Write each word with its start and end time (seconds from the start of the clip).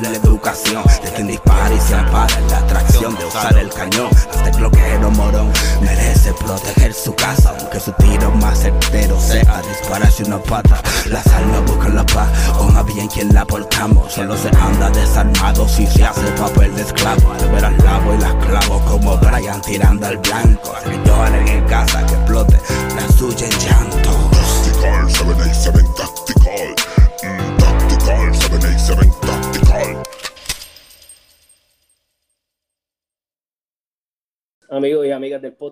fomentar 0.00 0.10
la 0.10 0.16
educación. 0.18 0.82
De 1.02 1.10
quien 1.12 1.26
dispara 1.28 1.74
y 1.74 1.80
se 1.80 1.94
ampara 1.94 2.38
en 2.38 2.48
la 2.48 2.58
atracción 2.58 3.16
de 3.16 3.24
usar 3.24 3.56
el 3.56 3.68
cañón. 3.70 4.08
Hasta 4.30 4.48
el 4.50 4.56
bloqueo 4.56 5.10
morón 5.10 5.52
merece 5.80 6.32
proteger 6.34 6.94
su 6.94 7.14
casa 7.14 7.54
Aunque 7.58 7.80
su 7.80 7.92
tiro 7.92 8.30
más 8.32 8.60
certero 8.60 9.20
sea 9.20 9.62
dispararse 9.62 10.24
una 10.24 10.38
pata. 10.38 10.80
Las 11.06 11.26
almas 11.28 11.64
buscan 11.66 11.96
la 11.96 12.06
paz, 12.06 12.28
más 12.72 12.86
bien 12.86 13.08
quien 13.08 13.32
la 13.34 13.44
portamos 13.44 14.12
Solo 14.12 14.36
se 14.36 14.48
anda 14.48 14.90
desarmado 14.90 15.68
si 15.68 15.86
se 15.86 16.04
hace 16.04 16.30
papel 16.32 16.74
de 16.74 16.82
esclavo. 16.82 17.32
Al 17.32 17.48
ver 17.50 17.64
al 17.64 17.78
lavo 17.78 18.14
y 18.14 18.18
las 18.18 18.34
clavo 18.34 18.80
como 18.86 19.16
Brian 19.18 19.60
tirando 19.62 20.06
al 20.06 20.18
blanco 20.18 20.49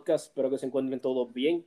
podcast, 0.08 0.26
espero 0.28 0.48
que 0.50 0.56
se 0.58 0.64
encuentren 0.66 1.00
todos 1.00 1.32
bien. 1.34 1.64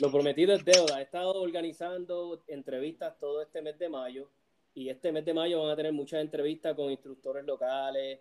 Lo 0.00 0.10
prometido 0.12 0.52
es 0.52 0.62
deuda. 0.64 1.00
He 1.00 1.04
estado 1.04 1.40
organizando 1.40 2.42
entrevistas 2.46 3.18
todo 3.18 3.40
este 3.40 3.62
mes 3.62 3.78
de 3.78 3.88
mayo 3.88 4.28
y 4.74 4.90
este 4.90 5.10
mes 5.10 5.24
de 5.24 5.32
mayo 5.32 5.62
van 5.62 5.70
a 5.70 5.76
tener 5.76 5.92
muchas 5.94 6.20
entrevistas 6.20 6.74
con 6.76 6.90
instructores 6.90 7.46
locales, 7.46 8.20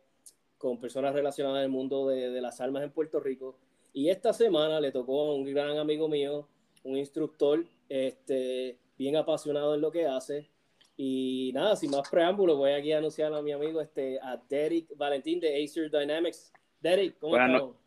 con 0.58 0.80
personas 0.80 1.14
relacionadas 1.14 1.64
al 1.64 1.70
mundo 1.70 2.08
de, 2.08 2.30
de 2.30 2.42
las 2.42 2.62
armas 2.62 2.82
en 2.84 2.92
Puerto 2.92 3.20
Rico. 3.20 3.58
Y 3.92 4.10
esta 4.10 4.32
semana 4.32 4.80
le 4.80 4.92
tocó 4.94 5.32
a 5.32 5.36
un 5.36 5.44
gran 5.44 5.78
amigo 5.78 6.08
mío, 6.08 6.48
un 6.86 6.98
instructor 6.98 7.66
este, 7.90 8.78
bien 8.98 9.18
apasionado 9.18 9.76
en 9.76 9.82
lo 9.82 9.92
que 9.92 10.06
hace. 10.08 10.50
Y 10.96 11.52
nada, 11.54 11.76
sin 11.76 11.92
más 11.92 12.10
preámbulos, 12.10 12.58
voy 12.58 12.72
aquí 12.72 12.94
a 12.94 13.00
anunciar 13.00 13.34
a 13.34 13.42
mi 13.42 13.52
amigo 13.52 13.82
este, 13.82 14.18
a 14.22 14.42
Derek 14.50 14.96
Valentín 14.96 15.42
de 15.42 15.62
Acer 15.62 15.92
Dynamics. 15.92 16.54
Derek, 16.80 17.20
¿cómo 17.20 17.32
Buenas 17.32 17.50
no- 17.50 17.58
estamos? 17.58 17.87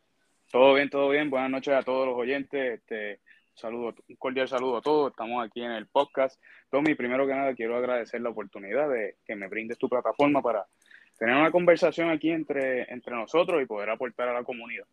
Todo 0.51 0.75
bien, 0.75 0.91
todo 0.91 1.09
bien. 1.11 1.31
Buenas 1.31 1.51
noches 1.51 1.73
a 1.73 1.83
todos 1.85 2.09
los 2.09 2.17
oyentes. 2.17 2.81
Este, 2.81 3.21
saludo, 3.55 3.95
un 4.09 4.17
cordial 4.17 4.49
saludo 4.49 4.79
a 4.79 4.83
todos. 4.83 5.13
Estamos 5.13 5.47
aquí 5.47 5.63
en 5.63 5.71
el 5.71 5.87
podcast. 5.87 6.43
Tommy, 6.71 6.97
primero 6.97 7.25
que 7.25 7.35
nada, 7.35 7.55
quiero 7.55 7.77
agradecer 7.77 8.21
la 8.21 8.31
oportunidad 8.31 8.89
de 8.89 9.19
que 9.25 9.37
me 9.37 9.47
brindes 9.47 9.79
tu 9.79 9.89
plataforma 9.89 10.43
para 10.43 10.67
tener 11.17 11.37
una 11.37 11.53
conversación 11.53 12.11
aquí 12.11 12.31
entre, 12.31 12.93
entre 12.93 13.15
nosotros 13.15 13.63
y 13.63 13.67
poder 13.67 13.91
aportar 13.91 14.29
a 14.29 14.35
la 14.35 14.43
comunidad. 14.43 14.87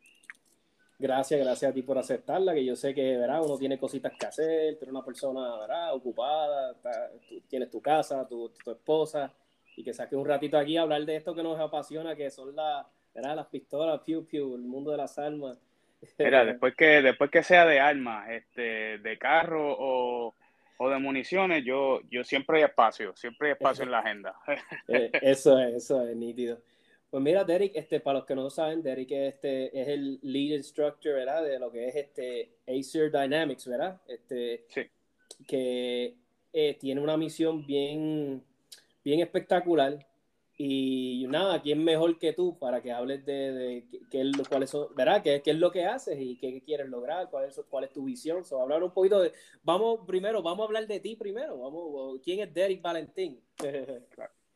Gracias, 1.00 1.40
gracias 1.40 1.72
a 1.72 1.74
ti 1.74 1.82
por 1.82 1.98
aceptarla, 1.98 2.54
que 2.54 2.64
yo 2.64 2.76
sé 2.76 2.94
que, 2.94 3.18
¿verdad? 3.18 3.42
Uno 3.44 3.58
tiene 3.58 3.80
cositas 3.80 4.14
que 4.14 4.28
hacer, 4.28 4.78
tú 4.78 4.88
una 4.88 5.04
persona, 5.04 5.58
¿verdad? 5.58 5.96
Ocupada, 5.96 6.76
tú 7.28 7.42
tienes 7.48 7.72
tu 7.72 7.82
casa, 7.82 8.28
tu, 8.28 8.50
tu 8.64 8.72
esposa, 8.72 9.34
y 9.76 9.84
que 9.84 9.94
saques 9.94 10.18
un 10.18 10.26
ratito 10.28 10.58
aquí 10.58 10.78
a 10.78 10.84
hablar 10.84 11.04
de 11.04 11.16
esto 11.16 11.34
que 11.34 11.44
nos 11.44 11.60
apasiona, 11.60 12.16
que 12.16 12.30
son 12.30 12.56
la, 12.56 12.88
¿verdad? 13.18 13.36
Las 13.36 13.48
pistolas, 13.48 14.02
piu, 14.06 14.26
piu, 14.26 14.56
el 14.56 14.62
mundo 14.62 14.92
de 14.92 14.98
las 14.98 15.18
armas. 15.18 15.60
Mira, 16.20 16.46
después 16.46 16.76
que, 16.76 17.02
después 17.02 17.32
que 17.32 17.42
sea 17.44 17.66
de 17.66 17.80
armas, 17.80 18.30
este, 18.30 19.00
de 19.00 19.18
carro 19.18 19.76
o, 19.78 20.36
o 20.78 20.90
de 20.90 21.00
municiones, 21.00 21.66
yo, 21.66 22.02
yo 22.12 22.24
siempre 22.24 22.60
hay 22.60 22.64
espacio, 22.66 23.16
siempre 23.16 23.48
hay 23.48 23.54
espacio 23.54 23.84
en 23.84 23.92
la 23.92 24.00
agenda. 24.00 24.36
Eh, 24.88 25.12
eso 25.22 25.60
es, 25.60 25.74
eso 25.76 26.08
es 26.08 26.16
nítido. 26.16 26.62
Pues 27.10 27.24
mira, 27.24 27.44
Derek, 27.44 27.72
este, 27.76 28.00
para 28.00 28.20
los 28.20 28.28
que 28.28 28.36
no 28.36 28.50
saben, 28.50 28.84
Derek 28.84 29.10
es, 29.12 29.34
este, 29.34 29.82
es 29.82 29.88
el 29.88 30.20
lead 30.22 30.58
instructor, 30.58 31.14
¿verdad? 31.16 31.44
De 31.44 31.58
lo 31.58 31.72
que 31.72 31.88
es 31.88 31.96
este 31.96 32.52
Acer 32.68 33.12
Dynamics, 33.12 33.68
¿verdad? 33.68 34.00
Este, 34.08 34.66
Sí. 34.68 34.82
que 35.48 36.14
eh, 36.54 36.78
tiene 36.80 37.02
una 37.02 37.18
misión 37.18 37.66
bien, 37.66 38.44
bien 39.04 39.20
espectacular. 39.22 40.06
Y 40.60 41.28
nada, 41.30 41.62
¿quién 41.62 41.84
mejor 41.84 42.18
que 42.18 42.34
tú 42.34 42.58
para 42.58 42.82
que 42.82 42.92
hables 42.92 43.24
de, 43.26 43.52
de 43.52 43.86
qué, 44.10 44.22
es 44.22 44.36
lo, 44.36 44.66
son, 44.66 44.88
¿verdad? 44.96 45.22
¿Qué, 45.22 45.44
qué 45.44 45.52
es 45.52 45.58
lo 45.58 45.72
que 45.72 45.86
haces 45.86 46.18
y 46.20 46.36
qué, 46.38 46.62
quieres 46.62 46.90
lograr? 46.90 47.30
¿Cuál 47.30 47.46
es, 47.46 47.62
cuál 47.70 47.84
es 47.84 47.94
tu 47.94 48.04
visión? 48.06 48.44
So, 48.44 48.60
hablar 48.60 48.82
un 48.82 48.92
poquito 48.92 49.22
de, 49.22 49.34
vamos 49.62 50.00
primero, 50.08 50.42
vamos 50.42 50.62
a 50.62 50.66
hablar 50.66 50.88
de 50.88 51.00
ti 51.00 51.16
primero. 51.16 51.60
Vamos, 51.60 52.20
¿quién 52.24 52.40
es 52.40 52.54
Derek 52.54 52.82
Valentín? 52.82 53.40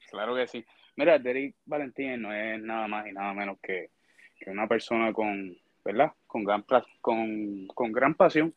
Claro 0.09 0.35
que 0.35 0.45
sí. 0.45 0.65
Mira, 0.97 1.17
Derek 1.17 1.55
Valentín 1.65 2.21
no 2.21 2.33
es 2.33 2.61
nada 2.61 2.85
más 2.85 3.07
y 3.07 3.13
nada 3.13 3.33
menos 3.33 3.57
que, 3.63 3.91
que 4.37 4.49
una 4.49 4.67
persona 4.67 5.13
con, 5.13 5.55
¿verdad? 5.85 6.11
Con 6.27 6.43
gran, 6.43 6.65
con, 6.99 7.67
con 7.67 7.91
gran 7.93 8.15
pasión 8.15 8.53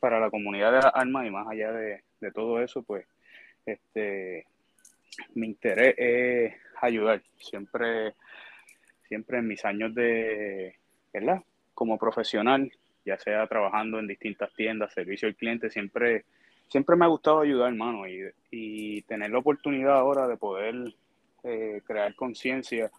para 0.00 0.18
la 0.18 0.30
comunidad 0.30 0.72
de 0.72 0.78
las 0.78 0.92
armas 0.92 1.26
y 1.26 1.30
más 1.30 1.46
allá 1.46 1.70
de, 1.70 2.02
de 2.20 2.32
todo 2.32 2.60
eso, 2.60 2.82
pues, 2.82 3.06
este, 3.66 4.46
mi 5.34 5.46
interés 5.48 5.94
es 5.98 6.54
ayudar. 6.80 7.22
Siempre, 7.38 8.14
siempre 9.08 9.38
en 9.38 9.48
mis 9.48 9.64
años 9.64 9.94
de, 9.94 10.76
¿verdad? 11.12 11.42
Como 11.74 11.98
profesional, 11.98 12.70
ya 13.04 13.18
sea 13.18 13.46
trabajando 13.46 13.98
en 13.98 14.06
distintas 14.06 14.52
tiendas, 14.54 14.92
servicio 14.92 15.28
al 15.28 15.36
cliente, 15.36 15.70
siempre, 15.70 16.24
siempre 16.68 16.96
me 16.96 17.04
ha 17.04 17.08
gustado 17.08 17.40
ayudar, 17.40 17.68
hermano, 17.70 18.02
y, 18.08 19.02
tener 19.02 19.30
la 19.30 19.38
oportunidad 19.38 19.96
ahora 19.96 20.26
de 20.26 20.36
poder 20.36 20.74
eh, 21.44 21.80
crear 21.86 22.14
conciencia, 22.16 22.90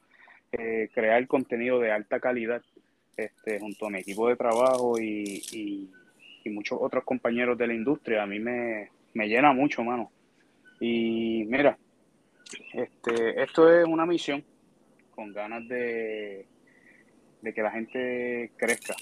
eh, 0.51 0.89
crear 0.94 1.27
contenido 1.27 1.80
de 1.80 1.92
alta 1.92 2.19
calidad 2.19 2.62
este, 3.18 3.60
junto 3.60 3.88
a 3.88 3.89
mi 3.89 4.00
equipo 4.00 4.30
de 4.30 4.36
trabajo 4.38 5.00
y, 5.00 5.42
y- 5.51 5.89
y 6.45 6.50
muchos 6.50 6.77
otros 6.81 7.03
compañeros 7.03 7.57
de 7.57 7.68
la 7.68 7.74
industria, 7.74 8.24
a 8.24 8.25
mí 8.27 8.39
me, 8.39 8.89
me 9.13 9.27
llena 9.27 9.51
mucho, 9.51 9.83
mano. 9.83 10.10
Y 10.80 11.44
mira, 11.48 11.77
este, 12.73 13.41
esto 13.41 13.71
es 13.71 13.85
una 13.85 14.05
misión 14.05 14.44
con 15.11 15.33
ganas 15.33 15.67
de, 15.67 16.45
de 17.41 17.53
que 17.53 17.61
la 17.61 17.71
gente 17.71 18.51
crezca, 18.57 18.95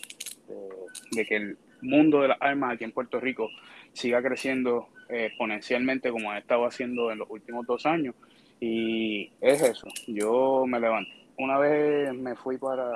de, 0.48 0.70
de 1.12 1.26
que 1.26 1.36
el 1.36 1.58
mundo 1.82 2.22
de 2.22 2.30
las 2.30 2.38
armas 2.42 2.74
aquí 2.74 2.84
en 2.84 2.92
Puerto 2.92 3.20
Rico 3.20 3.50
siga 3.94 4.22
creciendo 4.22 4.90
eh, 5.10 5.28
exponencialmente 5.28 6.10
como 6.10 6.32
ha 6.32 6.40
estado 6.40 6.66
haciendo 6.66 7.12
en 7.12 7.20
los 7.20 7.30
últimos 7.30 7.66
dos 7.66 7.86
años. 7.86 8.16
Y 8.60 9.32
es 9.42 9.62
eso, 9.62 9.88
yo 10.08 10.66
me 10.66 10.80
levanté. 10.80 11.12
Una 11.38 11.58
vez 11.58 12.14
me 12.14 12.36
fui 12.36 12.58
para, 12.58 12.92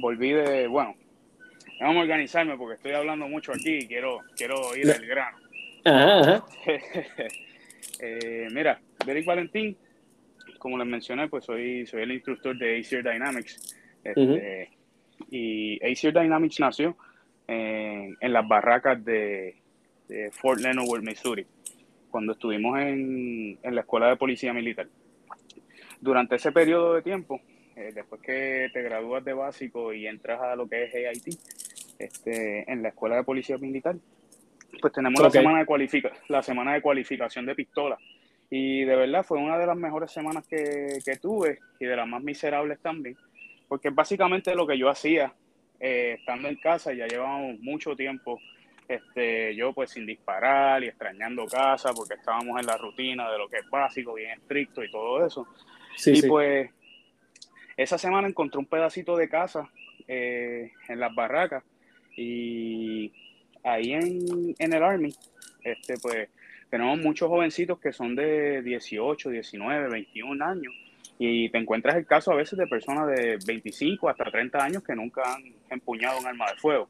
volví 0.00 0.32
de, 0.32 0.66
bueno, 0.66 0.96
vamos 1.80 1.96
a 1.96 2.00
organizarme 2.00 2.56
porque 2.56 2.74
estoy 2.74 2.92
hablando 2.92 3.28
mucho 3.28 3.52
aquí 3.52 3.78
y 3.78 3.86
quiero, 3.86 4.20
quiero 4.36 4.76
ir 4.76 4.90
al 4.90 5.06
grano. 5.06 5.38
Ajá, 5.84 6.20
ajá. 6.20 6.44
Eh, 7.98 8.48
mira, 8.50 8.78
Derek 9.06 9.24
Valentín, 9.24 9.76
como 10.58 10.78
les 10.78 10.86
mencioné, 10.86 11.28
pues 11.28 11.44
soy, 11.44 11.86
soy 11.86 12.02
el 12.02 12.12
instructor 12.12 12.56
de 12.58 12.78
ACR 12.78 13.12
Dynamics. 13.12 13.76
Este, 14.04 14.70
Y 15.30 15.76
ACR 15.82 16.20
Dynamics 16.20 16.60
nació 16.60 16.96
en, 17.46 18.16
en 18.20 18.32
las 18.32 18.46
barracas 18.46 19.02
de, 19.04 19.56
de 20.08 20.30
Fort 20.30 20.60
Leonard, 20.60 21.02
Missouri, 21.02 21.46
cuando 22.10 22.32
estuvimos 22.32 22.78
en, 22.80 23.58
en 23.62 23.74
la 23.74 23.80
escuela 23.80 24.08
de 24.08 24.16
policía 24.16 24.52
militar. 24.52 24.88
Durante 26.00 26.36
ese 26.36 26.52
periodo 26.52 26.94
de 26.94 27.02
tiempo, 27.02 27.40
eh, 27.74 27.92
después 27.94 28.20
que 28.20 28.68
te 28.72 28.82
gradúas 28.82 29.24
de 29.24 29.32
básico 29.32 29.92
y 29.92 30.06
entras 30.06 30.40
a 30.40 30.56
lo 30.56 30.68
que 30.68 30.84
es 30.84 30.94
AIT, 30.94 31.38
este, 31.98 32.70
en 32.70 32.82
la 32.82 32.88
escuela 32.88 33.16
de 33.16 33.24
policía 33.24 33.58
militar, 33.58 33.96
pues 34.80 34.92
tenemos 34.92 35.20
la, 35.20 35.30
semana 35.30 35.60
de 35.60 35.66
cualifica 35.66 36.12
la 36.28 36.42
semana 36.42 36.74
de 36.74 36.82
cualificación 36.82 37.46
de 37.46 37.54
pistola. 37.54 37.98
Y 38.50 38.84
de 38.84 38.96
verdad 38.96 39.24
fue 39.24 39.38
una 39.38 39.58
de 39.58 39.66
las 39.66 39.76
mejores 39.76 40.10
semanas 40.12 40.46
que, 40.46 40.98
que 41.04 41.16
tuve 41.16 41.58
y 41.80 41.86
de 41.86 41.96
las 41.96 42.06
más 42.06 42.22
miserables 42.22 42.80
también, 42.80 43.16
porque 43.68 43.90
básicamente 43.90 44.54
lo 44.54 44.66
que 44.66 44.78
yo 44.78 44.88
hacía 44.88 45.32
eh, 45.80 46.16
estando 46.18 46.48
en 46.48 46.56
casa, 46.56 46.92
ya 46.92 47.06
llevábamos 47.06 47.58
mucho 47.60 47.94
tiempo, 47.96 48.40
este, 48.88 49.54
yo 49.56 49.72
pues 49.72 49.90
sin 49.90 50.06
disparar 50.06 50.82
y 50.84 50.88
extrañando 50.88 51.46
casa, 51.46 51.92
porque 51.92 52.14
estábamos 52.14 52.58
en 52.60 52.66
la 52.66 52.76
rutina 52.76 53.30
de 53.30 53.38
lo 53.38 53.48
que 53.48 53.58
es 53.58 53.68
básico, 53.68 54.14
bien 54.14 54.30
estricto 54.30 54.82
y 54.82 54.90
todo 54.90 55.26
eso. 55.26 55.46
Sí, 55.96 56.12
y 56.12 56.16
sí. 56.16 56.28
pues 56.28 56.70
esa 57.76 57.98
semana 57.98 58.28
encontré 58.28 58.58
un 58.58 58.66
pedacito 58.66 59.16
de 59.16 59.28
casa 59.28 59.68
eh, 60.08 60.72
en 60.88 61.00
las 61.00 61.14
barracas 61.14 61.64
y 62.16 63.12
ahí 63.62 63.92
en, 63.92 64.54
en 64.58 64.72
el 64.72 64.82
Army, 64.82 65.12
este, 65.62 65.98
pues 65.98 66.28
tenemos 66.70 66.98
muchos 66.98 67.28
jovencitos 67.28 67.78
que 67.78 67.92
son 67.92 68.14
de 68.14 68.62
18, 68.62 69.30
19, 69.30 69.88
21 69.88 70.44
años 70.44 70.74
y 71.18 71.48
te 71.48 71.58
encuentras 71.58 71.96
el 71.96 72.06
caso 72.06 72.32
a 72.32 72.36
veces 72.36 72.58
de 72.58 72.66
personas 72.66 73.06
de 73.08 73.38
25 73.46 74.08
hasta 74.08 74.24
30 74.24 74.62
años 74.62 74.82
que 74.82 74.94
nunca 74.94 75.22
han 75.34 75.42
empuñado 75.70 76.18
un 76.18 76.26
arma 76.26 76.50
de 76.50 76.56
fuego. 76.56 76.88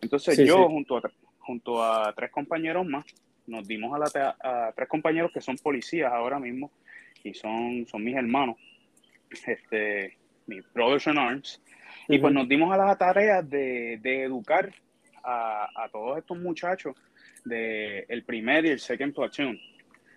Entonces 0.00 0.36
Sí, 0.36 0.46
yo 0.46 0.56
sí. 0.56 0.62
junto 0.68 0.96
a, 0.98 1.10
junto 1.38 1.82
a 1.82 2.12
tres 2.14 2.30
compañeros 2.30 2.86
más 2.86 3.04
nos 3.46 3.66
dimos 3.66 3.94
a, 3.94 3.98
la, 3.98 4.36
a 4.40 4.72
tres 4.72 4.88
compañeros 4.88 5.32
que 5.32 5.40
son 5.40 5.56
policías 5.56 6.12
ahora 6.12 6.38
mismo 6.38 6.70
y 7.24 7.34
son, 7.34 7.86
son 7.86 8.04
mis 8.04 8.14
hermanos, 8.16 8.56
este, 9.46 10.16
mis 10.46 10.64
brothers 10.72 11.06
in 11.06 11.18
arms, 11.18 11.60
y 12.08 12.18
pues 12.18 12.32
nos 12.32 12.48
dimos 12.48 12.72
a 12.72 12.76
la 12.76 12.96
tarea 12.96 13.42
de, 13.42 13.98
de 14.00 14.22
educar 14.22 14.72
a, 15.24 15.68
a 15.74 15.88
todos 15.88 16.18
estos 16.18 16.38
muchachos 16.38 16.94
del 17.44 18.04
el 18.08 18.22
primer 18.24 18.64
y 18.66 18.70
el 18.70 18.80
second 18.80 19.14
platoon. 19.14 19.58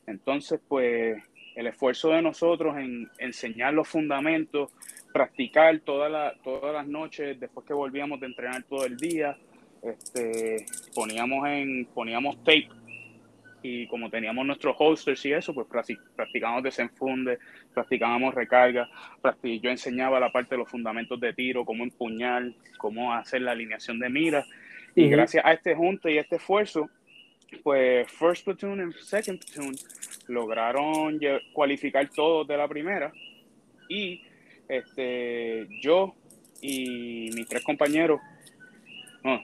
Entonces, 0.07 0.59
pues, 0.67 1.21
el 1.55 1.67
esfuerzo 1.67 2.09
de 2.11 2.21
nosotros 2.21 2.77
en 2.77 3.09
enseñar 3.19 3.73
los 3.73 3.87
fundamentos, 3.87 4.71
practicar 5.13 5.79
toda 5.79 6.07
la- 6.09 6.33
todas 6.43 6.73
las 6.73 6.87
noches 6.87 7.39
después 7.39 7.65
que 7.67 7.73
volvíamos 7.73 8.19
de 8.19 8.27
entrenar 8.27 8.63
todo 8.63 8.85
el 8.85 8.95
día, 8.97 9.37
este, 9.83 10.65
poníamos 10.95 11.47
en 11.47 11.85
poníamos 11.93 12.37
tape 12.43 12.69
y 13.63 13.85
como 13.87 14.09
teníamos 14.09 14.45
nuestros 14.45 14.75
holsters 14.79 15.23
y 15.25 15.33
eso, 15.33 15.53
pues 15.53 15.67
practi- 15.67 15.99
practicábamos 16.15 16.63
desenfunde, 16.63 17.37
practicábamos 17.73 18.33
recarga, 18.33 18.89
practi- 19.21 19.59
yo 19.59 19.69
enseñaba 19.69 20.19
la 20.19 20.31
parte 20.31 20.55
de 20.55 20.59
los 20.59 20.69
fundamentos 20.69 21.19
de 21.19 21.33
tiro, 21.33 21.65
cómo 21.65 21.83
empuñar, 21.83 22.51
cómo 22.77 23.13
hacer 23.13 23.41
la 23.41 23.51
alineación 23.51 23.99
de 23.99 24.09
mira. 24.09 24.45
Y 24.95 25.03
Ujú. 25.03 25.11
gracias 25.11 25.45
a 25.45 25.53
este 25.53 25.75
junte 25.75 26.11
y 26.11 26.17
este 26.17 26.37
esfuerzo, 26.37 26.89
pues 27.63 28.11
First 28.11 28.45
Platoon 28.45 28.89
y 28.89 28.93
Second 29.03 29.39
Platoon 29.43 29.75
lograron 30.27 31.19
cualificar 31.53 32.09
todos 32.09 32.47
de 32.47 32.57
la 32.57 32.67
primera. 32.67 33.11
Y 33.89 34.21
este, 34.67 35.67
yo 35.81 36.15
y 36.61 37.29
mis 37.33 37.47
tres 37.47 37.63
compañeros, 37.63 38.21
no, 39.23 39.41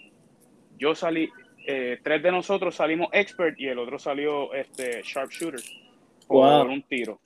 yo 0.78 0.96
salí, 0.96 1.30
eh, 1.66 2.00
tres 2.04 2.24
de 2.24 2.32
nosotros 2.32 2.76
salimos 2.76 3.10
expert 3.12 3.60
y 3.60 3.68
el 3.68 3.80
otro 3.80 4.00
salió 4.00 4.54
este, 4.54 5.02
sharpshooter 5.04 5.62
por 6.28 6.66
Wow. 6.66 6.72
un 6.74 6.82
tiro. 6.84 7.20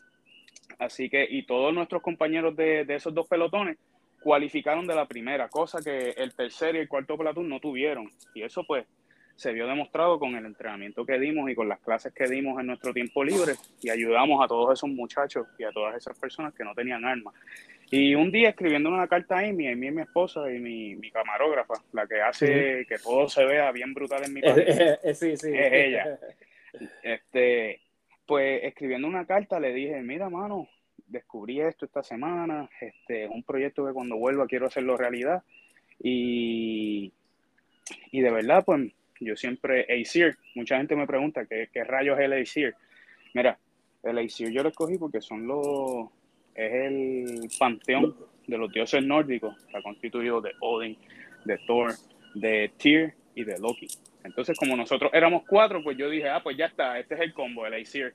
Así 0.79 1.09
que, 1.09 1.27
y 1.29 1.43
todos 1.43 1.73
nuestros 1.73 2.01
compañeros 2.01 2.55
de, 2.55 2.85
de 2.85 2.95
esos 2.95 3.13
dos 3.13 3.27
pelotones 3.27 3.77
cualificaron 4.21 4.87
de 4.87 4.95
la 4.95 5.07
primera, 5.07 5.49
cosa 5.49 5.79
que 5.83 6.09
el 6.11 6.33
tercer 6.33 6.75
y 6.75 6.79
el 6.79 6.87
cuarto 6.87 7.17
pelotón 7.17 7.49
no 7.49 7.59
tuvieron. 7.59 8.09
Y 8.33 8.43
eso 8.43 8.63
pues 8.63 8.85
se 9.41 9.53
vio 9.53 9.65
demostrado 9.65 10.19
con 10.19 10.35
el 10.35 10.45
entrenamiento 10.45 11.03
que 11.03 11.17
dimos 11.17 11.49
y 11.49 11.55
con 11.55 11.67
las 11.67 11.79
clases 11.79 12.13
que 12.13 12.27
dimos 12.27 12.59
en 12.59 12.67
nuestro 12.67 12.93
tiempo 12.93 13.23
libre 13.23 13.53
y 13.81 13.89
ayudamos 13.89 14.39
a 14.45 14.47
todos 14.47 14.77
esos 14.77 14.87
muchachos 14.91 15.47
y 15.57 15.63
a 15.63 15.71
todas 15.71 15.95
esas 15.95 16.17
personas 16.19 16.53
que 16.53 16.63
no 16.63 16.75
tenían 16.75 17.03
armas. 17.03 17.33
Y 17.89 18.13
un 18.13 18.31
día 18.31 18.49
escribiendo 18.49 18.89
una 18.89 19.07
carta 19.07 19.37
a 19.37 19.39
Amy, 19.39 19.67
Amy 19.67 19.87
es 19.87 19.93
mi 19.95 20.01
esposa 20.03 20.41
y 20.53 20.59
mi, 20.59 20.95
mi 20.95 21.09
camarógrafa, 21.09 21.73
la 21.91 22.05
que 22.05 22.21
hace 22.21 22.85
que 22.87 22.99
todo 22.99 23.27
se 23.27 23.43
vea 23.43 23.71
bien 23.71 23.95
brutal 23.95 24.23
en 24.25 24.33
mi 24.35 24.41
página. 24.43 24.99
sí, 25.15 25.35
sí. 25.35 25.51
Es 25.51 25.73
ella. 25.73 26.19
Este, 27.03 27.81
pues 28.25 28.63
escribiendo 28.63 29.05
una 29.05 29.25
carta 29.25 29.59
le 29.59 29.73
dije, 29.73 30.01
mira, 30.03 30.29
mano, 30.29 30.69
descubrí 31.07 31.59
esto 31.59 31.83
esta 31.83 32.01
semana, 32.01 32.69
este, 32.79 33.25
es 33.25 33.29
un 33.29 33.43
proyecto 33.43 33.85
que 33.85 33.91
cuando 33.91 34.15
vuelva 34.15 34.47
quiero 34.47 34.67
hacerlo 34.67 34.95
realidad. 34.95 35.43
Y, 35.99 37.11
y 38.11 38.21
de 38.21 38.31
verdad, 38.31 38.63
pues 38.63 38.93
yo 39.21 39.35
siempre, 39.35 39.85
ACIR, 39.89 40.35
mucha 40.55 40.77
gente 40.77 40.95
me 40.95 41.07
pregunta 41.07 41.45
qué, 41.45 41.69
qué 41.71 41.83
rayos 41.83 42.19
es 42.19 42.25
el 42.25 42.33
ACIR. 42.33 42.75
Mira, 43.33 43.57
el 44.03 44.17
ACIR 44.17 44.51
yo 44.51 44.63
lo 44.63 44.69
escogí 44.69 44.97
porque 44.97 45.21
son 45.21 45.47
los, 45.47 46.07
es 46.55 46.73
el 46.73 47.49
panteón 47.57 48.15
de 48.47 48.57
los 48.57 48.71
dioses 48.71 49.03
nórdicos, 49.03 49.55
está 49.65 49.81
constituido 49.81 50.41
de 50.41 50.51
Odin, 50.59 50.97
de 51.45 51.57
Thor, 51.65 51.93
de 52.33 52.71
Tyr 52.77 53.13
y 53.35 53.43
de 53.43 53.57
Loki. 53.59 53.87
Entonces, 54.23 54.57
como 54.57 54.75
nosotros 54.75 55.11
éramos 55.13 55.43
cuatro, 55.47 55.83
pues 55.83 55.97
yo 55.97 56.09
dije, 56.09 56.29
ah, 56.29 56.41
pues 56.43 56.57
ya 56.57 56.65
está, 56.65 56.99
este 56.99 57.15
es 57.15 57.21
el 57.21 57.33
combo, 57.33 57.65
el 57.65 57.73
Aesir. 57.73 58.13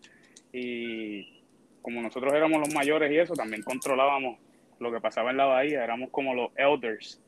Y 0.53 1.43
como 1.83 2.03
nosotros 2.03 2.33
éramos 2.35 2.61
los 2.61 2.75
mayores 2.75 3.11
y 3.13 3.19
eso, 3.19 3.35
también 3.35 3.63
controlábamos 3.63 4.39
lo 4.79 4.93
que 4.93 5.01
pasaba 5.01 5.31
en 5.31 5.37
la 5.39 5.47
bahía, 5.47 5.83
éramos 5.83 6.11
como 6.11 6.35
los 6.35 6.51
elders. 6.57 7.23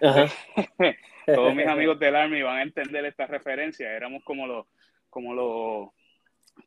Ajá. 0.00 0.26
Todos 1.34 1.54
mis 1.54 1.66
amigos 1.66 1.98
del 2.00 2.16
Army 2.16 2.42
van 2.42 2.58
a 2.58 2.62
entender 2.62 3.04
esta 3.04 3.26
referencia, 3.26 3.94
éramos 3.94 4.22
como 4.24 4.46
los, 4.46 4.66
como 5.08 5.34
los, 5.34 5.88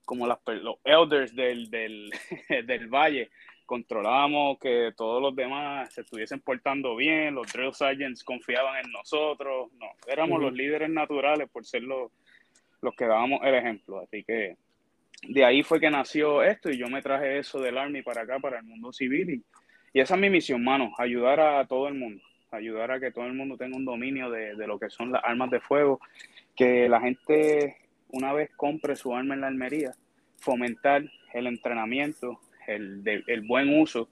como 0.06 0.28
las, 0.28 0.40
los 0.46 0.78
elders 0.84 1.36
del, 1.36 1.70
del, 1.70 2.12
del 2.66 2.88
valle. 2.88 3.32
Controlábamos 3.66 4.60
que 4.60 4.92
todos 4.96 5.22
los 5.22 5.36
demás 5.36 5.94
se 5.94 6.02
estuviesen 6.02 6.42
portando 6.42 6.96
bien, 6.96 7.34
los 7.34 7.52
drill 7.52 7.74
sergeants 7.74 8.24
confiaban 8.24 8.86
en 8.86 8.92
nosotros, 8.92 9.72
no, 9.80 9.88
éramos 10.06 10.42
los 10.42 10.54
líderes 10.54 10.90
naturales 10.90 11.50
por 11.50 11.66
ser 11.66 11.84
los, 11.84 12.12
los 12.82 12.94
que 12.94 13.06
dábamos 13.06 13.40
el 13.44 13.56
ejemplo. 13.56 14.00
Así 14.00 14.24
que 14.24 14.58
de 15.24 15.46
ahí 15.46 15.64
fue 15.64 15.80
que 15.80 15.90
nació 15.90 16.44
esto 16.44 16.70
y 16.70 16.78
yo 16.78 16.90
me 16.90 17.02
traje 17.02 17.40
eso 17.40 17.60
del 17.60 17.78
Army 17.78 18.02
para 18.02 18.24
acá, 18.24 18.38
para 18.40 18.60
el 18.60 18.66
mundo 18.66 18.92
civil. 18.92 19.30
Y, 19.30 19.44
y 19.94 20.02
esa 20.02 20.16
es 20.16 20.22
mi 20.22 20.30
misión, 20.30 20.62
mano, 20.62 20.94
ayudar 20.98 21.40
a 21.40 21.66
todo 21.66 21.88
el 21.88 21.94
mundo, 21.94 22.22
ayudar 22.54 22.92
a 22.92 23.00
que 23.00 23.12
todo 23.12 23.26
el 23.26 23.34
mundo 23.34 23.58
tenga 23.58 23.76
un 23.76 23.86
dominio 23.86 24.30
de, 24.30 24.56
de 24.56 24.68
lo 24.68 24.80
que 24.80 24.90
son 24.90 25.12
las 25.12 25.24
armas 25.24 25.50
de 25.50 25.60
fuego, 25.60 26.00
que 26.56 26.88
la 26.88 27.02
gente 27.02 27.78
una 28.10 28.32
vez 28.34 28.52
compre 28.56 28.96
su 28.96 29.16
arma 29.16 29.34
en 29.34 29.42
la 29.42 29.48
armería, 29.48 29.92
fomentar 30.40 31.04
el 31.34 31.48
entrenamiento, 31.48 32.40
el, 32.68 33.04
de- 33.04 33.24
el 33.28 33.42
buen 33.42 33.80
uso, 33.80 34.08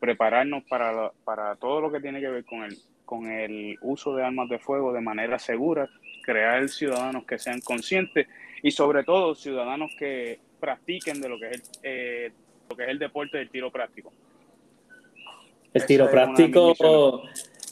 prepararnos 0.00 0.64
para, 0.64 0.92
la- 0.92 1.12
para 1.24 1.56
todo 1.56 1.80
lo 1.80 1.90
que 1.90 2.00
tiene 2.00 2.20
que 2.20 2.28
ver 2.28 2.44
con 2.44 2.62
el, 2.64 2.76
con 3.04 3.26
el 3.30 3.76
uso 3.80 4.14
de 4.14 4.22
armas 4.24 4.48
de 4.50 4.58
fuego 4.58 4.92
de 4.92 5.00
manera 5.00 5.38
segura, 5.38 5.88
crear 6.22 6.68
ciudadanos 6.68 7.24
que 7.24 7.38
sean 7.38 7.60
conscientes 7.62 8.28
y 8.62 8.70
sobre 8.70 9.02
todo 9.02 9.34
ciudadanos 9.34 9.90
que 9.98 10.40
practiquen 10.60 11.20
de 11.22 11.28
lo 11.28 11.38
que 11.38 11.46
es 11.46 11.52
el, 11.52 11.62
eh, 11.84 12.32
lo 12.68 12.76
que 12.76 12.82
es 12.82 12.88
el 12.90 12.98
deporte 12.98 13.38
del 13.38 13.48
tiro 13.48 13.70
práctico. 13.72 14.12
El 15.72 15.82
Esa 15.82 15.86
tiro 15.86 16.10
práctico, 16.10 17.22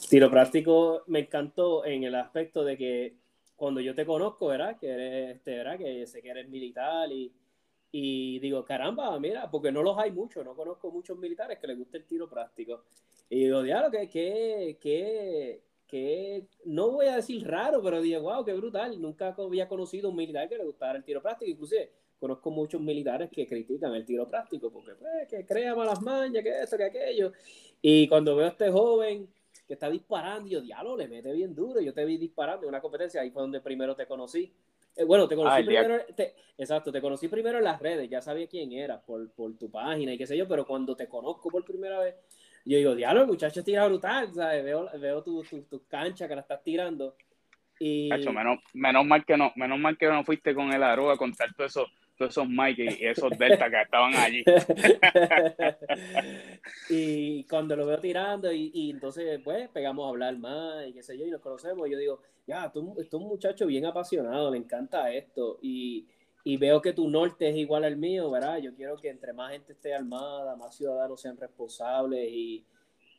tiro 0.09 0.29
práctico 0.29 1.03
me 1.07 1.19
encantó 1.19 1.85
en 1.85 2.03
el 2.03 2.15
aspecto 2.15 2.63
de 2.63 2.77
que 2.77 3.15
cuando 3.55 3.81
yo 3.81 3.95
te 3.95 4.05
conozco, 4.05 4.47
¿verdad? 4.47 4.77
Que 4.77 4.89
eres, 4.89 5.35
este, 5.37 5.57
¿verdad? 5.57 5.77
Que 5.77 6.05
sé 6.05 6.21
que 6.21 6.29
eres 6.29 6.47
militar 6.47 7.11
y, 7.11 7.33
y 7.91 8.39
digo, 8.39 8.63
caramba, 8.63 9.19
mira, 9.19 9.49
porque 9.49 9.71
no 9.71 9.81
los 9.81 9.97
hay 9.97 10.11
muchos, 10.11 10.45
no 10.45 10.55
conozco 10.55 10.91
muchos 10.91 11.17
militares 11.17 11.57
que 11.59 11.67
les 11.67 11.77
guste 11.77 11.97
el 11.97 12.05
tiro 12.05 12.29
práctico. 12.29 12.83
Y 13.29 13.45
digo, 13.45 13.63
diablo, 13.63 13.89
que, 13.89 14.07
que, 14.07 14.77
que, 14.79 15.61
que, 15.87 16.45
no 16.65 16.91
voy 16.91 17.07
a 17.07 17.15
decir 17.15 17.45
raro, 17.45 17.81
pero 17.81 18.01
dije, 18.01 18.19
wow, 18.19 18.45
qué 18.45 18.53
brutal, 18.53 19.01
nunca 19.01 19.35
había 19.37 19.67
conocido 19.67 20.09
un 20.09 20.15
militar 20.15 20.47
que 20.47 20.57
le 20.57 20.63
gustara 20.63 20.97
el 20.97 21.03
tiro 21.03 21.21
práctico, 21.21 21.51
inclusive 21.51 21.91
conozco 22.19 22.49
muchos 22.51 22.81
militares 22.81 23.29
que 23.31 23.47
critican 23.47 23.93
el 23.93 24.05
tiro 24.05 24.27
práctico 24.27 24.71
porque 24.71 24.95
pues, 24.95 25.27
que 25.27 25.45
crea 25.45 25.75
malas 25.75 26.01
mañas, 26.01 26.43
que 26.43 26.61
esto, 26.61 26.77
que 26.77 26.85
aquello. 26.85 27.31
Y 27.81 28.07
cuando 28.07 28.35
veo 28.35 28.45
a 28.45 28.49
este 28.49 28.71
joven 28.71 29.27
que 29.67 29.73
está 29.73 29.89
disparando, 29.89 30.49
yo, 30.49 30.61
diablo, 30.61 30.95
le 30.95 31.07
mete 31.07 31.31
bien 31.33 31.53
duro. 31.53 31.81
Yo 31.81 31.93
te 31.93 32.05
vi 32.05 32.17
disparando 32.17 32.63
en 32.63 32.69
una 32.69 32.79
competencia, 32.81 33.21
ahí 33.21 33.31
fue 33.31 33.41
donde 33.41 33.59
primero 33.59 33.95
te 33.95 34.05
conocí. 34.05 34.51
Eh, 34.95 35.03
bueno, 35.03 35.27
te 35.27 35.35
conocí 35.35 35.61
primero, 35.63 36.05
te- 36.15 36.33
exacto, 36.57 36.91
te 36.91 37.01
conocí 37.01 37.27
primero 37.27 37.59
en 37.59 37.65
las 37.65 37.79
redes, 37.79 38.09
ya 38.09 38.21
sabía 38.21 38.47
quién 38.47 38.71
eras 38.71 39.01
por, 39.03 39.29
por 39.31 39.55
tu 39.57 39.69
página 39.69 40.13
y 40.13 40.17
qué 40.17 40.25
sé 40.25 40.35
yo, 40.35 40.47
pero 40.47 40.65
cuando 40.65 40.95
te 40.95 41.07
conozco 41.07 41.49
por 41.49 41.63
primera 41.63 41.99
vez, 41.99 42.15
yo 42.65 42.77
digo, 42.77 42.95
diablo, 42.95 43.21
el 43.21 43.27
muchacho 43.27 43.63
tira 43.63 43.85
brutal, 43.85 44.33
¿sabes? 44.33 44.63
Veo, 44.63 44.89
veo 44.99 45.21
tu, 45.21 45.43
tu, 45.43 45.61
tu 45.63 45.85
cancha 45.87 46.27
que 46.27 46.35
la 46.35 46.41
estás 46.41 46.63
tirando. 46.63 47.15
Y... 47.77 48.09
Cacho, 48.09 48.33
menos, 48.33 48.59
menos 48.73 49.05
mal 49.05 49.23
que 49.23 49.37
no, 49.37 49.51
menos 49.55 49.77
mal 49.77 49.97
que 49.97 50.07
no 50.07 50.23
fuiste 50.23 50.55
con 50.55 50.73
el 50.73 50.81
aro 50.81 51.11
a 51.11 51.17
contar 51.17 51.53
todos 51.53 51.71
esos, 51.71 51.87
esos 52.25 52.47
Mike 52.47 52.97
y 52.99 53.05
esos 53.05 53.31
Delta 53.37 53.69
que 53.69 53.81
estaban 53.81 54.13
allí. 54.15 54.43
y 56.89 57.43
cuando 57.45 57.75
lo 57.75 57.85
veo 57.85 57.99
tirando 57.99 58.51
y, 58.51 58.91
entonces 58.91 59.39
pues 59.43 59.69
pegamos 59.69 60.05
a 60.05 60.09
hablar 60.09 60.37
más 60.37 60.87
y 60.87 60.93
qué 60.93 61.03
sé 61.03 61.17
yo 61.17 61.25
y 61.25 61.31
nos 61.31 61.41
conocemos 61.41 61.87
y 61.87 61.91
yo 61.91 61.97
digo 61.97 62.21
ya 62.45 62.71
tú, 62.71 62.93
tú 62.93 62.99
eres 62.99 63.13
un 63.13 63.27
muchacho 63.27 63.65
bien 63.67 63.85
apasionado 63.85 64.51
le 64.51 64.57
encanta 64.57 65.11
esto. 65.11 65.59
Y, 65.61 66.07
y 66.43 66.57
veo 66.57 66.81
que 66.81 66.93
tu 66.93 67.09
norte 67.09 67.49
es 67.49 67.57
igual 67.57 67.83
al 67.83 67.97
mío 67.97 68.31
verdad 68.31 68.59
yo 68.59 68.73
quiero 68.73 68.97
que 68.97 69.09
entre 69.09 69.33
más 69.33 69.51
gente 69.51 69.73
esté 69.73 69.93
armada 69.93 70.55
más 70.55 70.75
ciudadanos 70.75 71.19
sean 71.19 71.37
responsables 71.37 72.29
y, 72.31 72.65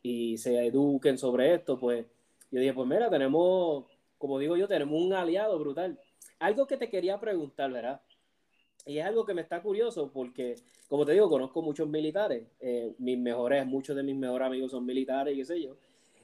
y 0.03 0.39
se 0.39 0.67
eduquen 0.67 1.19
sobre 1.19 1.55
esto 1.55 1.79
pues 1.79 2.07
yo 2.51 2.61
dije 2.61 2.73
pues 2.73 2.89
mira 2.89 3.11
tenemos 3.11 3.85
como 4.17 4.39
digo 4.39 4.57
yo 4.57 4.67
tenemos 4.67 5.01
un 5.01 5.13
aliado 5.13 5.59
brutal. 5.59 5.99
Algo 6.41 6.67
que 6.67 6.77
te 6.77 6.89
quería 6.89 7.19
preguntar 7.19 7.71
verdad 7.71 8.01
y 8.89 8.99
es 8.99 9.05
algo 9.05 9.27
que 9.27 9.35
me 9.35 9.43
está 9.43 9.61
curioso 9.61 10.11
porque, 10.11 10.55
como 10.89 11.05
te 11.05 11.13
digo, 11.13 11.29
conozco 11.29 11.61
muchos 11.61 11.87
militares. 11.87 12.45
Eh, 12.59 12.95
mis 12.99 13.19
mejores, 13.19 13.67
muchos 13.67 13.95
de 13.95 14.03
mis 14.03 14.17
mejores 14.17 14.47
amigos 14.47 14.71
son 14.71 14.87
militares 14.87 15.35
y 15.35 15.37
qué 15.37 15.45
sé 15.45 15.63
yo. 15.63 15.77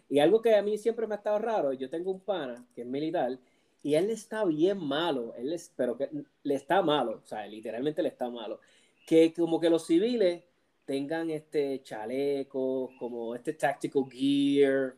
Y 0.08 0.18
algo 0.18 0.40
que 0.40 0.54
a 0.54 0.62
mí 0.62 0.78
siempre 0.78 1.06
me 1.06 1.14
ha 1.14 1.18
estado 1.18 1.38
raro, 1.38 1.74
yo 1.74 1.90
tengo 1.90 2.10
un 2.10 2.20
pana 2.20 2.66
que 2.74 2.80
es 2.80 2.86
militar 2.86 3.38
y 3.82 3.96
él 3.96 4.08
está 4.08 4.46
bien 4.46 4.78
malo, 4.78 5.34
él 5.36 5.52
es, 5.52 5.72
pero 5.76 5.94
que 5.98 6.08
le 6.42 6.54
está 6.54 6.80
malo, 6.80 7.20
o 7.22 7.26
sea, 7.26 7.46
literalmente 7.46 8.02
le 8.02 8.08
está 8.08 8.30
malo. 8.30 8.60
Que 9.06 9.34
como 9.34 9.60
que 9.60 9.68
los 9.68 9.86
civiles 9.86 10.42
tengan 10.86 11.28
este 11.28 11.82
chaleco, 11.82 12.92
como 12.98 13.34
este 13.34 13.52
tactical 13.52 14.04
gear 14.10 14.94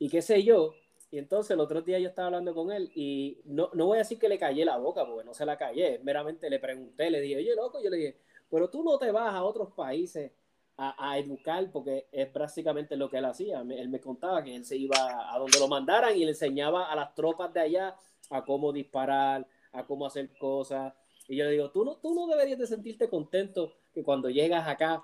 y 0.00 0.08
qué 0.08 0.20
sé 0.20 0.42
yo. 0.42 0.74
Y 1.16 1.18
entonces 1.18 1.52
el 1.52 1.60
otro 1.60 1.80
día 1.80 1.98
yo 1.98 2.10
estaba 2.10 2.26
hablando 2.26 2.54
con 2.54 2.70
él 2.70 2.92
y 2.94 3.40
no, 3.46 3.70
no 3.72 3.86
voy 3.86 3.96
a 3.96 4.00
decir 4.00 4.18
que 4.18 4.28
le 4.28 4.38
callé 4.38 4.66
la 4.66 4.76
boca, 4.76 5.06
porque 5.06 5.24
no 5.24 5.32
se 5.32 5.46
la 5.46 5.56
callé, 5.56 5.98
meramente 6.04 6.50
le 6.50 6.58
pregunté, 6.58 7.10
le 7.10 7.22
dije, 7.22 7.36
oye, 7.38 7.54
loco, 7.54 7.82
yo 7.82 7.88
le 7.88 7.96
dije, 7.96 8.18
pero 8.50 8.68
tú 8.68 8.84
no 8.84 8.98
te 8.98 9.10
vas 9.10 9.34
a 9.34 9.42
otros 9.42 9.72
países 9.72 10.32
a, 10.76 11.18
educar, 11.18 11.70
porque 11.72 12.06
es 12.12 12.30
básicamente 12.34 12.98
lo 12.98 13.08
que 13.08 13.16
él 13.16 13.24
hacía. 13.24 13.62
Él 13.62 13.88
me 13.88 13.98
contaba 13.98 14.44
que 14.44 14.54
él 14.54 14.66
se 14.66 14.76
iba 14.76 15.34
a 15.34 15.38
donde 15.38 15.58
lo 15.58 15.68
mandaran 15.68 16.14
y 16.14 16.22
le 16.26 16.32
enseñaba 16.32 16.92
a 16.92 16.94
las 16.94 17.14
tropas 17.14 17.50
de 17.54 17.60
allá 17.60 17.96
a 18.28 18.44
cómo 18.44 18.70
disparar, 18.70 19.48
a 19.72 19.86
cómo 19.86 20.04
hacer 20.04 20.28
cosas. 20.36 20.92
Y 21.28 21.36
yo 21.36 21.46
le 21.46 21.52
digo, 21.52 21.70
tú 21.70 21.82
no, 21.82 21.96
tú 21.96 22.14
no 22.14 22.26
deberías 22.26 22.58
de 22.58 22.66
sentirte 22.66 23.08
contento 23.08 23.72
que 23.94 24.02
cuando 24.02 24.28
llegas 24.28 24.68
acá, 24.68 25.02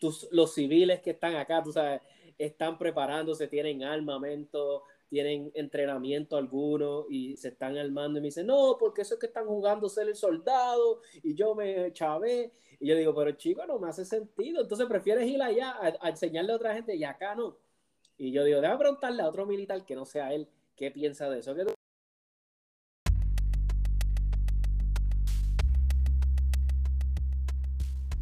tus, 0.00 0.28
los 0.30 0.54
civiles 0.54 1.00
que 1.00 1.10
están 1.10 1.34
acá, 1.34 1.64
tú 1.64 1.72
sabes, 1.72 2.00
están 2.38 2.78
preparándose, 2.78 3.48
tienen 3.48 3.82
armamento, 3.82 4.84
tienen 5.08 5.50
entrenamiento 5.54 6.36
alguno 6.36 7.06
y 7.08 7.36
se 7.36 7.48
están 7.48 7.76
armando 7.76 8.18
y 8.18 8.22
me 8.22 8.28
dicen, 8.28 8.46
no, 8.46 8.76
porque 8.78 9.02
eso 9.02 9.14
es 9.14 9.20
que 9.20 9.26
están 9.26 9.46
jugando 9.46 9.88
ser 9.88 10.08
el 10.08 10.14
soldado 10.16 11.00
y 11.22 11.34
yo 11.34 11.54
me 11.54 11.92
chavé. 11.92 12.52
Y 12.80 12.88
yo 12.88 12.96
digo, 12.96 13.14
pero 13.14 13.32
chico, 13.32 13.66
no 13.66 13.78
me 13.78 13.88
hace 13.88 14.04
sentido. 14.04 14.62
Entonces 14.62 14.86
prefieres 14.86 15.26
ir 15.26 15.42
allá 15.42 15.76
a, 16.00 16.08
enseñarle 16.08 16.52
a 16.52 16.56
otra 16.56 16.74
gente 16.74 16.94
y 16.94 17.04
acá 17.04 17.34
no. 17.34 17.56
Y 18.16 18.32
yo 18.32 18.44
digo, 18.44 18.60
déjame 18.60 18.78
preguntarle 18.80 19.22
a 19.22 19.28
otro 19.28 19.46
militar 19.46 19.84
que 19.84 19.94
no 19.94 20.04
sea 20.04 20.32
él 20.32 20.48
qué 20.76 20.90
piensa 20.90 21.28
de 21.28 21.40
eso. 21.40 21.54
¿Qué 21.54 21.64
tú- 21.64 21.77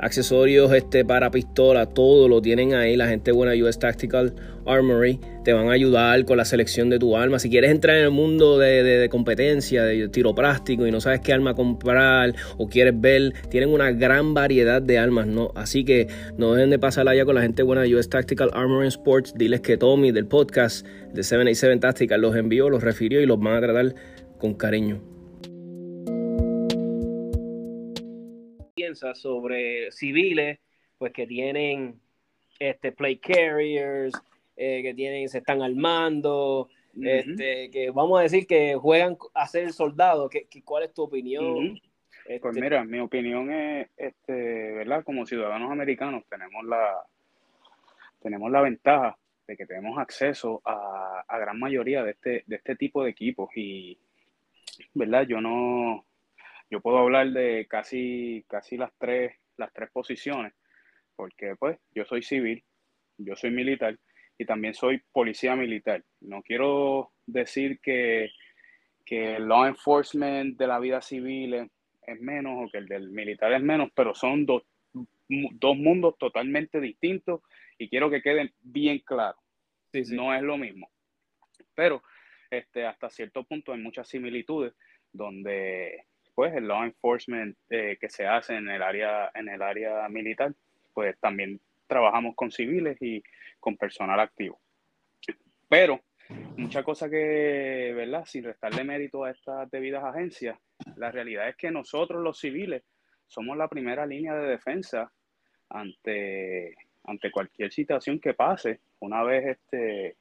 accesorios 0.00 0.72
este, 0.72 1.04
para 1.04 1.30
pistola, 1.30 1.86
todo 1.86 2.28
lo 2.28 2.40
tienen 2.40 2.74
ahí. 2.74 2.96
La 2.96 3.08
gente 3.08 3.32
buena 3.32 3.52
US 3.64 3.78
Tactical 3.78 4.34
Armory 4.66 5.18
te 5.44 5.52
van 5.52 5.68
a 5.68 5.72
ayudar 5.72 6.24
con 6.24 6.36
la 6.36 6.44
selección 6.44 6.90
de 6.90 6.98
tu 6.98 7.16
arma. 7.16 7.38
Si 7.38 7.48
quieres 7.48 7.70
entrar 7.70 7.96
en 7.96 8.04
el 8.04 8.10
mundo 8.10 8.58
de, 8.58 8.82
de- 8.82 9.08
competencia, 9.08 9.84
de 9.84 10.08
tiro 10.08 10.34
práctico 10.34 10.86
y 10.86 10.90
no 10.90 11.00
sabes 11.00 11.20
qué 11.20 11.32
arma 11.32 11.54
comprar 11.54 12.34
o 12.58 12.68
quieres 12.68 13.00
ver, 13.00 13.32
tienen 13.48 13.70
una 13.70 13.90
gran 13.92 14.34
variedad 14.34 14.82
de 14.82 14.98
armas, 14.98 15.26
¿no? 15.26 15.50
Así 15.54 15.84
que 15.84 16.08
no 16.36 16.54
dejen 16.54 16.70
de 16.70 16.78
pasar 16.78 17.08
allá 17.08 17.24
con 17.24 17.34
la 17.34 17.42
gente 17.42 17.62
buena 17.62 17.82
de 17.82 17.94
US 17.94 18.08
Tactical 18.08 18.50
Armory 18.52 18.88
Sports. 18.88 19.34
Diles 19.36 19.60
que 19.62 19.76
Tommy 19.76 20.12
del 20.12 20.26
podcast 20.26 20.84
de 20.86 21.22
787 21.22 21.78
Tactical 21.80 22.20
los 22.20 22.36
envió, 22.36 22.68
los 22.68 22.82
refirió 22.82 23.20
y 23.20 23.26
los 23.26 23.40
van 23.40 23.54
a 23.56 23.60
tratar 23.60 23.94
con 24.38 24.54
cariño. 24.54 25.00
Piensa 28.88 29.14
sobre 29.14 29.90
civiles, 29.92 30.58
pues 30.96 31.12
que 31.12 31.26
tienen 31.26 32.00
este 32.58 32.90
play 32.90 33.18
carriers, 33.18 34.14
eh, 34.56 34.82
que 34.82 34.94
tienen, 34.94 35.28
se 35.28 35.38
están 35.38 35.60
armando, 35.62 36.68
este, 37.02 37.70
que 37.70 37.90
vamos 37.90 38.18
a 38.18 38.22
decir 38.22 38.46
que 38.46 38.74
juegan 38.76 39.16
a 39.34 39.46
ser 39.46 39.72
soldados. 39.74 40.30
¿Qué, 40.30 40.46
qué- 40.50 40.62
cuál 40.62 40.84
es 40.84 40.94
tu 40.94 41.02
opinión? 41.02 41.78
Este, 42.24 42.40
Pues 42.40 42.56
mira, 42.56 42.82
mi 42.84 42.98
opinión 42.98 43.52
es, 43.52 43.88
este, 43.96 44.72
¿verdad? 44.72 45.04
Como 45.04 45.26
ciudadanos 45.26 45.70
americanos 45.70 46.24
tenemos 46.30 46.64
la, 46.64 47.04
tenemos 48.22 48.50
la 48.50 48.62
ventaja 48.62 49.18
de 49.46 49.56
que 49.56 49.66
tenemos 49.66 49.98
acceso 49.98 50.62
a, 50.64 51.24
a 51.28 51.38
gran 51.38 51.58
mayoría 51.58 52.02
de 52.02 52.12
este, 52.12 52.42
de 52.46 52.56
este 52.56 52.74
tipo 52.74 53.04
de 53.04 53.10
equipos 53.10 53.50
y, 53.54 53.98
¿verdad? 54.94 55.26
Yo 55.28 55.40
no, 55.42 56.04
yo 56.70 56.80
puedo 56.80 56.98
hablar 56.98 57.30
de 57.32 57.66
casi, 57.68 58.44
casi 58.48 58.76
las 58.76 58.92
tres, 58.98 59.34
las 59.56 59.72
tres 59.72 59.90
posiciones, 59.90 60.52
porque 61.16 61.56
pues 61.58 61.78
yo 61.94 62.04
soy 62.04 62.22
civil, 62.22 62.62
yo 63.16 63.36
soy 63.36 63.50
militar 63.50 63.98
y 64.36 64.44
también 64.44 64.74
soy 64.74 65.02
policía 65.12 65.56
militar. 65.56 66.04
No 66.20 66.42
quiero 66.42 67.12
decir 67.26 67.80
que, 67.80 68.30
que 69.04 69.36
el 69.36 69.46
law 69.46 69.66
enforcement 69.66 70.56
de 70.58 70.66
la 70.66 70.78
vida 70.78 71.00
civil 71.00 71.54
es, 71.54 71.70
es 72.06 72.20
menos 72.20 72.54
o 72.56 72.70
que 72.70 72.78
el 72.78 72.86
del 72.86 73.10
militar 73.10 73.52
es 73.52 73.62
menos, 73.62 73.90
pero 73.94 74.14
son 74.14 74.46
dos, 74.46 74.62
dos 74.92 75.76
mundos 75.76 76.16
totalmente 76.18 76.80
distintos 76.80 77.40
y 77.78 77.88
quiero 77.88 78.10
que 78.10 78.22
queden 78.22 78.52
bien 78.60 79.00
claros. 79.00 79.40
sí, 79.92 80.04
sí. 80.04 80.14
No 80.14 80.34
es 80.34 80.42
lo 80.42 80.56
mismo. 80.56 80.90
Pero 81.74 82.02
este, 82.50 82.86
hasta 82.86 83.10
cierto 83.10 83.44
punto 83.44 83.72
hay 83.72 83.80
muchas 83.80 84.08
similitudes 84.08 84.74
donde 85.12 86.04
pues 86.38 86.54
el 86.54 86.68
law 86.68 86.84
enforcement 86.84 87.56
eh, 87.68 87.98
que 88.00 88.08
se 88.08 88.24
hace 88.24 88.54
en 88.54 88.68
el 88.68 88.80
área 88.80 89.28
en 89.34 89.48
el 89.48 89.60
área 89.60 90.08
militar, 90.08 90.54
pues 90.94 91.18
también 91.18 91.60
trabajamos 91.88 92.36
con 92.36 92.52
civiles 92.52 92.96
y 93.00 93.20
con 93.58 93.76
personal 93.76 94.20
activo. 94.20 94.60
Pero 95.68 96.00
mucha 96.56 96.84
cosa 96.84 97.10
que, 97.10 97.92
¿verdad? 97.96 98.24
Sin 98.24 98.44
restarle 98.44 98.84
mérito 98.84 99.24
a 99.24 99.32
estas 99.32 99.68
debidas 99.72 100.04
agencias, 100.04 100.56
la 100.94 101.10
realidad 101.10 101.48
es 101.48 101.56
que 101.56 101.72
nosotros 101.72 102.22
los 102.22 102.38
civiles 102.38 102.84
somos 103.26 103.56
la 103.56 103.66
primera 103.66 104.06
línea 104.06 104.36
de 104.36 104.46
defensa 104.46 105.10
ante, 105.68 106.76
ante 107.02 107.32
cualquier 107.32 107.72
situación 107.72 108.20
que 108.20 108.34
pase. 108.34 108.78
Una 109.00 109.24
vez 109.24 109.58
este 109.58 110.16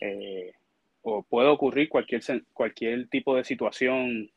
eh, 0.00 0.54
o 1.02 1.22
puede 1.22 1.48
ocurrir 1.48 1.90
cualquier, 1.90 2.22
cualquier 2.54 3.06
tipo 3.10 3.36
de 3.36 3.44
situación 3.44 4.30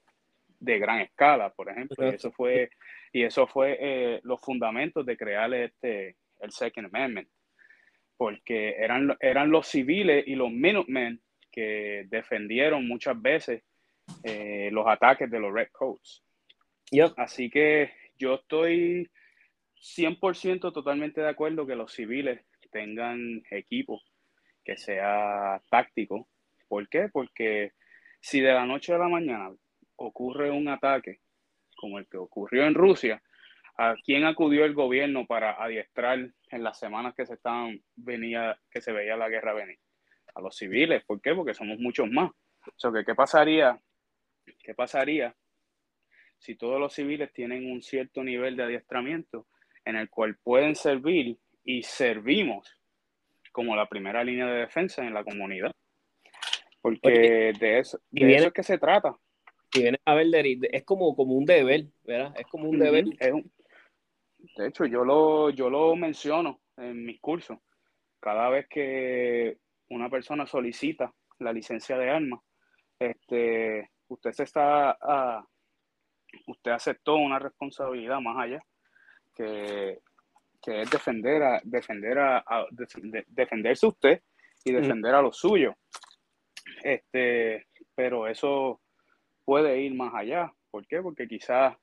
de 0.59 0.79
gran 0.79 1.01
escala, 1.01 1.49
por 1.51 1.69
ejemplo. 1.69 2.05
Y 2.05 2.15
eso 2.15 2.31
fue, 2.31 2.69
y 3.11 3.23
eso 3.23 3.47
fue 3.47 3.77
eh, 3.79 4.19
los 4.23 4.41
fundamentos 4.41 5.05
de 5.05 5.17
crear 5.17 5.53
este, 5.53 6.17
el 6.39 6.51
Second 6.51 6.87
Amendment, 6.87 7.29
porque 8.17 8.75
eran, 8.77 9.15
eran 9.19 9.49
los 9.49 9.67
civiles 9.67 10.23
y 10.27 10.35
los 10.35 10.51
Minutemen 10.51 11.21
que 11.51 12.05
defendieron 12.09 12.87
muchas 12.87 13.19
veces 13.21 13.63
eh, 14.23 14.69
los 14.71 14.87
ataques 14.87 15.29
de 15.29 15.39
los 15.39 15.53
Redcoats. 15.53 16.23
Yep. 16.91 17.13
Así 17.17 17.49
que 17.49 17.91
yo 18.17 18.35
estoy 18.35 19.09
100% 19.79 20.73
totalmente 20.73 21.21
de 21.21 21.29
acuerdo 21.29 21.65
que 21.65 21.75
los 21.75 21.93
civiles 21.93 22.41
tengan 22.71 23.41
equipo 23.49 24.01
que 24.63 24.77
sea 24.77 25.61
táctico. 25.69 26.27
¿Por 26.67 26.87
qué? 26.89 27.09
Porque 27.11 27.71
si 28.19 28.41
de 28.41 28.53
la 28.53 28.65
noche 28.65 28.93
a 28.93 28.97
la 28.97 29.07
mañana 29.07 29.51
ocurre 29.99 30.51
un 30.51 30.67
ataque 30.67 31.19
como 31.75 31.99
el 31.99 32.07
que 32.07 32.17
ocurrió 32.17 32.65
en 32.65 32.73
Rusia, 32.73 33.21
¿A 33.81 33.95
quién 33.95 34.25
acudió 34.25 34.65
el 34.65 34.73
gobierno 34.73 35.25
para 35.25 35.51
adiestrar 35.51 36.19
en 36.51 36.63
las 36.63 36.77
semanas 36.77 37.15
que 37.15 37.25
se 37.25 37.35
estaban 37.35 37.81
venía, 37.95 38.59
que 38.69 38.81
se 38.81 38.91
veía 38.91 39.15
la 39.15 39.29
guerra 39.29 39.53
venir? 39.53 39.79
A 40.35 40.41
los 40.41 40.57
civiles, 40.57 41.05
¿por 41.05 41.21
qué? 41.21 41.33
Porque 41.33 41.53
somos 41.53 41.79
muchos 41.79 42.11
más. 42.11 42.29
O 42.83 42.91
¿qué 42.91 43.15
pasaría? 43.15 43.79
¿Qué 44.61 44.73
pasaría 44.73 45.33
si 46.39 46.55
todos 46.55 46.77
los 46.77 46.93
civiles 46.93 47.31
tienen 47.31 47.71
un 47.71 47.81
cierto 47.81 48.21
nivel 48.21 48.57
de 48.57 48.63
adiestramiento 48.63 49.47
en 49.85 49.95
el 49.95 50.09
cual 50.09 50.35
pueden 50.43 50.75
servir 50.75 51.37
y 51.63 51.81
servimos 51.83 52.69
como 53.53 53.77
la 53.77 53.85
primera 53.85 54.25
línea 54.25 54.45
de 54.47 54.59
defensa 54.59 55.07
en 55.07 55.13
la 55.13 55.23
comunidad? 55.23 55.71
Porque 56.81 57.53
de 57.57 57.79
eso, 57.79 57.97
de 58.11 58.35
eso 58.35 58.47
es 58.47 58.53
que 58.53 58.63
se 58.63 58.77
trata. 58.77 59.15
Y 59.73 59.81
viene 59.81 59.99
a 60.05 60.15
ver, 60.15 60.27
es 60.71 60.83
como, 60.83 61.15
como 61.15 61.33
un 61.35 61.45
deber, 61.45 61.85
¿verdad? 62.03 62.33
Es 62.37 62.47
como 62.47 62.69
un 62.69 62.79
deber. 62.79 63.05
Es 63.19 63.31
un, 63.31 63.51
de 64.57 64.67
hecho, 64.67 64.85
yo 64.85 65.03
lo, 65.03 65.49
yo 65.49 65.69
lo 65.69 65.95
menciono 65.95 66.61
en 66.77 67.05
mis 67.05 67.19
cursos. 67.19 67.57
Cada 68.19 68.49
vez 68.49 68.67
que 68.67 69.57
una 69.89 70.09
persona 70.09 70.45
solicita 70.45 71.13
la 71.39 71.53
licencia 71.53 71.97
de 71.97 72.09
armas, 72.09 72.41
este, 72.97 73.89
usted 74.07 74.31
se 74.31 74.43
está, 74.43 74.97
ah, 75.01 75.45
usted 76.47 76.71
aceptó 76.71 77.15
una 77.15 77.39
responsabilidad 77.39 78.19
más 78.19 78.37
allá, 78.37 78.63
que, 79.35 79.99
es 80.65 80.89
defender 80.91 81.41
a, 81.41 81.61
defender 81.63 82.19
a, 82.19 82.43
defenderse 83.27 83.87
usted 83.87 84.21
y 84.63 84.71
defender 84.71 85.15
a 85.15 85.21
los 85.21 85.37
suyos. 85.37 85.73
Este, 86.83 87.67
pero 87.95 88.27
eso 88.27 88.81
puede 89.49 89.81
ir 89.81 89.95
más 89.95 90.13
allá. 90.13 90.53
¿Por 90.69 90.85
qué? 90.85 91.01
Porque 91.01 91.27
quizás 91.27 91.75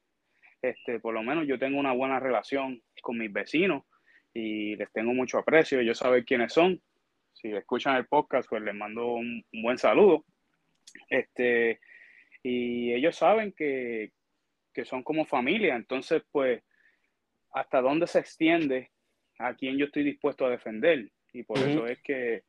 este, 0.62 1.00
por 1.00 1.12
lo 1.12 1.24
menos 1.24 1.48
yo 1.48 1.58
tengo 1.58 1.80
una 1.80 1.92
buena 1.92 2.20
relación 2.20 2.80
con 3.02 3.18
mis 3.18 3.32
vecinos 3.32 3.82
y 4.32 4.76
les 4.76 4.92
tengo 4.92 5.12
mucho 5.12 5.38
aprecio, 5.38 5.80
ellos 5.80 5.98
saben 5.98 6.22
quiénes 6.22 6.52
son. 6.52 6.80
Si 7.32 7.48
escuchan 7.48 7.96
el 7.96 8.06
podcast, 8.06 8.48
pues 8.48 8.62
les 8.62 8.72
mando 8.72 9.14
un, 9.14 9.44
buen 9.64 9.78
saludo. 9.78 10.24
Este, 11.10 11.80
y 12.44 12.92
ellos 12.92 13.16
saben 13.16 13.50
que, 13.50 14.12
son 14.84 15.02
como 15.02 15.24
familia, 15.24 15.74
entonces, 15.74 16.22
pues, 16.30 16.62
hasta 17.52 17.80
dónde 17.80 18.06
se 18.06 18.20
extiende 18.20 18.92
a 19.40 19.54
quién 19.54 19.76
yo 19.76 19.86
estoy 19.86 20.04
dispuesto 20.04 20.46
a 20.46 20.50
defender. 20.50 21.10
Y 21.32 21.42
por 21.42 21.58
eso 21.58 21.88
es 21.88 22.00
que, 22.02 22.44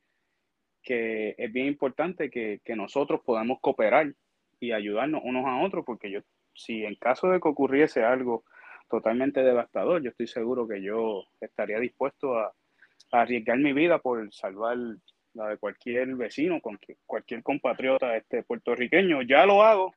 que, 0.80 1.34
es 1.36 1.52
bien 1.52 1.66
importante 1.66 2.30
que, 2.30 2.60
que 2.64 2.76
nosotros 2.76 3.20
podamos 3.24 3.58
cooperar 3.60 4.14
y 4.60 4.72
ayudarnos 4.72 5.22
unos 5.24 5.46
a 5.46 5.58
otros, 5.64 5.84
porque 5.84 6.10
yo 6.10 6.20
si 6.58 6.84
en 6.84 6.96
caso 6.96 7.28
de 7.28 7.40
que 7.40 7.48
ocurriese 7.48 8.04
algo 8.04 8.44
totalmente 8.90 9.42
devastador, 9.42 10.02
yo 10.02 10.10
estoy 10.10 10.26
seguro 10.26 10.66
que 10.66 10.82
yo 10.82 11.24
estaría 11.40 11.78
dispuesto 11.78 12.36
a, 12.36 12.52
arriesgar 13.10 13.56
mi 13.58 13.72
vida 13.72 14.00
por 14.00 14.30
salvar 14.34 14.76
la 15.32 15.48
de 15.48 15.56
cualquier 15.56 16.14
vecino, 16.14 16.60
con 16.60 16.78
cualquier 17.06 17.42
compatriota 17.42 18.16
este 18.16 18.42
puertorriqueño. 18.42 19.22
Ya 19.22 19.46
lo 19.46 19.62
hago 19.62 19.94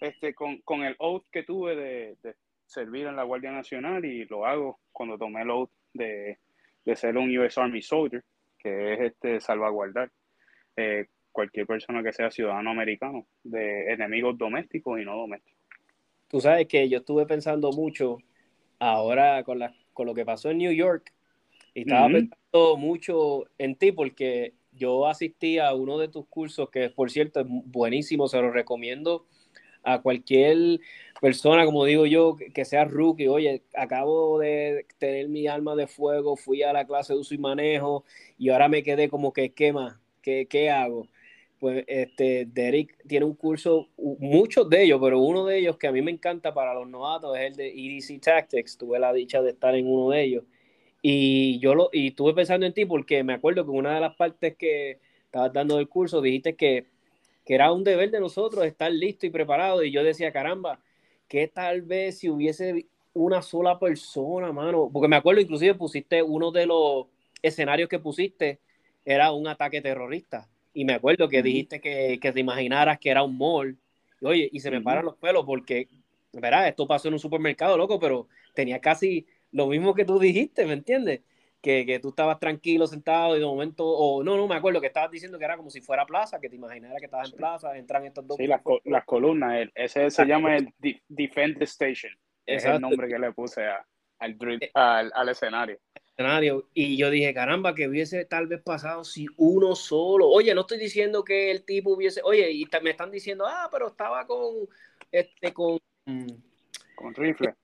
este, 0.00 0.34
con, 0.34 0.82
el 0.82 0.94
oath 0.98 1.24
que 1.32 1.42
tuve 1.42 1.74
de, 1.74 2.34
servir 2.66 3.06
en 3.06 3.16
la 3.16 3.22
Guardia 3.22 3.50
Nacional 3.50 4.04
y 4.04 4.26
lo 4.26 4.44
hago 4.44 4.80
cuando 4.92 5.16
tomé 5.16 5.40
el 5.40 5.50
oath 5.50 5.70
de, 5.94 6.38
ser 6.94 7.16
un 7.16 7.34
US 7.38 7.56
Army 7.56 7.80
Soldier, 7.80 8.22
que 8.58 8.92
es 8.92 9.00
este 9.00 9.40
salvaguardar 9.40 10.10
eh, 10.76 11.06
cualquier 11.32 11.66
persona 11.66 12.02
que 12.02 12.12
sea 12.12 12.30
ciudadano 12.30 12.70
americano 12.70 13.26
de 13.42 13.92
enemigos 13.92 14.36
domésticos 14.36 15.00
y 15.00 15.04
no 15.04 15.16
domésticos. 15.16 15.60
Tú 16.28 16.40
sabes 16.40 16.66
que 16.66 16.88
yo 16.88 16.98
estuve 16.98 17.26
pensando 17.26 17.72
mucho 17.72 18.18
ahora 18.78 19.42
con, 19.44 19.58
la, 19.58 19.74
con 19.92 20.06
lo 20.06 20.14
que 20.14 20.24
pasó 20.24 20.50
en 20.50 20.58
New 20.58 20.72
York 20.72 21.12
y 21.74 21.82
estaba 21.82 22.06
pensando 22.06 22.76
mucho 22.76 23.44
en 23.58 23.76
ti 23.76 23.92
porque 23.92 24.54
yo 24.72 25.06
asistí 25.06 25.58
a 25.58 25.74
uno 25.74 25.98
de 25.98 26.08
tus 26.08 26.26
cursos 26.26 26.70
que 26.70 26.90
por 26.90 27.10
cierto 27.10 27.40
es 27.40 27.46
buenísimo, 27.48 28.28
se 28.28 28.40
lo 28.40 28.50
recomiendo 28.50 29.26
a 29.82 30.00
cualquier 30.02 30.80
persona, 31.20 31.64
como 31.64 31.84
digo 31.84 32.06
yo, 32.06 32.36
que 32.54 32.64
sea 32.64 32.84
rookie, 32.84 33.28
oye, 33.28 33.62
acabo 33.74 34.38
de 34.38 34.86
tener 34.98 35.28
mi 35.28 35.46
alma 35.46 35.74
de 35.74 35.86
fuego, 35.86 36.36
fui 36.36 36.62
a 36.62 36.72
la 36.72 36.86
clase 36.86 37.14
de 37.14 37.18
uso 37.18 37.34
y 37.34 37.38
manejo 37.38 38.04
y 38.38 38.50
ahora 38.50 38.68
me 38.68 38.82
quedé 38.82 39.08
como 39.08 39.32
que, 39.32 39.52
¿qué 39.52 39.72
más? 39.72 39.96
¿Qué, 40.22 40.46
qué 40.48 40.70
hago? 40.70 41.06
Pues 41.60 41.84
este, 41.86 42.46
Derek 42.46 42.96
tiene 43.06 43.26
un 43.26 43.34
curso, 43.34 43.88
muchos 43.98 44.68
de 44.70 44.84
ellos, 44.84 44.98
pero 45.02 45.20
uno 45.20 45.44
de 45.44 45.58
ellos 45.58 45.76
que 45.76 45.86
a 45.86 45.92
mí 45.92 46.00
me 46.00 46.10
encanta 46.10 46.54
para 46.54 46.72
los 46.72 46.88
novatos 46.88 47.36
es 47.38 47.50
el 47.50 47.56
de 47.56 47.68
EDC 47.68 48.20
Tactics. 48.20 48.78
Tuve 48.78 48.98
la 48.98 49.12
dicha 49.12 49.42
de 49.42 49.50
estar 49.50 49.74
en 49.74 49.86
uno 49.86 50.10
de 50.10 50.22
ellos. 50.22 50.44
Y 51.02 51.58
yo 51.60 51.74
lo, 51.74 51.90
y 51.92 52.08
estuve 52.08 52.32
pensando 52.34 52.64
en 52.66 52.72
ti 52.72 52.86
porque 52.86 53.22
me 53.24 53.34
acuerdo 53.34 53.64
que 53.64 53.70
una 53.72 53.94
de 53.94 54.00
las 54.00 54.16
partes 54.16 54.56
que 54.56 54.98
estabas 55.26 55.52
dando 55.52 55.76
del 55.76 55.88
curso 55.88 56.22
dijiste 56.22 56.56
que, 56.56 56.86
que 57.44 57.54
era 57.54 57.72
un 57.72 57.84
deber 57.84 58.10
de 58.10 58.20
nosotros 58.20 58.64
estar 58.64 58.90
listo 58.90 59.26
y 59.26 59.30
preparado. 59.30 59.84
Y 59.84 59.92
yo 59.92 60.02
decía, 60.02 60.32
caramba, 60.32 60.80
que 61.28 61.46
tal 61.48 61.82
vez 61.82 62.18
si 62.18 62.30
hubiese 62.30 62.86
una 63.12 63.42
sola 63.42 63.78
persona, 63.78 64.50
mano, 64.52 64.88
porque 64.90 65.08
me 65.08 65.16
acuerdo 65.16 65.42
inclusive 65.42 65.74
pusiste 65.74 66.22
uno 66.22 66.52
de 66.52 66.66
los 66.66 67.06
escenarios 67.42 67.88
que 67.90 67.98
pusiste, 67.98 68.60
era 69.04 69.32
un 69.32 69.46
ataque 69.46 69.82
terrorista 69.82 70.49
y 70.72 70.84
me 70.84 70.94
acuerdo 70.94 71.28
que 71.28 71.42
dijiste 71.42 71.80
que, 71.80 72.18
que, 72.20 72.32
te 72.32 72.40
imaginaras 72.40 72.98
que 72.98 73.10
era 73.10 73.22
un 73.22 73.36
mall. 73.36 73.76
Y, 74.20 74.26
oye, 74.26 74.48
y 74.52 74.60
se 74.60 74.70
me 74.70 74.80
paran 74.80 75.04
los 75.04 75.16
pelos 75.16 75.44
porque, 75.44 75.88
verá, 76.32 76.68
esto 76.68 76.86
pasó 76.86 77.08
en 77.08 77.14
un 77.14 77.20
supermercado, 77.20 77.76
loco, 77.76 77.98
pero 77.98 78.28
tenía 78.54 78.80
casi 78.80 79.26
lo 79.52 79.66
mismo 79.66 79.94
que 79.94 80.04
tú 80.04 80.18
dijiste, 80.18 80.66
¿me 80.66 80.74
entiendes? 80.74 81.20
Que, 81.60 81.84
que, 81.84 81.98
tú 81.98 82.10
estabas 82.10 82.38
tranquilo 82.38 82.86
sentado 82.86 83.36
y 83.36 83.40
de 83.40 83.44
momento, 83.44 83.86
o 83.86 84.22
no, 84.22 84.36
no 84.36 84.46
me 84.46 84.54
acuerdo 84.54 84.80
que 84.80 84.86
estabas 84.86 85.10
diciendo 85.10 85.38
que 85.38 85.44
era 85.44 85.58
como 85.58 85.68
si 85.68 85.82
fuera 85.82 86.06
plaza, 86.06 86.40
que 86.40 86.48
te 86.48 86.56
imaginaras 86.56 86.98
que 86.98 87.04
estabas 87.04 87.30
en 87.30 87.36
plaza, 87.36 87.76
entran 87.76 88.06
estos 88.06 88.26
dos. 88.26 88.36
Sí, 88.38 88.46
las, 88.46 88.62
las 88.84 89.04
columnas, 89.04 89.68
ese 89.74 90.10
se 90.10 90.24
llama 90.24 90.56
el 90.56 90.72
Defend 91.08 91.60
Station, 91.62 92.12
es 92.46 92.64
el 92.64 92.80
nombre 92.80 93.08
que 93.08 93.18
le 93.18 93.32
puse 93.32 93.66
a, 93.66 93.84
al, 94.20 94.38
eh, 94.60 94.70
al, 94.72 95.12
al 95.14 95.28
escenario 95.28 95.78
escenario. 96.16 96.68
Y 96.74 96.96
yo 96.96 97.10
dije, 97.10 97.32
caramba, 97.34 97.74
que 97.74 97.88
hubiese 97.88 98.24
tal 98.24 98.46
vez 98.46 98.62
pasado 98.62 99.04
si 99.04 99.26
uno 99.36 99.74
solo. 99.74 100.28
Oye, 100.28 100.54
no 100.54 100.62
estoy 100.62 100.78
diciendo 100.78 101.24
que 101.24 101.50
el 101.50 101.64
tipo 101.64 101.90
hubiese. 101.90 102.20
Oye, 102.24 102.50
y 102.50 102.66
me 102.82 102.90
están 102.90 103.10
diciendo, 103.10 103.46
ah, 103.46 103.68
pero 103.70 103.88
estaba 103.88 104.26
con. 104.26 104.68
Este, 105.10 105.52
con. 105.52 105.78
Con 106.94 107.14
rifle. 107.14 107.54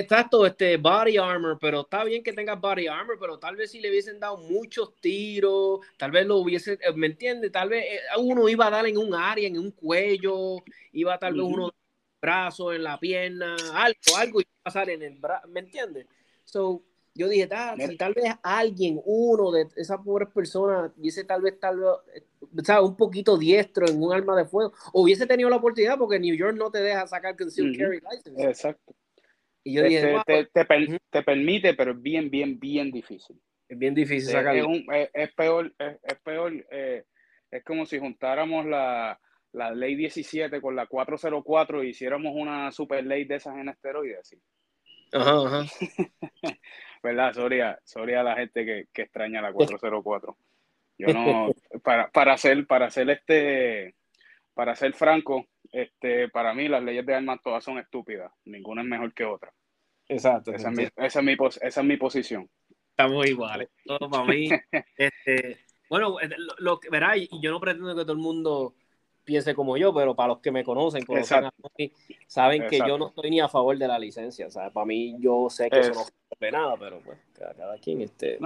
Exacto, 0.00 0.46
este 0.46 0.78
body 0.78 1.18
armor, 1.18 1.58
pero 1.60 1.82
está 1.82 2.04
bien 2.04 2.22
que 2.22 2.32
tenga 2.32 2.54
body 2.54 2.86
armor, 2.86 3.18
pero 3.20 3.38
tal 3.38 3.54
vez 3.54 3.70
si 3.70 3.80
le 3.80 3.90
hubiesen 3.90 4.18
dado 4.18 4.38
muchos 4.38 4.94
tiros, 4.98 5.80
tal 5.98 6.10
vez 6.10 6.26
lo 6.26 6.38
hubiese, 6.38 6.78
eh, 6.80 6.92
¿me 6.94 7.08
entiendes? 7.08 7.52
Tal 7.52 7.68
vez 7.68 7.84
eh, 7.84 8.00
uno 8.16 8.48
iba 8.48 8.66
a 8.66 8.70
dar 8.70 8.86
en 8.86 8.96
un 8.96 9.14
área, 9.14 9.46
en 9.46 9.58
un 9.58 9.72
cuello, 9.72 10.56
iba 10.92 11.18
tal 11.18 11.34
vez 11.34 11.42
uno 11.42 11.70
brazo, 12.18 12.72
en 12.72 12.82
la 12.82 12.98
pierna, 12.98 13.54
algo, 13.74 14.16
algo 14.16 14.40
iba 14.40 14.50
a 14.60 14.64
pasar 14.64 14.88
en 14.88 15.02
el 15.02 15.18
brazo, 15.18 15.48
¿me 15.48 15.60
entiendes? 15.60 16.06
So, 16.44 16.82
yo 17.14 17.28
dije, 17.28 17.48
ah, 17.52 17.74
si 17.78 17.96
tal 17.96 18.14
vez 18.14 18.34
alguien, 18.42 19.00
uno 19.04 19.50
de 19.50 19.66
esas 19.76 19.98
pobres 19.98 20.28
personas, 20.28 20.92
hubiese 20.96 21.24
tal 21.24 21.42
vez, 21.42 21.58
tal 21.58 21.80
vez, 21.80 22.24
¿sabes? 22.64 22.88
un 22.88 22.96
poquito 22.96 23.36
diestro 23.36 23.88
en 23.88 24.02
un 24.02 24.12
arma 24.12 24.36
de 24.36 24.44
fuego, 24.44 24.72
o 24.92 25.02
hubiese 25.02 25.26
tenido 25.26 25.50
la 25.50 25.56
oportunidad, 25.56 25.98
porque 25.98 26.20
New 26.20 26.34
York 26.34 26.56
no 26.56 26.70
te 26.70 26.78
deja 26.78 27.06
sacar 27.06 27.36
concealed 27.36 27.76
carry 27.78 28.00
license. 28.00 28.42
Exacto. 28.42 28.94
Y 29.62 29.74
yo 29.74 29.82
dije, 29.82 30.16
te, 30.26 30.46
te, 30.46 31.22
permite, 31.22 31.74
pero 31.74 31.92
es 31.92 32.00
bien, 32.00 32.30
bien, 32.30 32.58
bien 32.58 32.90
difícil. 32.90 33.38
Es 33.68 33.78
bien 33.78 33.94
difícil 33.94 34.30
sacarlo. 34.30 34.70
Es, 34.94 35.10
es, 35.12 35.34
peor, 35.34 35.74
es, 35.78 36.18
peor, 36.24 36.66
eh, 36.70 37.04
es 37.50 37.64
como 37.64 37.84
si 37.84 37.98
juntáramos 37.98 38.64
la, 38.64 39.20
la 39.52 39.72
ley 39.72 39.96
17 39.96 40.60
con 40.60 40.76
la 40.76 40.86
404 40.86 41.84
y 41.84 41.90
hiciéramos 41.90 42.32
una 42.34 42.72
super 42.72 43.04
ley 43.04 43.24
de 43.24 43.36
esas 43.36 43.56
en 43.58 43.68
esteroides. 43.68 44.28
¿sí? 44.28 44.40
Ajá, 45.12 45.46
ajá. 45.46 45.66
¿verdad? 47.02 47.32
Sorry 47.32 48.14
a, 48.14 48.22
la 48.22 48.36
gente 48.36 48.64
que, 48.64 48.86
que, 48.92 49.02
extraña 49.02 49.42
la 49.42 49.52
404. 49.52 50.36
Yo 50.98 51.06
no, 51.14 51.50
para, 51.82 52.10
para 52.10 52.36
ser, 52.36 52.66
para 52.66 52.90
ser 52.90 53.08
este, 53.10 53.94
para 54.54 54.74
ser 54.74 54.92
franco, 54.92 55.46
este, 55.72 56.28
para 56.28 56.52
mí 56.52 56.68
las 56.68 56.82
leyes 56.82 57.06
de 57.06 57.14
armas 57.14 57.40
todas 57.42 57.64
son 57.64 57.78
estúpidas, 57.78 58.30
ninguna 58.44 58.82
es 58.82 58.88
mejor 58.88 59.14
que 59.14 59.24
otra. 59.24 59.52
Exacto. 60.08 60.52
Esa, 60.52 60.70
es 60.70 60.76
mi, 60.76 60.82
esa, 60.82 61.20
es 61.20 61.24
mi, 61.24 61.36
esa 61.62 61.80
es 61.80 61.86
mi 61.86 61.96
posición. 61.96 62.50
Estamos 62.90 63.26
iguales. 63.26 63.70
Todo 63.84 64.10
para 64.10 64.24
mí. 64.24 64.50
este, 64.96 65.58
bueno, 65.88 66.20
eh, 66.20 66.28
lo, 66.36 66.54
lo, 66.58 66.80
verá, 66.90 67.16
y 67.16 67.28
yo 67.40 67.50
no 67.50 67.60
pretendo 67.60 67.96
que 67.96 68.02
todo 68.02 68.12
el 68.12 68.18
mundo 68.18 68.74
piense 69.30 69.54
como 69.54 69.76
yo, 69.76 69.94
pero 69.94 70.16
para 70.16 70.30
los 70.30 70.40
que 70.40 70.50
me 70.50 70.64
conocen, 70.64 71.04
saben 72.26 72.66
que 72.68 72.78
yo 72.78 72.98
no 72.98 73.06
estoy 73.08 73.30
ni 73.30 73.38
a 73.38 73.48
favor 73.48 73.78
de 73.78 73.86
la 73.86 73.96
licencia. 73.96 74.48
O 74.48 74.50
sea, 74.50 74.70
para 74.70 74.84
mí, 74.86 75.14
yo 75.20 75.48
sé 75.48 75.70
que 75.70 75.78
eso 75.78 75.92
no 75.94 76.02
sirve 76.02 76.50
nada, 76.50 76.76
pero 76.76 76.98
pues 77.00 77.16
cada, 77.38 77.78
quien 77.78 78.00
esté. 78.00 78.38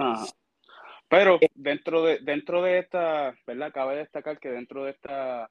Pero 1.08 1.38
eh, 1.40 1.48
dentro 1.54 2.02
de, 2.04 2.18
dentro 2.18 2.60
de 2.62 2.78
esta, 2.80 3.34
¿verdad? 3.46 3.72
Cabe 3.72 3.96
destacar 3.96 4.38
que 4.38 4.50
dentro 4.50 4.84
de 4.84 4.90
esta 4.90 5.50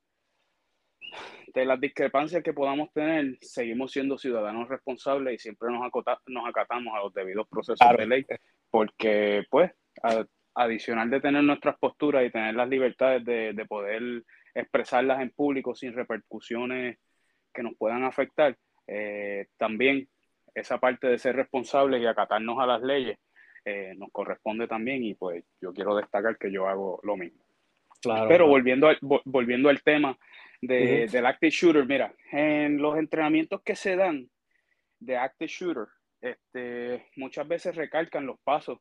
de 1.54 1.66
las 1.66 1.80
discrepancias 1.80 2.44
que 2.44 2.54
podamos 2.54 2.92
tener, 2.94 3.38
seguimos 3.42 3.92
siendo 3.92 4.18
ciudadanos 4.20 4.70
responsables 4.70 5.34
y 5.36 5.38
siempre 5.40 5.70
nos, 5.72 5.82
acota- 5.84 6.22
nos 6.28 6.48
acatamos 6.48 6.94
a 6.96 7.00
los 7.04 7.14
debidos 7.14 7.48
procesos 7.48 7.80
Claro. 7.80 7.98
de 7.98 8.08
ley, 8.08 8.26
porque 8.70 9.44
pues 9.50 9.72
a- 10.04 10.26
adicional 10.56 11.10
de 11.10 11.22
tener 11.22 11.44
nuestras 11.44 11.78
posturas 11.80 12.24
y 12.24 12.30
tener 12.32 12.54
las 12.54 12.70
libertades 12.70 13.26
de, 13.26 13.54
de 13.54 13.66
poder 13.66 14.24
expresarlas 14.56 15.22
en 15.22 15.32
público 15.32 15.74
sin 15.76 15.94
repercusiones 15.94 16.98
que 17.54 17.64
nos 17.64 17.76
puedan 17.76 18.04
afectar, 18.04 18.58
eh, 18.88 19.48
también 19.58 20.08
esa 20.56 20.80
parte 20.80 21.08
de 21.08 21.18
ser 21.18 21.36
responsables 21.36 22.02
y 22.02 22.06
acatarnos 22.06 22.60
a 22.60 22.66
las 22.68 22.82
leyes 22.82 23.18
eh, 23.66 23.94
nos 23.98 24.10
corresponde 24.12 24.68
también 24.68 25.04
y 25.04 25.14
pues 25.16 25.44
yo 25.62 25.74
quiero 25.74 25.96
destacar 25.96 26.38
que 26.38 26.52
yo 26.52 26.68
hago 26.68 27.00
lo 27.04 27.16
mismo. 27.16 27.44
Claro. 28.02 28.28
Pero 28.28 28.46
claro. 28.46 28.48
volviendo 28.48 28.88
al, 28.90 29.00
vo- 29.00 29.22
volviendo 29.26 29.70
al 29.70 29.82
tema 29.82 30.18
de, 30.62 31.04
Ujú. 31.06 31.12
del 31.14 31.26
active 31.26 31.50
shooter, 31.50 31.86
mira, 31.86 32.14
en 32.32 32.82
los 32.82 32.98
entrenamientos 32.98 33.62
que 33.64 33.76
se 33.76 33.96
dan 33.96 34.30
de 35.00 35.18
active 35.18 35.48
shooter, 35.48 35.88
este, 36.22 37.08
muchas 37.16 37.48
veces 37.48 37.76
recalcan 37.76 38.26
los 38.26 38.40
pasos 38.42 38.80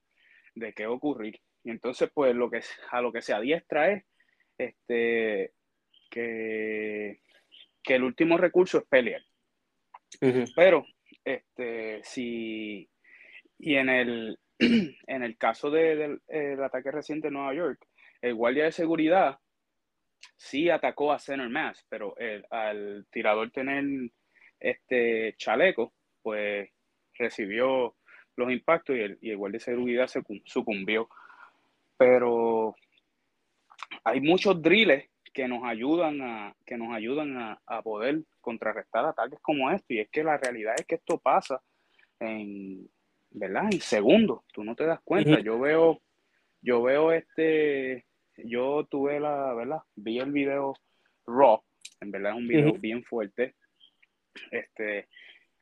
de 0.54 0.72
qué 0.72 0.86
ocurrir. 0.86 1.40
Y 1.64 1.70
entonces, 1.70 2.10
pues, 2.12 2.34
lo 2.34 2.50
que, 2.50 2.60
a 2.90 3.00
lo 3.00 3.12
que 3.12 3.22
se 3.22 3.32
adiestra 3.32 3.92
es 3.92 4.04
este, 4.58 5.52
que, 6.12 7.20
que 7.82 7.94
el 7.94 8.04
último 8.04 8.36
recurso 8.36 8.78
es 8.78 8.84
pelear. 8.84 9.22
Pero, 10.54 10.84
este, 11.24 12.04
si, 12.04 12.88
y 13.58 13.74
en 13.76 13.88
el, 13.88 14.38
en 14.58 15.22
el 15.22 15.36
caso 15.38 15.70
de- 15.70 15.96
del 15.96 16.22
el 16.28 16.62
ataque 16.62 16.90
reciente 16.90 17.28
en 17.28 17.34
Nueva 17.34 17.54
York, 17.54 17.84
el 18.20 18.34
guardia 18.34 18.64
de 18.64 18.72
seguridad 18.72 19.38
sí 20.36 20.68
atacó 20.68 21.12
a 21.12 21.18
Center 21.18 21.48
Mass, 21.48 21.84
pero 21.88 22.14
el- 22.18 22.44
al 22.50 23.06
tirador 23.10 23.50
tener 23.50 24.10
este 24.60 25.34
chaleco, 25.38 25.94
pues 26.22 26.68
recibió 27.14 27.96
los 28.36 28.52
impactos 28.52 28.96
y 28.96 29.00
el, 29.00 29.18
y 29.20 29.30
el 29.30 29.36
guardia 29.38 29.58
de 29.58 29.64
seguridad 29.64 30.06
se 30.06 30.22
cum- 30.22 30.42
sucumbió. 30.44 31.08
Pero 31.96 32.74
hay 34.04 34.20
muchos 34.20 34.60
drills 34.60 35.04
que 35.32 35.48
nos 35.48 35.64
ayudan 35.64 36.20
a, 36.22 36.54
que 36.66 36.76
nos 36.76 36.94
ayudan 36.94 37.36
a, 37.36 37.60
a 37.66 37.82
poder 37.82 38.22
contrarrestar 38.40 39.04
ataques 39.04 39.40
como 39.40 39.70
este. 39.70 39.94
Y 39.94 39.98
es 40.00 40.10
que 40.10 40.22
la 40.22 40.36
realidad 40.36 40.74
es 40.78 40.86
que 40.86 40.96
esto 40.96 41.18
pasa 41.18 41.62
en, 42.20 42.88
¿verdad? 43.30 43.64
En 43.72 43.80
segundos. 43.80 44.42
Tú 44.52 44.64
no 44.64 44.74
te 44.74 44.84
das 44.84 45.00
cuenta. 45.02 45.40
Yo 45.40 45.58
veo, 45.58 46.00
yo 46.60 46.82
veo 46.82 47.12
este, 47.12 48.04
yo 48.36 48.86
tuve 48.90 49.20
la, 49.20 49.54
¿verdad? 49.54 49.80
Vi 49.96 50.18
el 50.18 50.32
video 50.32 50.74
raw. 51.26 51.62
En 52.00 52.10
verdad 52.10 52.32
es 52.32 52.38
un 52.38 52.48
video 52.48 52.72
bien 52.74 53.02
fuerte. 53.04 53.54
Este, 54.50 55.08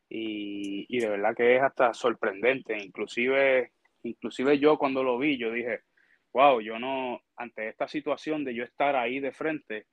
y, 0.08 0.86
y 0.88 1.00
de 1.00 1.08
verdad 1.08 1.34
que 1.36 1.56
es 1.56 1.62
hasta 1.62 1.94
sorprendente. 1.94 2.76
Inclusive, 2.76 3.72
inclusive 4.02 4.58
yo 4.58 4.78
cuando 4.78 5.02
lo 5.02 5.18
vi, 5.18 5.36
yo 5.36 5.52
dije, 5.52 5.80
wow, 6.32 6.60
yo 6.60 6.78
no, 6.78 7.20
ante 7.36 7.68
esta 7.68 7.88
situación 7.88 8.44
de 8.44 8.54
yo 8.54 8.64
estar 8.64 8.96
ahí 8.96 9.20
de 9.20 9.32
frente, 9.32 9.86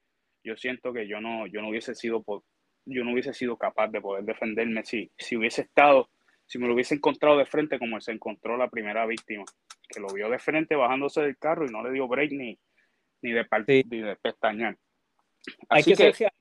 yo 0.43 0.55
siento 0.55 0.93
que 0.93 1.07
yo 1.07 1.19
no, 1.19 1.47
yo 1.47 1.61
no 1.61 1.69
hubiese 1.69 1.95
sido, 1.95 2.23
yo 2.85 3.03
no 3.03 3.11
hubiese 3.13 3.33
sido 3.33 3.57
capaz 3.57 3.87
de 3.89 4.01
poder 4.01 4.23
defenderme 4.23 4.85
si, 4.85 5.11
si 5.17 5.35
hubiese 5.35 5.63
estado, 5.63 6.09
si 6.45 6.59
me 6.59 6.67
lo 6.67 6.73
hubiese 6.73 6.95
encontrado 6.95 7.37
de 7.37 7.45
frente 7.45 7.79
como 7.79 7.99
se 7.99 8.11
encontró 8.11 8.55
la 8.55 8.69
primera 8.69 9.05
víctima, 9.05 9.43
que 9.89 9.99
lo 9.99 10.07
vio 10.13 10.29
de 10.29 10.39
frente 10.39 10.75
bajándose 10.75 11.21
del 11.21 11.37
carro 11.37 11.65
y 11.65 11.69
no 11.71 11.83
le 11.83 11.91
dio 11.91 12.07
break 12.07 12.31
ni, 12.31 12.57
ni 13.21 13.31
de, 13.31 13.43
par- 13.45 13.65
Sí. 13.65 13.83
ni 13.89 13.99
de 14.01 14.15
pestañear. 14.15 14.77
Hay 15.69 15.79
Así 15.81 15.91
que, 15.91 15.97
que, 15.97 16.13
ser. 16.13 16.31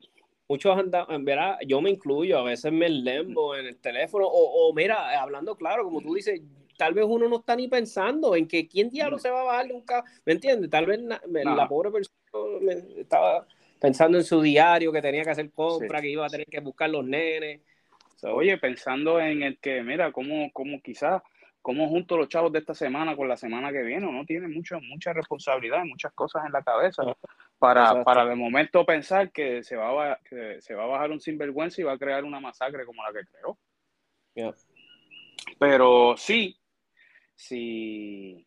Muchos 0.48 0.78
andan, 0.78 1.06
en 1.09 1.24
verdad, 1.24 1.59
yo 1.66 1.80
me 1.80 1.90
incluyo, 1.90 2.38
a 2.38 2.44
veces 2.44 2.70
me 2.72 2.88
lembo 2.88 3.56
en 3.56 3.66
el 3.66 3.80
teléfono, 3.80 4.26
o, 4.28 4.68
o 4.68 4.72
mira, 4.72 5.20
hablando 5.20 5.56
claro, 5.56 5.82
como 5.82 6.00
tú 6.00 6.14
dices, 6.14 6.40
tal 6.76 6.94
vez 6.94 7.04
uno 7.08 7.28
no 7.28 7.36
está 7.40 7.56
ni 7.56 7.68
pensando 7.68 8.34
en 8.36 8.46
que 8.48 8.66
quién 8.68 8.90
diablo 8.90 9.18
se 9.18 9.30
va 9.30 9.40
a 9.40 9.44
bajar 9.44 9.68
de 9.68 9.74
un 9.74 9.82
carro, 9.82 10.04
¿me 10.24 10.32
entiendes? 10.34 10.70
Tal 10.70 10.86
vez 10.86 11.00
na- 11.02 11.20
me- 11.28 11.44
No. 11.44 11.54
la 11.56 11.68
pobre 11.68 11.90
persona 11.90 12.72
estaba 12.96 13.46
pensando 13.80 14.18
en 14.18 14.24
su 14.24 14.40
diario, 14.42 14.92
que 14.92 15.02
tenía 15.02 15.22
que 15.24 15.30
hacer 15.30 15.50
compra, 15.52 16.00
que 16.00 16.08
iba 16.08 16.26
a 16.26 16.30
tener 16.30 16.46
que 16.46 16.60
buscar 16.60 16.88
los 16.90 17.04
nenes. 17.04 17.60
So, 18.16 18.34
Oye, 18.34 18.56
pensando 18.58 19.20
en 19.20 19.42
el 19.42 19.58
que, 19.58 19.82
mira, 19.82 20.10
cómo, 20.12 20.50
cómo 20.52 20.80
quizás, 20.80 21.22
cómo 21.60 21.88
junto 21.88 22.16
los 22.16 22.28
chavos 22.28 22.52
de 22.52 22.60
esta 22.60 22.74
semana 22.74 23.14
con 23.16 23.28
la 23.28 23.36
semana 23.36 23.70
que 23.72 23.82
viene, 23.82 24.06
uno 24.06 24.24
tiene 24.24 24.48
mucho, 24.48 24.80
mucha 24.80 25.12
responsabilidad, 25.12 25.84
muchas 25.84 26.12
cosas 26.12 26.46
en 26.46 26.52
la 26.52 26.62
cabeza 26.62 27.02
para, 27.58 27.82
Exacto. 27.82 28.04
para 28.04 28.24
de 28.24 28.34
momento 28.34 28.86
pensar 28.86 29.30
que 29.32 29.62
se, 29.62 29.76
va 29.76 30.12
a, 30.12 30.20
que 30.28 30.60
se 30.62 30.74
va 30.74 30.84
a 30.84 30.86
bajar 30.86 31.10
un 31.10 31.20
sinvergüenza 31.20 31.80
y 31.80 31.84
va 31.84 31.92
a 31.92 31.98
crear 31.98 32.24
una 32.24 32.40
masacre 32.40 32.86
como 32.86 33.02
la 33.02 33.12
que 33.12 33.26
creó. 33.26 33.58
Yeah. 34.34 34.54
Pero 35.58 36.14
sí, 36.16 36.56
si, 37.37 38.46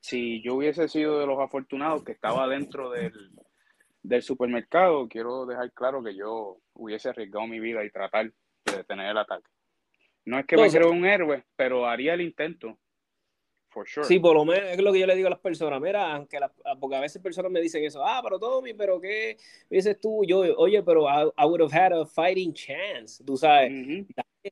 si 0.00 0.40
yo 0.42 0.54
hubiese 0.54 0.88
sido 0.88 1.18
de 1.18 1.26
los 1.26 1.38
afortunados 1.38 2.02
que 2.04 2.12
estaba 2.12 2.48
dentro 2.48 2.90
del, 2.90 3.12
del 4.02 4.22
supermercado, 4.22 5.08
quiero 5.08 5.44
dejar 5.44 5.72
claro 5.72 6.02
que 6.02 6.14
yo 6.14 6.58
hubiese 6.74 7.08
arriesgado 7.10 7.46
mi 7.46 7.60
vida 7.60 7.84
y 7.84 7.90
tratar 7.90 8.32
de 8.64 8.76
detener 8.76 9.10
el 9.10 9.18
ataque. 9.18 9.48
No 10.24 10.38
es 10.38 10.46
que 10.46 10.56
me 10.56 10.62
Entonces- 10.62 10.80
creo 10.80 10.92
un 10.92 11.04
héroe, 11.04 11.44
pero 11.56 11.86
haría 11.86 12.14
el 12.14 12.20
intento. 12.20 12.78
For 13.70 13.88
sure. 13.88 14.06
Sí, 14.06 14.18
por 14.20 14.34
lo 14.36 14.44
menos 14.44 14.68
es 14.70 14.82
lo 14.82 14.92
que 14.92 15.00
yo 15.00 15.06
le 15.06 15.14
digo 15.16 15.28
a 15.28 15.30
las 15.30 15.38
personas. 15.40 15.80
Mira, 15.80 16.12
aunque 16.14 16.38
la- 16.38 16.52
porque 16.78 16.94
a 16.96 17.00
veces 17.00 17.22
personas 17.22 17.50
me 17.50 17.60
dicen 17.60 17.82
eso, 17.82 18.04
ah, 18.06 18.20
pero 18.22 18.38
Tommy, 18.38 18.74
pero 18.74 19.00
¿qué 19.00 19.38
dices 19.70 19.98
tú? 19.98 20.22
Yo, 20.26 20.40
oye, 20.58 20.82
pero 20.82 21.06
I, 21.08 21.30
I 21.38 21.44
would 21.46 21.62
have 21.62 21.72
had 21.72 21.92
a 21.92 22.04
fighting 22.04 22.52
chance, 22.52 23.24
tú 23.24 23.34
sabes. 23.36 23.72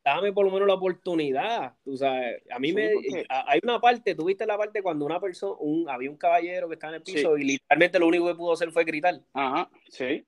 Dame 0.05 0.33
por 0.33 0.44
lo 0.44 0.53
menos 0.53 0.68
la 0.68 0.74
oportunidad, 0.74 1.74
tú 1.85 1.96
sabes, 1.96 2.42
a 2.50 2.59
mí 2.59 2.68
Sí, 2.68 2.74
me, 2.74 2.90
porque- 2.92 3.26
hay 3.29 3.61
una 3.62 3.81
parte, 3.81 4.14
tuviste 4.14 4.46
la 4.46 4.57
parte 4.57 4.83
cuando 4.83 5.05
una 5.05 5.18
persona, 5.20 5.57
un, 5.61 5.88
había 5.88 6.11
un 6.11 6.16
caballero 6.16 6.68
que 6.68 6.74
estaba 6.74 6.94
en 6.94 7.00
el 7.00 7.07
Sí. 7.07 7.14
piso 7.14 7.37
y 7.37 7.44
literalmente 7.44 7.98
lo 7.98 8.07
único 8.07 8.26
que 8.26 8.35
pudo 8.35 8.53
hacer 8.53 8.70
fue 8.70 8.85
gritar. 8.85 9.20
Ajá, 9.35 9.68
sí. 9.88 10.24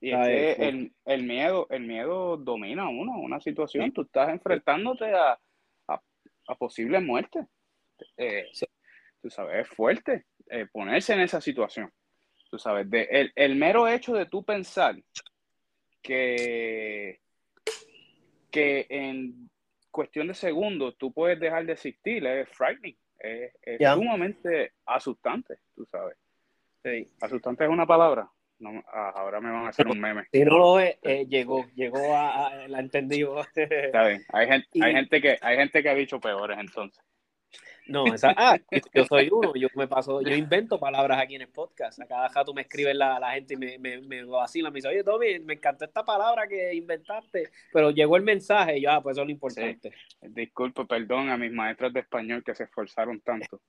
Y 0.00 0.12
es 0.12 0.26
que 0.26 0.54
sí. 0.56 0.62
el, 0.62 0.92
el 1.04 1.22
miedo, 1.24 1.66
el 1.70 1.82
miedo 1.82 2.36
domina 2.36 2.84
a 2.84 2.88
uno, 2.88 3.18
una 3.18 3.40
situación. 3.40 3.92
Tú 3.92 4.02
estás 4.02 4.28
enfrentándote 4.30 5.06
a, 5.12 5.38
a, 5.88 6.02
a 6.48 6.54
posibles 6.54 7.02
muertes. 7.02 7.44
Eh. 8.16 8.46
Tú 9.20 9.30
sabes, 9.30 9.60
es 9.60 9.68
fuerte 9.76 10.24
eh, 10.48 10.66
ponerse 10.72 11.12
en 11.14 11.20
esa 11.20 11.40
situación. 11.40 11.92
Tú 12.50 12.58
sabes, 12.58 12.88
de, 12.90 13.02
el, 13.10 13.32
el 13.36 13.54
mero 13.56 13.86
hecho 13.88 14.12
de 14.14 14.26
tú 14.26 14.44
pensar 14.44 14.96
que, 16.02 17.20
que 18.52 18.86
en 18.88 19.50
cuestión 19.90 20.28
de 20.28 20.34
segundos 20.34 20.96
tú 20.96 21.12
puedes 21.12 21.40
dejar 21.40 21.66
de 21.66 21.72
existir 21.72 22.24
es 22.24 22.48
frightening, 22.50 22.96
es, 23.18 23.52
sumamente 23.94 24.72
asustante, 24.86 25.56
tú 25.74 25.84
sabes. 25.90 26.16
Sí. 26.84 27.08
Asustante 27.20 27.64
es 27.64 27.70
una 27.70 27.86
palabra. 27.86 28.28
No, 28.58 28.70
ah, 28.92 29.12
ahora 29.16 29.40
me 29.40 29.50
van 29.50 29.66
a 29.66 29.68
hacer 29.70 29.88
un 29.88 29.98
meme. 30.00 30.24
Si 30.30 30.44
no 30.44 30.56
lo 30.56 30.78
es, 30.78 30.96
eh, 31.02 31.26
llegó, 31.28 31.66
llegó 31.74 32.14
a, 32.14 32.46
a- 32.46 32.68
la 32.68 32.78
entendió. 32.78 33.40
Está 33.56 34.06
bien. 34.06 34.22
Hay 34.32 34.46
gente, 34.46 34.68
hay 34.82 34.92
gente 34.94 35.20
que 35.20 35.36
hay 35.40 35.56
gente 35.56 35.82
que 35.82 35.88
ha 35.88 35.94
dicho 35.94 36.20
peores 36.20 36.58
entonces. 36.60 37.02
No, 37.86 38.14
esa, 38.14 38.32
ah, 38.36 38.58
yo, 38.70 38.80
yo 38.94 39.04
soy 39.04 39.28
uno, 39.30 39.52
yo 39.54 39.68
me 39.74 39.88
paso, 39.88 40.22
yo 40.22 40.34
invento 40.34 40.78
palabras 40.78 41.20
aquí 41.20 41.34
en 41.34 41.42
el 41.42 41.48
podcast. 41.48 42.00
A 42.00 42.06
cada 42.06 42.28
rato 42.28 42.54
me 42.54 42.62
escribe 42.62 42.94
la, 42.94 43.18
la 43.18 43.32
gente 43.32 43.54
y 43.54 43.56
me, 43.56 43.78
me, 43.78 44.00
me 44.00 44.24
vacila, 44.24 44.70
me 44.70 44.76
dice, 44.76 44.88
oye 44.88 45.02
Tommy, 45.02 45.40
me 45.40 45.54
encantó 45.54 45.84
esta 45.84 46.04
palabra 46.04 46.46
que 46.46 46.74
inventaste, 46.74 47.50
pero 47.72 47.90
llegó 47.90 48.16
el 48.16 48.22
mensaje 48.22 48.78
y 48.78 48.82
yo, 48.82 48.90
ah, 48.90 49.02
pues 49.02 49.14
eso 49.14 49.22
es 49.22 49.26
lo 49.26 49.32
importante. 49.32 49.92
Disculpe, 50.20 50.84
perdón 50.84 51.30
a 51.30 51.36
mis 51.36 51.52
maestras 51.52 51.92
de 51.92 52.00
español 52.00 52.42
que 52.44 52.54
se 52.54 52.64
esforzaron 52.64 53.20
tanto. 53.20 53.60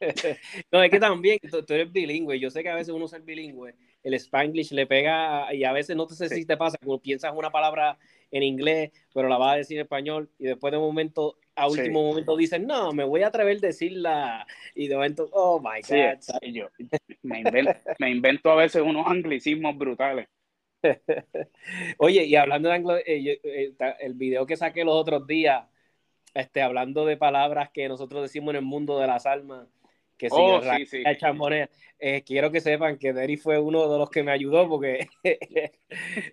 No, 0.70 0.82
es 0.82 0.90
que 0.90 1.00
también 1.00 1.38
tú, 1.50 1.64
tú 1.64 1.74
eres 1.74 1.90
bilingüe. 1.90 2.38
Yo 2.38 2.50
sé 2.50 2.62
que 2.62 2.68
a 2.68 2.74
veces 2.74 2.94
uno 2.94 3.08
ser 3.08 3.22
bilingüe, 3.22 3.74
el 4.02 4.14
spanglish 4.14 4.72
le 4.72 4.86
pega 4.86 5.52
y 5.54 5.64
a 5.64 5.72
veces 5.72 5.96
no 5.96 6.08
sé 6.08 6.28
Sí. 6.28 6.34
si 6.36 6.44
te 6.46 6.56
pasa, 6.56 6.76
como 6.82 6.98
piensas 7.00 7.32
una 7.34 7.50
palabra 7.50 7.98
en 8.30 8.42
inglés, 8.42 8.90
pero 9.14 9.28
la 9.28 9.38
vas 9.38 9.54
a 9.54 9.56
decir 9.56 9.76
en 9.78 9.82
español 9.82 10.30
y 10.38 10.44
después 10.44 10.70
de 10.72 10.78
un 10.78 10.84
momento, 10.84 11.36
a 11.54 11.68
Sí. 11.68 11.78
último 11.80 12.02
momento 12.02 12.36
dices, 12.36 12.60
no, 12.60 12.92
me 12.92 13.04
voy 13.04 13.22
a 13.22 13.28
atrever 13.28 13.58
a 13.58 13.60
decirla 13.60 14.46
y 14.74 14.88
de 14.88 14.94
momento, 14.94 15.28
oh 15.32 15.60
my 15.60 15.80
God. 15.82 16.18
yo 16.52 16.68
me 17.22 17.40
invento, 17.40 17.72
me 17.98 18.10
invento 18.10 18.50
a 18.50 18.56
veces 18.56 18.82
unos 18.82 19.06
anglicismos 19.06 19.76
brutales. 19.76 20.26
Oye, 21.98 22.24
y 22.24 22.34
hablando 22.36 22.68
de 22.68 22.74
anglo, 22.74 22.96
eh, 22.96 23.22
yo- 23.22 23.32
eh, 23.50 23.74
el 24.00 24.14
video 24.14 24.46
que 24.46 24.56
saqué 24.56 24.84
los 24.84 24.94
otros 24.94 25.26
días, 25.26 25.64
este, 26.34 26.62
hablando 26.62 27.04
de 27.04 27.16
palabras 27.16 27.70
que 27.70 27.88
nosotros 27.88 28.22
decimos 28.22 28.50
en 28.52 28.56
el 28.56 28.62
mundo 28.64 28.98
de 28.98 29.06
las 29.06 29.26
almas, 29.26 29.68
que 30.28 30.28
Oh, 30.30 30.58
el 30.58 30.64
ra- 30.64 30.76
sí, 30.76 30.86
sí. 30.86 31.02
eh, 31.98 32.22
quiero 32.24 32.50
que 32.52 32.60
sepan 32.60 32.96
que 32.98 33.12
Derry 33.12 33.36
fue 33.36 33.58
uno 33.58 33.90
de 33.90 33.98
los 33.98 34.10
que 34.10 34.22
me 34.22 34.30
ayudó 34.32 34.68
porque 34.68 35.08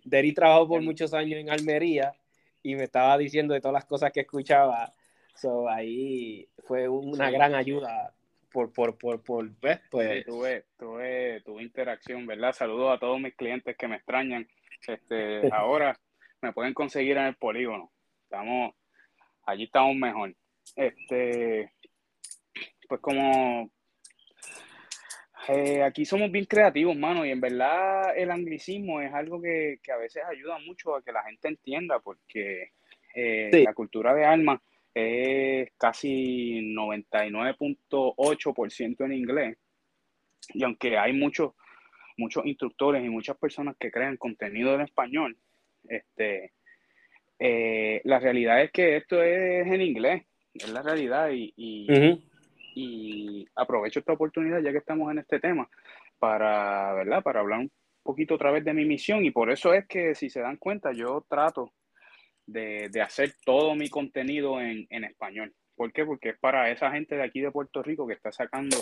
Derry 0.03 0.33
trabajó 0.33 0.67
por 0.67 0.81
muchos 0.81 1.13
años 1.13 1.39
en 1.39 1.49
Almería 1.49 2.13
y 2.61 2.75
me 2.75 2.83
estaba 2.83 3.17
diciendo 3.17 3.53
de 3.53 3.61
todas 3.61 3.73
las 3.73 3.85
cosas 3.85 4.11
que 4.11 4.21
escuchaba. 4.21 4.93
So, 5.35 5.69
ahí 5.69 6.47
fue 6.65 6.87
una 6.87 7.27
Sí. 7.27 7.33
gran 7.33 7.55
ayuda 7.55 8.13
por, 8.51 8.71
por, 8.73 8.97
por, 8.97 9.23
por. 9.23 9.47
Sí, 9.47 9.55
pues, 9.89 10.25
tuve, 10.25 10.65
tuve, 10.77 11.41
tuve 11.41 11.63
interacción, 11.63 12.25
¿verdad? 12.27 12.53
Saludos 12.53 12.95
a 12.95 12.99
todos 12.99 13.19
mis 13.19 13.35
clientes 13.35 13.75
que 13.77 13.87
me 13.87 13.95
extrañan. 13.95 14.47
Este, 14.87 15.41
ahora 15.53 15.99
me 16.41 16.51
pueden 16.53 16.73
conseguir 16.73 17.17
en 17.17 17.25
el 17.27 17.35
polígono. 17.35 17.91
Estamos, 18.23 18.73
allí 19.45 19.63
estamos 19.63 19.95
mejor. 19.95 20.35
Este, 20.75 21.71
pues 22.87 23.01
como 23.01 23.71
eh, 25.49 25.83
aquí 25.83 26.05
somos 26.05 26.31
bien 26.31 26.45
creativos, 26.45 26.95
mano, 26.95 27.25
y 27.25 27.31
en 27.31 27.41
verdad 27.41 28.15
el 28.17 28.31
anglicismo 28.31 29.01
es 29.01 29.13
algo 29.13 29.41
que, 29.41 29.79
que 29.83 29.91
a 29.91 29.97
veces 29.97 30.23
ayuda 30.29 30.57
mucho 30.59 30.95
a 30.95 31.03
que 31.03 31.11
la 31.11 31.23
gente 31.23 31.47
entienda, 31.47 31.99
porque 31.99 32.71
eh, 33.15 33.49
Sí. 33.51 33.63
la 33.63 33.73
cultura 33.73 34.13
de 34.13 34.23
alma 34.25 34.61
es 34.93 35.71
casi 35.77 36.61
99.8% 36.75 39.05
en 39.05 39.13
inglés, 39.13 39.57
y 40.53 40.63
aunque 40.63 40.97
hay 40.97 41.13
muchos 41.13 41.53
muchos 42.17 42.45
instructores 42.45 43.03
y 43.03 43.09
muchas 43.09 43.37
personas 43.37 43.75
que 43.79 43.91
crean 43.91 44.17
contenido 44.17 44.75
en 44.75 44.81
español, 44.81 45.37
este, 45.87 46.51
eh, 47.39 48.01
la 48.03 48.19
realidad 48.19 48.61
es 48.61 48.71
que 48.71 48.97
esto 48.97 49.23
es 49.23 49.65
en 49.65 49.81
inglés, 49.81 50.23
es 50.53 50.69
la 50.69 50.81
realidad, 50.81 51.29
y. 51.31 51.85
y 52.75 53.47
aprovecho 53.55 53.99
esta 53.99 54.13
oportunidad 54.13 54.61
ya 54.61 54.71
que 54.71 54.77
estamos 54.77 55.11
en 55.11 55.19
este 55.19 55.39
tema 55.39 55.69
para, 56.19 56.93
¿verdad? 56.93 57.23
Para 57.23 57.39
hablar 57.39 57.59
un 57.59 57.71
poquito 58.03 58.35
otra 58.35 58.51
vez 58.51 58.63
de 58.63 58.73
mi 58.73 58.85
misión 58.85 59.25
y 59.25 59.31
por 59.31 59.51
eso 59.51 59.73
es 59.73 59.87
que 59.87 60.15
si 60.15 60.29
se 60.29 60.41
dan 60.41 60.57
cuenta 60.57 60.91
yo 60.91 61.25
trato 61.29 61.73
de, 62.45 62.89
de 62.89 63.01
hacer 63.01 63.33
todo 63.45 63.75
mi 63.75 63.89
contenido 63.89 64.59
en, 64.61 64.87
en 64.89 65.03
español. 65.03 65.53
¿Por 65.75 65.93
qué? 65.93 66.05
Porque 66.05 66.29
es 66.29 66.39
para 66.39 66.69
esa 66.71 66.91
gente 66.91 67.15
de 67.15 67.23
aquí 67.23 67.41
de 67.41 67.51
Puerto 67.51 67.81
Rico 67.81 68.05
que 68.07 68.13
está 68.13 68.31
sacando 68.31 68.77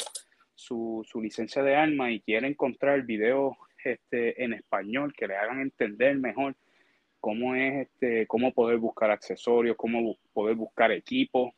su, 0.56 1.06
su 1.08 1.22
licencia 1.22 1.62
de 1.62 1.76
arma 1.76 2.12
y 2.12 2.22
quiere 2.22 2.48
encontrar 2.48 3.04
videos 3.04 3.54
este, 3.84 4.44
en 4.44 4.54
español 4.54 5.14
que 5.16 5.28
le 5.28 5.36
hagan 5.36 5.62
entender 5.62 6.18
mejor 6.18 6.56
cómo 7.20 7.56
es 7.56 7.88
este, 7.88 8.26
cómo 8.28 8.54
poder 8.54 8.78
buscar 8.78 9.12
accesorios, 9.12 9.78
cómo 9.78 10.18
poder 10.34 10.56
buscar 10.56 10.92
equipos, 10.92 11.52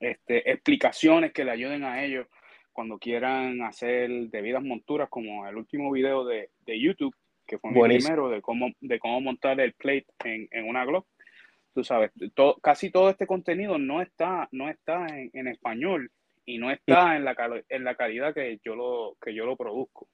este, 0.00 0.50
explicaciones 0.50 1.32
que 1.32 1.44
le 1.44 1.50
ayuden 1.50 1.84
a 1.84 2.04
ellos 2.04 2.26
cuando 2.72 2.98
quieran 2.98 3.62
hacer 3.62 4.10
debidas 4.30 4.62
monturas, 4.62 5.08
como 5.08 5.46
el 5.46 5.56
último 5.56 5.90
video 5.90 6.24
de, 6.24 6.50
de 6.60 6.80
YouTube, 6.80 7.14
que 7.46 7.58
fue 7.58 7.72
mi 7.72 7.80
primero, 7.98 8.28
de 8.28 8.40
cómo, 8.40 8.70
de 8.80 8.98
cómo 8.98 9.20
montar 9.20 9.60
el 9.60 9.74
plate 9.74 10.06
en, 10.24 10.48
en 10.50 10.68
una 10.68 10.84
Glock. 10.84 11.06
Tú 11.74 11.84
sabes, 11.84 12.10
todo, 12.34 12.56
casi 12.60 12.90
todo 12.90 13.10
este 13.10 13.26
contenido 13.26 13.78
no 13.78 14.02
está, 14.02 14.48
no 14.52 14.68
está 14.68 15.06
en, 15.06 15.30
en 15.34 15.48
español 15.48 16.10
y 16.44 16.58
no 16.58 16.70
está 16.70 17.16
en 17.16 17.24
la, 17.24 17.36
en 17.68 17.84
la 17.84 17.94
calidad 17.94 18.34
que 18.34 18.58
yo 18.64 18.74
lo, 18.74 19.16
que 19.20 19.34
yo 19.34 19.46
lo 19.46 19.56
produzco. 19.56 20.08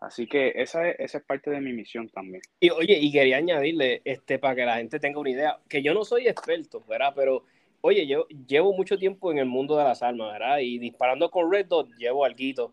Así 0.00 0.26
que 0.26 0.52
esa 0.56 0.88
es, 0.88 0.96
esa 0.98 1.18
es 1.18 1.24
parte 1.24 1.50
de 1.50 1.60
mi 1.60 1.72
misión 1.72 2.08
también. 2.08 2.42
Y 2.58 2.70
oye, 2.70 2.98
y 3.00 3.12
quería 3.12 3.36
añadirle, 3.36 4.02
este, 4.04 4.38
para 4.38 4.56
que 4.56 4.64
la 4.64 4.76
gente 4.76 4.98
tenga 4.98 5.20
una 5.20 5.30
idea, 5.30 5.58
que 5.68 5.80
yo 5.80 5.94
no 5.94 6.04
soy 6.04 6.26
experto, 6.26 6.84
¿verdad? 6.88 7.12
Pero, 7.14 7.44
oye, 7.82 8.06
yo 8.06 8.26
llevo 8.48 8.72
mucho 8.72 8.96
tiempo 8.96 9.30
en 9.30 9.38
el 9.38 9.46
mundo 9.46 9.76
de 9.76 9.84
las 9.84 10.02
armas, 10.02 10.32
¿verdad? 10.32 10.58
Y 10.60 10.78
disparando 10.78 11.30
con 11.30 11.52
Red 11.52 11.66
Dot 11.66 11.88
llevo 11.98 12.24
alguito. 12.24 12.72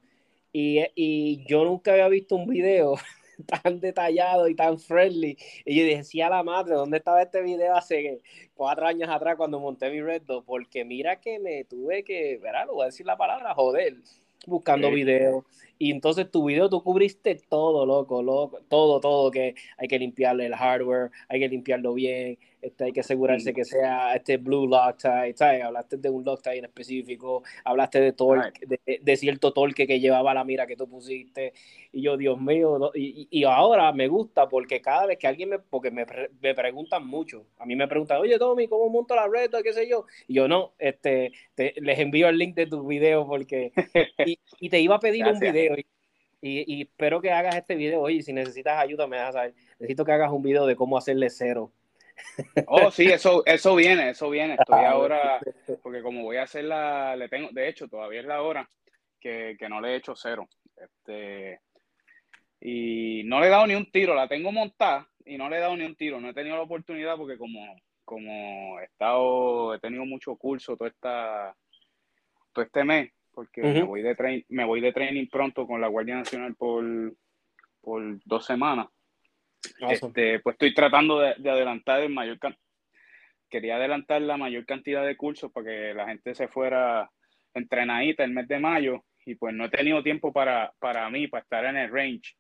Y, 0.54 0.80
y 0.96 1.46
yo 1.46 1.66
nunca 1.66 1.92
había 1.92 2.08
visto 2.08 2.36
un 2.36 2.48
video 2.48 2.96
tan 3.64 3.80
detallado 3.80 4.48
y 4.48 4.56
tan 4.56 4.80
friendly. 4.80 5.38
Y 5.66 5.76
yo 5.76 5.98
decía 5.98 6.28
a 6.28 6.30
la 6.30 6.44
madre, 6.44 6.76
¿dónde 6.76 6.98
estaba 6.98 7.22
este 7.22 7.42
video 7.42 7.76
hace 7.76 8.22
cuatro 8.54 8.88
años 8.88 9.10
atrás 9.10 9.36
cuando 9.36 9.60
monté 9.60 9.90
mi 9.92 10.02
Red 10.02 10.24
Dot? 10.24 10.46
Porque 10.46 10.86
mira 10.86 11.20
que 11.20 11.40
me 11.40 11.66
tuve 11.66 12.04
que, 12.04 12.38
¿verdad? 12.38 12.68
Lo 12.68 12.76
voy 12.76 12.84
a 12.84 12.86
decir 12.88 13.06
la 13.06 13.18
palabra, 13.18 13.54
joder, 13.54 13.96
buscando 14.48 14.88
Sí. 14.90 14.96
videos. 14.96 15.44
Y 15.80 15.92
entonces 15.92 16.30
tu 16.30 16.44
video 16.46 16.70
tú 16.70 16.84
cubriste 16.84 17.36
todo, 17.50 17.86
loco, 17.86 18.22
loco, 18.22 18.60
todo, 18.68 19.00
todo, 19.00 19.32
que 19.32 19.56
hay 19.78 19.88
que 19.88 19.98
limpiarle 19.98 20.46
el 20.46 20.54
hardware, 20.56 21.10
hay 21.30 21.40
que 21.40 21.48
limpiarlo 21.48 21.94
bien, 21.94 22.38
este, 22.62 22.84
hay 22.84 22.92
que 22.92 23.00
asegurarse 23.00 23.54
que 23.54 23.64
sea 23.64 24.14
este 24.16 24.36
blue 24.38 24.68
Loctite, 24.68 25.34
¿sabes? 25.38 25.64
Hablaste 25.64 25.96
de 25.98 26.10
un 26.10 26.26
Loctite 26.26 26.58
en 26.58 26.66
específico, 26.66 27.44
hablaste 27.64 28.02
de 28.02 28.12
torque, 28.12 28.66
de, 28.68 29.00
de 29.02 29.16
cierto 29.16 29.54
torque 29.54 29.88
que 29.88 30.02
llevaba 30.02 30.34
la 30.34 30.44
mira 30.44 30.68
que 30.68 30.76
tú 30.76 30.88
pusiste, 30.90 31.54
y 31.94 32.02
yo, 32.02 32.18
Dios 32.18 32.40
mío, 32.42 32.78
no- 32.78 32.92
y, 32.94 33.28
y 33.32 33.44
ahora 33.46 33.92
me 33.94 34.08
gusta 34.10 34.50
porque 34.50 34.82
cada 34.82 35.06
vez 35.06 35.18
que 35.18 35.28
alguien 35.28 35.50
me, 35.50 35.60
porque 35.60 35.92
me, 35.92 36.06
pre- 36.06 36.30
me 36.42 36.54
preguntan 36.54 37.08
mucho, 37.08 37.46
a 37.58 37.66
mí 37.66 37.76
me 37.76 37.88
preguntan, 37.88 38.18
oye 38.20 38.38
Tommy, 38.38 38.68
¿cómo 38.68 38.90
monto 38.90 39.16
la 39.16 39.28
red? 39.28 39.50
¿Qué 39.64 39.74
sé 39.74 39.88
yo? 39.90 40.06
Y 40.28 40.34
yo, 40.36 40.48
no, 40.48 40.74
este, 40.78 41.32
te- 41.56 41.74
les 41.78 41.98
envío 42.00 42.28
el 42.30 42.38
link 42.38 42.56
de 42.56 42.68
tu 42.68 42.86
video 42.86 43.26
porque, 43.26 43.72
y, 44.26 44.40
y 44.60 44.70
te 44.70 44.80
iba 44.80 44.96
a 44.96 45.00
pedir 45.00 45.26
un 45.28 45.40
Gracias. 45.40 45.54
Video 45.76 45.86
y, 46.42 46.50
y, 46.62 46.76
y 46.78 46.82
espero 46.84 47.22
que 47.22 47.32
hagas 47.32 47.56
este 47.56 47.76
video. 47.76 48.02
Oye, 48.02 48.22
si 48.22 48.34
necesitas 48.34 48.78
ayuda, 48.80 49.08
me 49.08 49.18
dejas 49.18 49.36
saber. 49.36 49.54
Necesito 49.80 50.06
que 50.06 50.12
hagas 50.12 50.32
un 50.32 50.42
video 50.42 50.66
de 50.66 50.76
cómo 50.76 50.98
hacerle 50.98 51.30
cero. 51.30 51.72
Oh, 52.68 52.92
sí, 52.92 53.06
eso, 53.06 53.44
eso 53.46 53.76
viene, 53.76 54.12
eso 54.12 54.30
viene. 54.30 54.56
Estoy 54.60 54.86
Ah, 54.86 54.92
ahora, 54.92 55.40
porque 55.82 56.02
como 56.02 56.24
voy 56.24 56.38
a 56.38 56.44
hacer 56.44 56.66
la, 56.66 57.16
le 57.16 57.30
tengo, 57.30 57.50
de 57.52 57.68
hecho, 57.68 57.88
todavía 57.88 58.22
es 58.22 58.26
la 58.26 58.42
hora 58.42 58.70
que, 59.20 59.56
que 59.58 59.70
no 59.70 59.82
le 59.82 59.94
he 59.94 59.96
hecho 59.98 60.16
cero. 60.16 60.48
Este, 60.78 61.62
y 62.62 63.24
no 63.26 63.40
le 63.40 63.48
he 63.48 63.50
dado 63.50 63.68
ni 63.68 63.76
un 63.76 63.90
tiro, 63.92 64.16
la 64.16 64.28
tengo 64.28 64.52
montada 64.52 65.08
y 65.26 65.38
no 65.38 65.50
le 65.50 65.58
he 65.58 65.60
dado 65.60 65.76
ni 65.76 65.86
un 65.86 65.96
tiro. 65.96 66.20
No 66.20 66.30
he 66.30 66.34
tenido 66.34 66.56
la 66.56 66.64
oportunidad 66.64 67.18
porque 67.18 67.38
como, 67.38 67.76
como 68.04 68.80
he 68.80 68.86
estado, 68.86 69.74
he 69.76 69.80
tenido 69.80 70.06
mucho 70.06 70.36
curso 70.36 70.76
todo 70.76 70.88
esta, 70.88 71.56
todo 72.54 72.66
este 72.66 72.84
mes, 72.84 73.12
porque 73.40 73.62
me 73.62 73.84
voy 73.84 74.02
de 74.02 74.16
train, 74.16 74.46
me 74.50 74.66
voy 74.66 74.82
de 74.82 74.92
training 74.92 75.28
pronto 75.28 75.66
con 75.66 75.80
la 75.80 75.88
Guardia 75.88 76.16
Nacional 76.16 76.56
por, 76.56 76.84
por 77.80 78.20
dos 78.26 78.46
semanas. 78.46 78.88
Awesome. 79.80 80.10
Este, 80.10 80.40
pues 80.42 80.56
estoy 80.56 80.74
tratando 80.74 81.22
de, 81.22 81.36
de 81.38 81.50
adelantar 81.50 82.02
el 82.02 82.10
mayor 82.10 82.38
quería 83.50 83.78
adelantar 83.78 84.22
la 84.24 84.36
mayor 84.36 84.66
cantidad 84.66 85.06
de 85.06 85.16
cursos 85.16 85.54
para 85.54 85.68
que 85.68 85.94
la 85.94 86.08
gente 86.10 86.36
se 86.36 86.50
fuera 86.50 87.10
entrenadita 87.54 88.26
el 88.26 88.32
mes 88.32 88.46
de 88.50 88.60
mayo 88.60 89.06
y 89.26 89.36
pues 89.36 89.56
no 89.56 89.64
he 89.64 89.70
tenido 89.70 90.04
tiempo 90.04 90.34
para, 90.34 90.74
para 90.78 91.10
mí, 91.10 91.30
para 91.30 91.44
estar 91.44 91.64
en 91.64 91.78
el 91.78 91.90
range. 91.90 92.36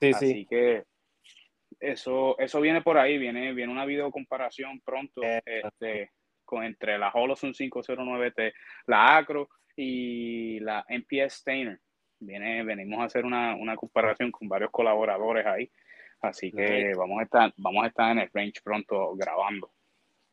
Sí, 0.00 0.10
Así 0.14 0.32
sí. 0.32 0.46
que 0.48 0.84
eso, 1.80 2.38
eso 2.38 2.60
viene 2.60 2.82
por 2.82 2.98
ahí, 2.98 3.18
viene, 3.18 3.52
viene 3.52 3.72
una 3.72 3.84
video 3.84 4.12
comparación 4.12 4.80
pronto 4.84 5.22
Eh. 5.24 5.40
este, 5.44 6.12
con, 6.44 6.62
entre 6.62 6.98
la 6.98 7.10
Holosun 7.10 7.52
509T, 7.52 8.52
la 8.86 9.16
Acro 9.16 9.48
y 9.76 10.58
la 10.60 10.84
MPS 10.88 11.36
Stainer. 11.36 11.78
Viene, 12.18 12.64
venimos 12.64 13.00
a 13.00 13.04
hacer 13.04 13.24
una, 13.24 13.54
una 13.54 13.76
comparación 13.76 14.30
con 14.32 14.48
varios 14.48 14.70
colaboradores 14.70 15.46
ahí. 15.46 15.70
Así 16.20 16.50
que 16.50 16.92
vamos 16.96 17.20
a 17.20 17.24
estar, 17.24 17.52
vamos 17.58 17.84
a 17.84 17.88
estar 17.88 18.10
en 18.12 18.18
el 18.18 18.30
range 18.32 18.60
pronto 18.64 19.14
grabando. 19.16 19.70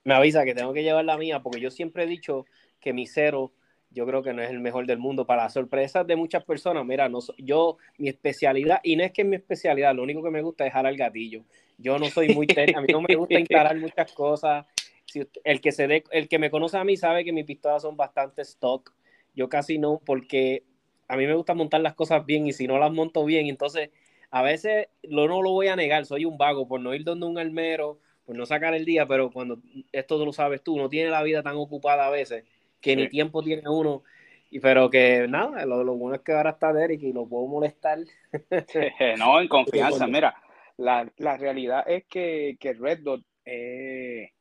Me 0.05 0.13
avisa 0.13 0.45
que 0.45 0.55
tengo 0.55 0.73
que 0.73 0.83
llevar 0.83 1.05
la 1.05 1.17
mía 1.17 1.41
porque 1.41 1.59
yo 1.59 1.69
siempre 1.69 2.03
he 2.03 2.07
dicho 2.07 2.45
que 2.79 2.93
mi 2.93 3.05
cero 3.05 3.53
yo 3.89 4.07
creo 4.07 4.23
que 4.23 4.33
no 4.33 4.41
es 4.41 4.49
el 4.49 4.59
mejor 4.59 4.87
del 4.87 4.97
mundo. 4.97 5.27
Para 5.27 5.47
sorpresas 5.49 6.07
de 6.07 6.15
muchas 6.15 6.43
personas, 6.43 6.83
mira, 6.85 7.07
no 7.09 7.19
yo, 7.37 7.77
mi 7.97 8.09
especialidad, 8.09 8.79
y 8.81 8.95
no 8.95 9.03
es 9.03 9.11
que 9.11 9.21
es 9.21 9.27
mi 9.27 9.35
especialidad, 9.35 9.93
lo 9.93 10.01
único 10.03 10.23
que 10.23 10.31
me 10.31 10.41
gusta 10.41 10.65
es 10.65 10.73
jalar 10.73 10.95
gatillo. 10.95 11.43
Yo 11.77 11.99
no 11.99 12.05
soy 12.07 12.33
muy 12.33 12.47
técnico, 12.47 12.79
a 12.79 12.81
mí 12.81 12.87
no 12.91 13.01
me 13.01 13.15
gusta 13.15 13.39
instalar 13.39 13.77
muchas 13.77 14.11
cosas. 14.13 14.65
Si 15.05 15.19
usted- 15.21 15.41
el, 15.43 15.61
que 15.61 15.71
se 15.71 15.87
dé- 15.87 16.03
el 16.11 16.27
que 16.27 16.39
me 16.39 16.49
conoce 16.49 16.77
a 16.77 16.83
mí 16.83 16.97
sabe 16.97 17.23
que 17.23 17.31
mis 17.31 17.45
pistolas 17.45 17.83
son 17.83 17.95
bastante 17.95 18.41
stock. 18.41 18.93
Yo 19.35 19.49
casi 19.49 19.77
no, 19.77 20.01
porque 20.05 20.63
a 21.07 21.17
mí 21.17 21.25
me 21.25 21.35
gusta 21.35 21.53
montar 21.53 21.81
las 21.81 21.93
cosas 21.93 22.25
bien 22.25 22.47
y 22.47 22.53
si 22.53 22.67
no 22.67 22.77
las 22.77 22.91
monto 22.91 23.25
bien, 23.25 23.47
entonces 23.47 23.89
a 24.31 24.41
veces 24.41 24.87
lo, 25.03 25.27
no 25.27 25.41
lo 25.41 25.51
voy 25.51 25.67
a 25.67 25.75
negar, 25.75 26.05
soy 26.05 26.25
un 26.25 26.37
vago 26.37 26.67
por 26.67 26.79
no 26.79 26.93
ir 26.93 27.03
donde 27.03 27.25
un 27.25 27.37
almero, 27.37 27.99
por 28.25 28.35
no 28.35 28.45
sacar 28.45 28.73
el 28.73 28.85
día, 28.85 29.05
pero 29.05 29.31
cuando 29.31 29.59
esto 29.91 30.23
lo 30.23 30.33
sabes 30.33 30.63
tú, 30.63 30.77
no 30.77 30.89
tiene 30.89 31.09
la 31.09 31.23
vida 31.23 31.43
tan 31.43 31.55
ocupada 31.55 32.07
a 32.07 32.09
veces 32.09 32.45
que 32.81 32.95
ni 32.95 33.07
tiempo 33.09 33.43
tiene 33.43 33.67
uno. 33.69 34.03
Y, 34.49 34.59
pero 34.59 34.89
que 34.89 35.27
nada, 35.27 35.65
lo, 35.65 35.83
lo 35.83 35.95
bueno 35.95 36.15
es 36.15 36.21
que 36.21 36.31
ahora 36.31 36.51
está 36.51 36.73
Derek 36.73 37.01
y 37.01 37.13
lo 37.13 37.27
puedo 37.27 37.47
molestar. 37.47 37.99
no, 39.17 39.41
en 39.41 39.47
confianza. 39.47 40.05
Mira, 40.05 40.35
la, 40.77 41.11
la 41.17 41.37
realidad 41.37 41.83
es 41.87 42.05
que, 42.05 42.57
que 42.59 42.73
Red 42.73 42.99
Dot 42.99 43.21
eh, 43.45 44.31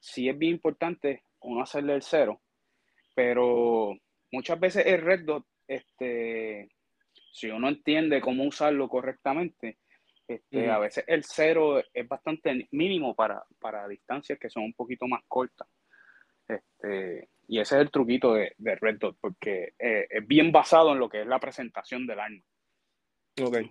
sí 0.00 0.28
es 0.28 0.38
bien 0.38 0.52
importante 0.52 1.22
uno 1.40 1.62
hacerle 1.62 1.94
el 1.94 2.02
cero, 2.02 2.40
pero 3.14 3.96
muchas 4.32 4.58
veces 4.60 4.86
el 4.86 5.00
Red 5.02 5.24
Dot, 5.24 5.44
este, 5.66 6.68
si 7.32 7.48
uno 7.50 7.68
entiende 7.68 8.20
cómo 8.20 8.44
usarlo 8.44 8.88
correctamente, 8.88 9.78
este, 10.26 10.70
a 10.70 10.78
veces 10.78 11.04
el 11.06 11.24
cero 11.24 11.82
es 11.92 12.06
bastante 12.08 12.68
mínimo 12.72 13.14
para, 13.14 13.42
para 13.58 13.88
distancias 13.88 14.38
que 14.38 14.50
son 14.50 14.64
un 14.64 14.74
poquito 14.74 15.06
más 15.06 15.22
cortas. 15.26 15.66
Este, 16.46 17.28
y 17.48 17.60
ese 17.60 17.76
es 17.76 17.80
el 17.82 17.90
truquito 17.90 18.34
de, 18.34 18.52
de 18.58 18.74
Red 18.76 18.98
Dot, 18.98 19.16
porque 19.20 19.72
eh, 19.78 20.06
es 20.10 20.26
bien 20.26 20.52
basado 20.52 20.92
en 20.92 20.98
lo 20.98 21.08
que 21.08 21.22
es 21.22 21.26
la 21.26 21.38
presentación 21.40 22.06
del 22.06 22.20
arma. 22.20 22.42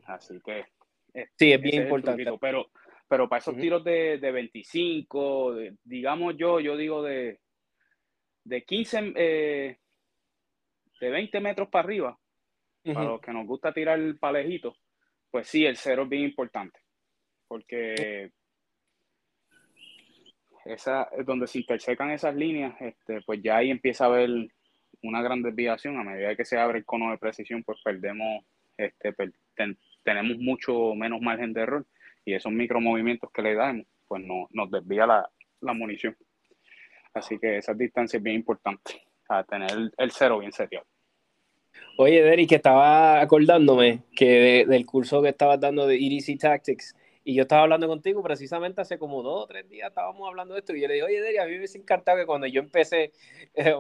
Así 0.06 0.40
que 0.44 0.66
eh, 1.14 1.28
Sí, 1.38 1.52
es 1.52 1.62
bien 1.62 1.84
importante. 1.84 2.24
pero, 2.40 2.72
pero 3.08 3.30
para 3.30 3.40
esos 3.40 3.56
tiros 3.62 3.84
de, 3.84 4.18
de 4.18 4.32
25, 4.32 5.54
de- 5.56 5.76
digamos 5.84 6.36
yo, 6.38 6.60
yo 6.60 6.76
digo 6.78 7.04
de, 7.04 7.40
de 8.46 8.64
15, 8.64 9.14
eh, 9.16 9.78
de 11.00 11.10
20 11.10 11.40
metros 11.40 11.70
para 11.70 11.86
arriba, 11.86 12.20
para 12.84 13.04
los 13.04 13.22
que 13.22 13.34
nos 13.34 13.46
gusta 13.46 13.74
tirar 13.74 14.00
el 14.00 14.18
palejito, 14.18 14.76
pues 15.32 15.48
sí, 15.48 15.66
el 15.66 15.78
cero 15.78 16.04
es 16.04 16.10
bien 16.10 16.24
importante. 16.24 16.80
porque 17.48 18.32
esa, 20.66 21.08
donde 21.26 21.48
se 21.48 21.60
intersecan 21.60 22.12
esas 22.12 22.36
líneas, 22.36 22.76
este, 22.82 23.22
pues 23.22 23.42
ya 23.42 23.58
ahí 23.58 23.72
empieza 23.72 24.06
a 24.06 24.08
haber 24.08 24.30
una 25.02 25.22
gran 25.22 25.42
desviación. 25.42 25.98
A 25.98 26.04
medida 26.04 26.36
que 26.36 26.46
se 26.46 26.58
abre 26.58 26.80
el 26.80 26.86
cono 26.86 27.12
de 27.12 27.18
precisión, 27.18 27.64
pues 27.64 27.80
perdemos, 27.84 28.44
este, 28.78 29.14
tenemos 30.04 30.38
mucho 30.38 30.94
menos 30.96 31.22
margen 31.22 31.54
de 31.54 31.62
error 31.62 31.86
y 32.26 32.34
esos 32.34 32.52
micromovimientos 32.52 33.32
que 33.32 33.42
le 33.42 33.56
damos, 33.56 33.86
pues 34.08 34.24
no, 34.24 34.48
nos 34.52 34.70
desvía 34.70 35.06
la, 35.06 35.30
la 35.62 35.74
munición. 35.74 36.16
Así 37.14 37.40
que 37.40 37.58
esa 37.58 37.74
distancia 37.74 38.18
es 38.18 38.24
bien 38.24 38.36
importante, 38.36 39.07
a 39.30 39.44
tener 39.44 39.72
el, 39.98 40.12
cero 40.12 40.40
bien 40.40 40.52
seteado. 40.52 40.86
Oye, 41.98 42.22
Derek, 42.22 42.50
que 42.50 42.56
estaba 42.56 43.22
acordándome 43.22 44.04
que 44.16 44.66
del 44.68 44.86
curso 44.86 45.22
que 45.22 45.30
estabas 45.30 45.60
dando 45.60 45.88
de 45.88 45.96
EDC 45.96 46.40
Tactics, 46.40 46.96
y 47.28 47.34
yo 47.34 47.42
estaba 47.42 47.64
hablando 47.64 47.90
contigo 47.90 48.24
precisamente 48.24 48.80
hace 48.80 48.98
como 48.98 49.22
dos 49.22 49.44
o 49.44 49.48
tres 49.48 49.68
días 49.68 49.90
estábamos 49.90 50.26
hablando 50.30 50.54
de 50.54 50.62
esto 50.62 50.74
y 50.74 50.80
yo 50.80 50.88
le 50.88 50.94
dije, 50.94 51.06
oye, 51.06 51.22
Deri, 51.22 51.38
a 51.40 51.44
mí 51.44 51.52
me 51.52 51.58
hubiese 51.58 51.78
encantado 51.78 52.18
que 52.18 52.26
cuando 52.26 52.48
yo 52.48 52.62
empecé 52.62 53.12
eh, 53.54 53.76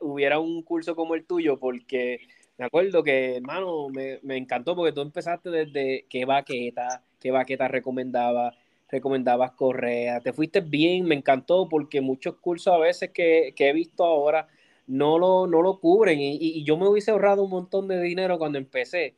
hubiera 0.00 0.38
un 0.38 0.62
curso 0.62 0.94
como 0.94 1.16
el 1.16 1.26
tuyo 1.26 1.58
porque 1.58 2.20
me 2.56 2.66
acuerdo 2.66 3.02
que, 3.02 3.38
hermano, 3.38 3.88
me, 3.88 4.20
me 4.22 4.36
encantó 4.36 4.76
porque 4.76 4.92
tú 4.92 5.00
empezaste 5.00 5.50
desde 5.50 6.06
qué 6.08 6.26
baqueta, 6.26 7.02
qué 7.18 7.32
baqueta 7.32 7.66
recomendaba, 7.66 8.54
recomendabas 8.88 9.52
correa, 9.52 10.20
te 10.20 10.32
fuiste 10.32 10.60
bien, 10.60 11.04
me 11.04 11.14
encantó 11.14 11.68
porque 11.68 12.00
muchos 12.00 12.36
cursos 12.36 12.72
a 12.72 12.78
veces 12.78 13.10
que, 13.10 13.52
que 13.54 13.68
he 13.68 13.72
visto 13.72 14.04
ahora 14.04 14.48
no 14.86 15.18
lo, 15.18 15.46
no 15.46 15.62
lo 15.62 15.78
cubren. 15.78 16.18
Y, 16.20 16.38
y, 16.40 16.64
yo 16.64 16.76
me 16.76 16.88
hubiese 16.88 17.10
ahorrado 17.10 17.44
un 17.44 17.50
montón 17.50 17.86
de 17.86 18.00
dinero 18.00 18.38
cuando 18.38 18.58
empecé. 18.58 19.16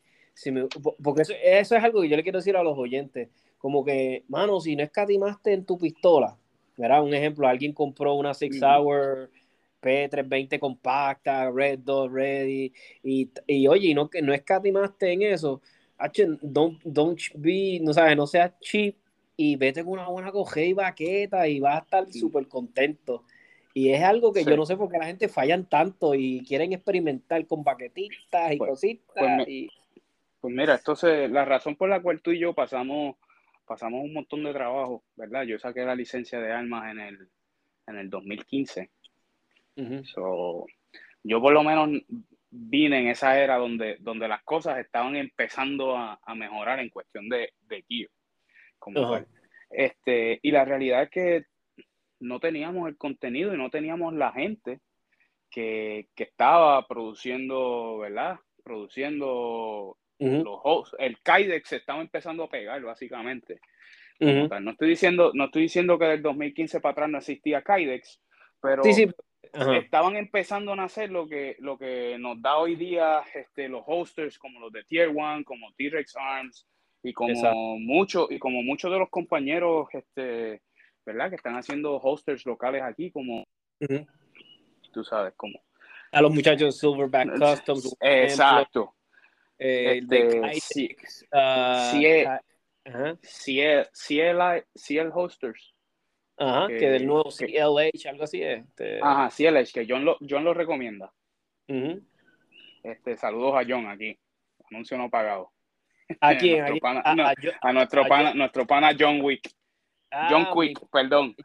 Porque 1.02 1.22
eso, 1.22 1.32
es 1.42 1.72
algo 1.72 2.02
que 2.02 2.08
yo 2.08 2.16
le 2.16 2.22
quiero 2.22 2.38
decir 2.38 2.56
a 2.56 2.62
los 2.62 2.76
oyentes, 2.76 3.28
como 3.58 3.84
que, 3.84 4.24
mano, 4.28 4.60
si 4.60 4.74
no 4.74 4.82
escatimaste 4.82 5.52
en 5.52 5.64
tu 5.64 5.78
pistola, 5.78 6.36
¿verdad? 6.76 7.02
Un 7.02 7.14
ejemplo, 7.14 7.46
alguien 7.46 7.72
compró 7.72 8.14
una 8.14 8.32
Six 8.34 8.60
Hour 8.62 9.30
P320 9.82 10.58
compacta, 10.58 11.50
Red 11.50 11.80
Dot 11.80 12.10
Ready, 12.10 12.72
y, 13.02 13.30
y 13.46 13.66
oye, 13.66 13.94
no, 13.94 14.08
no 14.22 14.32
escatimaste 14.32 15.12
en 15.12 15.22
eso, 15.22 15.60
don't, 16.40 16.80
don't 16.84 17.20
be, 17.34 17.78
no 17.82 17.92
sabes, 17.92 18.16
no 18.16 18.26
seas 18.26 18.58
cheap 18.60 18.96
y 19.42 19.56
vete 19.56 19.82
con 19.82 19.94
una 19.94 20.08
buena 20.08 20.30
coge 20.30 20.66
y 20.66 20.72
baqueta 20.74 21.48
y 21.48 21.60
vas 21.60 21.76
a 21.76 21.84
estar 21.84 22.12
súper 22.12 22.46
contento. 22.46 23.24
Y 23.72 23.88
es 23.88 24.02
algo 24.02 24.34
que 24.34 24.44
yo 24.44 24.54
no 24.54 24.66
sé 24.66 24.76
por 24.76 24.90
qué 24.90 24.98
la 24.98 25.06
gente 25.06 25.30
fallan 25.30 25.66
tanto 25.66 26.14
y 26.14 26.44
quieren 26.46 26.74
experimentar 26.74 27.46
con 27.46 27.64
baquetitas 27.64 28.52
y 28.52 28.58
pues, 28.58 28.68
cositas. 28.68 29.14
Pues 29.16 29.48
y... 29.48 29.70
Pues 30.42 30.54
mira, 30.54 30.74
entonces 30.74 31.30
la 31.30 31.46
razón 31.46 31.74
por 31.74 31.88
la 31.88 32.02
cual 32.02 32.20
tú 32.20 32.32
y 32.32 32.38
yo 32.38 32.52
pasamos, 32.52 33.16
pasamos 33.64 34.04
un 34.04 34.12
montón 34.12 34.44
de 34.44 34.52
trabajo, 34.52 35.04
¿verdad? 35.16 35.44
Yo 35.44 35.58
saqué 35.58 35.86
la 35.86 35.94
licencia 35.94 36.38
de 36.38 36.52
armas 36.52 36.90
en 36.90 37.00
el, 37.00 37.28
en 37.86 37.96
el 37.96 38.10
2015. 38.10 38.90
yo 41.22 41.40
por 41.40 41.52
lo 41.54 41.62
menos 41.62 41.88
vine 42.50 42.98
en 43.00 43.08
esa 43.08 43.40
era 43.40 43.56
donde, 43.56 43.96
donde 44.00 44.28
las 44.28 44.42
cosas 44.42 44.76
estaban 44.80 45.16
empezando 45.16 45.96
a, 45.96 46.20
mejorar 46.34 46.78
en 46.80 46.90
cuestión 46.90 47.30
de, 47.30 47.54
de 47.68 47.82
Como 48.80 49.18
este, 49.70 50.40
y 50.42 50.50
la 50.50 50.64
realidad 50.64 51.04
es 51.04 51.10
que 51.10 51.44
no 52.18 52.40
teníamos 52.40 52.88
el 52.88 52.96
contenido 52.96 53.54
y 53.54 53.56
no 53.56 53.70
teníamos 53.70 54.12
la 54.14 54.32
gente 54.32 54.80
que, 55.48 56.08
que 56.16 56.24
estaba 56.24 56.86
produciendo, 56.88 57.98
¿verdad? 57.98 58.40
Produciendo 58.64 59.96
los 60.20 60.94
el 60.98 61.18
Kydex 61.20 61.68
se 61.68 61.76
estaba 61.76 62.02
empezando 62.02 62.44
a 62.44 62.50
pegar, 62.50 62.82
básicamente. 62.82 63.60
no, 64.20 64.70
estoy 64.70 64.90
diciendo, 64.90 65.30
no 65.34 65.46
estoy 65.46 65.62
diciendo 65.62 65.98
que 65.98 66.04
del 66.04 66.22
2015 66.22 66.80
para 66.80 66.92
atrás 66.92 67.10
no 67.10 67.18
existía 67.18 67.62
Kydex, 67.62 68.20
pero 68.60 68.82
estaban 69.78 70.16
empezando 70.16 70.72
a 70.72 70.76
nacer 70.76 71.10
lo 71.10 71.26
que, 71.26 71.56
lo 71.60 71.78
que 71.78 72.18
nos 72.18 72.40
da 72.42 72.58
hoy 72.58 72.76
día 72.76 73.22
este, 73.34 73.68
los 73.68 73.82
hosters 73.86 74.38
como 74.38 74.60
los 74.60 74.72
de 74.72 74.84
Tier 74.84 75.08
1, 75.08 75.44
como 75.44 75.72
T-Rex 75.72 76.14
Arms, 76.16 76.68
y 77.02 77.12
como 77.12 77.78
muchos 77.78 78.30
y 78.30 78.38
como 78.38 78.62
muchos 78.62 78.90
de 78.92 78.98
los 78.98 79.08
compañeros 79.08 79.88
este, 79.92 80.62
¿verdad? 81.06 81.30
que 81.30 81.36
están 81.36 81.56
haciendo 81.56 81.96
hosters 81.96 82.44
locales 82.46 82.82
aquí, 82.82 83.10
como 83.10 83.46
tú 84.92 85.04
sabes, 85.04 85.34
como 85.36 85.60
a 86.12 86.20
los 86.20 86.34
muchachos 86.34 86.78
Silverback 86.78 87.38
Customs. 87.38 87.96
Exacto. 88.00 88.96
Eh, 89.58 89.98
este, 89.98 90.40
si 94.72 94.98
el 94.98 95.10
hosters. 95.12 95.74
Ajá, 96.36 96.68
que, 96.68 96.88
del 96.88 97.06
nuevo 97.06 97.24
CLH, 97.24 98.08
algo 98.08 98.24
así 98.24 98.42
es. 98.42 98.64
Este... 98.66 98.98
Ajá, 99.02 99.28
CLH, 99.28 99.72
que 99.72 99.86
John 99.86 100.06
lo, 100.06 100.16
John 100.26 100.42
lo 100.42 100.54
recomienda. 100.54 101.12
este, 102.82 103.16
saludos 103.16 103.54
a 103.56 103.64
John 103.68 103.86
aquí. 103.86 104.18
Anuncio 104.70 104.96
no 104.96 105.10
pagado. 105.10 105.52
¿A 106.20 106.36
quién? 106.36 106.64
a, 106.64 107.34
a, 107.60 107.72
nuestro, 107.72 108.06
pana, 108.06 108.34
nuestro 108.34 108.66
pana 108.66 108.90
John 108.98 109.20
Wick. 109.20 109.50
Ah, 110.10 110.28
John 110.30 110.46
Quick, 110.52 110.80
perdón. 110.90 111.36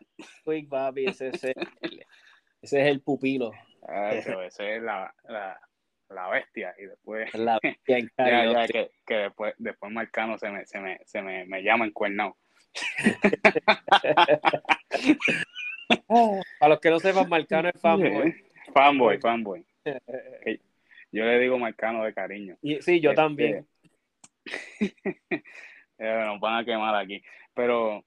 Quick, 0.43 0.69
papi, 0.69 1.05
ese, 1.05 1.29
ese, 1.29 1.53
ese 2.61 2.81
es 2.81 2.87
el 2.87 3.01
pupilo. 3.01 3.51
ese 4.11 4.75
es 4.77 4.81
la, 4.81 5.13
la, 5.25 5.59
la 6.09 6.29
bestia 6.29 6.73
y 6.79 6.85
después 6.85 7.33
la 7.35 7.59
bestia 7.61 7.99
ya, 8.17 8.45
ya, 8.45 8.67
que, 8.67 8.91
que, 9.05 9.15
después 9.15 9.53
después 9.57 9.91
Marcano 9.91 10.37
se 10.37 10.49
me, 10.49 10.65
se 10.65 10.79
me, 10.79 10.99
se 11.05 11.21
me, 11.21 11.45
me 11.45 11.61
llama 11.61 11.85
encuernado. 11.85 12.37
A 16.59 16.67
los 16.67 16.79
que 16.79 16.89
no 16.89 16.99
sepan 16.99 17.29
Marcano 17.29 17.69
es 17.69 17.79
fanboy. 17.79 18.33
Fanboy 18.73 19.19
fanboy. 19.19 19.65
Yo 21.11 21.23
le 21.23 21.39
digo 21.39 21.59
Marcano 21.59 22.03
de 22.03 22.13
cariño. 22.13 22.57
Y, 22.61 22.81
sí 22.81 22.99
yo 22.99 23.11
este, 23.11 23.21
también. 23.21 23.55
eh, 23.57 23.65
nos 25.97 26.39
van 26.39 26.59
a 26.59 26.65
quemar 26.65 26.95
aquí. 26.95 27.21
Pero 27.53 28.03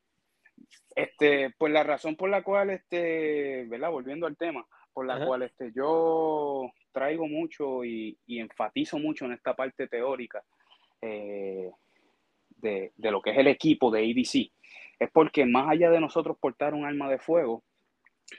este 0.94 1.50
pues 1.56 1.72
la 1.72 1.84
razón 1.84 2.16
por 2.16 2.28
la 2.28 2.42
cual 2.42 2.70
este 2.70 3.64
verdad 3.68 3.90
volviendo 3.90 4.26
al 4.26 4.36
tema 4.36 4.66
por 4.92 5.06
la 5.06 5.24
cual 5.24 5.42
este 5.42 5.70
yo 5.72 6.72
traigo 6.90 7.28
mucho 7.28 7.84
y, 7.84 8.18
enfatizo 8.26 8.98
mucho 8.98 9.26
en 9.26 9.32
esta 9.32 9.54
parte 9.54 9.86
teórica 9.86 10.42
eh, 11.00 11.70
de, 12.56 12.90
lo 12.96 13.22
que 13.22 13.30
es 13.30 13.38
el 13.38 13.46
equipo 13.46 13.92
de 13.92 14.00
ADC, 14.00 14.50
es 14.98 15.10
porque 15.12 15.46
más 15.46 15.68
allá 15.68 15.90
de 15.90 16.00
nosotros 16.00 16.36
portar 16.40 16.74
un 16.74 16.84
arma 16.84 17.08
de 17.08 17.20
fuego, 17.20 17.62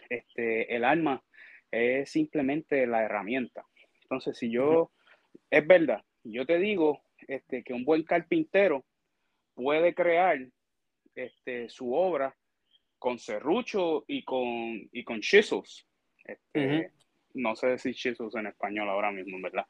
este, 0.10 0.76
el 0.76 0.84
arma 0.84 1.24
es 1.72 2.12
simplemente 2.12 2.86
la 2.86 3.04
herramienta. 3.04 3.64
Entonces, 4.02 4.38
si 4.38 4.52
yo, 4.52 4.92
es 5.50 5.66
verdad, 5.66 6.04
yo 6.26 6.46
te 6.46 6.60
digo 6.60 7.02
este, 7.28 7.64
que 7.64 7.74
un 7.74 7.86
buen 7.86 8.04
carpintero 8.04 8.86
puede 9.54 9.94
crear 9.94 10.40
este, 11.16 11.70
su 11.70 11.94
obra 11.94 12.36
con 12.98 13.18
serrucho 13.20 14.04
y 14.08 14.24
con, 14.24 14.90
y 14.92 15.04
con 15.04 15.22
chisels. 15.22 15.86
Este, 16.24 16.92
no 17.34 17.56
sé 17.56 17.78
si 17.78 17.94
chisels 17.94 18.36
en 18.36 18.48
español 18.48 18.90
ahora 18.90 19.12
mismo, 19.12 19.38
¿verdad? 19.42 19.66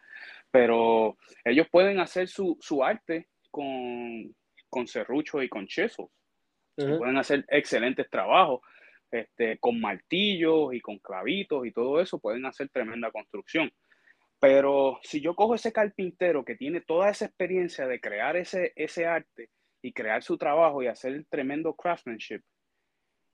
Pero 0.51 1.17
ellos 1.43 1.67
pueden 1.71 1.99
hacer 1.99 2.27
su, 2.27 2.57
arte 2.83 3.27
con, 3.51 4.35
con 4.69 4.87
serrucho 4.87 5.41
y 5.41 5.49
con 5.49 5.67
chisels. 5.67 6.09
Pueden 6.75 7.17
hacer 7.17 7.45
excelentes 7.49 8.09
trabajos 8.09 8.61
este, 9.11 9.57
con 9.57 9.81
martillos 9.81 10.73
y 10.73 10.81
con 10.81 10.99
clavitos 10.99 11.65
y 11.65 11.71
todo 11.71 11.99
eso, 11.99 12.19
pueden 12.19 12.45
hacer 12.45 12.69
tremenda 12.69 13.11
construcción. 13.11 13.71
Pero 14.39 14.99
si 15.03 15.21
yo 15.21 15.35
cojo 15.35 15.55
ese 15.55 15.73
carpintero 15.73 16.45
que 16.45 16.55
tiene 16.55 16.81
toda 16.81 17.09
esa 17.09 17.25
experiencia 17.25 17.87
de 17.87 17.99
crear 17.99 18.37
ese, 18.37 18.71
ese 18.75 19.05
arte 19.05 19.49
y 19.81 19.93
crear 19.93 20.23
su 20.23 20.37
trabajo 20.37 20.81
y 20.81 20.87
hacer 20.87 21.13
el 21.13 21.27
tremendo 21.27 21.75
craftsmanship, 21.75 22.41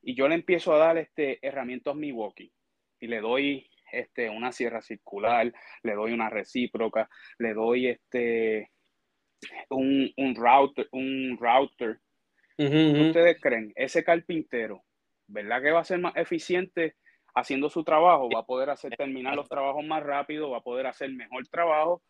y 0.01 0.15
yo 0.15 0.27
le 0.27 0.35
empiezo 0.35 0.73
a 0.73 0.77
dar 0.77 0.97
este, 0.97 1.45
herramientas 1.45 1.95
Milwaukee 1.95 2.51
y 2.99 3.07
le 3.07 3.21
doy 3.21 3.69
este, 3.91 4.29
una 4.29 4.51
sierra 4.51 4.81
circular, 4.81 5.51
le 5.83 5.93
doy 5.93 6.11
una 6.11 6.29
recíproca, 6.29 7.09
le 7.39 7.53
doy 7.53 7.87
este, 7.87 8.71
un, 9.69 10.35
router. 10.35 10.87
Un 10.91 11.37
router. 11.39 11.99
¿Ustedes 12.57 13.41
creen? 13.41 13.73
Ese 13.75 14.03
carpintero, 14.03 14.83
¿verdad 15.27 15.61
que 15.61 15.71
va 15.71 15.81
a 15.81 15.85
ser 15.85 15.99
más 15.99 16.15
eficiente 16.15 16.95
haciendo 17.35 17.69
su 17.69 17.83
trabajo? 17.83 18.29
Va 18.33 18.39
a 18.39 18.45
poder 18.45 18.69
hacer 18.69 18.95
terminar 18.95 19.35
los 19.35 19.49
trabajos 19.49 19.85
más 19.85 20.01
rápido, 20.01 20.49
va 20.49 20.57
a 20.57 20.63
poder 20.63 20.87
hacer 20.87 21.11
mejor 21.11 21.47
trabajo 21.47 22.01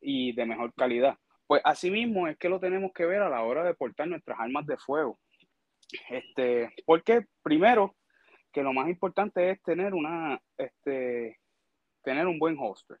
y 0.00 0.32
de 0.32 0.46
mejor 0.46 0.72
calidad. 0.74 1.16
Pues 1.46 1.60
así 1.64 1.90
mismo 1.90 2.26
es 2.28 2.38
que 2.38 2.48
lo 2.48 2.58
tenemos 2.58 2.92
que 2.92 3.06
ver 3.06 3.22
a 3.22 3.28
la 3.28 3.42
hora 3.42 3.62
de 3.62 3.74
portar 3.74 4.08
nuestras 4.08 4.40
armas 4.40 4.66
de 4.66 4.76
fuego. 4.78 5.20
Este, 6.08 6.70
porque 6.86 7.26
primero, 7.42 7.94
que 8.52 8.62
lo 8.62 8.72
más 8.72 8.88
importante 8.88 9.50
es 9.50 9.62
tener 9.62 9.94
una, 9.94 10.40
este, 10.56 11.38
tener 12.02 12.26
un 12.26 12.38
buen 12.38 12.56
hoster. 12.58 12.98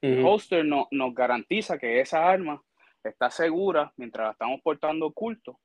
El 0.00 0.24
hoster 0.24 0.64
no, 0.64 0.88
nos 0.90 1.14
garantiza 1.14 1.78
que 1.78 2.00
esa 2.00 2.26
arma 2.26 2.62
está 3.04 3.30
segura 3.30 3.92
mientras 3.96 4.26
la 4.26 4.32
estamos 4.32 4.60
portando 4.62 5.06
oculto 5.06 5.60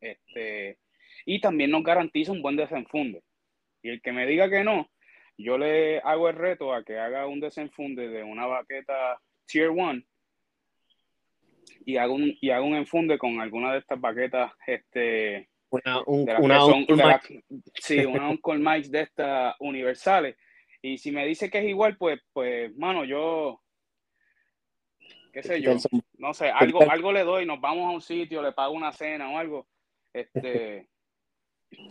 Este, 0.00 0.78
y 1.26 1.40
también 1.40 1.70
nos 1.70 1.82
garantiza 1.82 2.32
un 2.32 2.42
buen 2.42 2.56
desenfunde. 2.56 3.22
Y 3.84 3.90
el 3.90 4.00
que 4.00 4.12
me 4.12 4.26
diga 4.26 4.48
que 4.48 4.64
no, 4.64 4.90
yo 5.36 5.58
le 5.58 5.98
hago 6.00 6.30
el 6.30 6.36
reto 6.36 6.72
a 6.72 6.82
que 6.82 6.98
haga 6.98 7.26
un 7.26 7.38
desenfunde 7.38 8.08
de 8.08 8.22
una 8.22 8.46
baqueta 8.46 9.20
Tier 9.46 9.68
1 9.68 10.02
y 11.84 11.98
haga 11.98 12.10
un, 12.14 12.34
y 12.40 12.48
haga 12.48 12.62
un 12.62 12.76
enfunde 12.76 13.18
con 13.18 13.38
alguna 13.42 13.74
de 13.74 13.80
estas 13.80 14.00
baquetas 14.00 14.52
este, 14.66 15.50
Una, 15.68 16.00
un, 16.06 16.26
una 16.38 16.60
son- 16.60 16.86
Mike. 16.88 17.44
sí, 17.74 17.98
una 18.06 18.30
Uncle 18.30 18.56
Mike's 18.58 18.90
de 18.90 19.02
estas 19.02 19.54
universales. 19.58 20.34
Y 20.80 20.96
si 20.96 21.12
me 21.12 21.26
dice 21.26 21.50
que 21.50 21.58
es 21.58 21.64
igual, 21.66 21.98
pues, 21.98 22.20
pues, 22.32 22.74
mano, 22.76 23.04
yo, 23.04 23.60
qué 25.30 25.42
sé 25.42 25.60
yo, 25.60 25.76
no 26.16 26.32
sé, 26.32 26.48
algo, 26.48 26.90
algo 26.90 27.12
le 27.12 27.22
doy, 27.22 27.44
nos 27.44 27.60
vamos 27.60 27.86
a 27.86 27.90
un 27.94 28.00
sitio, 28.00 28.40
le 28.40 28.52
pago 28.52 28.72
una 28.72 28.92
cena 28.92 29.30
o 29.30 29.36
algo, 29.36 29.66
este, 30.14 30.88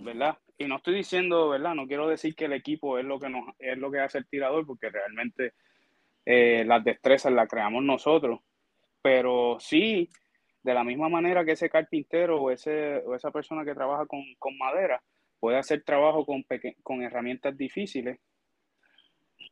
¿verdad? 0.01 0.37
Y 0.57 0.65
no 0.65 0.77
estoy 0.77 0.95
diciendo, 0.95 1.49
¿verdad? 1.49 1.75
No 1.75 1.87
quiero 1.87 2.07
decir 2.07 2.35
que 2.35 2.45
el 2.45 2.53
equipo 2.53 2.97
es 2.97 3.05
lo 3.05 3.19
que 3.19 3.29
nos, 3.29 3.43
es 3.59 3.77
lo 3.77 3.91
que 3.91 3.99
hace 3.99 4.19
el 4.19 4.27
tirador, 4.27 4.65
porque 4.65 4.89
realmente 4.89 5.53
eh, 6.25 6.63
las 6.65 6.83
destrezas 6.83 7.31
las 7.33 7.47
creamos 7.49 7.83
nosotros. 7.83 8.39
Pero 9.01 9.57
sí, 9.59 10.09
de 10.61 10.73
la 10.73 10.83
misma 10.83 11.09
manera 11.09 11.43
que 11.43 11.53
ese 11.53 11.69
carpintero 11.69 12.41
o, 12.41 12.51
ese, 12.51 12.97
o 13.05 13.15
esa 13.15 13.31
persona 13.31 13.65
que 13.65 13.73
trabaja 13.73 14.05
con, 14.05 14.21
con 14.39 14.57
madera 14.57 15.01
puede 15.39 15.57
hacer 15.57 15.83
trabajo 15.83 16.25
con, 16.25 16.45
con 16.83 17.01
herramientas 17.01 17.57
difíciles, 17.57 18.17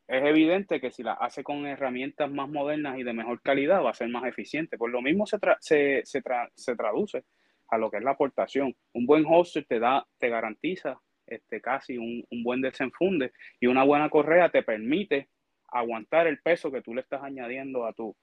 es 0.08 0.24
evidente 0.24 0.80
que 0.80 0.92
si 0.92 1.04
la 1.04 1.14
hace 1.14 1.44
con 1.44 1.66
herramientas 1.66 2.30
más 2.32 2.50
modernas 2.50 2.98
y 2.98 3.04
de 3.04 3.14
mejor 3.14 3.42
calidad 3.42 3.84
va 3.84 3.92
a 3.92 3.94
ser 3.94 4.10
más 4.10 4.26
eficiente. 4.26 4.78
Por 4.78 4.90
lo 4.90 5.02
mismo 5.02 5.26
se, 5.26 5.38
tra- 5.38 5.58
se, 5.60 6.02
se, 6.06 6.22
tra- 6.22 6.50
se 6.56 6.76
traduce 6.76 7.26
a 7.72 7.78
lo 7.78 7.90
que 7.90 7.98
es 7.98 8.04
la 8.04 8.12
aportación. 8.12 8.76
Un 8.94 9.06
buen 9.08 9.26
holster 9.26 9.66
te 9.66 9.80
da, 9.80 10.06
te 10.20 10.30
garantiza 10.30 11.00
este, 11.26 11.62
casi 11.62 11.98
un, 11.98 12.24
un 12.30 12.44
buen 12.44 12.62
desenfunde 12.62 13.32
y 13.60 13.68
una 13.68 13.84
buena 13.84 14.10
correa 14.10 14.50
te 14.50 14.62
permite 14.62 15.30
aguantar 15.70 16.28
el 16.28 16.40
peso 16.42 16.70
que 16.72 16.82
tú 16.82 16.94
le 16.94 17.02
estás 17.02 17.24
añadiendo 17.24 17.86
a 17.86 17.94
tu, 17.94 18.16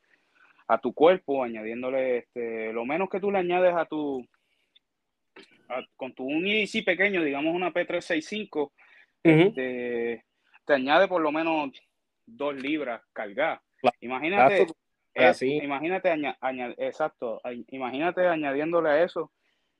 a 0.68 0.78
tu 0.78 0.92
cuerpo, 0.92 1.42
añadiéndole 1.42 2.18
este, 2.18 2.72
lo 2.74 2.84
menos 2.84 3.08
que 3.08 3.20
tú 3.20 3.30
le 3.30 3.38
añades 3.38 3.74
a 3.74 3.86
tu 3.86 4.24
a- 5.70 5.84
con 5.96 6.12
tu 6.14 6.24
un 6.24 6.46
EDC 6.46 6.82
pequeño, 6.84 7.22
digamos 7.24 7.54
una 7.54 7.72
P365, 7.72 8.50
Ujú. 8.54 8.70
este, 9.24 10.24
te 10.66 10.72
añade 10.74 11.08
por 11.08 11.22
lo 11.22 11.32
menos 11.32 11.70
dos 12.26 12.54
libras 12.54 13.02
cargadas. 13.14 13.60
Imagínate, 14.00 14.62
es- 14.62 14.74
Así. 15.14 15.58
imagínate, 15.62 16.10
aña- 16.10 16.36
aña- 16.40 16.74
exacto, 16.78 17.40
imagínate 17.68 18.26
añadiéndole 18.26 18.90
a 18.90 19.02
eso, 19.04 19.32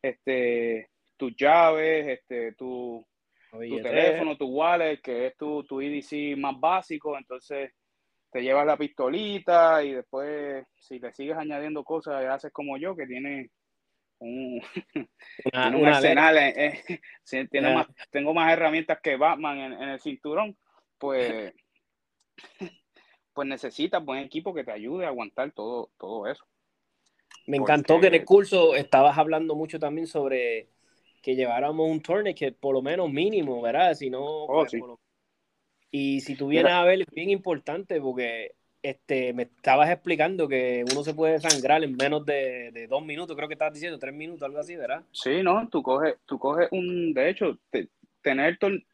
este, 0.03 0.91
tus 1.17 1.35
llaves, 1.37 2.19
este, 2.19 2.53
tu, 2.53 3.05
tu 3.51 3.77
teléfono, 3.83 4.37
tu 4.37 4.47
wallet, 4.47 5.01
que 5.01 5.27
es 5.29 5.37
tu, 5.37 5.65
tu 5.65 5.81
EDC 5.81 6.37
más 6.37 6.59
básico, 6.59 7.17
entonces 7.19 7.73
te 8.31 8.43
llevas 8.43 8.67
la 8.67 8.77
pistolita 8.77 9.83
y 9.83 9.95
después 9.95 10.65
si 10.77 10.99
le 10.99 11.13
sigues 11.13 11.37
añadiendo 11.37 11.83
cosas, 11.85 12.25
haces 12.27 12.53
como 12.53 12.77
yo, 12.77 12.95
que 12.95 13.07
tiene 13.07 13.51
un, 14.21 14.61
Una- 15.45 15.63
tiene 15.63 15.77
un 15.77 15.83
una 15.83 15.97
arsenal, 15.97 16.37
eh, 16.39 16.55
eh, 16.57 17.01
sí, 17.25 17.47
tiene 17.49 17.73
más, 17.75 17.87
tengo 18.11 18.35
más 18.35 18.53
herramientas 18.53 19.01
que 19.03 19.17
Batman 19.17 19.59
en, 19.59 19.73
en 19.75 19.89
el 19.91 20.01
cinturón, 20.01 20.57
pues, 20.99 21.53
pues 23.33 23.49
necesitas 23.49 24.05
buen 24.05 24.21
equipo 24.25 24.53
que 24.55 24.65
te 24.65 24.73
ayude 24.73 25.05
a 25.05 25.09
aguantar 25.09 25.53
todo, 25.53 25.91
todo 25.99 26.27
eso. 26.27 26.45
Me 27.49 27.57
Porque- 27.57 27.73
encantó 27.73 27.99
que 27.99 28.09
en 28.09 28.15
el 28.15 28.25
curso 28.27 28.75
estabas 28.77 29.17
hablando 29.17 29.55
mucho 29.55 29.79
también 29.81 30.07
sobre 30.07 30.69
que 31.23 31.35
lleváramos 31.35 31.91
un 31.91 32.03
tourniquet 32.03 32.55
por 32.55 32.75
lo 32.75 32.83
menos 32.83 33.11
mínimo, 33.11 33.63
¿verdad? 33.63 33.95
Si 33.95 34.11
no, 34.11 34.45
pues, 34.47 34.71
sí. 34.71 34.79
por 34.79 34.89
lo- 34.91 35.01
Y 35.91 36.21
si 36.21 36.37
tú 36.37 36.49
vienes 36.49 36.67
Mira. 36.71 36.83
a 36.83 36.85
ver, 36.85 37.01
es 37.01 37.07
bien 37.11 37.31
importante 37.31 38.01
porque 38.03 38.53
este, 38.83 39.33
me 39.33 39.45
estabas 39.45 39.89
explicando 39.91 40.47
que 40.47 40.85
uno 40.93 41.03
se 41.03 41.15
puede 41.15 41.41
sangrar 41.41 41.83
en 41.83 41.97
menos 41.97 42.25
de, 42.27 42.71
de 42.71 42.87
dos 42.87 43.03
minutos, 43.03 43.35
creo 43.35 43.49
que 43.49 43.55
estabas 43.55 43.73
diciendo 43.75 43.99
tres 43.99 44.13
minutos, 44.15 44.43
algo 44.43 44.59
así, 44.59 44.77
¿verdad? 44.77 45.03
Sí, 45.11 45.43
no, 45.43 45.67
tú 45.71 45.83
coges, 45.83 46.17
tú 46.27 46.39
coges 46.39 46.69
un, 46.71 47.15
de 47.15 47.31
hecho, 47.31 47.59
te- 47.71 47.89
tener 48.21 48.59
tor- 48.59 48.85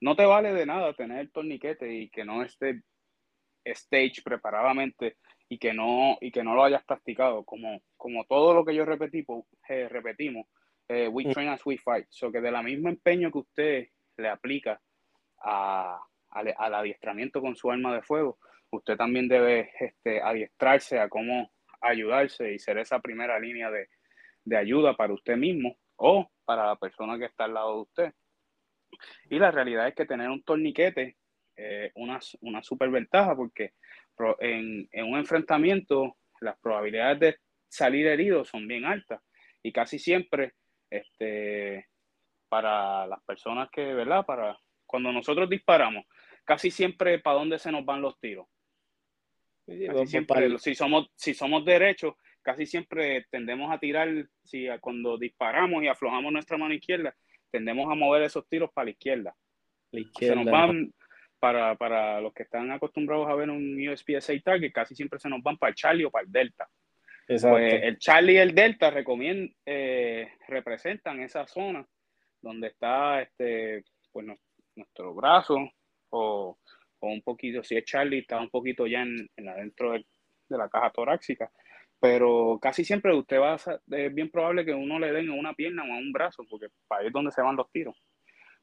no 0.00 0.14
te 0.14 0.26
vale 0.26 0.52
de 0.52 0.66
nada 0.66 0.92
tener 0.92 1.20
el 1.20 1.30
torniquete 1.32 1.90
y 1.92 2.10
que 2.10 2.24
no 2.26 2.42
esté 2.44 2.82
stage 3.64 4.22
preparadamente 4.22 5.16
y 5.48 5.58
que 5.58 5.72
no, 5.72 6.18
y 6.20 6.30
que 6.30 6.42
no 6.42 6.54
lo 6.54 6.64
hayas 6.64 6.84
practicado, 6.84 7.44
como, 7.44 7.80
como 7.96 8.24
todo 8.24 8.54
lo 8.54 8.64
que 8.64 8.74
yo 8.74 8.84
repetí, 8.84 9.22
pues, 9.22 9.44
eh, 9.68 9.88
repetimos, 9.88 10.46
eh, 10.88 11.08
we 11.08 11.24
train 11.32 11.48
as 11.48 11.64
we 11.64 11.78
fight, 11.78 12.06
so 12.10 12.30
que 12.30 12.40
de 12.40 12.50
la 12.50 12.62
misma 12.62 12.90
empeño 12.90 13.30
que 13.30 13.38
usted 13.38 13.88
le 14.16 14.28
aplica 14.28 14.80
a, 15.42 16.00
al, 16.30 16.54
al 16.56 16.74
adiestramiento 16.74 17.40
con 17.40 17.56
su 17.56 17.70
arma 17.70 17.94
de 17.94 18.02
fuego, 18.02 18.38
usted 18.70 18.96
también 18.96 19.28
debe 19.28 19.70
este, 19.80 20.20
adiestrarse 20.20 20.98
a 20.98 21.08
cómo 21.08 21.50
ayudarse 21.80 22.52
y 22.52 22.58
ser 22.58 22.78
esa 22.78 23.00
primera 23.00 23.38
línea 23.38 23.70
de, 23.70 23.88
de 24.44 24.56
ayuda 24.56 24.94
para 24.96 25.14
usted 25.14 25.36
mismo 25.36 25.76
o 25.96 26.30
para 26.44 26.66
la 26.66 26.76
persona 26.76 27.18
que 27.18 27.26
está 27.26 27.44
al 27.44 27.54
lado 27.54 27.74
de 27.74 27.82
usted. 27.82 28.14
Y 29.30 29.38
la 29.38 29.50
realidad 29.50 29.88
es 29.88 29.94
que 29.94 30.06
tener 30.06 30.28
un 30.28 30.42
torniquete 30.42 31.16
es 31.58 31.92
una, 31.96 32.20
una 32.40 32.62
super 32.62 32.88
ventaja 32.88 33.34
porque 33.34 33.72
en, 34.40 34.88
en 34.92 35.04
un 35.06 35.18
enfrentamiento 35.18 36.16
las 36.40 36.58
probabilidades 36.60 37.20
de 37.20 37.36
salir 37.68 38.06
herido 38.06 38.44
son 38.44 38.66
bien 38.66 38.84
altas 38.84 39.20
y 39.62 39.72
casi 39.72 39.98
siempre 39.98 40.54
este, 40.90 41.86
para 42.48 43.06
las 43.06 43.22
personas 43.24 43.68
que, 43.70 43.82
¿verdad? 43.94 44.24
Para 44.24 44.58
cuando 44.86 45.12
nosotros 45.12 45.48
disparamos, 45.50 46.06
casi 46.44 46.70
siempre 46.70 47.18
para 47.18 47.38
dónde 47.38 47.58
se 47.58 47.70
nos 47.70 47.84
van 47.84 48.00
los 48.00 48.18
tiros. 48.20 48.46
Sí, 49.66 49.86
Casi 49.86 50.06
siempre, 50.06 50.58
si 50.58 50.74
somos, 50.74 51.10
si 51.14 51.34
somos 51.34 51.64
derechos, 51.64 52.14
casi 52.40 52.64
siempre 52.64 53.26
tendemos 53.30 53.70
a 53.70 53.78
tirar, 53.78 54.08
si 54.42 54.66
cuando 54.80 55.18
disparamos 55.18 55.82
y 55.82 55.88
aflojamos 55.88 56.32
nuestra 56.32 56.56
mano 56.56 56.72
izquierda, 56.72 57.14
tendemos 57.50 57.90
a 57.92 57.94
mover 57.94 58.22
esos 58.22 58.48
tiros 58.48 58.70
para 58.72 58.86
la 58.86 58.90
izquierda. 58.92 59.36
la 59.92 60.00
Se 60.00 60.00
izquierda. 60.00 60.36
nos 60.36 60.50
van, 60.50 60.94
para, 61.38 61.74
para 61.76 62.20
los 62.20 62.32
que 62.32 62.42
están 62.44 62.70
acostumbrados 62.70 63.28
a 63.28 63.34
ver 63.34 63.50
un 63.50 63.76
USPSA 63.88 64.34
target, 64.44 64.72
casi 64.72 64.94
siempre 64.94 65.18
se 65.18 65.28
nos 65.28 65.42
van 65.42 65.56
para 65.56 65.70
el 65.70 65.76
Charlie 65.76 66.04
o 66.04 66.10
para 66.10 66.24
el 66.24 66.32
Delta. 66.32 66.68
Exacto. 67.28 67.56
Pues 67.58 67.74
el 67.82 67.98
Charlie 67.98 68.34
y 68.34 68.38
el 68.38 68.54
Delta 68.54 68.90
recomien- 68.90 69.54
eh, 69.66 70.32
representan 70.48 71.20
esa 71.20 71.46
zona 71.46 71.86
donde 72.40 72.68
está 72.68 73.20
este, 73.22 73.84
pues, 74.12 74.26
nu- 74.26 74.38
nuestro 74.76 75.14
brazo 75.14 75.56
o, 76.10 76.58
o 77.00 77.06
un 77.08 77.22
poquito, 77.22 77.62
si 77.62 77.76
es 77.76 77.84
Charlie, 77.84 78.20
está 78.20 78.40
un 78.40 78.48
poquito 78.50 78.86
ya 78.86 79.02
en, 79.02 79.28
en 79.36 79.48
adentro 79.48 79.92
del- 79.92 80.06
de 80.48 80.56
la 80.58 80.68
caja 80.68 80.90
torácica. 80.90 81.50
Pero 82.00 82.58
casi 82.62 82.84
siempre 82.84 83.12
usted 83.14 83.40
va 83.40 83.54
a, 83.54 83.80
es 83.96 84.14
bien 84.14 84.30
probable 84.30 84.64
que 84.64 84.72
uno 84.72 84.98
le 85.00 85.12
den 85.12 85.28
a 85.30 85.34
una 85.34 85.52
pierna 85.52 85.82
o 85.82 85.92
a 85.92 85.98
un 85.98 86.12
brazo, 86.12 86.44
porque 86.48 86.68
para 86.86 87.00
ahí 87.02 87.08
es 87.08 87.12
donde 87.12 87.32
se 87.32 87.42
van 87.42 87.56
los 87.56 87.70
tiros. 87.72 87.96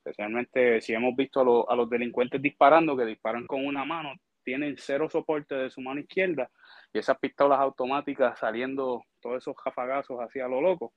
Especialmente 0.06 0.82
si 0.82 0.94
hemos 0.94 1.16
visto 1.16 1.42
a, 1.42 1.44
los- 1.44 1.66
a 1.68 1.76
los 1.76 1.90
delincuentes 1.90 2.40
disparando, 2.40 2.96
que 2.96 3.06
disparan 3.06 3.48
con 3.48 3.66
una 3.66 3.84
mano, 3.86 4.14
tienen 4.44 4.76
cero 4.78 5.10
soporte 5.10 5.56
de 5.56 5.72
su 5.72 5.82
mano 5.82 6.00
izquierda 6.00 6.52
y 6.94 7.00
esas 7.00 7.18
pistolas 7.18 7.60
automáticas 7.60 8.38
saliendo 8.38 9.04
todos 9.20 9.38
esos 9.38 9.58
jafagazos 9.58 10.20
hacia 10.20 10.48
lo 10.48 10.62
loco, 10.62 10.94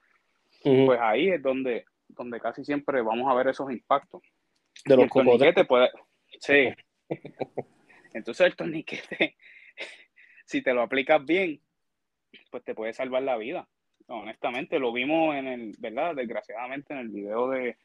pues 0.84 1.00
ahí 1.00 1.30
es 1.30 1.42
donde, 1.42 1.86
donde 2.08 2.38
casi 2.38 2.62
siempre 2.66 3.00
vamos 3.00 3.30
a 3.30 3.34
ver 3.34 3.48
esos 3.48 3.70
impactos. 3.72 4.20
de 4.84 4.96
los 4.96 5.08
cocodrilos. 5.08 5.66
puede. 5.66 5.90
Sí. 6.40 6.68
Entonces 8.12 8.46
el 8.46 8.56
torniquete, 8.56 9.36
si 10.44 10.60
te 10.60 10.74
lo 10.74 10.82
aplicas 10.82 11.24
bien, 11.24 11.62
pues 12.50 12.62
te 12.62 12.74
puede 12.74 12.92
salvar 12.92 13.22
la 13.22 13.38
vida. 13.38 13.66
Honestamente, 14.08 14.78
lo 14.78 14.92
vimos 14.92 15.34
en 15.34 15.46
el, 15.46 15.74
¿verdad? 15.78 16.14
Desgraciadamente 16.14 16.92
en 16.92 17.00
el 17.00 17.08
video 17.08 17.48
de, 17.48 17.78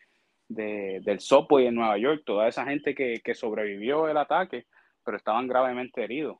de- 0.53 1.01
del 1.03 1.19
Subway 1.19 1.67
en 1.67 1.75
Nueva 1.75 1.97
York, 1.97 2.23
toda 2.25 2.47
esa 2.47 2.65
gente 2.65 2.95
que, 2.95 3.21
que 3.23 3.35
sobrevivió 3.35 4.07
el 4.09 4.17
ataque, 4.17 4.67
pero 5.03 5.17
estaban 5.17 5.47
gravemente 5.47 6.03
heridos. 6.03 6.37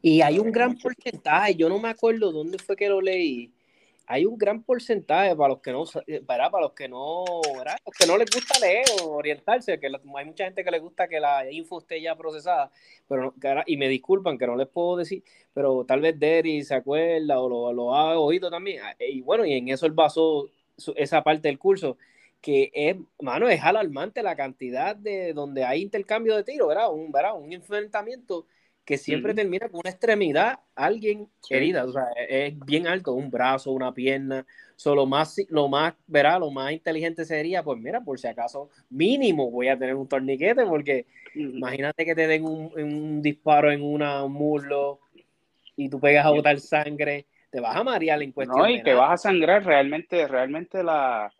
Y 0.00 0.20
hay 0.22 0.38
un 0.38 0.50
gran 0.52 0.74
Mucho. 0.74 0.80
porcentaje, 0.80 1.54
yo 1.54 1.68
no 1.68 1.78
me 1.78 1.88
acuerdo 1.88 2.32
dónde 2.32 2.58
fue 2.58 2.76
que 2.76 2.88
lo 2.88 3.00
leí. 3.00 3.52
Hay 4.06 4.26
un 4.26 4.36
gran 4.36 4.62
porcentaje 4.64 5.34
para 5.36 5.50
los 5.50 5.60
que 5.62 5.72
no, 5.72 5.84
eh, 6.08 6.20
para, 6.26 6.50
para 6.50 6.64
los 6.64 6.72
que 6.74 6.88
no, 6.88 7.24
¿verdad? 7.56 7.76
Los 7.86 7.94
que 7.96 8.06
no 8.06 8.18
les 8.18 8.28
gusta 8.30 8.58
leer 8.58 8.84
o 9.02 9.10
orientarse, 9.16 9.78
que 9.80 9.86
hay 9.86 10.24
mucha 10.26 10.44
gente 10.44 10.64
que 10.64 10.70
le 10.72 10.80
gusta 10.80 11.06
que 11.08 11.20
la 11.20 11.50
info 11.50 11.78
esté 11.78 12.02
ya 12.02 12.16
procesada, 12.16 12.70
pero 13.08 13.34
y 13.66 13.76
me 13.76 13.88
disculpan 13.88 14.38
que 14.38 14.46
no 14.46 14.56
les 14.56 14.68
puedo 14.68 14.96
decir, 14.96 15.22
pero 15.54 15.84
tal 15.86 16.00
vez 16.00 16.18
Derry 16.18 16.64
se 16.64 16.74
acuerda 16.74 17.40
o 17.40 17.48
lo, 17.48 17.72
lo 17.72 17.94
ha 17.94 18.18
oído 18.18 18.50
también. 18.50 18.82
Ah, 18.84 18.94
Y 19.00 19.20
bueno, 19.22 19.46
y 19.46 19.52
en 19.54 19.68
eso 19.68 19.86
él 19.86 19.92
basó 19.92 20.48
esa 20.96 21.22
parte 21.22 21.48
del 21.48 21.58
curso, 21.58 21.96
que 22.42 22.70
es, 22.74 22.96
mano, 23.20 23.48
es 23.48 23.62
alarmante 23.62 24.22
la 24.22 24.36
cantidad 24.36 24.96
de 24.96 25.32
donde 25.32 25.64
hay 25.64 25.82
intercambio 25.82 26.36
de 26.36 26.44
tiro, 26.44 26.68
¿verdad? 26.68 26.92
Un, 26.92 27.12
¿verdad? 27.12 27.36
Un 27.38 27.52
enfrentamiento 27.52 28.46
que 28.84 28.98
siempre 28.98 29.32
termina 29.34 29.68
con 29.68 29.80
una 29.80 29.90
extremidad, 29.90 30.58
alguien 30.74 31.28
Sí. 31.40 31.54
herida, 31.54 31.84
o 31.84 31.92
sea, 31.92 32.06
es 32.28 32.58
bien 32.66 32.88
alto, 32.88 33.12
un 33.14 33.30
brazo, 33.30 33.70
una 33.72 33.94
pierna. 33.94 34.44
So, 34.76 34.94
lo 34.96 35.06
más, 35.06 35.36
lo 35.50 35.68
más, 35.68 35.94
verá, 36.08 36.38
lo 36.40 36.50
más 36.50 36.72
inteligente 36.72 37.24
sería, 37.24 37.62
pues 37.62 37.78
mira, 37.78 38.00
por 38.00 38.18
si 38.18 38.26
acaso, 38.26 38.70
mínimo 38.90 39.50
voy 39.52 39.68
a 39.68 39.78
tener 39.78 39.94
un 39.94 40.08
torniquete, 40.08 40.66
porque 40.66 41.06
imagínate 41.34 42.04
que 42.04 42.14
te 42.16 42.26
den 42.26 42.44
un, 42.44 42.72
un 42.76 43.22
disparo 43.22 43.70
en 43.70 43.82
una, 43.82 44.24
un 44.24 44.32
muslo 44.32 45.00
y 45.76 45.88
tú 45.88 46.00
pegas 46.00 46.26
a 46.26 46.30
botar 46.30 46.58
sangre, 46.60 47.26
te 47.50 47.60
vas 47.60 47.76
a 47.76 47.84
marear 47.84 48.22
en 48.22 48.32
cuestión 48.32 48.64
No, 48.64 48.68
y 48.68 48.82
que 48.82 48.94
nada. 48.94 49.00
vas 49.00 49.12
a 49.12 49.28
sangrar 49.28 49.64
realmente, 49.64 50.26
realmente 50.28 50.82
la, 50.82 51.32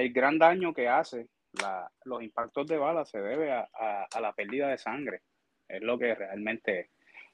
el 0.00 0.12
gran 0.12 0.38
daño 0.38 0.72
que 0.74 0.88
hace 0.88 1.28
la, 1.60 1.90
los 2.04 2.22
impactos 2.22 2.66
de 2.66 2.76
bala 2.78 3.04
se 3.04 3.20
debe 3.20 3.52
a, 3.52 3.68
a- 3.74 4.06
a 4.12 4.20
la 4.20 4.32
pérdida 4.32 4.68
de 4.68 4.78
sangre. 4.78 5.20
Es 5.68 5.82
lo 5.82 5.98
que 5.98 6.14
realmente, 6.14 6.90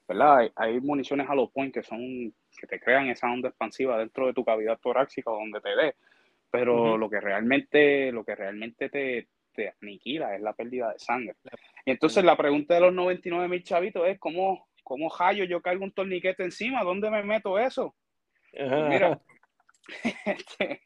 ¿verdad? 0.07 0.37
Hay, 0.39 0.51
hay 0.55 0.79
municiones 0.81 1.27
hollow 1.29 1.51
point 1.51 1.73
que 1.73 1.83
son, 1.83 1.99
que 2.59 2.67
te 2.67 2.79
crean 2.79 3.09
esa 3.09 3.31
onda 3.31 3.49
expansiva 3.49 3.97
dentro 3.97 4.27
de 4.27 4.33
tu 4.33 4.43
cavidad 4.45 4.79
torácica 4.79 5.31
o 5.31 5.37
donde 5.39 5.61
te 5.61 5.75
dé. 5.75 5.95
Pero 6.49 6.97
lo 6.97 7.09
que 7.09 7.19
realmente, 7.19 8.11
lo 8.11 8.23
que 8.23 8.33
realmente 8.35 8.89
te, 8.89 9.27
te 9.53 9.73
aniquila 9.81 10.33
es 10.35 10.41
la 10.41 10.53
pérdida 10.53 10.93
de 10.93 10.99
sangre. 10.99 11.35
Y 11.85 11.91
entonces 11.91 12.23
la 12.23 12.37
pregunta 12.37 12.73
de 12.75 12.79
los 12.81 12.93
99 12.93 13.47
mil 13.49 13.63
chavitos 13.63 14.07
es 14.07 14.17
¿cómo, 14.17 14.67
cómo 14.83 15.09
hallo 15.09 15.43
yo 15.43 15.61
cargo 15.61 15.83
un 15.83 15.91
torniquete 15.91 16.43
encima? 16.43 16.83
¿Dónde 16.83 17.09
me 17.11 17.21
meto 17.23 17.59
eso? 17.59 17.95
Mira. 18.89 19.19
Este, 20.25 20.81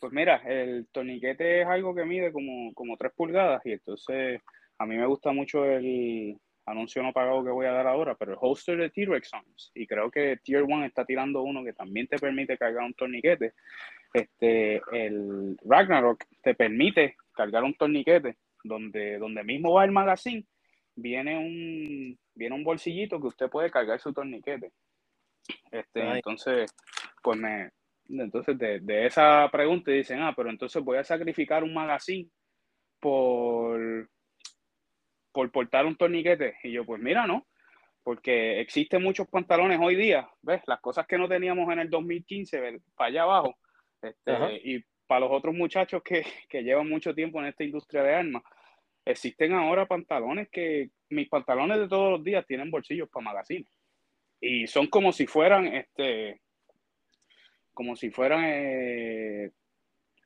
pues 0.00 0.12
mira, 0.12 0.36
el 0.46 0.88
torniquete 0.90 1.60
es 1.60 1.66
algo 1.66 1.94
que 1.94 2.04
mide 2.04 2.32
como, 2.32 2.72
como 2.74 2.96
3 2.96 3.12
pulgadas 3.14 3.60
y 3.66 3.72
entonces 3.72 4.40
a 4.78 4.86
mí 4.86 4.96
me 4.96 5.06
gusta 5.06 5.30
mucho 5.32 5.64
el 5.64 6.36
anuncio 6.64 7.02
no 7.02 7.12
pagado 7.12 7.44
que 7.44 7.50
voy 7.50 7.66
a 7.66 7.72
dar 7.72 7.86
ahora, 7.86 8.14
pero 8.14 8.32
el 8.32 8.38
holster 8.40 8.78
de 8.78 8.90
T-Rex 8.90 9.34
Arms 9.34 9.70
y 9.74 9.86
creo 9.86 10.10
que 10.10 10.38
Tier 10.42 10.62
1 10.62 10.86
está 10.86 11.04
tirando 11.04 11.42
uno 11.42 11.62
que 11.62 11.74
también 11.74 12.06
te 12.06 12.18
permite 12.18 12.56
cargar 12.56 12.84
un 12.84 12.94
torniquete. 12.94 13.52
Este, 14.12 14.80
el 14.92 15.56
Ragnarok 15.64 16.24
te 16.42 16.54
permite 16.54 17.16
cargar 17.32 17.62
un 17.62 17.74
torniquete 17.74 18.36
donde, 18.64 19.18
donde 19.18 19.44
mismo 19.44 19.74
va 19.74 19.84
el 19.84 19.92
magazine, 19.92 20.44
viene 20.96 21.36
un, 21.36 22.18
viene 22.34 22.54
un 22.54 22.64
bolsillito 22.64 23.20
que 23.20 23.28
usted 23.28 23.48
puede 23.48 23.70
cargar 23.70 24.00
su 24.00 24.12
torniquete. 24.12 24.72
Este, 25.70 26.02
Ay. 26.02 26.16
entonces, 26.16 26.74
pues 27.22 27.38
me, 27.38 27.70
entonces 28.10 28.58
de, 28.58 28.80
de 28.80 29.06
esa 29.06 29.48
pregunta 29.50 29.90
dicen, 29.90 30.20
ah, 30.20 30.32
pero 30.36 30.50
entonces 30.50 30.82
voy 30.82 30.98
a 30.98 31.04
sacrificar 31.04 31.62
un 31.62 31.74
magazine 31.74 32.28
por, 32.98 34.08
por 35.32 35.50
portar 35.50 35.86
un 35.86 35.96
torniquete. 35.96 36.56
Y 36.62 36.72
yo, 36.72 36.84
pues 36.84 37.00
mira, 37.00 37.26
no, 37.26 37.46
porque 38.02 38.60
existen 38.60 39.02
muchos 39.02 39.28
pantalones 39.28 39.78
hoy 39.80 39.96
día, 39.96 40.28
¿ves? 40.42 40.62
Las 40.66 40.80
cosas 40.80 41.06
que 41.06 41.18
no 41.18 41.28
teníamos 41.28 41.70
en 41.72 41.80
el 41.80 41.90
2015, 41.90 42.60
¿ves? 42.60 42.82
para 42.94 43.08
allá 43.08 43.22
abajo. 43.22 43.56
Este, 44.02 44.32
y 44.64 44.84
para 45.06 45.20
los 45.20 45.30
otros 45.32 45.54
muchachos 45.54 46.02
que, 46.02 46.24
que 46.48 46.62
llevan 46.62 46.88
mucho 46.88 47.14
tiempo 47.14 47.40
en 47.40 47.46
esta 47.46 47.64
industria 47.64 48.02
de 48.02 48.14
armas, 48.14 48.42
existen 49.04 49.52
ahora 49.52 49.86
pantalones 49.86 50.48
que, 50.50 50.90
mis 51.10 51.28
pantalones 51.28 51.78
de 51.78 51.88
todos 51.88 52.12
los 52.12 52.24
días 52.24 52.46
tienen 52.46 52.70
bolsillos 52.70 53.08
para 53.10 53.24
magazines. 53.24 53.70
Y 54.40 54.66
son 54.66 54.86
como 54.86 55.12
si 55.12 55.26
fueran, 55.26 55.66
este, 55.66 56.40
como 57.80 57.96
si 57.96 58.10
fueran, 58.10 58.42
eh, 58.44 59.52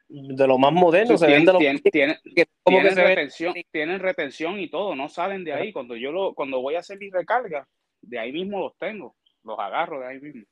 De 0.09 0.46
lo 0.48 0.59
más 0.59 0.72
moderno, 0.72 1.16
se 1.16 1.26
ven 1.28 1.44
tienen, 1.44 1.52
de 1.52 1.59
tienen, 1.59 1.82
tienen- 1.92 2.16
que- 2.34 2.46
como 2.64 2.78
que 2.78 2.82
tienen 2.82 2.94
se 2.96 3.00
ven- 3.00 3.09
retención, 3.11 3.55
tienen 3.70 4.00
retención 4.00 4.59
y 4.59 4.68
todo, 4.68 4.96
no 4.96 5.09
salen 5.09 5.44
de 5.44 5.52
ahí. 5.52 5.72
Cuando 5.72 5.94
yo 5.94 6.11
lo, 6.11 6.34
cuando 6.34 6.61
voy 6.61 6.74
a 6.74 6.80
hacer 6.80 6.98
mi 6.98 7.11
recarga, 7.11 7.64
de 8.02 8.18
ahí 8.18 8.32
mismo 8.32 8.59
los 8.59 8.76
tengo, 8.76 9.14
los 9.44 9.57
agarro 9.57 10.00
de 10.00 10.07
ahí 10.09 10.20
mismo. 10.20 10.42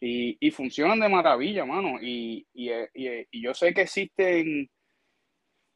Y, 0.00 0.36
y 0.40 0.50
funcionan 0.50 0.98
de 0.98 1.08
maravilla, 1.08 1.64
mano. 1.64 1.98
Y, 2.02 2.44
y, 2.52 2.72
y, 2.92 3.08
y 3.30 3.40
yo 3.40 3.54
sé 3.54 3.72
que 3.72 3.82
existen 3.82 4.68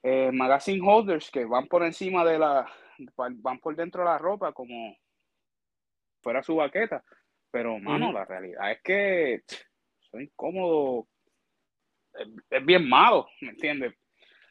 eh, 0.03 0.31
magazine 0.33 0.81
holders 0.85 1.31
que 1.31 1.45
van 1.45 1.69
por 1.69 1.85
encima 1.85 2.25
de 2.25 2.41
la, 2.41 2.67
van 3.17 3.61
por 3.61 3.77
dentro 3.77 4.03
de 4.03 4.09
la 4.09 4.19
ropa 4.19 4.51
como 4.53 4.97
fuera 6.25 6.43
su 6.43 6.57
baqueta. 6.57 7.05
Pero, 7.53 7.79
mano, 7.79 8.11
la 8.13 8.25
realidad 8.25 8.73
es 8.73 8.81
que 8.83 9.43
son 10.13 10.23
incómodos. 10.23 11.07
Es, 12.15 12.29
es 12.51 12.65
bien 12.65 12.89
malo, 12.89 13.27
¿me 13.41 13.51
entiendes? 13.51 13.95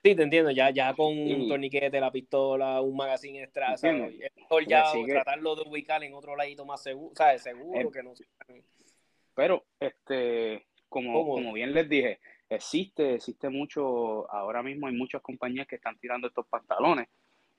Sí, 0.03 0.15
te 0.15 0.23
entiendo, 0.23 0.49
ya, 0.49 0.71
ya 0.71 0.95
con 0.95 1.15
un 1.15 1.47
torniquete, 1.47 1.99
la 1.99 2.11
pistola, 2.11 2.81
un 2.81 2.97
magazine 2.97 3.43
extra, 3.43 3.77
¿sabes? 3.77 4.15
Es 4.19 4.35
mejor 4.35 4.65
ya 4.65 4.85
tratarlo 5.07 5.55
de 5.55 5.69
ubicar 5.69 6.03
en 6.03 6.15
otro 6.15 6.35
ladito 6.35 6.65
más 6.65 6.81
seguro, 6.81 7.13
¿sabes? 7.15 7.43
Seguro 7.43 7.79
Eh, 7.79 7.91
que 7.93 8.01
no 8.01 8.13
Pero, 9.35 9.63
este, 9.79 10.65
como, 10.89 11.23
como 11.23 11.53
bien 11.53 11.71
les 11.75 11.87
dije, 11.87 12.19
existe, 12.49 13.15
existe 13.15 13.49
mucho, 13.49 14.29
ahora 14.31 14.63
mismo 14.63 14.87
hay 14.87 14.95
muchas 14.95 15.21
compañías 15.21 15.67
que 15.67 15.75
están 15.75 15.99
tirando 15.99 16.27
estos 16.27 16.47
pantalones. 16.47 17.07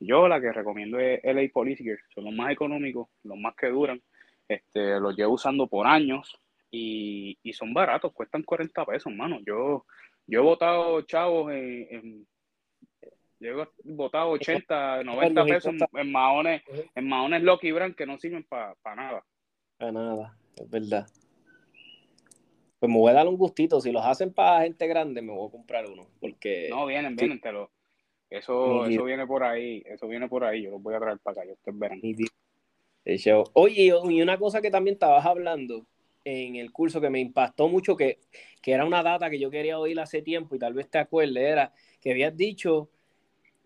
Yo 0.01 0.27
la 0.27 0.41
que 0.41 0.53
recomiendo 0.53 0.99
es 0.99 1.21
LA 1.23 1.43
Police 1.53 1.85
Gear, 1.85 1.99
son 2.13 2.25
los 2.25 2.35
más 2.35 2.51
económicos, 2.51 3.09
los 3.23 3.39
más 3.39 3.55
que 3.55 3.69
duran. 3.69 4.03
Este, 4.49 4.99
los 4.99 5.17
llevo 5.17 5.35
usando 5.35 5.69
por 5.69 5.87
años 5.87 6.42
y, 6.73 7.39
y 7.43 7.53
son 7.53 7.73
baratos, 7.75 8.13
cuestan 8.13 8.43
40 8.43 8.85
pesos, 8.87 9.13
mano. 9.13 9.39
Yo, 9.47 9.85
yo 10.27 10.41
he 10.41 10.43
botado 10.43 11.03
chavos 11.03 11.53
en, 11.53 11.87
en- 11.91 12.27
yo 13.39 13.63
he 13.63 13.69
botado 13.85 14.31
80, 14.31 15.03
90 15.03 15.45
pesos 15.45 15.75
en, 15.75 15.81
en 16.01 16.13
maones, 16.13 16.63
en 16.95 17.09
maones 17.09 17.43
Lucky 17.43 17.73
Brand 17.73 17.95
que 17.95 18.07
no 18.07 18.17
sirven 18.19 18.45
para 18.45 18.75
nada. 18.97 19.25
Para 19.79 19.93
nada, 19.93 20.39
es 20.57 20.71
verdad. 20.71 21.07
Pues 22.79 22.91
me 22.91 22.99
voy 22.99 23.11
a 23.11 23.15
dar 23.15 23.29
un 23.29 23.37
gustito. 23.37 23.81
Si 23.81 23.93
los 23.93 24.05
hacen 24.05 24.33
para 24.33 24.63
gente 24.63 24.87
grande, 24.87 25.23
me 25.23 25.33
voy 25.33 25.49
a 25.49 25.53
comprar 25.53 25.89
uno. 25.91 26.07
Porque 26.21 26.69
No, 26.71 26.87
vienen, 26.87 27.17
vienen, 27.17 27.41
te 27.41 27.53
lo. 27.53 27.71
Eso, 28.31 28.87
eso 28.87 29.05
viene 29.05 29.27
por 29.27 29.43
ahí, 29.45 29.83
eso 29.85 30.09
viene 30.09 30.27
por 30.27 30.43
ahí, 30.45 30.63
yo 30.63 30.71
los 30.71 30.83
voy 30.83 30.95
a 30.95 31.01
traer 31.01 31.19
para 31.19 31.43
acá, 31.43 31.53
ustedes 31.53 31.79
verán. 31.79 32.01
Oye, 33.53 33.93
y 34.09 34.23
una 34.23 34.39
cosa 34.39 34.63
que 34.63 34.71
también 34.71 34.95
estabas 34.95 35.27
hablando 35.27 35.87
en 36.25 36.57
el 36.57 36.73
curso 36.73 37.01
que 37.01 37.11
me 37.11 37.21
impactó 37.21 37.69
mucho, 37.69 37.97
que, 37.97 38.19
que 38.61 38.73
era 38.73 38.85
una 38.85 39.03
data 39.03 39.31
que 39.31 39.39
yo 39.39 39.51
quería 39.51 39.79
oír 39.79 39.99
hace 40.01 40.23
tiempo 40.23 40.55
y 40.55 40.59
tal 40.59 40.75
vez 40.75 40.89
te 40.89 40.99
acuerdes, 40.99 41.43
era 41.43 41.73
que 42.01 42.11
habías 42.11 42.37
dicho, 42.37 42.91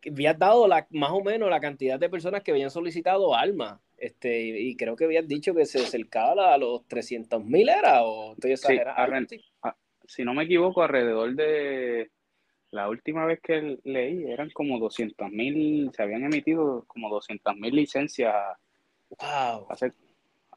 que 0.01 0.11
habías 0.11 0.39
dado 0.39 0.67
la, 0.69 0.87
más 0.91 1.11
o 1.11 1.23
menos 1.23 1.51
la 1.51 1.61
cantidad 1.61 1.99
de 1.99 2.09
personas 2.09 2.43
que 2.43 2.53
habían 2.53 2.71
solicitado 2.71 3.35
armas. 3.35 3.81
Este, 3.97 4.41
y, 4.41 4.77
creo 4.77 4.95
que 4.95 5.05
habías 5.07 5.27
dicho 5.27 5.55
que 5.55 5.65
se 5.65 5.79
acercaba 5.79 6.53
a 6.53 6.59
los 6.59 6.87
300 6.87 7.43
mil, 7.43 7.69
¿era? 7.69 8.03
¿O 8.03 8.35
estoy 8.35 8.53
exagerando? 8.53 9.29
Sí. 9.29 9.43
Si 10.07 10.23
no 10.23 10.35
me 10.35 10.45
equivoco, 10.45 10.83
alrededor 10.83 11.35
de 11.35 12.11
la 12.71 12.89
última 12.89 13.25
vez 13.25 13.41
que 13.41 13.79
leí, 13.85 14.25
eran 14.25 14.51
como 14.51 14.79
200 14.79 15.31
mil, 15.31 15.91
se 15.95 16.03
habían 16.03 16.25
emitido 16.25 16.85
como 16.87 17.09
200 17.09 17.57
mil 17.57 17.75
licencias. 17.75 18.35
Wow. 19.19 19.67
Hace, 19.71 19.93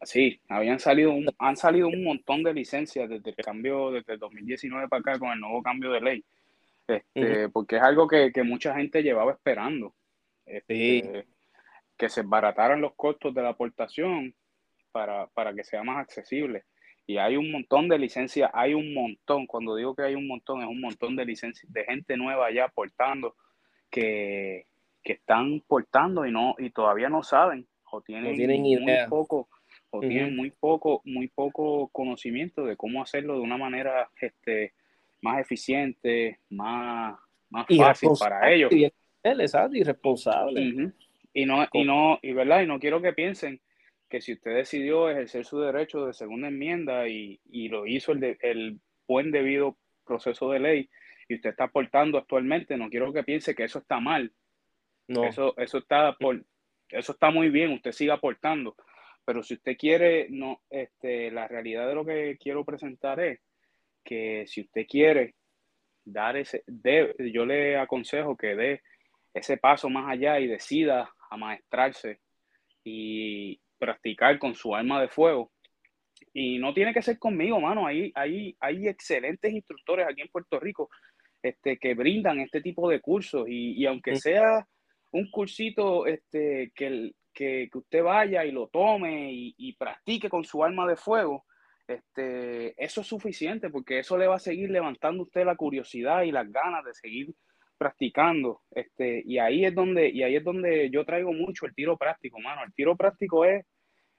sí, 0.02 0.40
habían 0.48 0.80
salido 0.80 1.12
un, 1.12 1.30
han 1.38 1.56
salido 1.56 1.88
un 1.88 2.04
montón 2.04 2.44
de 2.44 2.54
licencias 2.54 3.10
desde 3.10 3.30
el 3.32 3.36
cambio, 3.38 3.92
desde 3.92 4.14
el 4.14 4.20
2019 4.20 4.88
para 4.88 5.00
acá 5.00 5.20
con 5.20 5.32
el 5.32 5.40
nuevo 5.40 5.62
cambio 5.62 5.92
de 5.92 6.02
ley. 6.02 6.26
Este, 6.88 7.50
Porque 7.50 7.78
es 7.78 7.82
algo 7.82 8.08
que, 8.08 8.32
que 8.32 8.44
mucha 8.44 8.76
gente 8.76 9.04
llevaba 9.04 9.34
esperando. 9.34 9.94
Este, 10.46 10.74
Sí. 10.74 11.04
Que 11.98 12.08
se 12.08 12.22
barataran 12.22 12.80
los 12.80 12.94
costos 12.96 13.34
de 13.34 13.42
la 13.42 13.50
aportación 13.50 14.34
para, 14.92 15.28
para 15.28 15.54
que 15.54 15.66
sea 15.66 15.84
más 15.84 15.98
accesible. 15.98 16.64
Y 17.06 17.18
hay 17.18 17.36
un 17.36 17.52
montón 17.52 17.90
de 17.90 17.98
licencias, 17.98 18.50
hay 18.54 18.74
un 18.74 18.94
montón, 18.94 19.48
cuando 19.48 19.76
digo 19.76 19.96
que 19.96 20.04
hay 20.04 20.16
un 20.16 20.28
montón, 20.28 20.62
es 20.62 20.68
un 20.68 20.80
montón 20.80 21.16
de 21.16 21.26
licencias, 21.26 21.72
de 21.74 21.84
gente 21.84 22.16
nueva 22.16 22.52
ya 22.52 22.66
aportando, 22.66 23.36
que, 23.90 24.68
que 25.04 25.14
están 25.14 25.62
portando 25.68 26.26
y 26.26 26.32
no, 26.32 26.56
y 26.60 26.70
todavía 26.70 27.10
no 27.10 27.24
saben, 27.24 27.68
o 27.92 28.02
tienen, 28.02 28.36
tienen 28.36 28.62
muy 28.62 28.74
idea. 28.74 29.08
poco, 29.08 29.50
o 29.92 30.02
tienen 30.02 30.36
muy 30.36 30.52
poco, 30.52 31.02
muy 31.06 31.28
poco 31.28 31.88
conocimiento 31.90 32.66
de 32.66 32.78
cómo 32.78 33.02
hacerlo 33.02 33.36
de 33.36 33.42
una 33.42 33.58
manera 33.58 34.10
este, 34.22 34.74
más 35.22 35.40
eficiente, 35.42 36.40
más, 36.50 37.18
más 37.50 37.66
fácil 37.68 38.10
para 38.20 38.52
ellos. 38.52 38.72
Y 38.72 38.84
él, 39.24 39.42
exacto, 39.42 39.76
irresponsable. 39.76 40.70
Ujú. 40.72 40.94
Y 41.34 41.46
no, 41.46 41.68
y 41.74 41.84
no, 41.84 42.20
y 42.22 42.34
verdad, 42.34 42.62
y 42.62 42.68
no 42.68 42.80
quiero 42.80 43.02
que 43.02 43.14
piensen 43.14 43.60
que 44.10 44.22
si 44.22 44.34
usted 44.34 44.56
decidió 44.56 45.10
ejercer 45.10 45.46
su 45.46 45.60
derecho 45.60 46.06
de 46.08 46.14
segunda 46.14 46.48
enmienda 46.48 47.08
y, 47.08 47.40
y 47.52 47.70
lo 47.70 47.86
hizo 47.86 48.12
el, 48.12 48.20
de- 48.20 48.38
el 48.42 48.80
buen 49.08 49.32
debido 49.32 49.78
proceso 50.06 50.50
de 50.52 50.60
ley 50.60 50.90
y 51.28 51.36
usted 51.36 51.52
está 51.52 51.66
aportando 51.66 52.18
actualmente, 52.18 52.76
no 52.78 52.90
quiero 52.90 53.14
que 53.14 53.24
piense 53.24 53.54
que 53.54 53.64
eso 53.66 53.80
está 53.80 54.00
mal. 54.00 54.32
No. 55.08 55.24
Eso, 55.26 55.56
eso 55.58 55.78
está 55.80 56.14
por, 56.14 56.44
eso 56.90 57.12
está 57.12 57.30
muy 57.30 57.50
bien, 57.50 57.72
usted 57.72 57.92
siga 57.92 58.16
aportando. 58.16 58.76
Pero 59.30 59.44
si 59.44 59.54
usted 59.54 59.78
quiere, 59.78 60.26
no, 60.32 60.64
este, 60.72 61.30
la 61.30 61.48
realidad 61.48 61.88
de 61.88 61.94
lo 61.94 62.04
que 62.04 62.36
quiero 62.42 62.66
presentar 62.66 63.20
es 63.20 63.40
que 64.04 64.46
si 64.48 64.62
usted 64.62 64.88
quiere 64.90 65.36
dar 66.04 66.36
ese, 66.36 66.64
de, 66.66 67.14
yo 67.32 67.46
le 67.46 67.78
aconsejo 67.78 68.36
que 68.36 68.56
dé 68.56 68.82
ese 69.32 69.58
paso 69.58 69.88
más 69.88 70.10
allá 70.10 70.40
y 70.40 70.48
decida 70.48 71.14
amaestrarse 71.30 72.22
y, 72.84 73.62
practicar 73.78 74.40
con 74.40 74.56
su 74.56 74.74
arma 74.74 75.00
de 75.00 75.10
fuego. 75.10 75.52
Y 76.34 76.58
no 76.58 76.74
tiene 76.74 76.92
que 76.92 77.04
ser 77.04 77.20
conmigo, 77.20 77.62
mano. 77.62 77.86
Hay, 77.86 78.12
hay, 78.16 78.58
hay 78.60 78.88
excelentes 78.88 79.54
instructores 79.54 80.08
aquí 80.08 80.22
en 80.22 80.30
Puerto 80.30 80.60
Rico 80.60 80.90
este, 81.44 81.78
que 81.78 81.94
brindan 81.94 82.40
este 82.40 82.62
tipo 82.62 82.90
de 82.90 83.00
cursos. 83.00 83.48
Y, 83.48 83.80
y 83.80 83.86
aunque 83.86 84.16
sea 84.16 84.68
un 85.12 85.30
cursito 85.30 86.08
este, 86.08 86.72
que, 86.74 87.12
que, 87.40 87.70
que, 87.72 87.78
usted 87.78 88.04
vaya 88.04 88.44
y 88.44 88.52
lo 88.52 88.68
tome 88.68 89.32
y, 89.32 89.56
y, 89.58 89.74
practique 89.78 90.28
con 90.28 90.44
su 90.44 90.62
arma 90.62 90.86
de 90.86 90.98
fuego, 90.98 91.46
este, 91.88 92.76
eso 92.84 93.00
es 93.00 93.08
suficiente 93.08 93.70
porque 93.70 94.00
eso 94.00 94.18
le 94.18 94.28
va 94.28 94.36
a 94.36 94.40
seguir 94.40 94.70
levantando 94.70 95.24
a 95.24 95.26
usted 95.26 95.46
la 95.46 95.56
curiosidad 95.56 96.24
y 96.24 96.34
las 96.34 96.52
ganas 96.52 96.84
de 96.84 96.94
seguir 96.94 97.34
practicando. 97.78 98.62
Este, 98.72 99.24
y 99.26 99.38
ahí 99.38 99.64
es 99.64 99.74
donde, 99.74 100.10
y 100.10 100.22
ahí 100.22 100.36
es 100.36 100.44
donde 100.44 100.90
yo 100.90 101.06
traigo 101.06 101.32
mucho 101.32 101.66
el 101.66 101.74
tiro 101.74 101.98
práctico, 101.98 102.40
mano. 102.42 102.62
El 102.66 102.74
tiro 102.74 102.98
práctico 102.98 103.46
es, 103.46 103.66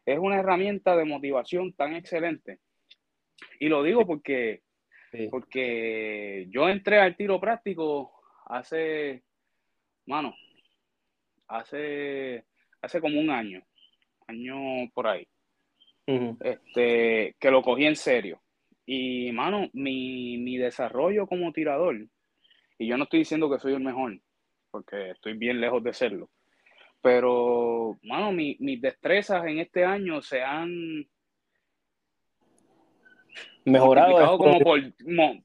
es 0.07 0.18
una 0.18 0.41
herramienta 0.41 0.97
de 0.97 1.05
motivación 1.05 1.75
tan 1.75 1.95
excelente. 1.95 2.59
Y 3.59 3.68
lo 3.68 3.83
digo 3.83 4.07
porque, 4.07 4.62
sí. 5.12 5.29
porque 5.31 6.47
yo 6.49 6.71
entré 6.71 7.01
al 7.01 7.16
tiro 7.16 7.39
práctico 7.39 8.12
hace, 8.47 9.23
mano, 10.07 10.35
hace, 11.49 12.47
hace 12.83 13.01
como 13.01 13.20
un 13.20 13.31
año, 13.31 13.62
año 14.26 14.57
por 14.95 15.07
ahí. 15.07 15.26
Uh 16.07 16.12
-huh. 16.12 16.37
Este, 16.41 17.37
que 17.39 17.51
lo 17.51 17.62
cogí 17.62 17.85
en 17.85 17.97
serio. 17.97 18.41
Y, 18.87 19.31
mano, 19.33 19.68
mi, 19.72 20.39
mi 20.39 20.57
desarrollo 20.57 21.26
como 21.26 21.53
tirador, 21.53 21.97
y 22.78 22.87
yo 22.87 22.97
no 22.97 23.05
estoy 23.05 23.20
diciendo 23.20 23.51
que 23.51 23.59
soy 23.59 23.74
el 23.74 23.81
mejor, 23.81 24.18
porque 24.70 25.11
estoy 25.11 25.35
bien 25.35 25.61
lejos 25.61 25.83
de 25.85 25.93
serlo. 25.93 26.31
Pero, 27.03 27.99
mano, 28.03 28.33
mi, 28.33 28.57
mis 28.61 28.81
destrezas 28.81 29.47
en 29.47 29.59
este 29.59 29.85
año 29.85 30.20
se 30.22 30.43
han 30.43 31.07
mejorado 33.64 34.39
como 34.39 34.59
por, 34.61 34.81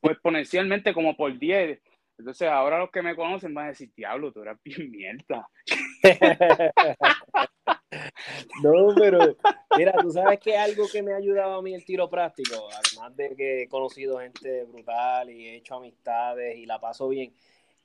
pues, 0.01 0.13
exponencialmente 0.13 0.93
como 0.93 1.15
por 1.15 1.38
10. 1.38 1.81
Entonces, 2.17 2.47
ahora 2.47 2.79
los 2.79 2.91
que 2.91 3.01
me 3.01 3.15
conocen 3.15 3.53
van 3.53 3.65
a 3.65 3.69
decir, 3.69 3.91
diablo, 3.95 4.31
tú 4.31 4.41
eras 4.41 4.57
bien 4.63 4.89
mierda. 4.89 5.47
no, 8.64 8.95
pero 8.95 9.36
mira, 9.78 9.93
tú 10.01 10.12
sabes 10.12 10.39
que 10.39 10.58
algo 10.58 10.86
que 10.91 11.01
me 11.01 11.14
ha 11.14 11.18
ayudado 11.18 11.56
a 11.56 11.62
mí 11.62 11.74
el 11.74 11.86
tiro 11.86 12.10
práctico, 12.10 12.68
además 12.72 13.16
de 13.16 13.36
que 13.36 13.64
he 13.64 13.68
conocido 13.68 14.20
gente 14.20 14.64
brutal 14.66 15.30
y 15.30 15.47
he 15.47 15.56
hecho 15.56 15.76
amistades 15.76 16.58
y 16.58 16.66
la 16.66 16.80
paso 16.80 17.10
bien, 17.10 17.34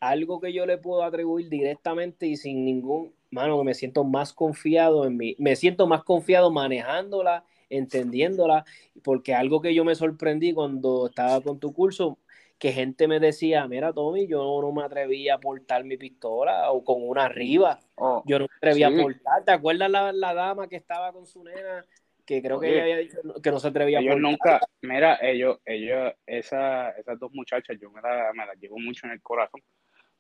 algo 0.00 0.40
que 0.40 0.52
yo 0.52 0.66
le 0.66 0.78
puedo 0.78 1.02
atribuir 1.02 1.48
directamente 1.48 2.26
y 2.26 2.36
sin 2.36 2.64
ningún, 2.64 3.14
mano, 3.30 3.62
me 3.64 3.74
siento 3.74 4.04
más 4.04 4.32
confiado 4.32 5.06
en 5.06 5.16
mí, 5.16 5.36
me 5.38 5.56
siento 5.56 5.86
más 5.86 6.04
confiado 6.04 6.50
manejándola, 6.50 7.44
entendiéndola, 7.68 8.64
porque 9.02 9.34
algo 9.34 9.60
que 9.60 9.74
yo 9.74 9.84
me 9.84 9.94
sorprendí 9.94 10.52
cuando 10.52 11.08
estaba 11.08 11.40
con 11.40 11.60
tu 11.60 11.72
curso, 11.72 12.18
que 12.60 12.72
gente 12.72 13.08
me 13.08 13.18
decía, 13.18 13.66
mira 13.66 13.90
Tommy, 13.90 14.26
yo 14.26 14.60
no 14.60 14.70
me 14.70 14.84
atrevía 14.84 15.36
a 15.36 15.40
portar 15.40 15.82
mi 15.82 15.96
pistola 15.96 16.70
o 16.70 16.84
con 16.84 16.96
una 17.00 17.24
arriba, 17.24 17.80
oh, 17.94 18.22
yo 18.26 18.38
no 18.38 18.44
me 18.44 18.54
atrevía 18.58 18.88
sí. 18.90 19.00
a 19.00 19.02
portar, 19.02 19.44
¿te 19.46 19.52
acuerdas 19.52 19.90
la, 19.90 20.12
la, 20.12 20.34
dama 20.34 20.68
que 20.68 20.76
estaba 20.76 21.10
con 21.10 21.26
su 21.26 21.42
nena? 21.42 21.86
Que 22.26 22.42
creo 22.42 22.58
Oye, 22.58 22.68
que 22.68 22.74
ella 22.74 22.82
había 22.82 22.96
dicho 22.98 23.18
que 23.42 23.50
no 23.50 23.58
se 23.58 23.68
atrevía 23.68 24.00
ellos 24.00 24.10
a 24.10 24.12
portar. 24.12 24.30
nunca, 24.30 24.60
mira, 24.82 25.18
ellos, 25.22 25.58
ellos, 25.64 26.12
esa, 26.26 26.90
esas 26.90 27.18
dos 27.18 27.32
muchachas, 27.32 27.78
yo 27.80 27.90
me 27.90 28.02
las 28.02 28.34
me 28.34 28.44
la 28.44 28.52
llevo 28.52 28.78
mucho 28.78 29.06
en 29.06 29.12
el 29.12 29.22
corazón, 29.22 29.62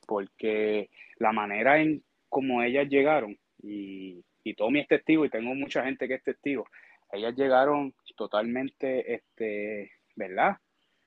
porque 0.06 0.88
la 1.18 1.32
manera 1.32 1.78
en 1.78 2.02
como 2.30 2.62
ellas 2.62 2.88
llegaron, 2.88 3.38
y, 3.62 4.24
y 4.44 4.54
Tommy 4.54 4.80
es 4.80 4.88
testigo, 4.88 5.26
y 5.26 5.30
tengo 5.30 5.54
mucha 5.54 5.84
gente 5.84 6.08
que 6.08 6.14
es 6.14 6.22
testigo, 6.22 6.66
ellas 7.12 7.34
llegaron 7.36 7.94
totalmente, 8.16 9.12
este, 9.12 9.92
¿verdad? 10.16 10.56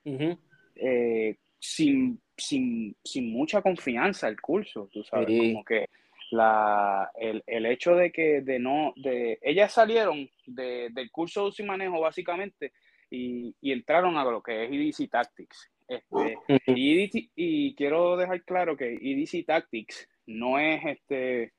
Uh 0.06 0.12
-huh 0.12 0.38
eh, 0.76 1.38
sin, 1.60 2.20
sin, 2.36 2.96
sin, 3.04 3.32
mucha 3.32 3.62
confianza 3.62 4.28
el 4.28 4.40
curso, 4.40 4.90
tú 4.92 5.04
sabes, 5.04 5.28
sí. 5.28 5.54
como 5.54 5.64
que 5.64 5.90
la, 6.32 7.10
el, 7.16 7.44
el, 7.46 7.66
hecho 7.66 7.96
de 7.96 8.12
que 8.12 8.42
de 8.42 8.60
no, 8.60 8.94
de, 8.96 9.40
ellas 9.42 9.72
salieron 9.72 10.30
de, 10.46 10.90
del 10.92 11.12
curso 11.12 11.42
de 11.42 11.48
uso 11.50 11.64
y 11.64 11.66
manejo 11.66 12.00
básicamente 12.00 12.74
y, 13.10 13.56
y, 13.62 13.72
entraron 13.72 14.18
a 14.18 14.24
lo 14.24 14.42
que 14.42 14.66
es 14.66 14.72
EDC 14.72 15.10
Tactics. 15.10 15.70
Este, 15.88 16.38
y, 16.68 17.04
EDC, 17.04 17.30
y, 17.36 17.76
quiero 17.76 18.18
dejar 18.18 18.44
claro 18.44 18.76
que 18.76 18.94
EDC 18.94 19.46
Tactics 19.46 20.10
no 20.26 20.58
es 20.58 20.84
este, 20.86 21.54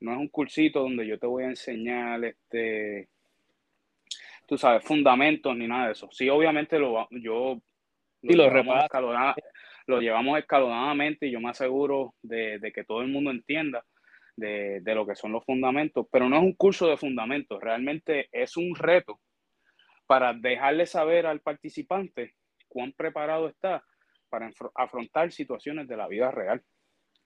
no 0.00 0.12
es 0.12 0.18
un 0.18 0.28
cursito 0.28 0.80
donde 0.80 1.06
yo 1.06 1.18
te 1.18 1.26
voy 1.26 1.44
a 1.44 1.48
enseñar 1.48 2.24
este, 2.24 3.08
tú 4.46 4.56
sabes, 4.56 4.84
fundamentos 4.84 5.56
ni 5.56 5.66
nada 5.66 5.86
de 5.86 5.92
eso. 5.92 6.08
Sí, 6.12 6.28
obviamente 6.28 6.78
lo, 6.78 7.08
yo 7.10 7.60
lo, 8.34 8.46
y 8.46 9.00
lo, 9.00 9.34
lo 9.86 10.00
llevamos 10.00 10.38
escalonadamente 10.38 11.26
y 11.26 11.32
yo 11.32 11.40
me 11.40 11.50
aseguro 11.50 12.14
de, 12.22 12.58
de 12.58 12.72
que 12.72 12.84
todo 12.84 13.02
el 13.02 13.08
mundo 13.08 13.30
entienda 13.30 13.84
de, 14.36 14.80
de, 14.80 14.94
lo 14.94 15.06
que 15.06 15.14
son 15.14 15.32
los 15.32 15.44
fundamentos, 15.44 16.06
pero 16.10 16.28
no 16.28 16.36
es 16.36 16.42
un 16.42 16.54
curso 16.54 16.88
de 16.88 16.96
fundamentos, 16.96 17.60
realmente 17.60 18.28
es 18.32 18.56
un 18.56 18.74
reto 18.74 19.20
para 20.06 20.34
dejarle 20.34 20.86
saber 20.86 21.26
al 21.26 21.40
participante 21.40 22.34
cuán 22.68 22.92
preparado 22.92 23.48
está 23.48 23.82
para 24.28 24.50
afrontar 24.74 25.32
situaciones 25.32 25.88
de 25.88 25.96
la 25.96 26.08
vida 26.08 26.30
real. 26.30 26.62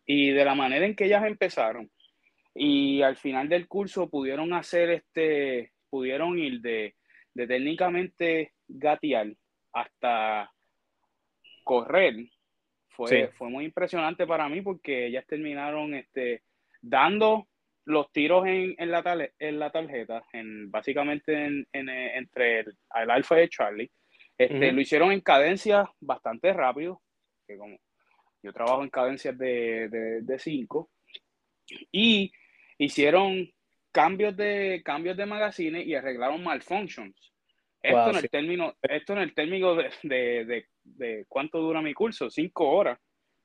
Y 0.07 0.31
de 0.31 0.45
la 0.45 0.55
manera 0.55 0.87
en 0.87 0.97
que 0.97 1.05
ellas 1.05 1.25
empezaron 1.25 1.91
y 2.55 3.03
al 3.03 3.17
final 3.17 3.49
del 3.49 3.69
curso 3.69 4.11
pudieron 4.11 4.53
hacer 4.53 4.91
este, 4.91 5.73
pudieron 5.89 6.39
ir 6.39 6.61
de, 6.61 6.97
de 7.35 7.47
técnicamente 7.47 8.55
gatear 8.67 9.33
hasta 9.73 10.51
correr 11.65 12.15
fue, 12.89 13.09
sí. 13.09 13.33
fue 13.37 13.49
muy 13.49 13.65
impresionante 13.65 14.27
para 14.27 14.49
mí 14.49 14.63
porque 14.63 15.07
ellas 15.07 15.25
terminaron 15.27 15.95
este, 15.95 16.43
dando 16.81 17.49
los 17.87 18.13
tiros 18.13 18.47
en, 18.47 18.75
en, 18.79 18.91
la, 18.91 19.03
tal, 19.03 19.33
en 19.39 19.59
la 19.59 19.71
tarjeta, 19.71 20.23
en, 20.33 20.71
básicamente 20.71 21.33
en, 21.33 21.67
en, 21.73 21.89
entre 21.89 22.61
el, 22.61 22.77
el 22.95 23.11
alfa 23.11 23.37
de 23.37 23.49
Charlie. 23.49 23.91
Este, 24.39 24.55
uh 24.55 24.61
-huh. 24.61 24.73
Lo 24.73 24.81
hicieron 24.81 25.13
en 25.13 25.21
cadencias 25.21 25.89
bastante 26.01 26.53
rápido, 26.53 27.01
que 27.47 27.57
como 27.57 27.77
yo 28.43 28.53
trabajo 28.53 28.83
en 28.83 28.91
cadencias 28.91 29.37
de, 29.37 29.89
de, 29.89 30.21
de 30.23 30.39
cinco, 30.39 30.91
y 31.93 32.33
hicieron 32.79 33.51
cambios 33.93 34.37
de, 34.37 34.83
cambios 34.85 35.17
de 35.17 35.27
magazines 35.27 35.87
y 35.87 35.95
arreglaron 35.95 36.43
malfunctions. 36.43 37.30
Esto, 37.83 37.99
wow, 37.99 38.11
en 38.11 38.17
el 38.17 38.23
sí. 38.23 38.29
término, 38.29 38.75
esto 38.83 39.13
en 39.15 39.19
el 39.21 39.35
término 39.35 39.75
de, 39.75 39.91
de, 40.03 40.45
de, 40.45 40.67
de, 40.85 41.25
cuánto 41.29 41.61
dura 41.61 41.81
mi 41.81 41.95
curso, 41.95 42.29
cinco 42.29 42.69
horas, 42.69 42.99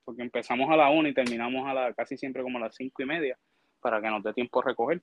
porque 0.03 0.23
empezamos 0.23 0.69
a 0.69 0.75
la 0.75 0.89
una 0.89 1.09
y 1.09 1.13
terminamos 1.13 1.67
a 1.67 1.73
la 1.73 1.93
casi 1.93 2.17
siempre 2.17 2.43
como 2.43 2.57
a 2.57 2.61
las 2.61 2.75
cinco 2.75 3.01
y 3.01 3.05
media, 3.05 3.37
para 3.79 4.01
que 4.01 4.09
nos 4.09 4.23
dé 4.23 4.33
tiempo 4.33 4.59
a 4.59 4.65
recoger. 4.65 5.01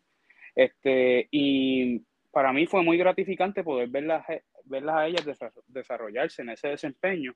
Este, 0.55 1.29
y 1.31 2.03
para 2.31 2.53
mí 2.53 2.67
fue 2.67 2.83
muy 2.83 2.99
gratificante 2.99 3.65
poder 3.65 3.89
verlas, 3.89 4.25
verlas 4.65 4.97
a 4.97 5.07
ellas 5.07 5.27
desarrollarse 5.67 6.43
en 6.43 6.51
ese 6.51 6.69
desempeño. 6.69 7.35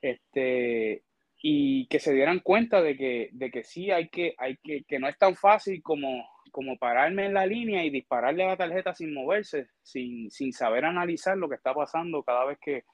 Este, 0.00 1.02
y 1.42 1.86
que 1.88 1.98
se 1.98 2.14
dieran 2.14 2.40
cuenta 2.40 2.80
de 2.80 2.96
que, 2.96 3.28
de 3.32 3.50
que 3.50 3.64
sí 3.64 3.90
hay 3.90 4.08
que, 4.08 4.34
hay 4.38 4.56
que, 4.62 4.84
que 4.84 4.98
no 4.98 5.08
es 5.08 5.18
tan 5.18 5.36
fácil 5.36 5.82
como, 5.82 6.26
como 6.54 6.78
pararme 6.78 7.26
en 7.26 7.34
la 7.34 7.46
línea 7.46 7.84
y 7.84 7.90
dispararle 7.90 8.44
a 8.44 8.50
la 8.50 8.56
tarjeta 8.56 8.94
sin 8.94 9.12
moverse, 9.12 9.66
sin, 9.82 10.30
sin 10.30 10.52
saber 10.52 10.84
analizar 10.84 11.36
lo 11.36 11.48
que 11.48 11.56
está 11.56 11.74
pasando 11.74 12.22
cada 12.22 12.44
vez 12.44 12.58
que 12.60 12.84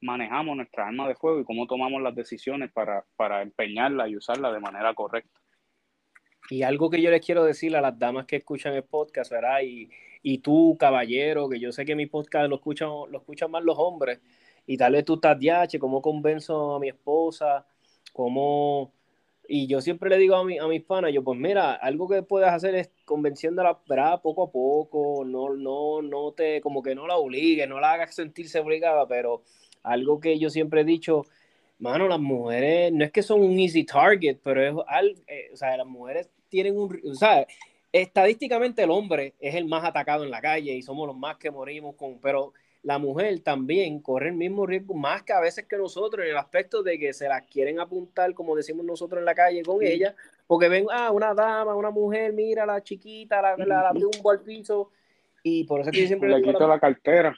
manejamos 0.00 0.56
nuestra 0.56 0.86
arma 0.86 1.06
de 1.06 1.14
fuego 1.14 1.38
y 1.38 1.44
cómo 1.44 1.66
tomamos 1.66 2.00
las 2.00 2.14
decisiones 2.14 2.72
para, 2.72 3.04
para 3.14 3.42
empeñarla 3.42 4.08
y 4.08 4.16
usarla 4.16 4.50
de 4.50 4.60
manera 4.60 4.94
correcta. 4.94 5.38
Y 6.48 6.62
algo 6.62 6.88
que 6.88 7.02
yo 7.02 7.10
les 7.10 7.24
quiero 7.24 7.44
decir 7.44 7.76
a 7.76 7.82
las 7.82 7.98
damas 7.98 8.24
que 8.24 8.36
escuchan 8.36 8.72
el 8.72 8.84
podcast, 8.84 9.30
¿verdad? 9.30 9.60
Y, 9.62 9.90
y 10.22 10.38
tú, 10.38 10.78
caballero, 10.80 11.50
que 11.50 11.60
yo 11.60 11.70
sé 11.70 11.84
que 11.84 11.94
mi 11.94 12.06
podcast 12.06 12.48
lo 12.48 12.56
escuchan, 12.56 12.88
lo 12.88 13.18
escuchan 13.18 13.50
más 13.50 13.62
los 13.62 13.76
hombres, 13.78 14.22
y 14.66 14.78
tal 14.78 14.92
vez 14.94 15.04
tú 15.04 15.16
estás 15.16 15.38
diache, 15.38 15.78
cómo 15.78 16.00
convenzo 16.00 16.76
a 16.76 16.80
mi 16.80 16.88
esposa, 16.88 17.66
cómo 18.14 18.94
y 19.54 19.66
yo 19.66 19.82
siempre 19.82 20.08
le 20.08 20.16
digo 20.16 20.34
a, 20.36 20.44
mi, 20.44 20.56
a 20.56 20.66
mis 20.66 20.82
panas, 20.82 21.12
yo 21.12 21.22
pues 21.22 21.38
mira, 21.38 21.74
algo 21.74 22.08
que 22.08 22.22
puedes 22.22 22.48
hacer 22.48 22.74
es 22.74 22.90
convenciéndola 23.04 23.78
¿verdad? 23.86 24.22
poco 24.22 24.44
a 24.44 24.50
poco, 24.50 25.26
no, 25.26 25.50
no, 25.50 26.00
no 26.00 26.32
te, 26.32 26.62
como 26.62 26.82
que 26.82 26.94
no 26.94 27.06
la 27.06 27.18
obligues, 27.18 27.68
no 27.68 27.78
la 27.78 27.92
hagas 27.92 28.14
sentirse 28.14 28.60
obligada, 28.60 29.06
pero 29.06 29.42
algo 29.82 30.20
que 30.20 30.38
yo 30.38 30.48
siempre 30.48 30.80
he 30.80 30.84
dicho, 30.84 31.26
mano, 31.80 32.08
las 32.08 32.18
mujeres 32.18 32.94
no 32.94 33.04
es 33.04 33.12
que 33.12 33.22
son 33.22 33.42
un 33.42 33.60
easy 33.60 33.84
target, 33.84 34.38
pero 34.42 34.62
es 34.62 34.86
algo, 34.86 35.20
eh, 35.26 35.50
o 35.52 35.56
sea, 35.58 35.76
las 35.76 35.86
mujeres 35.86 36.30
tienen 36.48 36.78
un, 36.78 36.98
o 37.04 37.14
sea, 37.14 37.46
estadísticamente 37.92 38.82
el 38.82 38.90
hombre 38.90 39.34
es 39.38 39.54
el 39.54 39.66
más 39.66 39.84
atacado 39.84 40.24
en 40.24 40.30
la 40.30 40.40
calle 40.40 40.72
y 40.72 40.82
somos 40.82 41.06
los 41.06 41.16
más 41.16 41.36
que 41.36 41.50
morimos 41.50 41.94
con, 41.94 42.18
pero 42.18 42.52
la 42.82 42.98
mujer 42.98 43.38
también 43.40 44.00
corre 44.00 44.28
el 44.28 44.34
mismo 44.34 44.66
riesgo 44.66 44.94
más 44.94 45.22
que 45.22 45.32
a 45.32 45.40
veces 45.40 45.66
que 45.66 45.76
nosotros 45.76 46.24
en 46.24 46.32
el 46.32 46.36
aspecto 46.36 46.82
de 46.82 46.98
que 46.98 47.12
se 47.12 47.28
las 47.28 47.42
quieren 47.42 47.78
apuntar, 47.78 48.34
como 48.34 48.56
decimos 48.56 48.84
nosotros 48.84 49.20
en 49.20 49.26
la 49.26 49.34
calle 49.34 49.62
con 49.62 49.78
sí. 49.78 49.86
ella, 49.86 50.16
porque 50.46 50.68
ven, 50.68 50.86
ah, 50.90 51.10
una 51.12 51.32
dama, 51.34 51.76
una 51.76 51.90
mujer, 51.90 52.32
mira 52.32 52.66
la 52.66 52.82
chiquita, 52.82 53.40
la, 53.40 53.56
la, 53.56 53.82
la 53.82 53.92
tumbo 53.92 54.30
al 54.30 54.40
piso, 54.40 54.90
Y 55.42 55.64
por 55.64 55.80
eso 55.80 55.90
es 55.90 55.94
que 55.94 56.02
yo 56.02 56.06
siempre 56.08 56.28
Le 56.28 56.42
quito 56.42 56.66
la 56.66 56.80
cartera. 56.80 57.36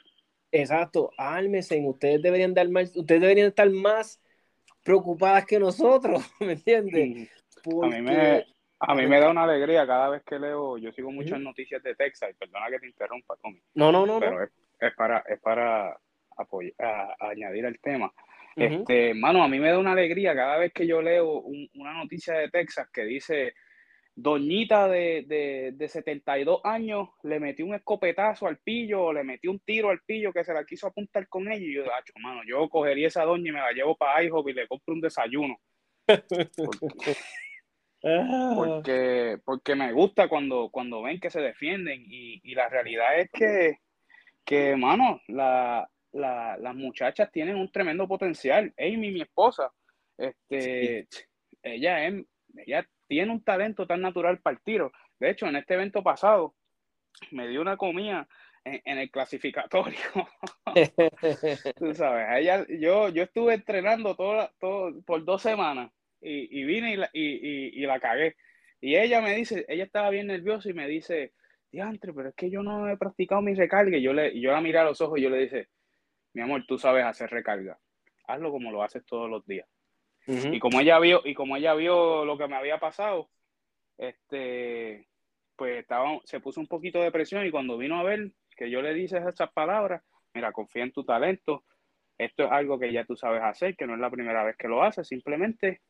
Exacto, 0.51 1.11
ármense, 1.17 1.79
ustedes 1.85 2.21
deberían 2.21 2.53
dar 2.53 2.67
más, 2.69 2.95
ustedes 2.95 3.21
deberían 3.21 3.49
estar 3.49 3.69
más 3.69 4.19
preocupadas 4.83 5.45
que 5.45 5.59
nosotros, 5.59 6.23
¿me 6.39 6.53
entiendes? 6.53 7.29
A 7.83 7.87
mí 7.87 8.01
me, 8.01 8.45
a 8.87 8.95
mí 8.95 9.07
me 9.07 9.19
da 9.19 9.29
una 9.29 9.43
alegría 9.43 9.85
cada 9.87 10.09
vez 10.09 10.23
que 10.23 10.39
leo, 10.39 10.77
yo 10.77 10.91
sigo 10.91 11.11
muchas 11.11 11.39
noticias 11.39 11.81
de 11.83 11.95
Texas, 11.95 12.31
y 12.31 12.33
perdona 12.33 12.69
que 12.69 12.79
te 12.79 12.87
interrumpa, 12.87 13.35
Tommy, 13.41 13.59
No, 13.75 13.91
no, 13.91 14.05
no, 14.05 14.19
pero 14.19 14.37
no. 14.37 14.43
es, 14.43 14.51
es 14.79 14.93
para, 14.95 15.19
es 15.27 15.39
para 15.39 15.97
apoyar, 16.37 16.73
a- 16.79 17.15
a 17.19 17.29
añadir 17.29 17.65
el 17.65 17.79
tema. 17.79 18.11
Ujú. 18.57 18.65
Este, 18.65 19.13
mano, 19.13 19.43
a 19.43 19.47
mí 19.47 19.59
me 19.59 19.69
da 19.69 19.79
una 19.79 19.91
alegría 19.93 20.33
cada 20.35 20.57
vez 20.57 20.71
que 20.73 20.87
yo 20.87 21.01
leo 21.01 21.39
un- 21.41 21.69
una 21.75 21.93
noticia 21.93 22.35
de 22.35 22.49
Texas 22.49 22.89
que 22.91 23.03
dice, 23.05 23.53
Doñita 24.17 24.87
de, 24.87 25.25
de, 25.27 25.71
de 25.73 25.89
72 25.89 26.61
años 26.63 27.09
le 27.23 27.37
metió 27.37 27.65
un 27.65 27.75
escopetazo 27.75 28.47
al 28.47 28.59
pillo 28.59 29.03
o 29.07 29.13
le 29.13 29.25
metió 29.25 29.51
un 29.51 29.59
tiro 29.59 29.89
al 29.89 29.99
pillo 30.05 30.31
que 30.31 30.45
se 30.45 30.53
la 30.53 30.63
quiso 30.63 30.87
apuntar 30.87 31.27
con 31.27 31.51
ella. 31.51 31.65
Y 31.65 31.73
yo, 31.73 31.83
"Acho, 31.93 32.13
mano, 32.21 32.39
yo 32.47 32.69
cogería 32.69 33.07
esa 33.07 33.25
doña 33.25 33.49
y 33.49 33.51
me 33.51 33.59
la 33.59 33.73
llevo 33.73 33.93
para 33.97 34.23
IHOP 34.23 34.47
y 34.49 34.53
le 34.53 34.67
compro 34.69 34.93
un 34.93 35.01
desayuno. 35.01 35.57
Porque, 36.55 37.17
porque, 38.55 39.39
porque 39.43 39.75
me 39.75 39.91
gusta 39.91 40.27
cuando, 40.27 40.69
cuando 40.69 41.01
ven 41.01 41.19
que 41.19 41.29
se 41.31 41.41
defienden. 41.41 42.03
Y, 42.07 42.39
y 42.43 42.53
la 42.55 42.69
realidad 42.69 43.19
es 43.19 43.29
que, 43.31 43.79
que 44.43 44.75
mano, 44.75 45.21
la, 45.27 45.89
la- 46.11 46.57
las 46.57 46.75
muchachas 46.75 47.31
tienen 47.31 47.55
un 47.55 47.71
tremendo 47.71 48.07
potencial. 48.07 48.73
Amy, 48.77 49.11
mi 49.11 49.21
esposa, 49.21 49.71
este, 50.17 51.07
ella, 51.63 52.05
es, 52.07 52.25
ella 52.57 52.87
tiene 53.07 53.31
un 53.31 53.43
talento 53.43 53.87
tan 53.87 54.01
natural 54.01 54.39
para 54.39 54.55
el 54.55 54.61
tiro. 54.61 54.91
De 55.19 55.29
hecho, 55.31 55.47
en 55.47 55.55
este 55.55 55.73
evento 55.73 56.03
pasado, 56.03 56.53
me 57.31 57.47
dio 57.47 57.61
una 57.61 57.77
comida 57.77 58.27
en, 58.63 58.81
en 58.85 58.97
el 58.99 59.09
clasificatorio. 59.09 59.97
Tú 61.75 61.93
sabes, 61.93 62.27
ella, 62.37 62.65
yo, 62.79 63.09
yo 63.09 63.23
estuve 63.23 63.53
entrenando 63.55 64.15
todo, 64.15 64.49
todo 64.59 65.01
por 65.03 65.23
dos 65.23 65.41
semanas 65.41 65.91
y, 66.25 66.59
y 66.59 66.63
vine 66.63 66.93
y 66.93 66.97
la, 66.97 67.09
y, 67.13 67.81
y- 67.81 67.85
la 67.85 67.99
cagué. 67.99 68.35
Y 68.81 68.95
ella 68.95 69.21
me 69.21 69.35
dice, 69.35 69.65
ella 69.67 69.83
estaba 69.83 70.09
bien 70.09 70.27
nerviosa 70.27 70.69
y 70.69 70.73
me 70.73 70.87
dice, 70.87 71.33
diantre, 71.71 72.13
pero 72.13 72.29
es 72.29 72.35
que 72.35 72.49
yo 72.49 72.61
no 72.63 72.89
he 72.89 72.97
practicado 72.97 73.41
mi 73.41 73.53
recarga. 73.53 73.97
Y 73.97 74.01
yo, 74.01 74.13
le, 74.13 74.39
yo 74.39 74.51
la 74.51 74.61
miré 74.61 74.79
a 74.79 74.83
los 74.83 74.99
ojos 75.01 75.19
y 75.19 75.23
yo 75.23 75.29
le 75.29 75.39
dije, 75.39 75.69
mi 76.33 76.41
amor, 76.41 76.65
tú 76.67 76.77
sabes 76.77 77.05
hacer 77.05 77.29
recarga. 77.29 77.79
Hazlo 78.27 78.51
como 78.51 78.71
lo 78.71 78.83
haces 78.83 79.05
todos 79.05 79.29
los 79.29 79.45
días. 79.45 79.67
Ujú. 80.27 80.53
Y 80.53 80.59
como 80.59 80.81
ella 80.81 80.99
vio, 80.99 81.21
y 81.23 81.33
como 81.33 81.55
ella 81.55 81.73
vio 81.75 82.25
lo 82.25 82.37
que 82.37 82.47
me 82.47 82.55
había 82.55 82.79
pasado, 82.79 83.29
este, 83.97 85.07
pues 85.55 85.79
estaba, 85.79 86.19
se 86.25 86.39
puso 86.39 86.59
un 86.59 86.67
poquito 86.67 87.01
de 87.01 87.11
presión 87.11 87.45
y 87.45 87.51
cuando 87.51 87.77
vino 87.77 87.99
a 87.99 88.03
ver 88.03 88.31
que 88.55 88.69
yo 88.69 88.81
le 88.81 88.93
dije 88.93 89.17
esas 89.17 89.51
palabras, 89.53 90.03
mira, 90.33 90.51
confía 90.51 90.83
en 90.83 90.91
tu 90.91 91.03
talento, 91.03 91.63
esto 92.17 92.43
es 92.45 92.51
algo 92.51 92.79
que 92.79 92.91
ya 92.91 93.05
tú 93.05 93.15
sabes 93.15 93.41
hacer, 93.43 93.75
que 93.75 93.85
no 93.85 93.93
es 93.93 93.99
la 93.99 94.09
primera 94.09 94.43
vez 94.43 94.55
que 94.57 94.67
lo 94.67 94.83
haces, 94.83 95.07
simplemente 95.07 95.81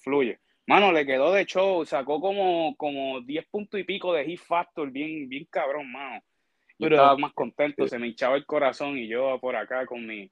fluye. 0.00 0.38
Mano, 0.66 0.92
le 0.92 1.04
quedó 1.04 1.32
de 1.32 1.46
show, 1.46 1.84
sacó 1.84 2.20
como, 2.20 2.76
como 2.76 3.20
10 3.20 3.46
puntos 3.46 3.80
y 3.80 3.84
pico 3.84 4.12
de 4.12 4.24
hit 4.24 4.40
factor, 4.40 4.90
bien, 4.90 5.28
bien 5.28 5.46
cabrón, 5.50 5.90
mano. 5.90 6.20
Yo 6.78 6.86
Pero- 6.86 6.96
estaba 6.96 7.16
más 7.16 7.32
contento, 7.32 7.88
se 7.88 7.98
me 7.98 8.08
hinchaba 8.08 8.36
el 8.36 8.46
corazón 8.46 8.96
y 8.96 9.08
yo 9.08 9.38
por 9.40 9.56
acá 9.56 9.84
con 9.84 10.06
mi, 10.06 10.30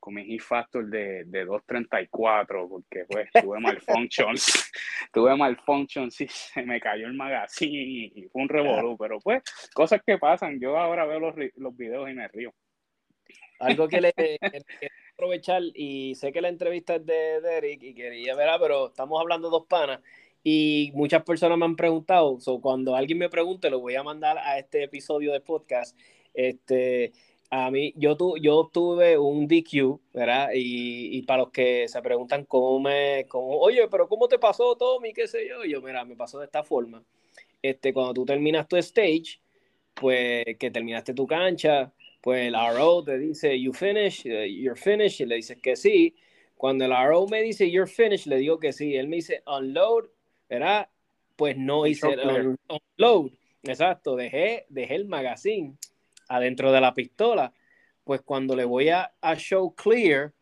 con 0.00 0.14
mi 0.14 0.24
hit 0.24 0.40
factor 0.40 0.86
de, 0.86 1.24
de 1.26 1.46
2.34, 1.46 2.68
porque 2.68 3.04
pues 3.08 3.30
tuve 3.32 3.60
malfunctions, 3.60 4.72
tuve 5.12 5.36
malfunctions 5.36 6.20
y 6.20 6.28
se 6.28 6.62
me 6.62 6.80
cayó 6.80 7.06
el 7.06 7.14
magazine 7.14 8.10
y, 8.14 8.28
fue 8.32 8.42
un 8.42 8.48
revolú, 8.48 8.96
pero 8.98 9.20
pues 9.20 9.42
cosas 9.72 10.00
que 10.04 10.18
pasan, 10.18 10.58
yo 10.58 10.76
ahora 10.76 11.06
veo 11.06 11.20
los, 11.20 11.34
los 11.54 11.76
videos 11.76 12.10
y 12.10 12.14
me 12.14 12.28
río. 12.28 12.52
Algo 13.60 13.88
que 13.88 14.00
le 14.00 14.12
que 14.12 14.38
aprovechar, 15.16 15.62
y 15.74 16.14
sé 16.14 16.30
que 16.30 16.42
la 16.42 16.50
entrevista 16.50 16.96
es 16.96 17.06
de 17.06 17.40
Derek 17.40 17.82
y 17.82 17.94
quería 17.94 18.36
ver, 18.36 18.50
ah, 18.50 18.58
pero 18.60 18.88
estamos 18.88 19.18
hablando 19.18 19.48
dos 19.48 19.64
panas, 19.66 20.00
y 20.44 20.92
muchas 20.94 21.24
personas 21.24 21.56
me 21.58 21.64
han 21.64 21.74
preguntado, 21.74 22.38
so, 22.38 22.60
cuando 22.60 22.94
alguien 22.94 23.18
me 23.18 23.30
pregunte, 23.30 23.70
lo 23.70 23.80
voy 23.80 23.96
a 23.96 24.02
mandar 24.02 24.38
a 24.38 24.58
este 24.58 24.84
episodio 24.84 25.32
de 25.32 25.40
podcast. 25.40 25.98
Este, 26.34 27.12
a 27.50 27.70
mí, 27.70 27.94
yo, 27.96 28.16
tu, 28.16 28.36
yo 28.36 28.70
tuve 28.72 29.16
un 29.18 29.48
DQ, 29.48 30.00
¿verdad? 30.12 30.50
Y, 30.54 31.16
y 31.16 31.22
para 31.22 31.44
los 31.44 31.50
que 31.50 31.88
se 31.88 32.02
preguntan 32.02 32.44
cómo 32.44 32.78
me, 32.78 33.26
cómo, 33.28 33.58
oye, 33.58 33.88
pero 33.88 34.08
¿cómo 34.08 34.28
te 34.28 34.38
pasó, 34.38 34.76
Tommy? 34.76 35.12
¿Qué 35.14 35.26
sé 35.26 35.48
yo? 35.48 35.64
Yo, 35.64 35.80
mira, 35.80 36.04
me 36.04 36.14
pasó 36.14 36.38
de 36.38 36.44
esta 36.44 36.62
forma. 36.62 37.02
Este, 37.62 37.92
cuando 37.92 38.14
tú 38.14 38.24
terminas 38.26 38.68
tu 38.68 38.76
stage, 38.76 39.40
pues 39.94 40.44
que 40.58 40.70
terminaste 40.70 41.14
tu 41.14 41.26
cancha, 41.26 41.92
pues 42.26 42.48
el 42.48 42.56
RO 42.56 43.04
te 43.04 43.18
dice, 43.18 43.60
you 43.60 43.72
finish, 43.72 44.26
eh, 44.26 44.52
you're 44.52 44.74
finished, 44.74 45.20
y 45.20 45.26
le 45.26 45.36
dices 45.36 45.58
que 45.62 45.76
sí. 45.76 46.16
Cuando 46.56 46.84
el 46.84 46.90
RO 46.90 47.28
me 47.28 47.40
dice, 47.40 47.70
you're 47.70 47.88
finished, 47.88 48.26
le 48.26 48.38
digo 48.38 48.58
que 48.58 48.72
sí. 48.72 48.96
Él 48.96 49.06
me 49.06 49.14
dice, 49.14 49.44
unload, 49.46 50.06
¿verdad? 50.48 50.88
Pues 51.36 51.56
no 51.56 51.86
hice 51.86 52.08
un- 52.08 52.58
unload. 52.98 53.30
Exacto, 53.62 54.16
dejé, 54.16 54.66
dejé 54.70 54.96
el 54.96 55.06
magazine 55.06 55.76
adentro 56.28 56.72
de 56.72 56.80
la 56.80 56.94
pistola. 56.94 57.52
Pues 58.02 58.22
cuando 58.22 58.56
le 58.56 58.64
voy 58.64 58.88
a, 58.88 59.14
a 59.20 59.36
show 59.36 59.72
clear, 59.76 60.32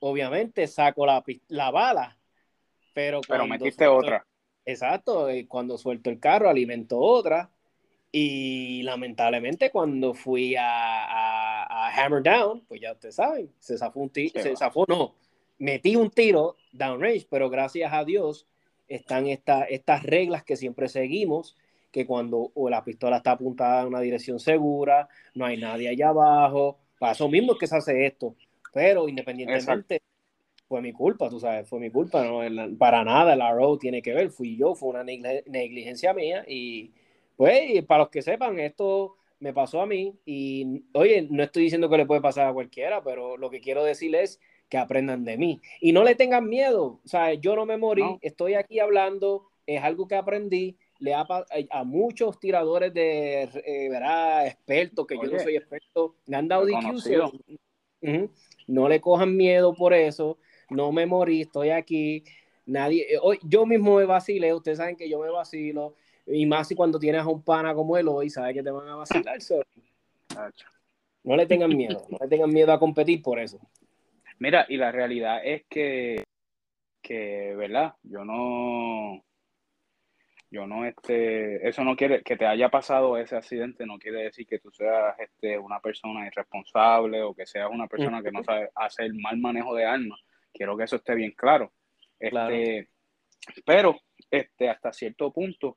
obviamente 0.00 0.66
saco 0.66 1.06
la, 1.06 1.24
la 1.48 1.70
bala. 1.70 2.18
Pero, 2.92 3.22
Pero 3.26 3.46
metiste 3.46 3.86
suelto- 3.86 3.96
otra. 3.96 4.26
Exacto, 4.66 5.26
cuando 5.48 5.78
suelto 5.78 6.10
el 6.10 6.20
carro 6.20 6.50
alimento 6.50 6.98
otra. 6.98 7.50
Y 8.12 8.82
lamentablemente 8.82 9.70
cuando 9.70 10.14
fui 10.14 10.56
a, 10.56 10.64
a- 11.04 11.86
a 11.88 12.04
Hammer 12.04 12.22
Down, 12.22 12.62
pues 12.66 12.80
ya 12.80 12.92
ustedes 12.92 13.14
saben, 13.14 13.50
se 13.58 13.78
zafó 13.78 14.00
un 14.00 14.10
tiro, 14.10 14.40
Se 14.42 14.56
zafó, 14.56 14.84
no, 14.88 15.14
metí 15.58 15.94
un 15.96 16.10
tiro 16.10 16.56
downrange, 16.72 17.26
pero 17.30 17.48
gracias 17.50 17.92
a 17.92 18.04
Dios 18.04 18.46
están 18.88 19.26
esta- 19.28 19.64
estas 19.64 20.02
reglas 20.02 20.42
que 20.42 20.56
siempre 20.56 20.88
seguimos, 20.88 21.56
que 21.92 22.04
cuando 22.06 22.50
o 22.54 22.68
la 22.68 22.82
pistola 22.84 23.18
está 23.18 23.32
apuntada 23.32 23.82
en 23.82 23.88
una 23.88 24.00
dirección 24.00 24.40
segura, 24.40 25.08
no 25.34 25.44
hay 25.44 25.56
nadie 25.56 25.88
allá 25.88 26.08
abajo, 26.08 26.78
para 26.98 27.12
eso 27.12 27.28
mismo 27.28 27.52
es 27.52 27.58
que 27.58 27.66
se 27.68 27.76
hace 27.76 28.06
esto, 28.06 28.34
pero 28.72 29.08
independientemente 29.08 30.02
fue 30.68 30.82
mi 30.82 30.92
culpa, 30.92 31.28
tú 31.28 31.40
sabes, 31.40 31.68
fue 31.68 31.80
mi 31.80 31.90
culpa, 31.90 32.24
no, 32.24 32.40
para 32.78 33.04
nada 33.04 33.34
el 33.34 33.40
RO 33.40 33.78
tiene 33.78 34.02
que 34.02 34.14
ver, 34.14 34.30
fui 34.30 34.56
yo, 34.56 34.74
fue 34.74 34.90
una 34.90 35.04
negligencia 35.04 36.14
mía 36.14 36.44
y 36.48 36.92
pues 37.40 37.70
y 37.70 37.80
para 37.80 38.00
los 38.00 38.10
que 38.10 38.20
sepan, 38.20 38.58
esto 38.60 39.16
me 39.38 39.54
pasó 39.54 39.80
a 39.80 39.86
mí 39.86 40.14
y 40.26 40.82
oye, 40.92 41.26
no 41.30 41.42
estoy 41.42 41.62
diciendo 41.62 41.88
que 41.88 41.96
le 41.96 42.04
puede 42.04 42.20
pasar 42.20 42.46
a 42.46 42.52
cualquiera, 42.52 43.02
pero 43.02 43.38
lo 43.38 43.48
que 43.48 43.62
quiero 43.62 43.82
decir 43.82 44.14
es 44.14 44.38
que 44.68 44.76
aprendan 44.76 45.24
de 45.24 45.38
mí 45.38 45.58
y 45.80 45.92
no 45.92 46.04
le 46.04 46.14
tengan 46.16 46.46
miedo, 46.46 47.00
o 47.02 47.08
sea, 47.08 47.32
yo 47.32 47.56
no 47.56 47.64
me 47.64 47.78
morí, 47.78 48.02
No. 48.02 48.18
estoy 48.20 48.52
aquí 48.52 48.78
hablando, 48.78 49.46
es 49.64 49.82
algo 49.82 50.06
que 50.06 50.16
aprendí, 50.16 50.76
le 50.98 51.14
ha 51.14 51.24
pa- 51.24 51.46
a 51.70 51.82
muchos 51.82 52.38
tiradores 52.38 52.92
de, 52.92 53.44
eh, 53.64 53.88
¿verdad? 53.88 54.46
expertos, 54.46 55.06
que 55.06 55.14
yo 55.14 55.22
no 55.22 55.28
Oye, 55.36 55.38
soy 55.40 55.56
experto, 55.56 56.16
me 56.26 56.36
han 56.36 56.46
dado 56.46 56.66
DQs, 56.66 56.76
reconocido. 56.76 57.32
Ujú. 58.02 58.30
No 58.66 58.86
le 58.86 59.00
cojan 59.00 59.34
miedo 59.34 59.72
por 59.74 59.94
eso. 59.94 60.36
No 60.68 60.92
me 60.92 61.06
morí, 61.06 61.40
estoy 61.40 61.70
aquí. 61.70 62.22
Nadie, 62.66 63.14
eh, 63.14 63.18
hoy, 63.22 63.38
yo 63.42 63.64
mismo 63.64 63.96
me 63.96 64.04
vacilé. 64.04 64.52
Ustedes 64.52 64.76
saben 64.76 64.96
que 64.96 65.08
yo 65.08 65.18
me 65.20 65.30
vacilo. 65.30 65.94
Y 66.32 66.46
más 66.46 66.68
si 66.68 66.74
cuando 66.74 66.98
tienes 66.98 67.22
a 67.22 67.28
un 67.28 67.42
pana 67.42 67.74
como 67.74 67.96
él 67.96 68.08
hoy, 68.08 68.30
sabes 68.30 68.54
que 68.54 68.62
te 68.62 68.70
van 68.70 68.88
a 68.88 68.96
vacilar. 68.96 69.38
no 71.24 71.36
le 71.36 71.46
tengan 71.46 71.76
miedo. 71.76 72.06
No 72.08 72.18
le 72.20 72.28
tengan 72.28 72.50
miedo 72.50 72.72
a 72.72 72.78
competir 72.78 73.22
por 73.22 73.38
eso. 73.38 73.60
Mira, 74.38 74.64
y 74.68 74.76
la 74.76 74.90
realidad 74.90 75.40
es 75.44 75.64
que, 75.68 76.24
que, 77.02 77.54
¿verdad? 77.56 77.94
Yo 78.02 78.24
no, 78.24 79.22
yo 80.50 80.66
no, 80.66 80.84
este, 80.84 81.68
eso 81.68 81.84
no 81.84 81.94
quiere, 81.94 82.22
que 82.22 82.36
te 82.36 82.46
haya 82.46 82.70
pasado 82.70 83.16
ese 83.16 83.36
accidente 83.36 83.86
no 83.86 83.98
quiere 83.98 84.24
decir 84.24 84.46
que 84.46 84.58
tú 84.58 84.70
seas, 84.72 85.14
este, 85.20 85.56
una 85.58 85.78
persona 85.78 86.26
irresponsable 86.26 87.22
o 87.22 87.34
que 87.34 87.46
seas 87.46 87.68
una 87.70 87.86
persona 87.86 88.22
que 88.22 88.32
no 88.32 88.42
sabe 88.42 88.70
hacer 88.74 89.12
mal 89.14 89.38
manejo 89.38 89.74
de 89.74 89.84
armas. 89.84 90.20
Quiero 90.52 90.76
que 90.76 90.84
eso 90.84 90.96
esté 90.96 91.14
bien 91.14 91.32
claro. 91.32 91.72
Este, 92.18 92.30
Claro. 92.30 92.88
pero, 93.64 94.00
este, 94.30 94.68
hasta 94.68 94.92
cierto 94.92 95.32
punto, 95.32 95.76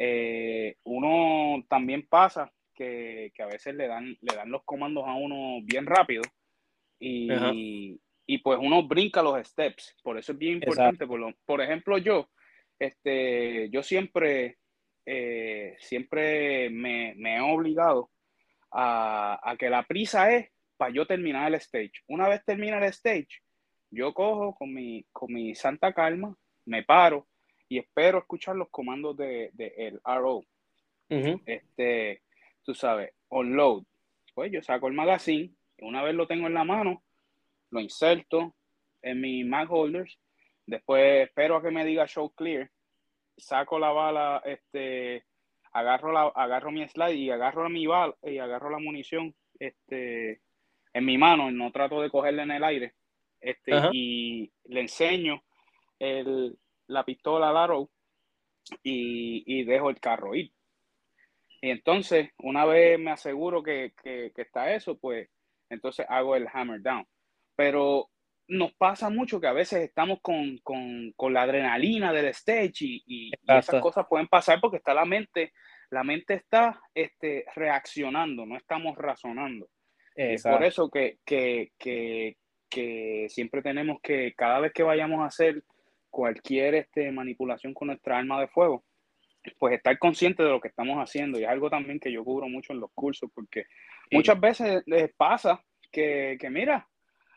eh, 0.00 0.76
uno 0.84 1.64
también 1.68 2.06
pasa 2.06 2.52
que, 2.74 3.32
que 3.34 3.42
a 3.42 3.46
veces 3.46 3.74
le 3.74 3.88
dan, 3.88 4.16
le 4.20 4.36
dan 4.36 4.50
los 4.50 4.62
comandos 4.64 5.04
a 5.06 5.14
uno 5.14 5.60
bien 5.64 5.86
rápido 5.86 6.22
y, 7.00 8.00
y 8.26 8.38
pues 8.38 8.58
uno 8.60 8.82
brinca 8.86 9.22
los 9.22 9.46
steps. 9.46 9.96
Por 10.02 10.18
eso 10.18 10.32
es 10.32 10.38
bien 10.38 10.54
importante. 10.54 11.06
Por, 11.06 11.20
lo- 11.20 11.34
por 11.44 11.60
ejemplo, 11.60 11.98
yo, 11.98 12.28
este, 12.78 13.68
yo 13.70 13.82
siempre, 13.82 14.58
eh, 15.06 15.74
siempre 15.78 16.70
me, 16.70 17.14
me 17.16 17.36
he 17.36 17.40
obligado 17.40 18.10
a, 18.70 19.40
a 19.42 19.56
que 19.56 19.70
la 19.70 19.82
prisa 19.84 20.32
es 20.32 20.50
para 20.76 20.92
yo 20.92 21.06
terminar 21.06 21.48
el 21.48 21.54
stage. 21.54 21.92
Una 22.08 22.28
vez 22.28 22.44
termina 22.44 22.78
el 22.78 22.84
stage, 22.84 23.28
yo 23.90 24.12
cojo 24.14 24.54
con 24.54 24.72
mi, 24.72 25.04
con 25.12 25.32
mi 25.32 25.54
santa 25.54 25.92
calma, 25.92 26.36
me 26.66 26.82
paro 26.84 27.26
y 27.68 27.78
espero 27.78 28.18
escuchar 28.18 28.56
los 28.56 28.68
comandos 28.70 29.16
de, 29.16 29.50
de 29.54 29.74
el 29.76 30.00
RO 30.04 30.44
este, 31.08 32.22
tú 32.62 32.74
sabes, 32.74 33.12
unload. 33.28 33.84
Pues 34.34 34.52
yo 34.52 34.62
saco 34.62 34.88
el 34.88 34.94
magazine, 34.94 35.50
una 35.80 36.02
vez 36.02 36.14
lo 36.14 36.26
tengo 36.26 36.46
en 36.46 36.54
la 36.54 36.64
mano, 36.64 37.02
lo 37.70 37.80
inserto 37.80 38.54
en 39.02 39.20
mi 39.20 39.44
mag 39.44 39.72
holders, 39.72 40.18
después 40.66 41.28
espero 41.28 41.56
a 41.56 41.62
que 41.62 41.70
me 41.70 41.84
diga 41.84 42.06
show 42.06 42.30
clear, 42.30 42.70
saco 43.36 43.78
la 43.78 43.90
bala, 43.90 44.42
este, 44.44 45.24
agarro 45.72 46.12
la, 46.12 46.22
agarro 46.34 46.70
mi 46.70 46.86
slide 46.86 47.14
y 47.14 47.30
agarro 47.30 47.68
mi 47.68 47.86
bala 47.86 48.14
y 48.22 48.38
agarro 48.38 48.70
la 48.70 48.78
munición, 48.78 49.34
este, 49.58 50.40
en 50.92 51.04
mi 51.04 51.18
mano, 51.18 51.50
no 51.50 51.72
trato 51.72 52.00
de 52.00 52.10
cogerla 52.10 52.44
en 52.44 52.50
el 52.52 52.64
aire, 52.64 52.94
este, 53.40 53.72
y 53.92 54.52
le 54.64 54.80
enseño 54.80 55.42
el, 55.98 56.56
la 56.88 57.04
pistola 57.04 57.50
al 57.50 57.56
arrow 57.56 57.90
y, 58.82 59.44
y 59.46 59.64
dejo 59.64 59.90
el 59.90 60.00
carro 60.00 60.34
ir. 60.34 60.52
Y 61.60 61.70
entonces, 61.70 62.30
una 62.38 62.64
vez 62.64 62.98
me 62.98 63.10
aseguro 63.10 63.62
que, 63.62 63.92
que, 64.02 64.32
que 64.34 64.42
está 64.42 64.74
eso, 64.74 64.96
pues 64.98 65.28
entonces 65.70 66.06
hago 66.08 66.36
el 66.36 66.46
hammer 66.52 66.80
down. 66.82 67.06
Pero 67.56 68.08
nos 68.46 68.72
pasa 68.74 69.10
mucho 69.10 69.40
que 69.40 69.46
a 69.48 69.52
veces 69.52 69.80
estamos 69.82 70.20
con, 70.22 70.58
con, 70.58 71.12
con 71.16 71.34
la 71.34 71.42
adrenalina 71.42 72.12
del 72.12 72.26
stage 72.26 72.84
y, 72.84 73.02
y- 73.06 73.28
y 73.28 73.32
esas 73.58 73.74
cosas 73.82 74.06
pueden 74.08 74.28
pasar 74.28 74.60
porque 74.60 74.76
está 74.78 74.94
la 74.94 75.04
mente, 75.04 75.52
la 75.90 76.04
mente 76.04 76.34
está 76.34 76.80
este, 76.94 77.44
reaccionando, 77.54 78.46
no 78.46 78.56
estamos 78.56 78.96
razonando. 78.96 79.68
Es 80.34 80.42
por 80.52 80.64
eso 80.64 80.88
que, 80.90 81.18
que, 81.24 81.72
que, 81.78 82.36
que 82.70 83.26
siempre 83.28 83.62
tenemos 83.62 83.98
que, 84.00 84.32
cada 84.36 84.60
vez 84.60 84.72
que 84.72 84.82
vayamos 84.82 85.20
a 85.20 85.26
hacer 85.26 85.62
cualquier 86.10 86.74
este, 86.74 87.10
manipulación 87.12 87.74
con 87.74 87.88
nuestra 87.88 88.18
arma 88.18 88.40
de 88.40 88.48
fuego, 88.48 88.84
pues 89.58 89.74
estar 89.74 89.98
consciente 89.98 90.42
de 90.42 90.50
lo 90.50 90.60
que 90.60 90.68
estamos 90.68 90.96
haciendo. 90.98 91.38
Y 91.38 91.44
es 91.44 91.48
algo 91.48 91.70
también 91.70 92.00
que 92.00 92.12
yo 92.12 92.24
cubro 92.24 92.48
mucho 92.48 92.72
en 92.72 92.80
los 92.80 92.90
cursos, 92.92 93.30
porque 93.34 93.66
muchas 94.10 94.38
veces 94.40 94.82
les 94.86 95.12
pasa 95.14 95.62
que, 95.90 96.36
que 96.40 96.50
mira, 96.50 96.88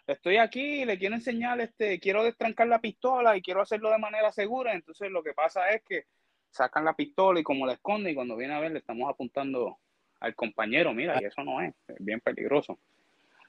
estoy 0.07 0.37
aquí 0.37 0.81
y 0.81 0.85
le 0.85 0.97
quiero 0.97 1.15
enseñar, 1.15 1.61
este, 1.61 1.99
quiero 1.99 2.23
destrancar 2.23 2.67
la 2.67 2.81
pistola 2.81 3.37
y 3.37 3.41
quiero 3.41 3.61
hacerlo 3.61 3.89
de 3.91 3.97
manera 3.97 4.31
segura. 4.31 4.73
Entonces 4.73 5.09
lo 5.11 5.23
que 5.23 5.33
pasa 5.33 5.69
es 5.69 5.83
que 5.83 6.05
sacan 6.49 6.83
la 6.83 6.93
pistola 6.95 7.39
y 7.39 7.43
como 7.43 7.65
la 7.65 7.73
esconden 7.73 8.11
y 8.11 8.15
cuando 8.15 8.35
viene 8.35 8.53
a 8.53 8.59
ver 8.59 8.71
le 8.71 8.79
estamos 8.79 9.09
apuntando 9.09 9.77
al 10.19 10.35
compañero, 10.35 10.93
mira, 10.93 11.17
y 11.21 11.25
eso 11.25 11.43
no 11.43 11.61
es, 11.61 11.73
es 11.87 11.95
bien 11.99 12.19
peligroso. 12.19 12.79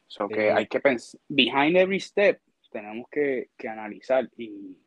So 0.06 0.28
que 0.28 0.48
Sí. 0.48 0.56
hay 0.56 0.66
que 0.66 0.80
pensar, 0.80 1.20
behind 1.28 1.76
every 1.76 2.00
step, 2.00 2.40
tenemos 2.70 3.08
que, 3.10 3.50
que 3.56 3.68
analizar 3.68 4.28
y, 4.36 4.78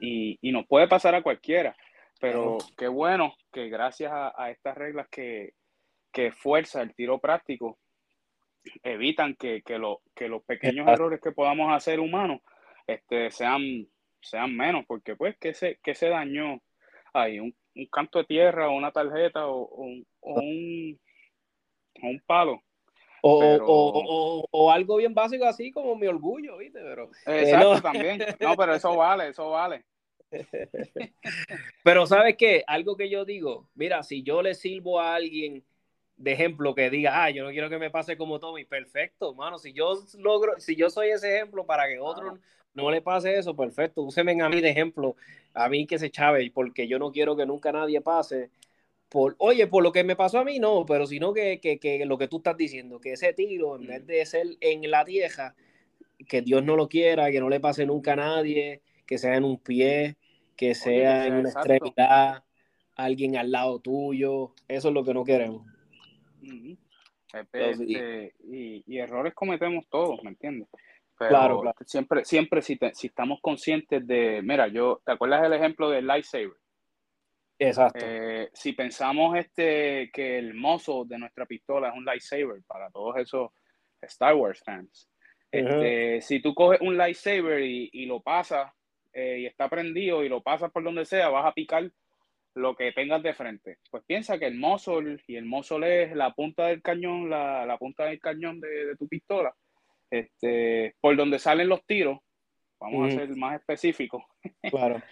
y, 0.00 0.38
y 0.40 0.52
nos 0.52 0.66
puede 0.66 0.88
pasar 0.88 1.14
a 1.14 1.22
cualquiera, 1.22 1.76
pero 2.20 2.58
qué 2.76 2.88
bueno 2.88 3.34
que 3.52 3.68
gracias 3.68 4.10
a, 4.12 4.32
a 4.36 4.50
estas 4.50 4.76
reglas 4.76 5.08
que, 5.10 5.52
que 6.12 6.32
fuerza 6.32 6.82
el 6.82 6.94
tiro 6.94 7.18
práctico, 7.18 7.78
evitan 8.82 9.34
que, 9.36 9.62
que, 9.62 9.78
lo- 9.78 10.02
que 10.14 10.28
los 10.28 10.42
pequeños 10.44 10.80
Exacto. 10.80 10.92
errores 10.92 11.20
que 11.22 11.32
podamos 11.32 11.72
hacer 11.72 11.98
humanos 12.00 12.40
este, 12.86 13.30
sean, 13.30 13.86
sean 14.20 14.54
menos, 14.56 14.84
porque 14.86 15.16
pues, 15.16 15.36
¿qué 15.38 15.54
se, 15.54 15.78
qué 15.82 15.94
se 15.94 16.08
dañó 16.08 16.60
ahí? 17.12 17.38
Un, 17.40 17.54
un 17.76 17.86
canto 17.86 18.18
de 18.18 18.24
tierra 18.24 18.68
o 18.68 18.72
una 18.76 18.90
tarjeta 18.92 19.46
o, 19.46 19.62
o 19.62 19.82
un, 19.84 20.06
o 20.20 20.34
un, 20.40 21.00
o 22.02 22.06
un 22.08 22.22
palo. 22.26 22.62
O, 23.22 23.38
Pero- 23.38 23.66
o, 23.66 24.02
o, 24.42 24.46
o 24.50 24.70
algo 24.72 24.96
bien 24.96 25.14
básico 25.14 25.44
así 25.44 25.70
como 25.70 25.94
mi 25.94 26.06
orgullo, 26.06 26.56
¿viste? 26.58 26.80
Pero, 26.82 27.10
eh, 27.26 27.42
Exacto, 27.42 27.74
no. 27.76 27.80
también. 27.82 28.18
No, 28.40 28.56
pero 28.56 28.74
eso 28.74 28.96
vale, 28.96 29.28
eso 29.28 29.50
vale. 29.50 29.84
Pero 31.84 32.06
¿sabes 32.06 32.36
qué? 32.36 32.64
Algo 32.66 32.96
que 32.96 33.08
yo 33.08 33.24
digo, 33.24 33.68
mira, 33.74 34.02
si 34.02 34.22
yo 34.22 34.42
le 34.42 34.54
sirvo 34.54 35.00
a 35.00 35.14
alguien 35.14 35.64
de 36.16 36.32
ejemplo 36.32 36.74
que 36.74 36.90
diga, 36.90 37.24
ah, 37.24 37.30
yo 37.30 37.44
no 37.44 37.50
quiero 37.50 37.70
que 37.70 37.78
me 37.78 37.90
pase 37.90 38.16
como 38.16 38.38
Tommy, 38.38 38.64
perfecto, 38.64 39.34
mano, 39.34 39.58
si 39.58 39.72
yo 39.72 40.04
logro, 40.18 40.60
si 40.60 40.76
yo 40.76 40.90
soy 40.90 41.08
ese 41.08 41.36
ejemplo 41.36 41.64
para 41.64 41.88
que 41.88 41.98
otro 41.98 42.38
no 42.74 42.90
le 42.90 43.00
pase 43.00 43.38
eso, 43.38 43.56
perfecto, 43.56 44.02
úseme 44.02 44.40
a 44.40 44.48
mí 44.48 44.60
de 44.60 44.70
ejemplo, 44.70 45.16
a 45.54 45.68
mí 45.68 45.86
que 45.86 45.98
se 45.98 46.10
chave, 46.10 46.50
porque 46.54 46.86
yo 46.86 46.98
no 46.98 47.10
quiero 47.10 47.36
que 47.36 47.46
nunca 47.46 47.72
nadie 47.72 48.00
pase. 48.00 48.50
Por, 49.08 49.34
oye, 49.38 49.66
por 49.66 49.82
lo 49.82 49.90
que 49.90 50.04
me 50.04 50.14
pasó 50.14 50.38
a 50.38 50.44
mí, 50.44 50.60
no, 50.60 50.86
pero 50.86 51.06
sino 51.06 51.32
que, 51.32 51.58
que, 51.60 51.80
que 51.80 52.04
lo 52.06 52.16
que 52.16 52.28
tú 52.28 52.36
estás 52.36 52.56
diciendo, 52.56 53.00
que 53.00 53.14
ese 53.14 53.32
tiro, 53.32 53.74
en 53.74 53.86
vez 53.88 54.06
de 54.06 54.24
ser 54.24 54.46
en 54.60 54.88
la 54.88 55.04
tierra, 55.04 55.56
que 56.28 56.42
Dios 56.42 56.62
no 56.62 56.76
lo 56.76 56.88
quiera, 56.88 57.30
que 57.32 57.40
no 57.40 57.48
le 57.48 57.58
pase 57.58 57.86
nunca 57.86 58.12
a 58.12 58.16
nadie, 58.16 58.82
que 59.10 59.18
sea 59.18 59.34
en 59.34 59.42
un 59.42 59.58
pie, 59.58 60.16
que 60.56 60.72
sea 60.72 61.26
en 61.26 61.32
una 61.34 61.48
exacto. 61.48 61.74
extremidad, 61.74 62.44
alguien 62.94 63.36
al 63.36 63.50
lado 63.50 63.80
tuyo, 63.80 64.54
eso 64.68 64.88
es 64.88 64.94
lo 64.94 65.04
que 65.04 65.12
no 65.12 65.24
queremos. 65.24 65.66
Este, 66.40 67.58
Entonces, 67.58 67.88
y- 67.88 67.96
este, 67.96 68.34
y, 68.44 68.84
y 68.86 68.98
errores 68.98 69.34
cometemos 69.34 69.88
todos, 69.88 70.22
¿me 70.22 70.30
entiendes? 70.30 70.68
Pero 71.18 71.30
Claro, 71.30 71.60
claro. 71.60 71.76
siempre, 71.84 72.24
siempre 72.24 72.62
si, 72.62 72.76
te- 72.76 72.94
si 72.94 73.08
estamos 73.08 73.40
conscientes 73.42 74.06
de, 74.06 74.42
mira, 74.44 74.68
yo, 74.68 75.02
¿te 75.04 75.10
acuerdas 75.10 75.42
del 75.42 75.54
ejemplo 75.54 75.90
del 75.90 76.06
lightsaber? 76.06 76.56
Exacto. 77.58 78.06
Eh, 78.06 78.48
si 78.54 78.74
pensamos 78.74 79.36
este 79.36 80.08
que 80.12 80.38
el 80.38 80.54
mozo 80.54 81.04
de 81.04 81.18
nuestra 81.18 81.46
pistola 81.46 81.88
es 81.88 81.96
un 81.96 82.04
lightsaber 82.04 82.62
para 82.64 82.88
todos 82.92 83.16
esos 83.16 83.50
Star 84.02 84.36
Wars 84.36 84.62
fans. 84.64 85.10
Este, 85.50 86.20
Si 86.20 86.40
tú 86.40 86.54
coges 86.54 86.80
un 86.80 86.96
lightsaber 86.96 87.60
y, 87.60 87.90
y 87.92 88.06
lo 88.06 88.20
pasas 88.20 88.72
eh, 89.12 89.40
y 89.40 89.46
está 89.46 89.68
prendido 89.68 90.24
y 90.24 90.28
lo 90.28 90.42
pasas 90.42 90.70
por 90.70 90.82
donde 90.82 91.04
sea, 91.04 91.28
vas 91.28 91.46
a 91.46 91.52
picar 91.52 91.90
lo 92.54 92.74
que 92.74 92.92
tengas 92.92 93.22
de 93.22 93.34
frente. 93.34 93.78
Pues 93.90 94.04
piensa 94.04 94.38
que 94.38 94.46
el 94.46 94.58
muzzle 94.58 95.22
y 95.26 95.36
el 95.36 95.44
muzzle 95.44 96.04
es 96.04 96.16
la 96.16 96.32
punta 96.32 96.66
del 96.66 96.82
cañón, 96.82 97.30
la, 97.30 97.64
la 97.66 97.78
punta 97.78 98.04
del 98.04 98.20
cañón 98.20 98.60
de, 98.60 98.86
de 98.86 98.96
tu 98.96 99.08
pistola, 99.08 99.54
este, 100.10 100.96
por 101.00 101.16
donde 101.16 101.38
salen 101.38 101.68
los 101.68 101.84
tiros. 101.86 102.18
Vamos 102.80 103.12
a 103.12 103.16
ser 103.16 103.36
más 103.36 103.60
específicos 103.60 104.22
claro. 104.70 105.02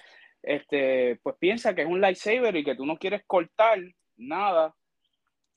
este, 0.43 1.21
pues 1.23 1.37
piensa 1.39 1.75
que 1.75 1.83
es 1.83 1.87
un 1.87 2.01
lightsaber 2.01 2.57
y 2.57 2.65
que 2.65 2.75
tú 2.75 2.87
no 2.87 2.97
quieres 2.97 3.23
cortar 3.27 3.79
nada 4.17 4.75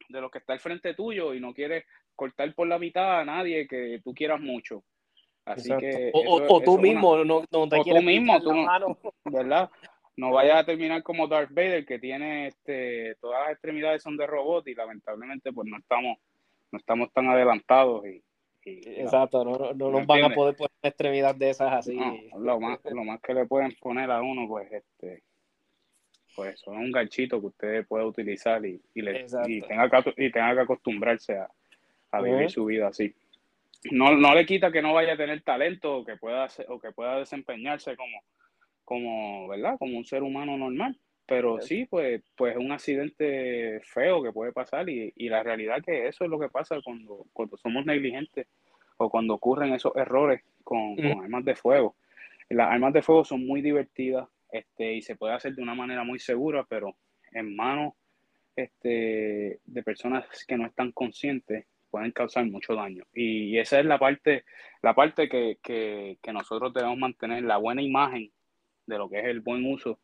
de 0.09 0.19
lo 0.19 0.29
que 0.29 0.39
está 0.39 0.51
al 0.51 0.59
frente 0.59 0.93
tuyo 0.93 1.33
y 1.33 1.39
no 1.39 1.53
quieres 1.53 1.85
cortar 2.13 2.53
por 2.53 2.67
la 2.67 2.77
mitad 2.77 3.21
a 3.21 3.25
nadie 3.25 3.65
que 3.65 4.01
tú 4.03 4.13
quieras 4.13 4.41
mucho. 4.41 4.83
Así 5.53 5.71
exacto. 5.71 5.79
que 5.87 6.11
o, 6.13 6.21
eso- 6.43 6.53
o 6.53 6.61
tú 6.61 6.73
una- 6.73 6.81
mismo 6.83 7.17
no, 7.23 7.41
no 7.41 7.45
te 7.47 7.57
o 7.57 7.67
tú 7.67 7.81
quieres 7.83 8.03
mismo, 8.03 8.33
picar 8.33 8.41
tú 8.43 8.49
la 8.49 8.55
no- 8.55 8.63
mano. 8.63 8.97
¿verdad? 9.25 9.69
No 10.17 10.31
vayas 10.31 10.57
a 10.57 10.65
terminar 10.65 11.01
como 11.03 11.27
Darth 11.27 11.51
Vader 11.51 11.85
que 11.85 11.97
tiene 11.99 12.47
este, 12.47 13.15
todas 13.21 13.41
las 13.43 13.51
extremidades 13.53 14.03
son 14.03 14.17
de 14.17 14.27
robot 14.27 14.67
y 14.67 14.75
lamentablemente 14.75 15.51
pues 15.53 15.67
no 15.67 15.77
estamos 15.77 16.17
no 16.71 16.77
estamos 16.79 17.11
tan 17.13 17.27
adelantados 17.29 18.05
y, 18.05 18.21
Exacto, 18.63 19.43
no, 19.43 19.57
no, 19.57 19.73
no 19.73 19.89
¿Me 19.89 19.97
nos 19.99 20.07
van 20.07 20.23
a 20.25 20.29
poder 20.35 20.55
poner 20.55 20.69
una 20.83 20.89
extremidad 20.89 21.33
de 21.35 21.49
esas 21.49 21.73
así. 21.73 21.95
No, 21.95 22.15
lo 22.39 22.59
más, 22.59 22.79
lo 22.85 23.03
más 23.03 23.19
que 23.19 23.33
le 23.33 23.45
pueden 23.47 23.75
poner 23.81 24.11
a 24.11 24.21
uno, 24.21 24.47
pues, 24.47 24.71
este, 24.71 25.23
pues 26.35 26.59
son 26.59 26.77
un 26.77 26.91
ganchito 26.91 27.41
que 27.41 27.47
usted 27.47 27.87
puede 27.87 28.05
utilizar 28.05 28.63
y, 28.63 28.79
y, 28.93 29.01
le, 29.01 29.25
y, 29.47 29.61
tenga 29.61 29.89
que, 29.89 30.13
y 30.15 30.31
tenga 30.31 30.53
que 30.53 30.59
acostumbrarse 30.61 31.37
a, 31.39 31.49
a 32.11 32.21
vivir 32.21 32.51
su 32.51 32.65
vida 32.65 32.87
así. 32.89 33.13
No, 33.89 34.15
no 34.15 34.35
le 34.35 34.45
quita 34.45 34.71
que 34.71 34.81
no 34.81 34.93
vaya 34.93 35.13
a 35.13 35.17
tener 35.17 35.41
talento 35.41 35.97
o 35.97 36.05
que 36.05 36.15
pueda 36.17 36.43
hacer- 36.45 36.67
o 36.69 36.79
que 36.79 36.91
pueda 36.91 37.17
desempeñarse 37.17 37.95
como, 37.95 38.21
como, 38.85 39.47
¿verdad? 39.47 39.77
Como 39.79 39.97
un 39.97 40.05
ser 40.05 40.21
humano 40.23 40.57
normal. 40.57 40.97
Pero 41.25 41.55
sí, 41.61 41.85
pues, 41.85 42.21
pues 42.35 42.53
es 42.55 42.59
un 42.59 42.71
accidente 42.73 43.79
feo 43.85 44.21
que 44.21 44.33
puede 44.33 44.51
pasar 44.51 44.89
y, 44.89 45.13
y 45.15 45.29
la 45.29 45.41
realidad 45.43 45.81
que 45.83 46.07
eso 46.07 46.25
es 46.25 46.29
lo 46.29 46.37
que 46.39 46.49
pasa 46.49 46.79
cuando, 46.83 47.25
cuando 47.31 47.55
somos 47.57 47.85
negligentes 47.85 48.47
o 48.97 49.09
cuando 49.09 49.33
ocurren 49.35 49.73
esos 49.73 49.95
errores 49.95 50.41
con, 50.63 50.95
con 51.13 51.23
armas 51.23 51.45
de 51.45 51.55
fuego. 51.55 51.95
Las 52.49 52.69
armas 52.69 52.91
de 52.93 53.01
fuego 53.01 53.23
son 53.23 53.47
muy 53.47 53.61
divertidas 53.61 54.27
este, 54.51 54.93
y 54.93 55.01
se 55.01 55.15
puede 55.15 55.33
hacer 55.33 55.55
de 55.55 55.61
una 55.63 55.73
manera 55.73 56.03
muy 56.03 56.19
segura, 56.19 56.65
pero 56.67 56.95
en 57.31 57.55
manos 57.55 57.93
este, 58.55 59.59
de 59.65 59.83
personas 59.83 60.25
que 60.45 60.57
no 60.57 60.65
están 60.65 60.91
conscientes 60.91 61.65
pueden 61.91 62.11
causar 62.11 62.45
mucho 62.45 62.73
daño. 62.73 63.03
Y 63.13 63.57
esa 63.57 63.79
es 63.79 63.85
la 63.85 63.99
parte, 63.99 64.45
la 64.81 64.95
parte 64.95 65.29
que, 65.29 65.59
que, 65.61 66.17
que 66.21 66.33
nosotros 66.33 66.73
debemos 66.73 66.97
mantener, 66.97 67.43
la 67.43 67.57
buena 67.57 67.81
imagen 67.81 68.31
de 68.87 68.97
lo 68.97 69.09
que 69.09 69.19
es 69.19 69.25
el 69.25 69.41
buen 69.41 69.65
uso 69.65 69.99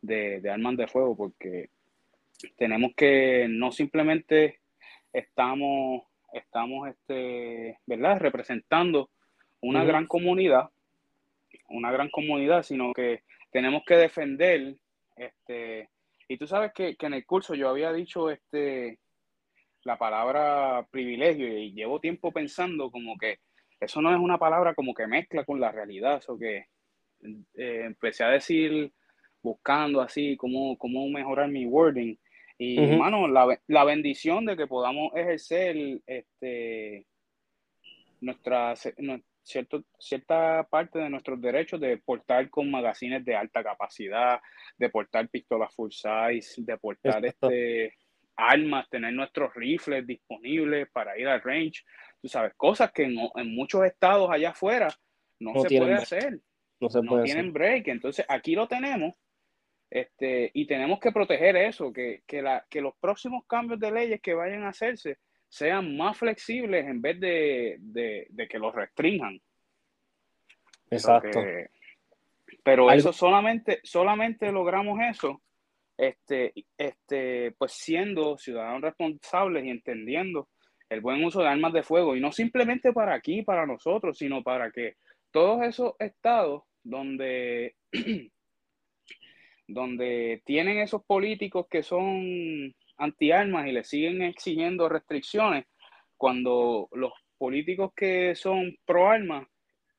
de, 0.00 0.40
de 0.40 0.50
armas 0.50 0.76
de 0.76 0.88
fuego, 0.88 1.16
porque 1.16 1.70
tenemos 2.56 2.92
que 2.96 3.46
no 3.48 3.70
simplemente 3.70 4.60
estamos, 5.12 6.02
estamos 6.32 6.88
este, 6.88 7.78
¿verdad? 7.86 8.18
representando 8.18 9.10
una 9.60 9.84
gran 9.84 10.06
comunidad, 10.06 10.70
una 11.68 11.90
gran 11.90 12.10
comunidad, 12.10 12.62
sino 12.62 12.92
que 12.92 13.22
tenemos 13.50 13.82
que 13.86 13.96
defender, 13.96 14.76
este, 15.16 15.88
y 16.28 16.36
tú 16.36 16.46
sabes 16.46 16.72
que, 16.72 16.96
que 16.96 17.06
en 17.06 17.14
el 17.14 17.24
curso 17.24 17.54
yo 17.54 17.68
había 17.68 17.92
dicho 17.92 18.30
este, 18.30 18.98
la 19.86 19.96
palabra 19.96 20.84
privilegio 20.90 21.46
y 21.46 21.72
llevo 21.72 22.00
tiempo 22.00 22.32
pensando 22.32 22.90
como 22.90 23.16
que 23.16 23.38
eso 23.78 24.02
no 24.02 24.12
es 24.12 24.18
una 24.18 24.36
palabra 24.36 24.74
como 24.74 24.92
que 24.92 25.06
mezcla 25.06 25.44
con 25.44 25.60
la 25.60 25.70
realidad, 25.70 26.18
eso 26.18 26.36
que 26.36 26.66
eh, 27.54 27.82
empecé 27.84 28.24
a 28.24 28.30
decir 28.30 28.92
buscando 29.40 30.00
así 30.00 30.36
cómo, 30.36 30.76
cómo 30.76 31.08
mejorar 31.08 31.48
mi 31.48 31.66
wording 31.66 32.16
Y, 32.58 32.80
Ujú. 32.80 32.96
mano, 32.96 33.28
la, 33.28 33.60
la 33.68 33.84
bendición 33.84 34.44
de 34.44 34.56
que 34.56 34.66
podamos 34.66 35.14
ejercer 35.14 36.00
este, 36.06 37.06
nuestra, 38.20 38.74
cierto, 39.44 39.84
cierta 40.00 40.66
parte 40.68 40.98
de 40.98 41.10
nuestros 41.10 41.40
derechos 41.40 41.78
de 41.80 41.98
portar 41.98 42.50
con 42.50 42.70
magazines 42.70 43.24
de 43.24 43.36
alta 43.36 43.62
capacidad, 43.62 44.40
de 44.78 44.88
portar 44.88 45.28
pistolas 45.28 45.72
full 45.74 45.90
size, 45.92 46.62
de 46.62 46.76
portar 46.76 47.24
Exacto. 47.24 47.50
este, 47.50 47.94
armas, 48.36 48.88
tener 48.90 49.12
nuestros 49.12 49.54
rifles 49.54 50.06
disponibles 50.06 50.88
para 50.90 51.18
ir 51.18 51.26
al 51.28 51.40
range, 51.42 51.84
tú 52.20 52.28
sabes, 52.28 52.52
cosas 52.56 52.92
que 52.92 53.04
en, 53.04 53.16
en 53.34 53.54
muchos 53.54 53.84
estados 53.84 54.28
allá 54.30 54.50
afuera 54.50 54.88
no, 55.40 55.52
No 55.54 55.60
se 55.62 55.68
tienen 55.68 55.88
puede 55.88 55.94
break. 55.96 56.02
hacer 56.02 56.40
No 56.80 56.88
se 56.90 57.02
no 57.02 57.08
puede 57.10 57.24
tienen 57.24 57.44
hacer. 57.46 57.52
break. 57.52 57.88
Entonces, 57.88 58.26
aquí 58.28 58.54
lo 58.54 58.66
tenemos 58.68 59.14
este, 59.90 60.50
y 60.52 60.66
tenemos 60.66 60.98
que 60.98 61.12
proteger 61.12 61.56
eso, 61.56 61.92
que, 61.92 62.22
que, 62.26 62.42
la, 62.42 62.66
que 62.68 62.80
los 62.80 62.94
próximos 62.98 63.44
cambios 63.46 63.78
de 63.80 63.92
leyes 63.92 64.20
que 64.20 64.34
vayan 64.34 64.64
a 64.64 64.70
hacerse 64.70 65.18
sean 65.48 65.96
más 65.96 66.18
flexibles 66.18 66.86
en 66.86 67.00
vez 67.00 67.20
de, 67.20 67.76
de, 67.78 68.26
de 68.30 68.48
que 68.48 68.58
los 68.58 68.74
restrinjan. 68.74 69.40
Exacto. 70.90 71.30
Porque- 71.32 71.68
pero 72.62 72.88
Algo- 72.88 72.98
eso 72.98 73.12
solamente, 73.12 73.80
solamente 73.84 74.50
logramos 74.50 74.98
eso, 75.08 75.40
este, 75.96 76.52
este, 76.76 77.52
pues 77.52 77.72
siendo 77.72 78.36
ciudadanos 78.36 78.82
responsables 78.82 79.64
y 79.64 79.70
entendiendo 79.70 80.48
el 80.88 81.00
buen 81.00 81.24
uso 81.24 81.40
de 81.40 81.48
armas 81.48 81.72
de 81.72 81.82
fuego, 81.82 82.14
y 82.16 82.20
no 82.20 82.30
simplemente 82.32 82.92
para 82.92 83.14
aquí, 83.14 83.42
para 83.42 83.66
nosotros, 83.66 84.18
sino 84.18 84.42
para 84.42 84.70
que 84.70 84.96
todos 85.32 85.62
esos 85.62 85.94
estados 85.98 86.62
donde, 86.84 87.74
donde 89.66 90.42
tienen 90.44 90.78
esos 90.78 91.04
políticos 91.04 91.66
que 91.68 91.82
son 91.82 92.74
antiarmas 92.98 93.66
y 93.66 93.72
le 93.72 93.84
siguen 93.84 94.22
exigiendo 94.22 94.88
restricciones, 94.88 95.66
cuando 96.16 96.88
los 96.92 97.12
políticos 97.36 97.92
que 97.94 98.34
son 98.34 98.76
pro 98.84 99.08
armas 99.10 99.46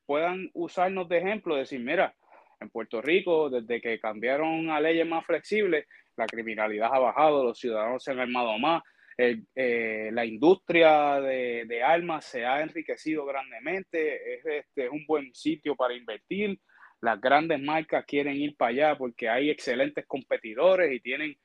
puedan 0.05 0.49
usarnos 0.53 1.09
de 1.09 1.17
ejemplo, 1.17 1.55
decir, 1.55 1.81
mira, 1.81 2.15
en 2.59 2.69
Puerto 2.69 3.01
Rico, 3.01 3.49
desde 3.49 3.81
que 3.81 3.99
cambiaron 3.99 4.69
a 4.69 4.79
leyes 4.79 5.07
más 5.07 5.25
flexibles, 5.25 5.85
la 6.15 6.25
criminalidad 6.25 6.93
ha 6.93 6.99
bajado, 6.99 7.43
los 7.43 7.59
ciudadanos 7.59 8.03
se 8.03 8.11
han 8.11 8.19
armado 8.19 8.57
más, 8.57 8.83
eh, 9.17 10.09
la 10.11 10.25
industria 10.25 11.19
de, 11.19 11.65
de 11.67 11.83
armas 11.83 12.25
se 12.25 12.45
ha 12.45 12.61
enriquecido 12.61 13.25
grandemente, 13.25 14.35
es, 14.35 14.45
este, 14.45 14.85
es 14.85 14.91
un 14.91 15.05
buen 15.07 15.33
sitio 15.33 15.75
para 15.75 15.95
invertir, 15.95 16.59
las 17.01 17.19
grandes 17.21 17.59
marcas 17.61 18.05
quieren 18.05 18.35
ir 18.35 18.55
para 18.55 18.69
allá 18.69 18.97
porque 18.97 19.29
hay 19.29 19.49
excelentes 19.49 20.05
competidores 20.05 20.91
y 20.91 20.99
tienen 20.99 21.35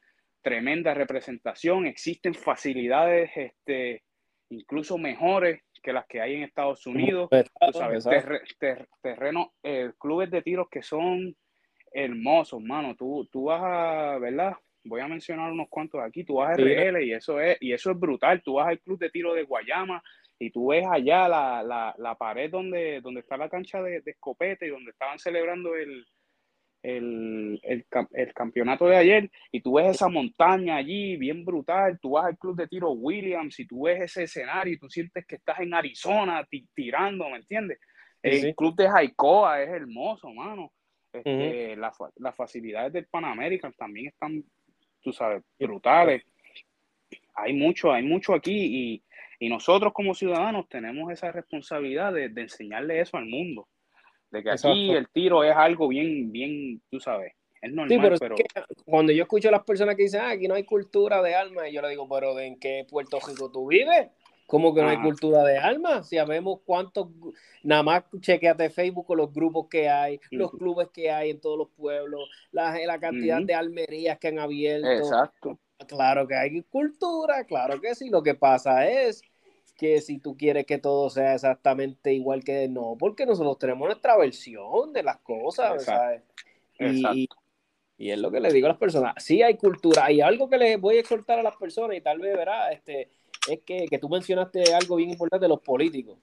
tremenda 0.43 0.95
representación, 0.95 1.87
existen 1.87 2.35
facilidades 2.35 3.31
este, 3.37 4.03
incluso 4.51 4.99
mejores 4.99 5.63
que 5.83 5.93
las 5.93 6.07
que 6.07 6.20
hay 6.20 6.37
en 6.37 6.43
Estados 6.45 6.87
Unidos 6.87 7.28
tú 7.30 7.72
sabes, 7.72 8.05
ter- 8.05 8.89
eh, 9.62 9.91
clubes 9.99 10.30
de 10.30 10.43
tiros 10.43 10.68
que 10.70 10.83
son 10.83 11.35
hermosos, 11.93 12.62
mano. 12.62 12.95
Tú, 12.97 13.28
tú 13.30 13.45
vas 13.45 13.61
a, 13.62 14.18
¿verdad? 14.18 14.55
Voy 14.85 15.01
a 15.01 15.09
mencionar 15.09 15.53
unos 15.53 15.68
cuantos 15.68 16.01
aquí. 16.01 16.24
Tú 16.24 16.37
vas 16.37 16.53
a 16.53 16.57
Sí. 16.57 16.62
RL 16.62 17.05
y 17.05 17.12
eso 17.12 17.41
es, 17.41 17.57
y 17.61 17.72
eso 17.72 17.91
es 17.91 17.99
brutal. 17.99 18.43
Tú 18.43 18.55
vas 18.55 18.68
al 18.68 18.80
club 18.80 18.99
de 18.99 19.11
tiro 19.11 19.35
de 19.35 19.43
Guayama 19.45 20.03
y 20.39 20.51
tú 20.51 20.68
ves 20.68 20.85
allá 20.91 21.28
la, 21.28 21.62
la, 21.62 21.95
la 21.99 22.14
pared 22.16 22.51
donde, 22.51 23.01
donde 23.01 23.20
está 23.20 23.37
la 23.37 23.49
cancha 23.49 23.83
de, 23.83 24.01
de 24.01 24.11
escopeta 24.11 24.64
y 24.66 24.70
donde 24.70 24.91
estaban 24.91 25.18
celebrando 25.18 25.74
el, 25.76 26.05
el, 26.83 27.61
el, 27.62 27.87
el 28.12 28.35
campeonato 28.35 28.87
de 28.87 28.97
ayer 28.97 29.30
y 29.53 29.61
tú 29.61 29.74
ves 29.74 29.95
esa 29.95 30.09
montaña 30.09 30.76
allí 30.76 31.16
bien 31.16 31.45
brutal, 31.45 31.99
tú 32.01 32.12
vas 32.12 32.26
al 32.26 32.39
club 32.39 32.57
de 32.57 32.66
tiro 32.66 32.91
Williams 32.91 33.59
y 33.61 33.66
tú 33.66 33.83
ves 33.85 34.03
ese 34.03 34.24
escenario 34.24 34.74
y 34.74 34.78
tú 34.78 34.89
sientes 34.91 35.24
que 35.26 35.37
estás 35.37 35.61
en 35.61 35.74
Arizona 35.74 36.45
ti- 36.51 36.66
tirando, 36.74 37.28
¿me 37.30 37.37
entiendes? 37.37 37.78
El 38.22 38.41
sí. 38.41 38.55
club 38.55 38.76
de 38.76 38.89
Jaicoa 38.89 39.62
es 39.62 39.68
hermoso, 39.68 40.33
mano. 40.33 40.72
Este, 41.12 41.76
las 41.76 42.35
facilidades 42.35 42.93
del 42.93 43.07
Pan 43.07 43.26
American 43.26 43.72
también 43.74 44.07
están, 44.09 44.43
tú 45.03 45.12
sabes, 45.12 45.43
brutales. 45.59 46.22
Hay 47.35 47.53
mucho, 47.53 47.93
hay 47.93 48.03
mucho 48.03 48.33
aquí 48.35 48.55
y, 48.55 49.03
y 49.39 49.49
nosotros 49.49 49.93
como 49.93 50.14
ciudadanos 50.14 50.68
tenemos 50.68 51.12
esa 51.12 51.30
responsabilidad 51.33 52.12
de, 52.12 52.28
de 52.28 52.43
enseñarle 52.43 53.01
eso 53.01 53.16
al 53.16 53.26
mundo. 53.26 53.68
De 54.33 54.43
que 54.43 54.51
aquí 54.51 54.93
Exacto. 54.93 54.99
el 54.99 55.09
tiro 55.11 55.45
es 55.45 55.55
algo 55.55 55.89
bien, 55.89 56.33
bien, 56.33 56.83
tú 56.91 56.99
sabes, 56.99 57.35
es 57.61 57.70
normal, 57.72 57.89
Sí, 57.89 57.99
pero, 58.03 58.14
es 58.14 58.20
pero, 58.20 58.35
que 58.35 58.45
cuando 58.85 59.12
yo 59.12 59.22
escucho 59.22 59.49
a 59.49 59.53
las 59.53 59.64
personas 59.64 59.95
que 59.95 60.05
dicen, 60.05 60.22
ah, 60.22 60.30
aquí 60.30 60.49
no 60.49 60.55
hay 60.55 60.64
cultura 60.64 61.22
de 61.22 61.35
armas, 61.35 61.66
yo 61.70 61.83
le 61.83 61.91
digo, 61.91 62.09
pero 62.09 62.39
¿en 62.41 62.59
qué 62.59 62.87
Puerto 62.91 63.18
Rico 63.26 63.51
tú 63.53 63.68
vives? 63.68 64.09
¿Cómo 64.47 64.74
que 64.74 64.83
no 64.83 64.89
hay 64.89 64.97
Ajá. 64.97 65.05
cultura 65.05 65.45
de 65.45 65.59
armas? 65.59 66.09
Si 66.09 66.16
sabemos 66.16 66.61
cuántos, 66.64 67.09
nada 67.62 67.83
más 67.83 68.05
chequeate 68.20 68.70
Facebook 68.70 69.07
con 69.07 69.18
los 69.18 69.33
grupos 69.33 69.68
que 69.68 69.89
hay, 69.89 70.20
los 70.30 70.53
clubes 70.53 70.89
que 70.93 71.11
hay 71.11 71.30
en 71.30 71.41
todos 71.41 71.59
los 71.59 71.68
pueblos, 71.70 72.28
la, 72.51 72.76
la 72.87 72.99
cantidad 72.99 73.43
de 73.43 73.55
almerías 73.55 74.18
que 74.18 74.28
han 74.28 74.39
abierto. 74.39 74.89
exacto. 74.91 75.59
Claro 75.87 76.28
que 76.28 76.35
hay 76.37 76.62
cultura, 76.62 77.45
claro 77.45 77.80
que 77.80 77.95
sí. 77.95 78.09
Lo 78.11 78.22
que 78.22 78.35
pasa 78.35 78.89
es 78.89 79.22
que 79.83 80.01
si 80.01 80.20
tú 80.20 80.37
quieres 80.37 80.64
que 80.64 80.78
todo 80.78 81.11
sea 81.11 81.35
exactamente 81.35 82.14
igual 82.14 82.45
que 82.45 82.68
no, 82.68 82.95
porque 82.97 83.26
nosotros 83.26 83.59
tenemos 83.59 83.89
nuestra 83.89 84.16
versión 84.16 84.93
de 84.93 85.03
las 85.03 85.18
cosas, 85.18 85.72
Exacto. 85.72 85.91
¿sabes? 85.91 86.22
Y, 86.78 86.85
Exacto. 86.85 87.37
y 87.99 88.11
es 88.12 88.18
lo 88.20 88.30
que 88.30 88.39
le 88.39 88.53
digo 88.53 88.68
a 88.68 88.70
las 88.70 88.78
personas. 88.78 89.14
Sí 89.18 89.43
hay 89.43 89.57
cultura. 89.57 90.09
Y 90.12 90.20
algo 90.20 90.49
que 90.49 90.57
les 90.57 90.80
voy 90.80 90.99
a 90.99 91.01
exhortar 91.01 91.41
a 91.41 91.43
las 91.43 91.57
personas, 91.57 91.97
y 91.97 92.01
tal 92.01 92.20
vez 92.20 92.37
verá, 92.37 92.70
este, 92.70 93.11
es 93.51 93.59
que, 93.66 93.87
que 93.89 93.99
tú 93.99 94.09
mencionaste 94.09 94.72
algo 94.72 94.95
bien 94.95 95.11
importante 95.11 95.47
de 95.47 95.49
los 95.49 95.61
políticos. 95.61 96.16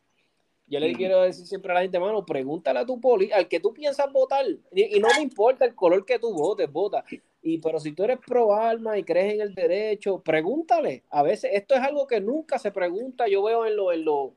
Yo 0.65 0.79
le 0.79 0.93
quiero 0.93 1.23
decir 1.23 1.45
siempre 1.45 1.71
a 1.73 1.75
la 1.75 1.81
gente, 1.81 1.99
mano, 1.99 2.25
pregúntale 2.25 2.79
a 2.79 2.85
tu 2.85 3.01
poli, 3.01 3.29
al 3.33 3.49
que 3.49 3.59
tú 3.59 3.73
piensas 3.73 4.09
votar. 4.09 4.45
Y, 4.71 4.95
y 4.95 4.99
no 5.01 5.09
me 5.17 5.21
importa 5.21 5.65
el 5.65 5.75
color 5.75 6.05
que 6.05 6.17
tú 6.17 6.31
votes, 6.33 6.71
vota. 6.71 7.03
Y 7.41 7.59
pero 7.59 7.79
si 7.79 7.93
tú 7.93 8.03
eres 8.03 8.19
pro 8.25 8.53
alma 8.53 8.97
y 8.97 9.03
crees 9.03 9.33
en 9.35 9.41
el 9.41 9.55
derecho, 9.55 10.21
pregúntale. 10.21 11.03
A 11.09 11.23
veces 11.23 11.51
esto 11.53 11.73
es 11.75 11.81
algo 11.81 12.05
que 12.05 12.19
nunca 12.19 12.59
se 12.59 12.71
pregunta. 12.71 13.27
Yo 13.27 13.43
veo 13.43 13.65
en, 13.65 13.75
lo, 13.77 13.91
en, 13.93 14.03
lo- 14.05 14.33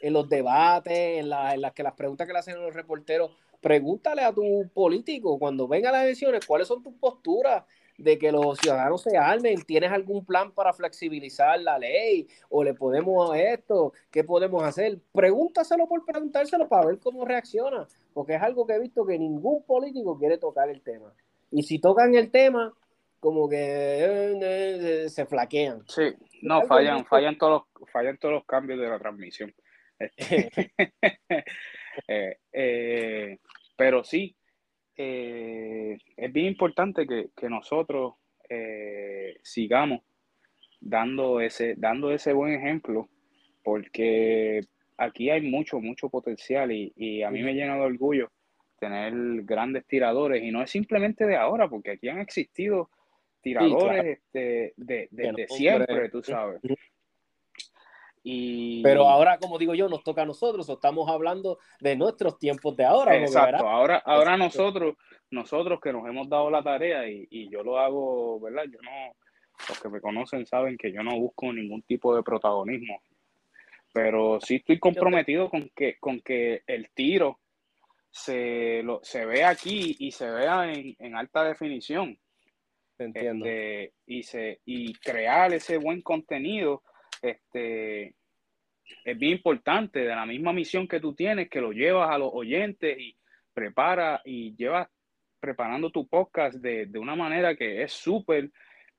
en 0.00 0.12
los 0.14 0.28
debates, 0.28 0.92
en, 1.20 1.28
la- 1.28 1.54
en 1.54 1.60
las 1.60 1.72
que 1.72 1.82
las 1.82 1.92
preguntas 1.94 2.26
que 2.26 2.32
le 2.32 2.38
hacen 2.38 2.56
a 2.56 2.60
los 2.60 2.74
reporteros, 2.74 3.30
pregúntale 3.60 4.22
a 4.22 4.32
tu 4.32 4.68
político 4.74 5.38
cuando 5.38 5.68
vengan 5.68 5.92
las 5.92 6.04
elecciones 6.04 6.44
cuáles 6.46 6.66
son 6.68 6.82
tus 6.82 6.94
posturas 6.94 7.64
de 7.98 8.18
que 8.18 8.32
los 8.32 8.58
ciudadanos 8.58 9.02
se 9.02 9.16
armen, 9.16 9.62
tienes 9.62 9.92
algún 9.92 10.24
plan 10.24 10.50
para 10.52 10.72
flexibilizar 10.72 11.60
la 11.60 11.78
ley 11.78 12.26
o 12.48 12.64
le 12.64 12.74
podemos 12.74 13.30
a 13.32 13.38
esto, 13.40 13.92
qué 14.10 14.24
podemos 14.24 14.62
hacer, 14.64 14.98
pregúntaselo 15.12 15.86
por 15.86 16.04
preguntárselo 16.04 16.66
para 16.68 16.86
ver 16.86 16.98
cómo 16.98 17.24
reacciona, 17.24 17.86
porque 18.14 18.34
es 18.34 18.42
algo 18.42 18.66
que 18.66 18.72
he 18.74 18.80
visto 18.80 19.04
que 19.06 19.18
ningún 19.18 19.62
político 19.62 20.18
quiere 20.18 20.38
tocar 20.38 20.68
el 20.70 20.80
tema. 20.80 21.12
Y 21.52 21.62
si 21.62 21.78
tocan 21.78 22.14
el 22.14 22.30
tema, 22.30 22.72
como 23.20 23.48
que 23.48 23.56
eh, 23.56 24.38
eh, 24.42 25.08
se 25.08 25.26
flaquean. 25.26 25.84
Sí, 25.86 26.12
no, 26.40 26.62
fallan, 26.62 27.04
fallan 27.04 27.38
todos 27.38 27.66
los, 27.78 27.90
fallan 27.90 28.18
todos 28.18 28.34
los 28.34 28.44
cambios 28.46 28.80
de 28.80 28.88
la 28.88 28.98
transmisión. 28.98 29.54
Este, 29.98 30.72
eh, 32.08 32.38
eh, 32.52 33.38
pero 33.76 34.02
sí, 34.02 34.34
eh, 34.96 35.98
es 36.16 36.32
bien 36.32 36.46
importante 36.46 37.06
que, 37.06 37.30
que 37.36 37.48
nosotros 37.48 38.14
eh, 38.48 39.36
sigamos 39.42 40.00
dando 40.80 41.40
ese, 41.40 41.74
dando 41.76 42.10
ese 42.12 42.32
buen 42.32 42.54
ejemplo, 42.54 43.08
porque 43.62 44.62
aquí 44.96 45.30
hay 45.30 45.42
mucho, 45.42 45.80
mucho 45.80 46.08
potencial 46.08 46.72
y, 46.72 46.92
y 46.96 47.22
a 47.22 47.30
mí 47.30 47.42
me 47.42 47.54
llena 47.54 47.76
de 47.76 47.82
orgullo 47.82 48.32
tener 48.82 49.14
grandes 49.44 49.86
tiradores 49.86 50.42
y 50.42 50.50
no 50.50 50.60
es 50.60 50.68
simplemente 50.68 51.24
de 51.24 51.36
ahora, 51.36 51.68
porque 51.68 51.92
aquí 51.92 52.08
han 52.08 52.18
existido 52.18 52.90
tiradores 53.40 54.18
este, 54.18 54.74
de, 54.76 55.06
desde 55.12 55.46
siempre, 55.46 56.08
tú 56.08 56.20
sabes. 56.20 56.60
Y, 58.24 58.82
Pero 58.82 59.08
ahora, 59.08 59.38
como 59.38 59.56
digo 59.56 59.76
yo, 59.76 59.88
nos 59.88 60.02
toca 60.02 60.22
a 60.22 60.26
nosotros, 60.26 60.68
o 60.68 60.72
estamos 60.72 61.08
hablando 61.08 61.60
de 61.78 61.94
nuestros 61.94 62.40
tiempos 62.40 62.76
de 62.76 62.84
ahora. 62.84 63.16
Exacto, 63.16 63.68
ahora, 63.68 64.02
ahora 64.04 64.34
Exacto. 64.34 64.44
nosotros, 64.44 64.96
nosotros 65.30 65.80
que 65.80 65.92
nos 65.92 66.04
hemos 66.08 66.28
dado 66.28 66.50
la 66.50 66.64
tarea 66.64 67.08
y, 67.08 67.28
y 67.30 67.48
yo 67.48 67.62
lo 67.62 67.78
hago, 67.78 68.40
¿verdad? 68.40 68.64
Yo 68.64 68.78
no, 68.82 69.14
los 69.68 69.80
que 69.80 69.88
me 69.90 70.00
conocen 70.00 70.44
saben 70.44 70.76
que 70.76 70.90
yo 70.90 71.04
no 71.04 71.16
busco 71.20 71.52
ningún 71.52 71.82
tipo 71.82 72.16
de 72.16 72.24
protagonismo, 72.24 73.00
pero 73.92 74.40
sí 74.40 74.56
estoy 74.56 74.80
comprometido 74.80 75.48
con 75.48 75.70
que, 75.72 75.98
con 76.00 76.20
que 76.20 76.62
el 76.66 76.90
tiro 76.90 77.38
se, 78.12 78.82
lo, 78.82 79.00
se 79.02 79.24
vea 79.24 79.48
aquí 79.48 79.96
y 79.98 80.12
se 80.12 80.30
vea 80.30 80.70
en, 80.70 80.94
en 80.98 81.16
alta 81.16 81.44
definición. 81.44 82.16
Entiendo. 82.98 83.46
este, 83.46 83.94
y, 84.06 84.22
se, 84.22 84.60
y 84.64 84.92
crear 84.94 85.52
ese 85.52 85.78
buen 85.78 86.02
contenido 86.02 86.82
este, 87.22 88.14
es 89.04 89.18
bien 89.18 89.32
importante, 89.32 90.00
de 90.00 90.14
la 90.14 90.26
misma 90.26 90.52
misión 90.52 90.86
que 90.86 91.00
tú 91.00 91.14
tienes, 91.14 91.48
que 91.48 91.60
lo 91.60 91.72
llevas 91.72 92.10
a 92.10 92.18
los 92.18 92.30
oyentes 92.32 92.96
y 92.98 93.16
prepara 93.54 94.20
y 94.24 94.54
llevas 94.56 94.88
preparando 95.40 95.90
tu 95.90 96.06
podcast 96.06 96.56
de, 96.56 96.86
de 96.86 96.98
una 96.98 97.16
manera 97.16 97.56
que 97.56 97.82
es 97.82 97.92
súper, 97.92 98.50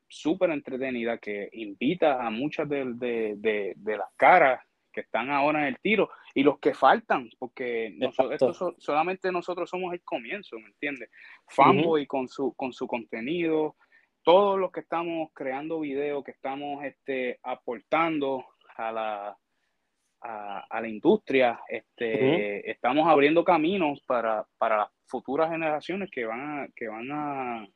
súper 0.07 0.49
entretenida 0.49 1.17
que 1.19 1.49
invita 1.53 2.25
a 2.25 2.29
muchas 2.29 2.67
de, 2.67 2.83
de, 2.95 3.35
de, 3.37 3.73
de 3.77 3.97
las 3.97 4.09
caras 4.17 4.59
que 4.93 5.01
están 5.01 5.29
ahora 5.31 5.59
en 5.61 5.65
el 5.65 5.79
tiro 5.79 6.09
y 6.33 6.43
los 6.43 6.59
que 6.59 6.73
faltan, 6.73 7.29
porque 7.39 7.93
nosotros, 7.97 8.33
esto 8.33 8.53
so- 8.53 8.75
solamente 8.77 9.31
nosotros 9.31 9.69
somos 9.69 9.91
el 9.93 10.01
comienzo, 10.03 10.57
¿me 10.59 10.67
entiendes? 10.67 11.09
Fanboy 11.47 12.07
con, 12.07 12.27
su, 12.29 12.53
con 12.53 12.71
su 12.71 12.87
contenido, 12.87 13.75
todos 14.23 14.57
los 14.57 14.71
que 14.71 14.79
estamos 14.79 15.29
creando 15.33 15.81
videos, 15.81 16.23
que 16.23 16.31
estamos 16.31 16.83
este, 16.85 17.39
aportando 17.43 18.45
a 18.77 18.91
la, 18.91 19.37
a, 20.21 20.59
a 20.69 20.81
la 20.81 20.87
industria, 20.87 21.59
este, 21.67 22.71
estamos 22.71 23.07
abriendo 23.07 23.43
caminos 23.43 24.01
para, 24.07 24.47
para 24.57 24.77
las 24.77 24.89
futuras 25.07 25.49
generaciones 25.51 26.09
que 26.09 26.25
van 26.25 26.39
a, 26.59 26.67
que 26.73 26.87
van 26.87 27.11
a, 27.11 27.67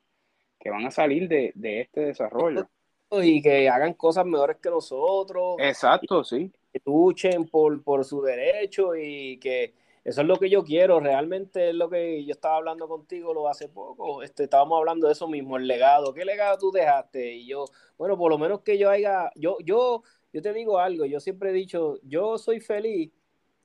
que 0.60 0.70
van 0.70 0.86
a 0.86 0.92
salir 0.92 1.28
de, 1.28 1.52
de 1.56 1.82
este 1.82 2.02
desarrollo. 2.02 2.68
Y 3.10 3.42
que 3.42 3.70
hagan 3.70 3.94
cosas 3.94 4.26
mejores 4.26 4.58
que 4.62 4.70
nosotros. 4.70 5.56
Exacto, 5.60 6.26
sí. 6.26 6.52
Que 6.80 6.90
luchen 6.90 7.46
por, 7.48 7.84
por 7.84 8.06
su 8.06 8.22
derecho 8.22 8.96
y 8.96 9.38
que 9.40 9.74
eso 10.04 10.22
es 10.22 10.28
lo 10.28 10.38
que 10.38 10.50
yo 10.50 10.64
quiero, 10.64 11.02
realmente 11.02 11.70
es 11.70 11.76
lo 11.76 11.90
que 11.90 12.24
yo 12.24 12.32
estaba 12.32 12.56
hablando 12.56 12.88
contigo 12.88 13.34
lo 13.34 13.50
hace 13.50 13.68
poco, 13.68 14.24
este, 14.24 14.46
estábamos 14.46 14.78
hablando 14.78 15.08
de 15.08 15.14
eso 15.14 15.28
mismo, 15.28 15.58
el 15.58 15.68
legado, 15.68 16.14
¿qué 16.14 16.24
legado 16.24 16.58
tú 16.58 16.72
dejaste? 16.72 17.36
Y 17.36 17.46
yo, 17.46 17.66
bueno, 17.98 18.18
por 18.18 18.32
lo 18.32 18.38
menos 18.38 18.62
que 18.62 18.78
yo 18.78 18.90
haya, 18.90 19.30
yo, 19.36 19.58
yo, 19.66 20.04
yo 20.32 20.42
te 20.42 20.54
digo 20.54 20.80
algo, 20.80 21.06
yo 21.06 21.20
siempre 21.20 21.50
he 21.50 21.54
dicho, 21.54 22.00
yo 22.04 22.38
soy 22.38 22.62
feliz 22.62 23.12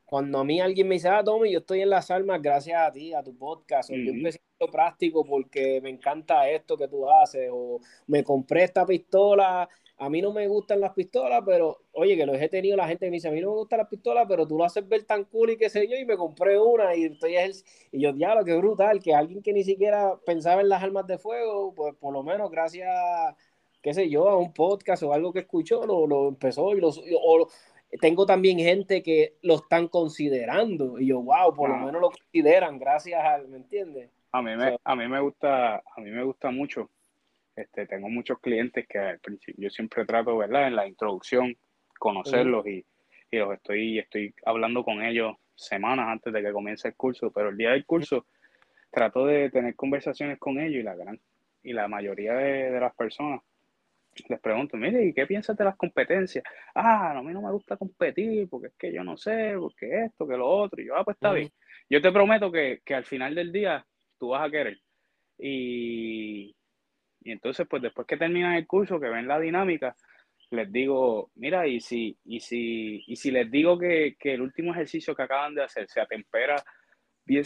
cuando 0.04 0.40
a 0.40 0.44
mí 0.44 0.60
alguien 0.60 0.88
me 0.88 0.96
dice, 0.96 1.08
ah, 1.08 1.22
Tommy, 1.24 1.52
yo 1.52 1.60
estoy 1.60 1.80
en 1.80 1.90
las 1.90 2.10
almas 2.10 2.42
gracias 2.42 2.78
a 2.78 2.92
ti, 2.92 3.14
a 3.14 3.22
tu 3.22 3.34
podcast, 3.34 3.90
o 3.90 3.94
yo 3.94 4.10
empecé 4.10 4.40
a 4.40 4.42
hacerlo 4.42 4.72
práctico 4.72 5.24
porque 5.24 5.80
me 5.80 5.90
encanta 5.90 6.50
esto 6.50 6.76
que 6.76 6.88
tú 6.88 7.08
haces, 7.08 7.48
o 7.52 7.80
me 8.08 8.24
compré 8.24 8.64
esta 8.64 8.84
pistola 8.84 9.68
a 10.05 10.11
mí 10.11 10.20
no 10.20 10.32
me 10.32 10.48
gustan 10.48 10.80
las 10.80 10.92
pistolas, 10.94 11.42
pero 11.46 11.78
oye, 11.92 12.16
que 12.16 12.26
los 12.26 12.36
he 12.36 12.48
tenido 12.48 12.76
la 12.76 12.88
gente 12.88 13.07
que 13.07 13.11
me 13.11 13.16
dice, 13.18 13.28
a 13.28 13.30
mí 13.30 13.40
no 13.40 13.50
me 13.50 13.57
gustan 13.59 13.78
las 13.78 13.88
pistolas, 13.88 14.26
pero 14.28 14.48
tú 14.48 14.59
lo 14.59 14.64
haces 14.64 14.88
ver 14.88 15.05
tan 15.05 15.24
cool 15.24 15.50
y 15.50 15.57
qué 15.57 15.70
sé 15.70 15.86
yo, 15.86 15.96
y 15.96 16.05
me 16.05 16.16
compré 16.16 16.59
una 16.59 16.96
y 16.96 17.05
estoy 17.05 17.36
y 17.92 18.00
yo, 18.00 18.12
diablo, 18.12 18.44
qué 18.44 18.57
brutal, 18.57 19.00
que 19.00 19.14
alguien 19.14 19.42
que 19.42 19.53
ni 19.53 19.62
siquiera 19.62 20.16
pensaba 20.26 20.61
en 20.61 20.68
las 20.68 20.82
armas 20.82 21.07
de 21.07 21.18
fuego, 21.18 21.72
pues 21.72 21.94
por 21.94 22.12
lo 22.12 22.24
menos 22.24 22.50
gracias, 22.50 22.88
qué 23.80 23.94
sé 23.94 24.11
yo, 24.11 24.28
a 24.28 24.36
un 24.36 24.53
podcast 24.53 25.05
o 25.05 25.12
algo 25.12 25.32
que 25.32 25.40
escuchó, 25.40 25.86
lo, 25.86 26.09
lo 26.09 26.28
empezó 26.28 26.74
y 26.74 26.80
lo, 26.80 26.88
o 26.88 27.48
tengo 28.00 28.26
también 28.26 28.59
gente 28.59 29.05
que 29.05 29.36
lo 29.42 29.55
están 29.55 29.86
considerando 29.86 30.98
y 30.98 31.07
yo, 31.07 31.22
wow, 31.22 31.55
por 31.55 31.70
lo 31.70 31.76
menos 31.76 32.00
lo 32.00 32.11
consideran, 32.11 32.78
gracias 32.80 33.22
al, 33.22 33.46
¿me 33.46 33.59
entiendes? 33.59 34.11
A 34.32 34.42
mí 34.42 34.57
me, 34.57 34.70
So- 34.70 34.80
a 34.82 34.96
mí 34.96 35.07
me 35.07 35.20
gusta, 35.20 35.76
a 35.76 36.00
mí 36.00 36.11
me 36.11 36.24
gusta 36.24 36.50
mucho. 36.50 36.88
Este, 37.55 37.86
tengo 37.86 38.09
muchos 38.09 38.38
clientes 38.40 38.86
que 38.88 38.98
al 38.98 39.18
principio 39.20 39.64
yo 39.64 39.70
siempre 39.70 40.05
trato, 40.05 40.36
¿verdad? 40.36 40.68
En 40.68 40.76
la 40.76 40.86
introducción, 40.86 41.57
conocerlos 41.98 42.66
y, 42.66 42.84
y 43.30 43.36
los 43.36 43.53
estoy, 43.55 43.98
estoy 43.98 44.34
hablando 44.44 44.84
con 44.84 45.03
ellos 45.03 45.36
semanas 45.55 46.09
antes 46.09 46.32
de 46.32 46.42
que 46.42 46.53
comience 46.53 46.88
el 46.88 46.94
curso, 46.94 47.30
pero 47.30 47.50
el 47.50 47.57
día 47.57 47.70
del 47.70 47.84
curso 47.84 48.26
trato 48.90 49.26
de 49.26 49.50
tener 49.50 49.74
conversaciones 49.74 50.38
con 50.38 50.59
ellos 50.59 50.80
y 50.80 50.82
la 50.82 50.94
gran, 50.94 51.20
y 51.62 51.72
la 51.72 51.88
mayoría 51.88 52.34
de, 52.34 52.70
de 52.70 52.80
las 52.80 52.94
personas 52.94 53.42
les 54.28 54.40
pregunto, 54.40 54.76
mire, 54.76 55.05
¿y 55.05 55.12
qué 55.12 55.26
piensas 55.26 55.57
de 55.57 55.64
las 55.64 55.76
competencias? 55.76 56.44
Ah, 56.74 57.12
no, 57.14 57.20
a 57.20 57.22
mí 57.22 57.32
no 57.32 57.42
me 57.42 57.50
gusta 57.50 57.76
competir 57.76 58.48
porque 58.48 58.68
es 58.68 58.74
que 58.74 58.92
yo 58.92 59.03
no 59.05 59.16
sé, 59.16 59.55
porque 59.59 60.05
esto, 60.05 60.26
que 60.26 60.36
lo 60.36 60.48
otro. 60.48 60.82
Y 60.82 60.86
yo, 60.86 60.96
ah, 60.96 61.05
pues 61.05 61.16
está 61.16 61.32
bien. 61.32 61.50
Yo 61.88 62.00
te 62.00 62.12
prometo 62.12 62.50
que, 62.50 62.80
que 62.84 62.94
al 62.94 63.05
final 63.05 63.34
del 63.34 63.53
día 63.53 63.86
tú 64.18 64.28
vas 64.28 64.46
a 64.46 64.50
querer. 64.50 64.78
Y, 65.38 66.55
y 67.24 67.32
entonces, 67.32 67.66
pues 67.68 67.82
después 67.82 68.06
que 68.06 68.16
terminan 68.16 68.54
el 68.54 68.66
curso, 68.66 69.00
que 69.00 69.08
ven 69.08 69.28
la 69.28 69.38
dinámica, 69.38 69.96
les 70.50 70.70
digo, 70.70 71.30
mira, 71.36 71.66
y 71.66 71.80
si, 71.80 72.16
y 72.24 72.40
si, 72.40 73.02
y 73.06 73.16
si 73.16 73.30
les 73.30 73.50
digo 73.50 73.78
que, 73.78 74.16
que 74.18 74.34
el 74.34 74.42
último 74.42 74.72
ejercicio 74.72 75.14
que 75.14 75.22
acaban 75.22 75.54
de 75.54 75.64
hacer 75.64 75.88
se 75.88 76.00
atempera 76.00 76.56
bien 77.24 77.44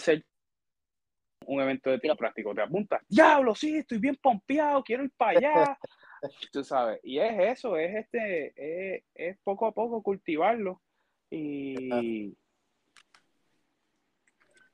un 1.47 1.61
evento 1.61 1.91
de 1.91 2.01
tiro 2.01 2.17
práctico, 2.17 2.55
te 2.55 2.63
apuntas, 2.63 3.03
diablo, 3.09 3.55
sí, 3.55 3.77
estoy 3.77 3.99
bien 3.99 4.17
pompeado, 4.17 4.83
quiero 4.83 5.05
ir 5.05 5.13
para 5.17 5.39
allá. 5.39 5.79
Tú 6.53 6.65
sabes, 6.65 6.99
y 7.05 7.19
es 7.19 7.59
eso, 7.59 7.77
es 7.77 7.95
este, 7.95 8.53
es, 8.57 9.05
es 9.15 9.39
poco 9.45 9.67
a 9.67 9.73
poco 9.73 10.03
cultivarlo. 10.03 10.81
Y, 11.31 12.37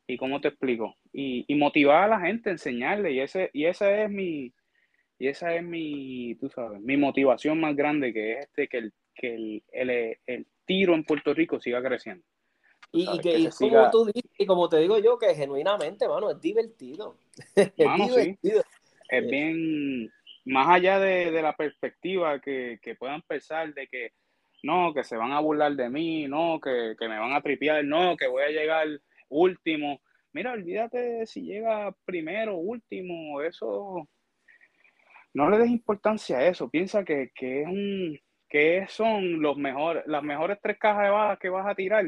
y 0.06 0.16
cómo 0.18 0.40
te 0.40 0.48
explico, 0.48 0.96
y, 1.12 1.44
y 1.48 1.54
motivar 1.56 2.04
a 2.04 2.08
la 2.08 2.20
gente, 2.20 2.50
enseñarle, 2.50 3.12
y 3.12 3.20
ese, 3.20 3.50
y 3.52 3.66
esa 3.66 3.90
es 4.02 4.10
mi, 4.10 4.52
y 5.22 5.28
esa 5.28 5.54
es 5.54 5.62
mi, 5.62 6.34
tú 6.34 6.50
sabes, 6.50 6.80
mi 6.80 6.96
motivación 6.96 7.60
más 7.60 7.76
grande, 7.76 8.12
que 8.12 8.32
es 8.32 8.38
este, 8.40 8.66
que 8.66 8.78
el, 8.78 8.92
que 9.14 9.32
el, 9.36 9.62
el, 9.70 10.18
el 10.26 10.46
tiro 10.64 10.94
en 10.94 11.04
Puerto 11.04 11.32
Rico 11.32 11.60
siga 11.60 11.80
creciendo. 11.80 12.24
Y, 12.90 13.06
que, 13.20 13.30
que 13.30 13.38
y 13.38 13.50
se 13.52 13.66
como 13.66 13.70
siga- 13.70 13.90
tú 13.92 14.06
dices, 14.06 14.28
y 14.36 14.46
como 14.46 14.68
te 14.68 14.78
digo 14.78 14.98
yo, 14.98 15.20
que 15.20 15.32
genuinamente, 15.36 16.08
mano, 16.08 16.28
es 16.28 16.40
divertido. 16.40 17.14
es 17.54 17.76
sí. 17.76 18.04
divertido. 18.04 18.64
es 19.10 19.26
bien, 19.30 20.10
más 20.44 20.68
allá 20.68 20.98
de, 20.98 21.30
de 21.30 21.40
la 21.40 21.54
perspectiva 21.54 22.40
que, 22.40 22.80
que 22.82 22.96
puedan 22.96 23.22
pensar 23.22 23.72
de 23.74 23.86
que 23.86 24.10
no, 24.64 24.92
que 24.92 25.04
se 25.04 25.16
van 25.16 25.30
a 25.30 25.38
burlar 25.38 25.76
de 25.76 25.88
mí, 25.88 26.26
no, 26.26 26.58
que, 26.60 26.96
que 26.98 27.06
me 27.06 27.20
van 27.20 27.32
a 27.32 27.42
tripear, 27.42 27.84
no, 27.84 28.16
que 28.16 28.26
voy 28.26 28.42
a 28.42 28.48
llegar 28.48 28.88
último. 29.28 30.00
Mira, 30.32 30.50
olvídate 30.50 30.98
de 30.98 31.26
si 31.28 31.42
llega 31.42 31.94
primero, 32.04 32.56
último, 32.56 33.40
eso. 33.40 34.08
No 35.34 35.48
le 35.48 35.58
des 35.58 35.70
importancia 35.70 36.38
a 36.38 36.46
eso. 36.46 36.68
Piensa 36.68 37.04
que, 37.04 37.30
que 37.34 37.62
es 37.62 37.68
un, 37.68 38.18
que 38.48 38.86
son 38.88 39.40
los 39.40 39.56
mejores, 39.56 40.02
las 40.06 40.22
mejores 40.22 40.58
tres 40.62 40.78
cajas 40.78 41.04
de 41.04 41.10
balas 41.10 41.38
que 41.38 41.48
vas 41.48 41.66
a 41.66 41.74
tirar 41.74 42.04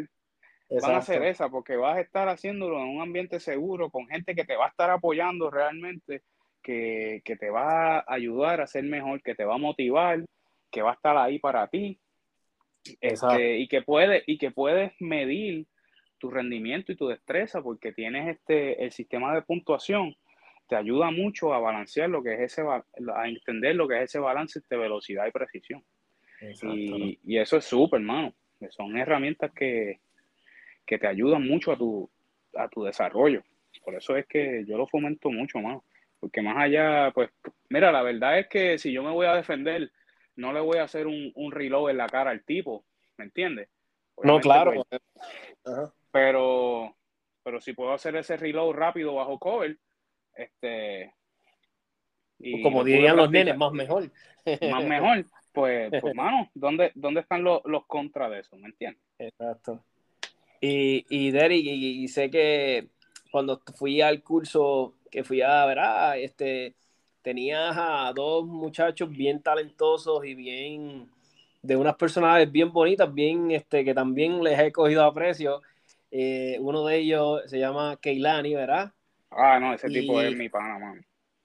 van 0.70 0.96
a 0.96 1.02
ser 1.02 1.16
Exacto. 1.16 1.30
esa, 1.30 1.48
porque 1.48 1.76
vas 1.76 1.96
a 1.96 2.00
estar 2.00 2.28
haciéndolo 2.28 2.80
en 2.80 2.88
un 2.88 3.02
ambiente 3.02 3.40
seguro, 3.40 3.90
con 3.90 4.06
gente 4.06 4.34
que 4.34 4.44
te 4.44 4.56
va 4.56 4.66
a 4.66 4.68
estar 4.68 4.90
apoyando 4.90 5.50
realmente, 5.50 6.22
que, 6.62 7.22
que 7.24 7.36
te 7.36 7.50
va 7.50 7.98
a 7.98 8.04
ayudar 8.08 8.60
a 8.60 8.66
ser 8.66 8.84
mejor, 8.84 9.22
que 9.22 9.34
te 9.34 9.44
va 9.44 9.54
a 9.54 9.58
motivar, 9.58 10.24
que 10.70 10.82
va 10.82 10.92
a 10.92 10.94
estar 10.94 11.16
ahí 11.16 11.38
para 11.38 11.68
ti, 11.68 12.00
este, 13.00 13.58
y 13.58 13.68
que 13.68 13.82
puedes, 13.82 14.22
y 14.26 14.38
que 14.38 14.50
puedes 14.50 14.92
medir 15.00 15.66
tu 16.18 16.30
rendimiento 16.30 16.92
y 16.92 16.96
tu 16.96 17.08
destreza, 17.08 17.62
porque 17.62 17.92
tienes 17.92 18.36
este, 18.36 18.82
el 18.82 18.92
sistema 18.92 19.34
de 19.34 19.42
puntuación, 19.42 20.14
te 20.68 20.76
ayuda 20.76 21.10
mucho 21.10 21.52
a 21.52 21.58
balancear 21.58 22.08
lo 22.08 22.22
que 22.22 22.34
es 22.34 22.40
ese, 22.40 22.62
ba- 22.62 22.84
a 23.14 23.28
entender 23.28 23.76
lo 23.76 23.86
que 23.86 23.96
es 23.98 24.04
ese 24.04 24.18
balance 24.18 24.60
de 24.68 24.76
velocidad 24.76 25.26
y 25.26 25.30
precisión. 25.30 25.84
Exacto. 26.40 26.74
Y, 26.76 27.18
y 27.24 27.38
eso 27.38 27.56
es 27.56 27.64
súper, 27.64 28.00
hermano. 28.00 28.34
Son 28.70 28.96
herramientas 28.96 29.52
que, 29.52 30.00
que 30.86 30.98
te 30.98 31.06
ayudan 31.06 31.46
mucho 31.46 31.72
a 31.72 31.76
tu, 31.76 32.08
a 32.56 32.68
tu 32.68 32.84
desarrollo. 32.84 33.42
Por 33.84 33.94
eso 33.94 34.16
es 34.16 34.26
que 34.26 34.64
yo 34.66 34.78
lo 34.78 34.86
fomento 34.86 35.30
mucho, 35.30 35.58
mano. 35.58 35.84
Porque 36.18 36.40
más 36.40 36.56
allá, 36.56 37.10
pues, 37.12 37.30
mira, 37.68 37.92
la 37.92 38.02
verdad 38.02 38.38
es 38.38 38.48
que 38.48 38.78
si 38.78 38.92
yo 38.92 39.02
me 39.02 39.10
voy 39.10 39.26
a 39.26 39.34
defender, 39.34 39.90
no 40.36 40.52
le 40.52 40.60
voy 40.60 40.78
a 40.78 40.84
hacer 40.84 41.06
un, 41.06 41.30
un 41.34 41.52
reload 41.52 41.90
en 41.90 41.98
la 41.98 42.08
cara 42.08 42.30
al 42.30 42.44
tipo, 42.44 42.84
¿me 43.18 43.26
entiendes? 43.26 43.68
No, 44.22 44.40
claro. 44.40 44.72
pues, 44.88 45.02
Ajá. 45.66 45.92
pero, 46.10 46.96
pero 47.42 47.60
si 47.60 47.74
puedo 47.74 47.92
hacer 47.92 48.16
ese 48.16 48.38
reload 48.38 48.72
rápido 48.72 49.14
bajo 49.14 49.38
cover, 49.38 49.76
este... 50.36 51.14
y 52.38 52.62
Como 52.62 52.78
lo 52.78 52.84
dirían 52.84 53.16
los 53.16 53.30
nenes, 53.30 53.56
más 53.56 53.72
mejor. 53.72 54.10
más 54.70 54.84
mejor, 54.84 55.26
pues, 55.52 55.90
pues 56.00 56.14
mano, 56.14 56.50
¿dónde, 56.54 56.92
¿dónde 56.94 57.20
están 57.20 57.42
los, 57.44 57.60
los 57.64 57.86
contras 57.86 58.30
de 58.30 58.40
eso? 58.40 58.56
¿Me 58.56 58.68
entiendes? 58.68 59.02
Exacto. 59.18 59.84
Y, 60.60 61.04
y 61.08 61.30
Derek, 61.30 61.64
y, 61.64 62.04
y 62.04 62.08
sé 62.08 62.30
que 62.30 62.88
cuando 63.30 63.60
fui 63.76 64.00
al 64.00 64.22
curso 64.22 64.94
que 65.10 65.24
fui 65.24 65.42
a 65.42 65.64
ver, 65.66 65.78
ah, 65.78 66.16
este, 66.16 66.74
tenías 67.22 67.76
a 67.76 68.12
dos 68.14 68.44
muchachos 68.44 69.08
bien 69.08 69.42
talentosos 69.42 70.24
y 70.24 70.34
bien, 70.34 71.08
de 71.62 71.76
unas 71.76 71.96
personalidades 71.96 72.52
bien 72.52 72.72
bonitas, 72.72 73.12
bien, 73.12 73.50
este, 73.50 73.84
que 73.84 73.94
también 73.94 74.42
les 74.42 74.58
he 74.58 74.72
cogido 74.72 75.04
aprecio. 75.04 75.62
Eh, 76.10 76.58
uno 76.60 76.84
de 76.84 76.98
ellos 76.98 77.42
se 77.46 77.58
llama 77.58 77.96
Keilani, 77.96 78.54
¿verdad? 78.54 78.92
Ah, 79.36 79.58
no, 79.60 79.74
ese 79.74 79.88
Y- 79.90 80.00
tipo 80.00 80.20
es 80.20 80.36
mi 80.36 80.48
pana, 80.48 80.78
mano. 80.78 81.00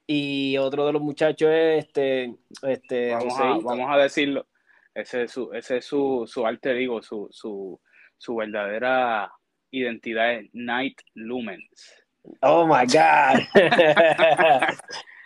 Y 0.08 0.58
otro 0.58 0.88
de 0.88 0.94
los 0.94 1.02
muchachos 1.04 1.50
es 1.52 1.86
este, 1.86 2.34
este, 2.64 3.12
Vamos 3.14 3.40
a, 3.40 3.44
vamos 3.64 3.88
a 3.92 3.98
decirlo, 3.98 4.48
ese 4.96 5.24
es 5.24 5.32
su, 5.32 5.54
ese 5.54 5.78
es 5.78 5.86
su, 5.86 6.26
su 6.28 6.48
alter 6.48 6.78
ego, 6.78 7.02
su, 7.04 7.28
su, 7.32 7.80
su 8.18 8.36
verdadera 8.36 9.32
identidad 9.70 10.34
es 10.34 10.50
Night 10.54 11.00
Lumens. 11.14 11.94
Oh 12.42 12.66
my 12.66 12.86
God. 12.88 13.42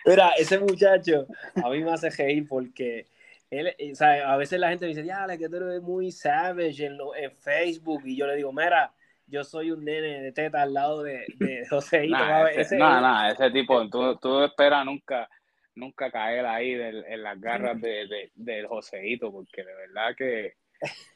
Mira, 0.05 0.31
ese 0.37 0.59
muchacho 0.59 1.27
a 1.63 1.69
mí 1.69 1.81
me 1.81 1.91
hace 1.93 2.09
reír 2.09 2.45
porque 2.47 3.07
él, 3.49 3.67
eh, 3.77 3.91
o 3.93 3.95
sea, 3.95 4.33
a 4.33 4.37
veces 4.37 4.59
la 4.59 4.69
gente 4.69 4.85
me 4.85 4.89
dice, 4.89 5.05
ya, 5.05 5.25
que 5.37 5.47
tú 5.47 5.55
eres 5.57 5.81
muy 5.81 6.11
savage 6.11 6.85
en, 6.85 6.97
lo- 6.97 7.15
en 7.15 7.31
Facebook. 7.31 8.01
Y 8.05 8.17
yo 8.17 8.27
le 8.27 8.35
digo, 8.35 8.51
mira, 8.51 8.93
yo 9.27 9.43
soy 9.43 9.71
un 9.71 9.83
nene 9.85 10.21
de 10.21 10.31
teta 10.31 10.61
al 10.61 10.73
lado 10.73 11.03
de, 11.03 11.27
de 11.35 11.65
Joseito. 11.69 12.25
Nah, 12.25 12.27
mami". 12.27 12.51
ese, 12.51 12.61
Ese- 12.61 12.77
nah, 12.77 13.01
nah, 13.01 13.29
ese 13.31 13.49
tipo, 13.51 13.89
tú, 13.89 14.17
tú 14.17 14.43
esperas 14.43 14.85
nunca, 14.85 15.29
nunca 15.75 16.11
caer 16.11 16.45
ahí 16.45 16.73
del- 16.75 17.05
en 17.07 17.23
las 17.23 17.39
garras 17.39 17.79
de, 17.81 18.07
de- 18.07 18.31
del 18.35 18.67
Joseito, 18.67 19.31
porque 19.31 19.63
de 19.63 19.73
verdad 19.73 20.15
que, 20.17 20.53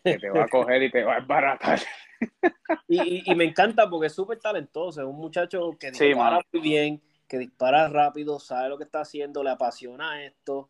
que 0.07 0.19
te 0.19 0.29
va 0.29 0.45
a 0.45 0.49
coger 0.49 0.84
y 0.84 0.91
te 0.91 1.03
va 1.03 1.15
a 1.15 1.19
embaratar. 1.19 1.79
Y, 2.88 3.17
y- 3.29 3.31
y 3.31 3.35
me 3.35 3.43
encanta 3.45 3.89
porque 3.89 4.07
es 4.07 4.13
súper 4.13 4.39
talentoso, 4.39 5.01
es 5.01 5.07
un 5.07 5.17
muchacho 5.17 5.77
que 5.77 5.91
dispara 5.91 6.41
muy 6.51 6.61
bien, 6.61 7.01
que 7.27 7.38
dispara 7.38 7.88
rápido, 7.89 8.39
sabe 8.39 8.69
lo 8.69 8.77
que 8.77 8.85
está 8.85 9.01
haciendo, 9.01 9.43
le 9.43 9.49
apasiona 9.51 10.23
esto. 10.25 10.69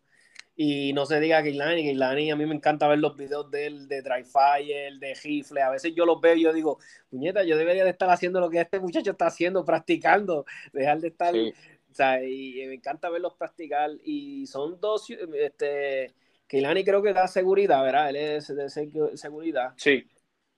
Y 0.60 0.92
no 0.94 1.06
se 1.06 1.20
diga 1.20 1.44
Keilani, 1.44 1.84
Keilani, 1.84 2.32
a 2.32 2.36
mí 2.36 2.44
me 2.48 2.56
encanta 2.56 2.88
ver 2.88 2.98
los 2.98 3.16
videos 3.16 3.50
de 3.52 3.68
él, 3.68 3.88
de 3.88 4.02
Dry 4.02 4.24
Fire, 4.24 4.98
de 4.98 5.14
Rifle. 5.14 5.62
A 5.62 5.70
veces 5.70 5.94
yo 5.96 6.04
los 6.04 6.20
veo 6.20 6.34
y 6.34 6.42
yo 6.42 6.52
digo, 6.52 6.80
puñeta, 7.12 7.44
yo 7.44 7.56
debería 7.58 7.84
de 7.84 7.92
estar 7.92 8.10
haciendo 8.10 8.40
lo 8.40 8.50
que 8.50 8.60
este 8.60 8.80
muchacho 8.80 9.12
está 9.12 9.28
haciendo, 9.28 9.64
practicando, 9.64 10.46
dejar 10.74 11.00
de 11.00 11.10
estar 11.10 11.32
Sí. 11.34 11.54
o 11.92 11.94
sea, 11.94 12.24
y 12.24 12.56
me 12.68 12.74
encanta 12.74 13.10
verlos 13.10 13.36
practicar. 13.36 13.92
Y 14.04 14.48
son 14.48 14.80
dos, 14.82 15.08
este, 15.12 16.16
Keilani 16.48 16.84
creo 16.84 17.04
que 17.04 17.14
da 17.14 17.28
seguridad, 17.28 17.84
¿verdad? 17.84 18.10
Él 18.10 18.16
es 18.16 18.48
de 18.48 18.66
segu- 18.66 19.16
seguridad. 19.16 19.74
Sí, 19.78 20.08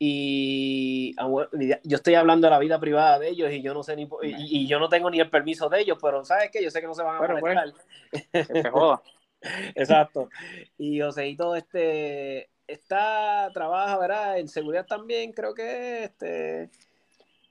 Y 0.02 1.14
ah, 1.18 1.26
bueno, 1.26 1.50
yo 1.84 1.98
estoy 1.98 2.16
hablando 2.16 2.48
de 2.48 2.52
la 2.52 2.60
vida 2.60 2.80
privada 2.80 3.20
de 3.20 3.28
ellos 3.30 3.52
y 3.52 3.62
yo 3.62 3.74
no 3.74 3.84
sé 3.84 3.98
ni, 3.98 4.04
y, 4.24 4.62
y 4.64 4.68
yo 4.68 4.80
no 4.80 4.88
tengo 4.88 5.10
ni 5.10 5.20
el 5.20 5.30
permiso 5.30 5.68
de 5.68 5.82
ellos, 5.82 5.98
pero 6.02 6.24
¿sabes 6.24 6.50
qué? 6.52 6.64
Yo 6.64 6.72
sé 6.72 6.80
que 6.80 6.88
no 6.88 6.94
se 6.94 7.04
van 7.04 7.18
a 7.18 7.20
Bueno, 7.20 7.38
molestar. 7.42 7.74
que 8.32 8.46
se 8.46 8.70
joda. 8.70 9.02
Exacto. 9.76 10.30
Y 10.78 11.00
Joseito, 11.00 11.56
este, 11.56 12.50
está, 12.68 13.50
trabaja, 13.54 13.98
¿verdad? 13.98 14.40
En 14.40 14.48
seguridad 14.48 14.86
también, 14.86 15.32
creo 15.32 15.54
que, 15.54 16.06
este, 16.06 16.70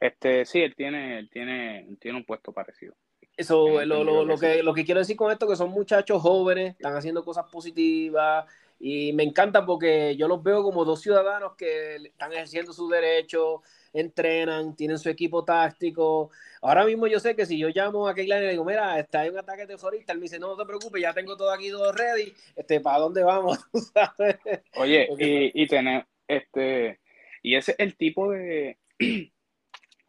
Este, 0.00 0.44
sí, 0.44 0.60
él 0.60 0.74
tiene, 0.74 1.18
él 1.18 1.30
tiene, 1.30 1.88
tiene 2.00 2.18
un 2.18 2.24
puesto 2.24 2.52
parecido. 2.52 2.94
Eso, 3.36 3.84
lo, 3.84 4.02
lo, 4.02 4.24
lo 4.24 4.36
que 4.36 4.54
que, 4.56 4.62
lo 4.64 4.74
que 4.74 4.84
quiero 4.84 4.98
decir 4.98 5.16
con 5.16 5.30
esto 5.30 5.46
que 5.46 5.54
son 5.54 5.70
muchachos 5.70 6.20
jóvenes, 6.20 6.72
están 6.72 6.96
haciendo 6.96 7.24
cosas 7.24 7.46
positivas 7.50 8.46
y 8.80 9.12
me 9.12 9.24
encanta 9.24 9.66
porque 9.66 10.16
yo 10.16 10.28
los 10.28 10.42
veo 10.42 10.62
como 10.62 10.84
dos 10.84 11.00
ciudadanos 11.00 11.54
que 11.56 11.96
están 11.96 12.32
ejerciendo 12.32 12.72
sus 12.72 12.88
derechos, 12.90 13.60
entrenan, 13.92 14.76
tienen 14.76 14.98
su 14.98 15.08
equipo 15.08 15.44
táctico. 15.44 16.30
Ahora 16.62 16.84
mismo 16.84 17.06
yo 17.06 17.18
sé 17.18 17.34
que 17.34 17.46
si 17.46 17.58
yo 17.58 17.68
llamo 17.68 18.06
a 18.06 18.14
Keila 18.14 18.38
y 18.38 18.44
le 18.44 18.50
digo, 18.50 18.64
mira, 18.64 18.98
está 18.98 19.20
hay 19.20 19.30
un 19.30 19.38
ataque 19.38 19.66
terrorista, 19.66 20.12
él 20.12 20.18
me 20.18 20.24
dice, 20.24 20.38
no, 20.38 20.48
no 20.48 20.56
te 20.56 20.64
preocupes, 20.66 21.02
ya 21.02 21.12
tengo 21.12 21.36
todo 21.36 21.52
aquí, 21.52 21.70
todo 21.70 21.90
ready, 21.92 22.32
este, 22.54 22.80
¿para 22.80 22.98
dónde 22.98 23.22
vamos? 23.22 23.58
¿Tú 23.72 23.80
sabes? 23.80 24.36
Oye, 24.76 25.06
Porque- 25.08 25.50
y, 25.54 25.62
y 25.62 25.66
tener, 25.66 26.06
este, 26.28 27.00
y 27.42 27.56
ese 27.56 27.72
es 27.72 27.78
el 27.80 27.96
tipo 27.96 28.30
de, 28.30 28.78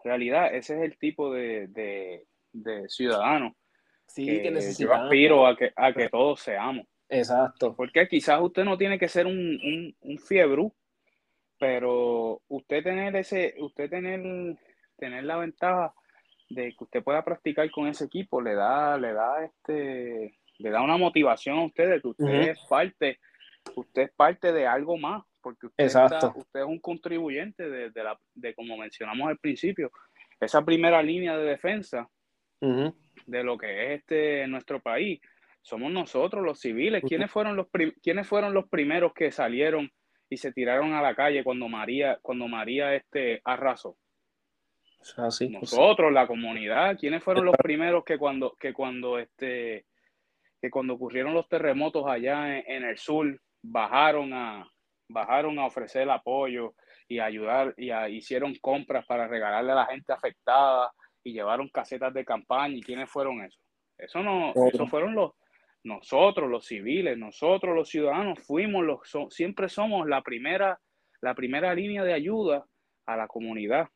realidad, 0.04 0.54
ese 0.54 0.76
es 0.76 0.82
el 0.84 0.98
tipo 0.98 1.34
de, 1.34 1.68
de, 1.68 2.26
de 2.54 2.88
ciudadano 2.90 3.56
Sí, 4.08 4.26
que 4.26 4.42
que 4.42 4.74
yo 4.80 4.94
aspiro 4.94 5.46
a 5.46 5.56
que, 5.56 5.72
a 5.76 5.94
que 5.94 6.10
todos 6.10 6.40
seamos. 6.40 6.86
Exacto. 7.10 7.76
Porque 7.76 8.08
quizás 8.08 8.40
usted 8.42 8.64
no 8.64 8.78
tiene 8.78 8.98
que 9.00 9.08
ser 9.08 9.26
un, 9.26 9.38
un, 9.38 9.96
un 10.02 10.20
fiebre, 10.20 10.72
pero 11.60 12.42
usted 12.48 12.84
tener 12.84 13.16
ese, 13.16 13.56
usted 13.60 13.90
tener, 13.90 14.56
tener 14.98 15.24
la 15.24 15.38
ventaja 15.38 15.94
de 16.50 16.70
que 16.76 16.84
usted 16.84 17.04
pueda 17.04 17.24
practicar 17.24 17.70
con 17.72 17.88
ese 17.88 18.06
equipo, 18.06 18.42
le 18.42 18.56
da, 18.56 18.98
le 18.98 19.14
da 19.14 19.44
este, 19.44 20.38
le 20.58 20.70
da 20.70 20.82
una 20.82 20.98
motivación 20.98 21.58
a 21.58 21.66
usted 21.66 21.90
de 21.90 22.02
que 22.02 22.08
usted 22.08 22.50
es 22.50 22.60
parte, 22.68 23.20
usted 23.76 24.04
es 24.04 24.12
parte 24.12 24.52
de 24.52 24.66
algo 24.66 24.98
más, 24.98 25.24
porque 25.42 25.68
usted, 25.68 25.84
Exacto. 25.84 26.16
está- 26.16 26.34
usted 26.38 26.60
es 26.62 26.66
un 26.66 26.80
contribuyente 26.80 27.70
de, 27.70 27.92
de 27.92 28.04
la, 28.04 28.20
de 28.34 28.54
como 28.54 28.78
mencionamos 28.78 29.28
al 29.30 29.38
principio, 29.38 29.92
esa 30.40 30.64
primera 30.64 31.04
línea 31.04 31.38
de 31.38 31.46
defensa 31.46 32.10
de 33.26 33.44
lo 33.44 33.58
que 33.58 33.94
es 33.94 34.00
este 34.00 34.48
nuestro 34.48 34.80
país. 34.80 35.20
Somos 35.62 35.92
nosotros 35.92 36.44
los 36.44 36.60
civiles. 36.60 37.04
¿Quiénes 37.08 37.30
fueron 37.32 37.56
los, 37.56 37.68
¿quiénes 38.02 38.28
fueron 38.28 38.54
los 38.54 38.68
primeros 38.70 39.14
que 39.14 39.32
salieron 39.32 39.92
y 40.30 40.38
se 40.38 40.52
tiraron 40.52 40.94
a 40.94 41.02
la 41.02 41.16
calle 41.16 41.44
cuando 41.44 41.68
María, 41.68 42.18
cuando 42.22 42.48
María 42.48 42.96
este, 42.96 43.42
arrasó? 43.44 43.98
O 45.02 45.04
sea, 45.04 45.32
sí, 45.32 45.48
pues, 45.48 45.62
Nosotros, 45.74 46.12
la 46.12 46.28
comunidad. 46.28 46.98
¿Quiénes 46.98 47.24
fueron 47.24 47.46
los 47.46 47.56
primeros 47.58 48.04
que 48.04 48.18
cuando, 48.18 48.54
que 48.60 48.74
cuando 48.74 49.18
este, 49.20 49.86
que 50.62 50.70
cuando 50.70 50.94
ocurrieron 50.96 51.34
los 51.34 51.48
terremotos 51.48 52.06
allá 52.08 52.58
en, 52.58 52.64
en 52.68 52.84
el 52.84 52.98
sur 52.98 53.40
bajaron 53.62 54.34
a, 54.34 54.70
bajaron 55.08 55.58
a 55.60 55.66
ofrecer 55.66 56.10
apoyo 56.10 56.74
y 57.08 57.20
a 57.20 57.26
ayudar 57.26 57.74
y 57.78 57.92
a- 57.92 58.10
hicieron 58.10 58.56
compras 58.56 59.06
para 59.06 59.28
regalarle 59.28 59.72
a 59.72 59.76
la 59.76 59.86
gente 59.86 60.12
afectada 60.14 60.92
y 61.24 61.32
llevaron 61.34 61.70
casetas 61.70 62.14
de 62.14 62.26
campaña? 62.26 62.76
¿Y 62.76 62.82
quiénes 62.82 63.10
fueron 63.10 63.42
esos? 63.42 63.64
Eso 63.98 64.22
no, 64.22 64.48
Nosotros. 64.48 64.74
eso 64.74 64.88
fueron 64.88 65.16
los 65.16 65.32
nosotros, 65.84 66.50
los 66.50 66.66
civiles, 66.66 67.18
nosotros, 67.18 67.76
los 67.76 67.90
ciudadanos, 67.90 68.40
fuimos 68.46 68.84
los, 68.84 69.00
so- 69.08 69.30
siempre 69.30 69.70
somos 69.70 70.08
la 70.08 70.22
primera, 70.22 70.80
la 71.22 71.34
primera 71.34 71.74
línea 71.74 72.04
de 72.04 72.14
ayuda 72.14 72.66
a 73.06 73.18
la 73.18 73.28
comunidad. 73.28 73.88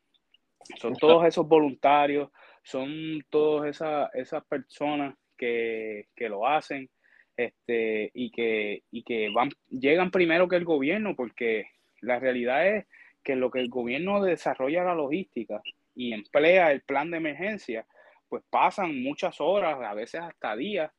Son 0.77 0.95
todos 0.95 1.25
esos 1.25 1.47
voluntarios, 1.47 2.29
son 2.63 3.23
todas 3.29 3.69
esas, 3.69 4.13
esas 4.15 4.45
personas 4.45 5.15
que, 5.37 6.07
que 6.15 6.29
lo 6.29 6.47
hacen 6.47 6.89
este, 7.35 8.11
y 8.13 8.31
que, 8.31 8.83
y 8.91 9.03
que 9.03 9.29
van, 9.29 9.49
llegan 9.69 10.11
primero 10.11 10.47
que 10.47 10.55
el 10.55 10.63
gobierno, 10.63 11.15
porque 11.15 11.65
la 12.01 12.19
realidad 12.19 12.67
es 12.67 12.85
que 13.23 13.35
lo 13.35 13.51
que 13.51 13.59
el 13.59 13.69
gobierno 13.69 14.23
desarrolla 14.23 14.83
la 14.83 14.95
logística 14.95 15.61
y 15.95 16.13
emplea 16.13 16.71
el 16.71 16.81
plan 16.81 17.11
de 17.11 17.17
emergencia, 17.17 17.85
pues 18.29 18.43
pasan 18.49 19.01
muchas 19.03 19.39
horas, 19.41 19.79
a 19.81 19.93
veces 19.93 20.21
hasta 20.21 20.55
días, 20.55 20.91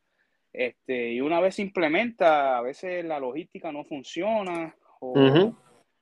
este, 0.55 1.11
y 1.13 1.21
una 1.21 1.41
vez 1.41 1.57
se 1.57 1.63
implementa, 1.63 2.57
a 2.57 2.63
veces 2.63 3.05
la 3.05 3.19
logística 3.19 3.73
no 3.73 3.85
funciona 3.85 4.75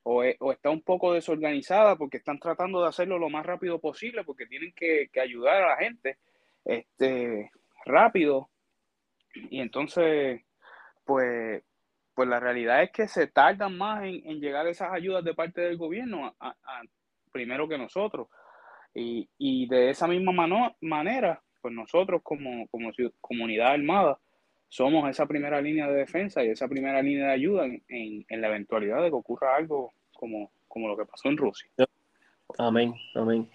o, 0.04 0.22
e- 0.24 0.36
o 0.40 0.52
está 0.52 0.68
un 0.70 0.82
poco 0.82 1.14
desorganizada 1.14 1.96
porque 1.96 2.18
están 2.18 2.38
tratando 2.38 2.82
de 2.82 2.88
hacerlo 2.88 3.18
lo 3.18 3.30
más 3.30 3.46
rápido 3.46 3.80
posible 3.80 4.24
porque 4.24 4.46
tienen 4.46 4.72
que, 4.76 5.08
que 5.10 5.20
ayudar 5.20 5.62
a 5.62 5.68
la 5.68 5.76
gente 5.78 6.18
este, 6.66 7.50
rápido. 7.86 8.50
Y 9.34 9.60
entonces, 9.60 10.42
pues, 11.04 11.62
pues 12.14 12.28
la 12.28 12.38
realidad 12.38 12.82
es 12.82 12.90
que 12.90 13.08
se 13.08 13.28
tardan 13.28 13.78
más 13.78 14.04
en, 14.04 14.20
en 14.28 14.38
llegar 14.38 14.66
esas 14.66 14.92
ayudas 14.92 15.24
de 15.24 15.34
parte 15.34 15.62
del 15.62 15.78
gobierno 15.78 16.34
a- 16.38 16.54
primero 17.32 17.66
que 17.66 17.78
nosotros. 17.78 18.28
Y, 18.92 19.26
y 19.38 19.66
de 19.68 19.88
esa 19.88 20.06
misma 20.06 20.32
mano- 20.32 20.76
manera, 20.82 21.42
pues 21.62 21.72
nosotros 21.72 22.20
como, 22.22 22.68
como 22.68 22.90
comunidad 23.22 23.68
armada 23.72 24.18
somos 24.72 25.06
esa 25.10 25.26
primera 25.26 25.60
línea 25.60 25.86
de 25.86 25.96
defensa 25.98 26.42
y 26.42 26.48
esa 26.48 26.66
primera 26.66 27.02
línea 27.02 27.26
de 27.26 27.32
ayuda 27.32 27.66
en, 27.66 27.82
en- 27.88 28.24
en 28.26 28.40
la 28.40 28.48
eventualidad 28.48 29.02
de 29.02 29.10
que 29.10 29.14
ocurra 29.16 29.54
algo 29.54 29.92
como, 30.14 30.50
como 30.66 30.88
lo 30.88 30.96
que 30.96 31.04
pasó 31.04 31.28
en 31.28 31.36
Rusia. 31.36 31.68
Amén, 32.56 32.94
amén. 33.14 33.50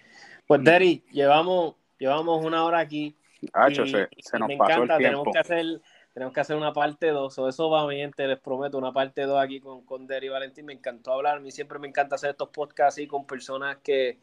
Pues, 0.46 0.62
Derry, 0.62 1.02
llevamos, 1.10 1.74
llevamos 1.98 2.44
una 2.44 2.64
hora 2.64 2.78
aquí. 2.78 3.16
Hacho, 3.52 3.84
y- 3.84 3.88
se, 3.90 4.38
nos 4.38 4.46
me 4.46 4.56
pasó 4.56 4.74
encanta, 4.84 4.94
el 4.96 5.02
tenemos 5.02 5.24
tiempo. 5.24 5.32
que 5.32 5.38
hacer, 5.40 5.80
tenemos 6.14 6.32
que 6.32 6.40
hacer 6.40 6.56
una 6.56 6.72
parte 6.72 7.08
2, 7.08 7.36
o 7.36 7.48
eso 7.48 7.68
va 7.68 7.84
mi 7.88 7.96
gente, 7.96 8.24
les 8.28 8.38
prometo, 8.38 8.78
una 8.78 8.92
parte 8.92 9.22
2 9.22 9.40
aquí 9.42 9.58
con, 9.58 9.84
con 9.84 10.06
Derry 10.06 10.28
Valentín, 10.28 10.66
me 10.66 10.72
encantó 10.74 11.12
hablar, 11.14 11.38
a 11.38 11.40
mí 11.40 11.50
siempre 11.50 11.80
me 11.80 11.88
encanta 11.88 12.14
hacer 12.14 12.30
estos 12.30 12.50
podcasts 12.50 12.94
así 12.94 13.08
con 13.08 13.26
personas 13.26 13.78
que 13.78 14.18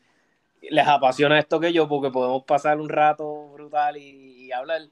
les 0.62 0.88
apasiona 0.88 1.40
esto 1.40 1.60
que 1.60 1.74
yo, 1.74 1.90
porque 1.90 2.10
podemos 2.10 2.46
pasar 2.46 2.80
un 2.80 2.88
rato 2.88 3.50
brutal 3.50 3.98
y, 3.98 4.46
y 4.46 4.52
hablar. 4.54 4.84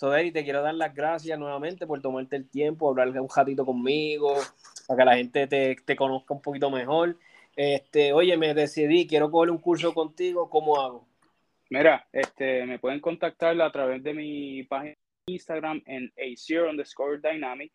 So, 0.00 0.10
te 0.12 0.44
quiero 0.44 0.62
dar 0.62 0.74
las 0.76 0.94
gracias 0.94 1.38
nuevamente 1.38 1.86
por 1.86 2.00
tomarte 2.00 2.34
el 2.34 2.48
tiempo, 2.48 2.88
hablar 2.88 3.10
un 3.20 3.28
ratito 3.28 3.66
conmigo, 3.66 4.34
para 4.88 4.96
que 4.96 5.04
la 5.04 5.16
gente 5.16 5.46
te, 5.46 5.76
conozca 5.94 6.32
un 6.32 6.40
poquito 6.40 6.70
mejor. 6.70 7.18
Este, 7.54 8.14
oye, 8.14 8.34
me 8.38 8.54
decidí, 8.54 9.06
quiero 9.06 9.30
coger 9.30 9.50
un 9.50 9.58
curso 9.58 9.92
contigo, 9.92 10.48
¿cómo 10.48 10.80
hago? 10.80 11.06
Mira, 11.68 12.08
este, 12.12 12.64
me 12.64 12.78
pueden 12.78 13.00
contactar 13.00 13.60
a 13.60 13.70
través 13.70 14.02
de 14.02 14.14
mi 14.14 14.62
página 14.62 14.96
de 15.26 15.34
Instagram 15.34 15.82
en 15.84 16.10
ASIR 16.16 16.62
underscore 16.62 17.20
Dynamic, 17.20 17.70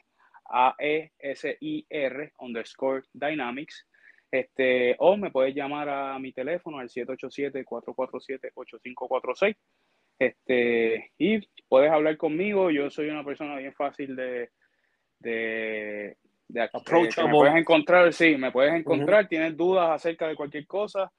A-E-S-I-R 0.45 2.33
underscore 2.39 3.03
Dynamics. 3.13 3.85
Este, 4.31 4.95
o 4.97 5.15
me 5.15 5.29
puedes 5.29 5.53
llamar 5.53 5.89
a 5.89 6.17
mi 6.17 6.33
teléfono 6.33 6.79
al 6.79 6.89
787-447-8546. 6.89 9.55
Este, 10.17 11.11
y 11.17 11.39
puedes 11.67 11.91
hablar 11.91 12.17
conmigo. 12.17 12.71
Yo 12.71 12.89
soy 12.89 13.09
una 13.09 13.23
persona 13.23 13.57
bien 13.57 13.73
fácil 13.73 14.15
de, 14.15 14.49
de, 15.19 16.17
de 16.47 16.69
me 16.73 17.29
puedes 17.31 17.55
encontrar, 17.55 18.13
sí, 18.13 18.37
me 18.37 18.51
puedes 18.51 18.73
encontrar. 18.73 19.27
Tienes 19.27 19.57
dudas 19.57 19.89
acerca 19.89 20.27
de 20.27 20.35
cualquier 20.35 20.65
cosa, 20.67 21.11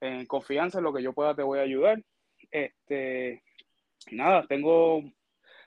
en 0.00 0.26
confianza 0.26 0.78
en 0.78 0.84
lo 0.84 0.92
que 0.92 1.02
yo 1.02 1.12
pueda 1.12 1.34
te 1.34 1.42
voy 1.42 1.58
a 1.58 1.62
ayudar. 1.62 2.02
Este, 2.50 3.42
nada, 4.10 4.46
tengo, 4.46 5.02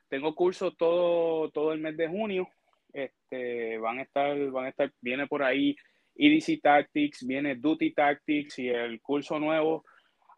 tengo 0.09 0.33
cursos 0.33 0.75
todo, 0.77 1.51
todo 1.51 1.73
el 1.73 1.79
mes 1.79 1.97
de 1.97 2.07
junio. 2.07 2.47
Este, 2.91 3.77
van 3.79 3.99
a 3.99 4.03
estar, 4.03 4.37
van 4.51 4.65
a 4.65 4.69
estar, 4.69 4.91
viene 5.01 5.27
por 5.27 5.43
ahí 5.43 5.75
EDC 6.15 6.61
Tactics, 6.61 7.25
viene 7.25 7.55
Duty 7.55 7.93
Tactics 7.93 8.59
y 8.59 8.69
el 8.69 9.01
curso 9.01 9.39
nuevo 9.39 9.83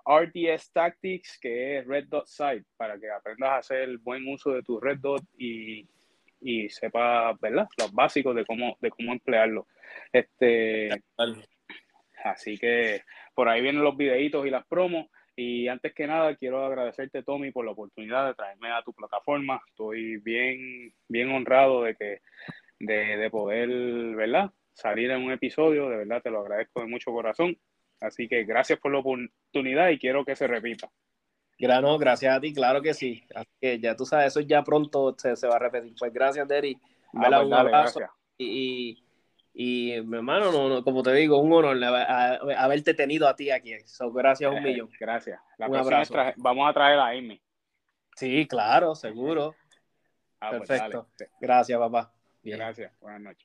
RDS 0.05 0.71
Tactics, 0.71 1.39
que 1.41 1.79
es 1.79 1.87
Red 1.87 2.05
Dot 2.07 2.27
Site, 2.27 2.65
para 2.77 2.99
que 2.99 3.09
aprendas 3.09 3.49
a 3.49 3.57
hacer 3.57 3.97
buen 3.99 4.27
uso 4.27 4.51
de 4.51 4.61
tu 4.61 4.79
Red 4.79 4.99
Dot 4.99 5.23
y, 5.37 5.87
y 6.41 6.69
sepas, 6.69 7.39
¿verdad? 7.39 7.67
Los 7.77 7.91
básicos 7.91 8.35
de 8.35 8.45
cómo, 8.45 8.77
de 8.81 8.89
cómo 8.91 9.11
emplearlo. 9.13 9.67
Este, 10.11 10.89
así 12.23 12.57
que 12.57 13.01
por 13.33 13.49
ahí 13.49 13.61
vienen 13.61 13.83
los 13.83 13.97
videitos 13.97 14.45
y 14.45 14.49
las 14.49 14.65
promos. 14.67 15.07
Y 15.35 15.67
antes 15.67 15.93
que 15.93 16.07
nada, 16.07 16.35
quiero 16.35 16.63
agradecerte, 16.63 17.23
Tommy, 17.23 17.51
por 17.51 17.65
la 17.65 17.71
oportunidad 17.71 18.27
de 18.27 18.35
traerme 18.35 18.71
a 18.71 18.83
tu 18.83 18.93
plataforma. 18.93 19.61
Estoy 19.67 20.17
bien, 20.17 20.93
bien 21.09 21.31
honrado 21.31 21.83
de 21.83 21.95
que 21.95 22.21
de, 22.79 23.17
de 23.17 23.29
poder, 23.29 23.69
¿verdad? 24.15 24.51
Salir 24.73 25.11
en 25.11 25.23
un 25.23 25.31
episodio. 25.31 25.89
De 25.89 25.97
verdad, 25.97 26.21
te 26.21 26.29
lo 26.29 26.39
agradezco 26.39 26.81
de 26.81 26.87
mucho 26.87 27.11
corazón. 27.11 27.57
Así 28.01 28.27
que 28.27 28.43
gracias 28.43 28.79
por 28.79 28.91
la 28.91 28.99
oportunidad 28.99 29.89
y 29.89 29.97
quiero 29.99 30.23
que 30.25 30.35
se 30.35 30.47
repita. 30.47 30.89
Grano, 31.57 31.97
gracias 31.97 32.35
a 32.35 32.41
ti, 32.41 32.53
claro 32.53 32.81
que 32.81 32.93
sí. 32.93 33.23
Así 33.33 33.49
que 33.61 33.79
ya 33.79 33.95
tú 33.95 34.05
sabes, 34.05 34.27
eso 34.27 34.41
ya 34.41 34.63
pronto 34.63 35.15
se, 35.17 35.35
se 35.35 35.47
va 35.47 35.55
a 35.55 35.59
repetir. 35.59 35.95
Pues 35.97 36.11
gracias, 36.13 36.47
Derry. 36.47 36.77
Ah, 37.13 37.27
pues 37.29 37.45
un 37.47 37.53
abrazo. 37.53 38.01
Y, 38.37 38.99
y, 39.53 39.93
y, 39.97 40.01
mi 40.01 40.17
hermano, 40.17 40.51
no, 40.51 40.67
no, 40.67 40.83
como 40.83 41.01
te 41.01 41.13
digo, 41.13 41.37
un 41.39 41.53
honor 41.53 41.81
a- 41.81 42.33
a- 42.35 42.63
haberte 42.63 42.93
tenido 42.93 43.25
a 43.27 43.35
ti 43.37 43.51
aquí. 43.51 43.73
So, 43.85 44.11
gracias 44.11 44.51
un 44.51 44.61
millón. 44.61 44.89
Gracias. 44.99 45.39
La 45.57 45.67
Un 45.69 45.77
abrazo. 45.77 46.13
traje- 46.13 46.33
vamos 46.37 46.69
a 46.69 46.73
traer 46.73 46.99
a 46.99 47.07
Amy. 47.07 47.41
Sí, 48.17 48.45
claro, 48.47 48.93
seguro. 48.95 49.55
Ah, 50.41 50.49
pues 50.57 50.67
Perfecto. 50.67 51.07
Gracias, 51.39 51.79
papá. 51.79 52.13
Bien. 52.43 52.57
Gracias. 52.57 52.91
Buenas 52.99 53.21
noches. 53.21 53.44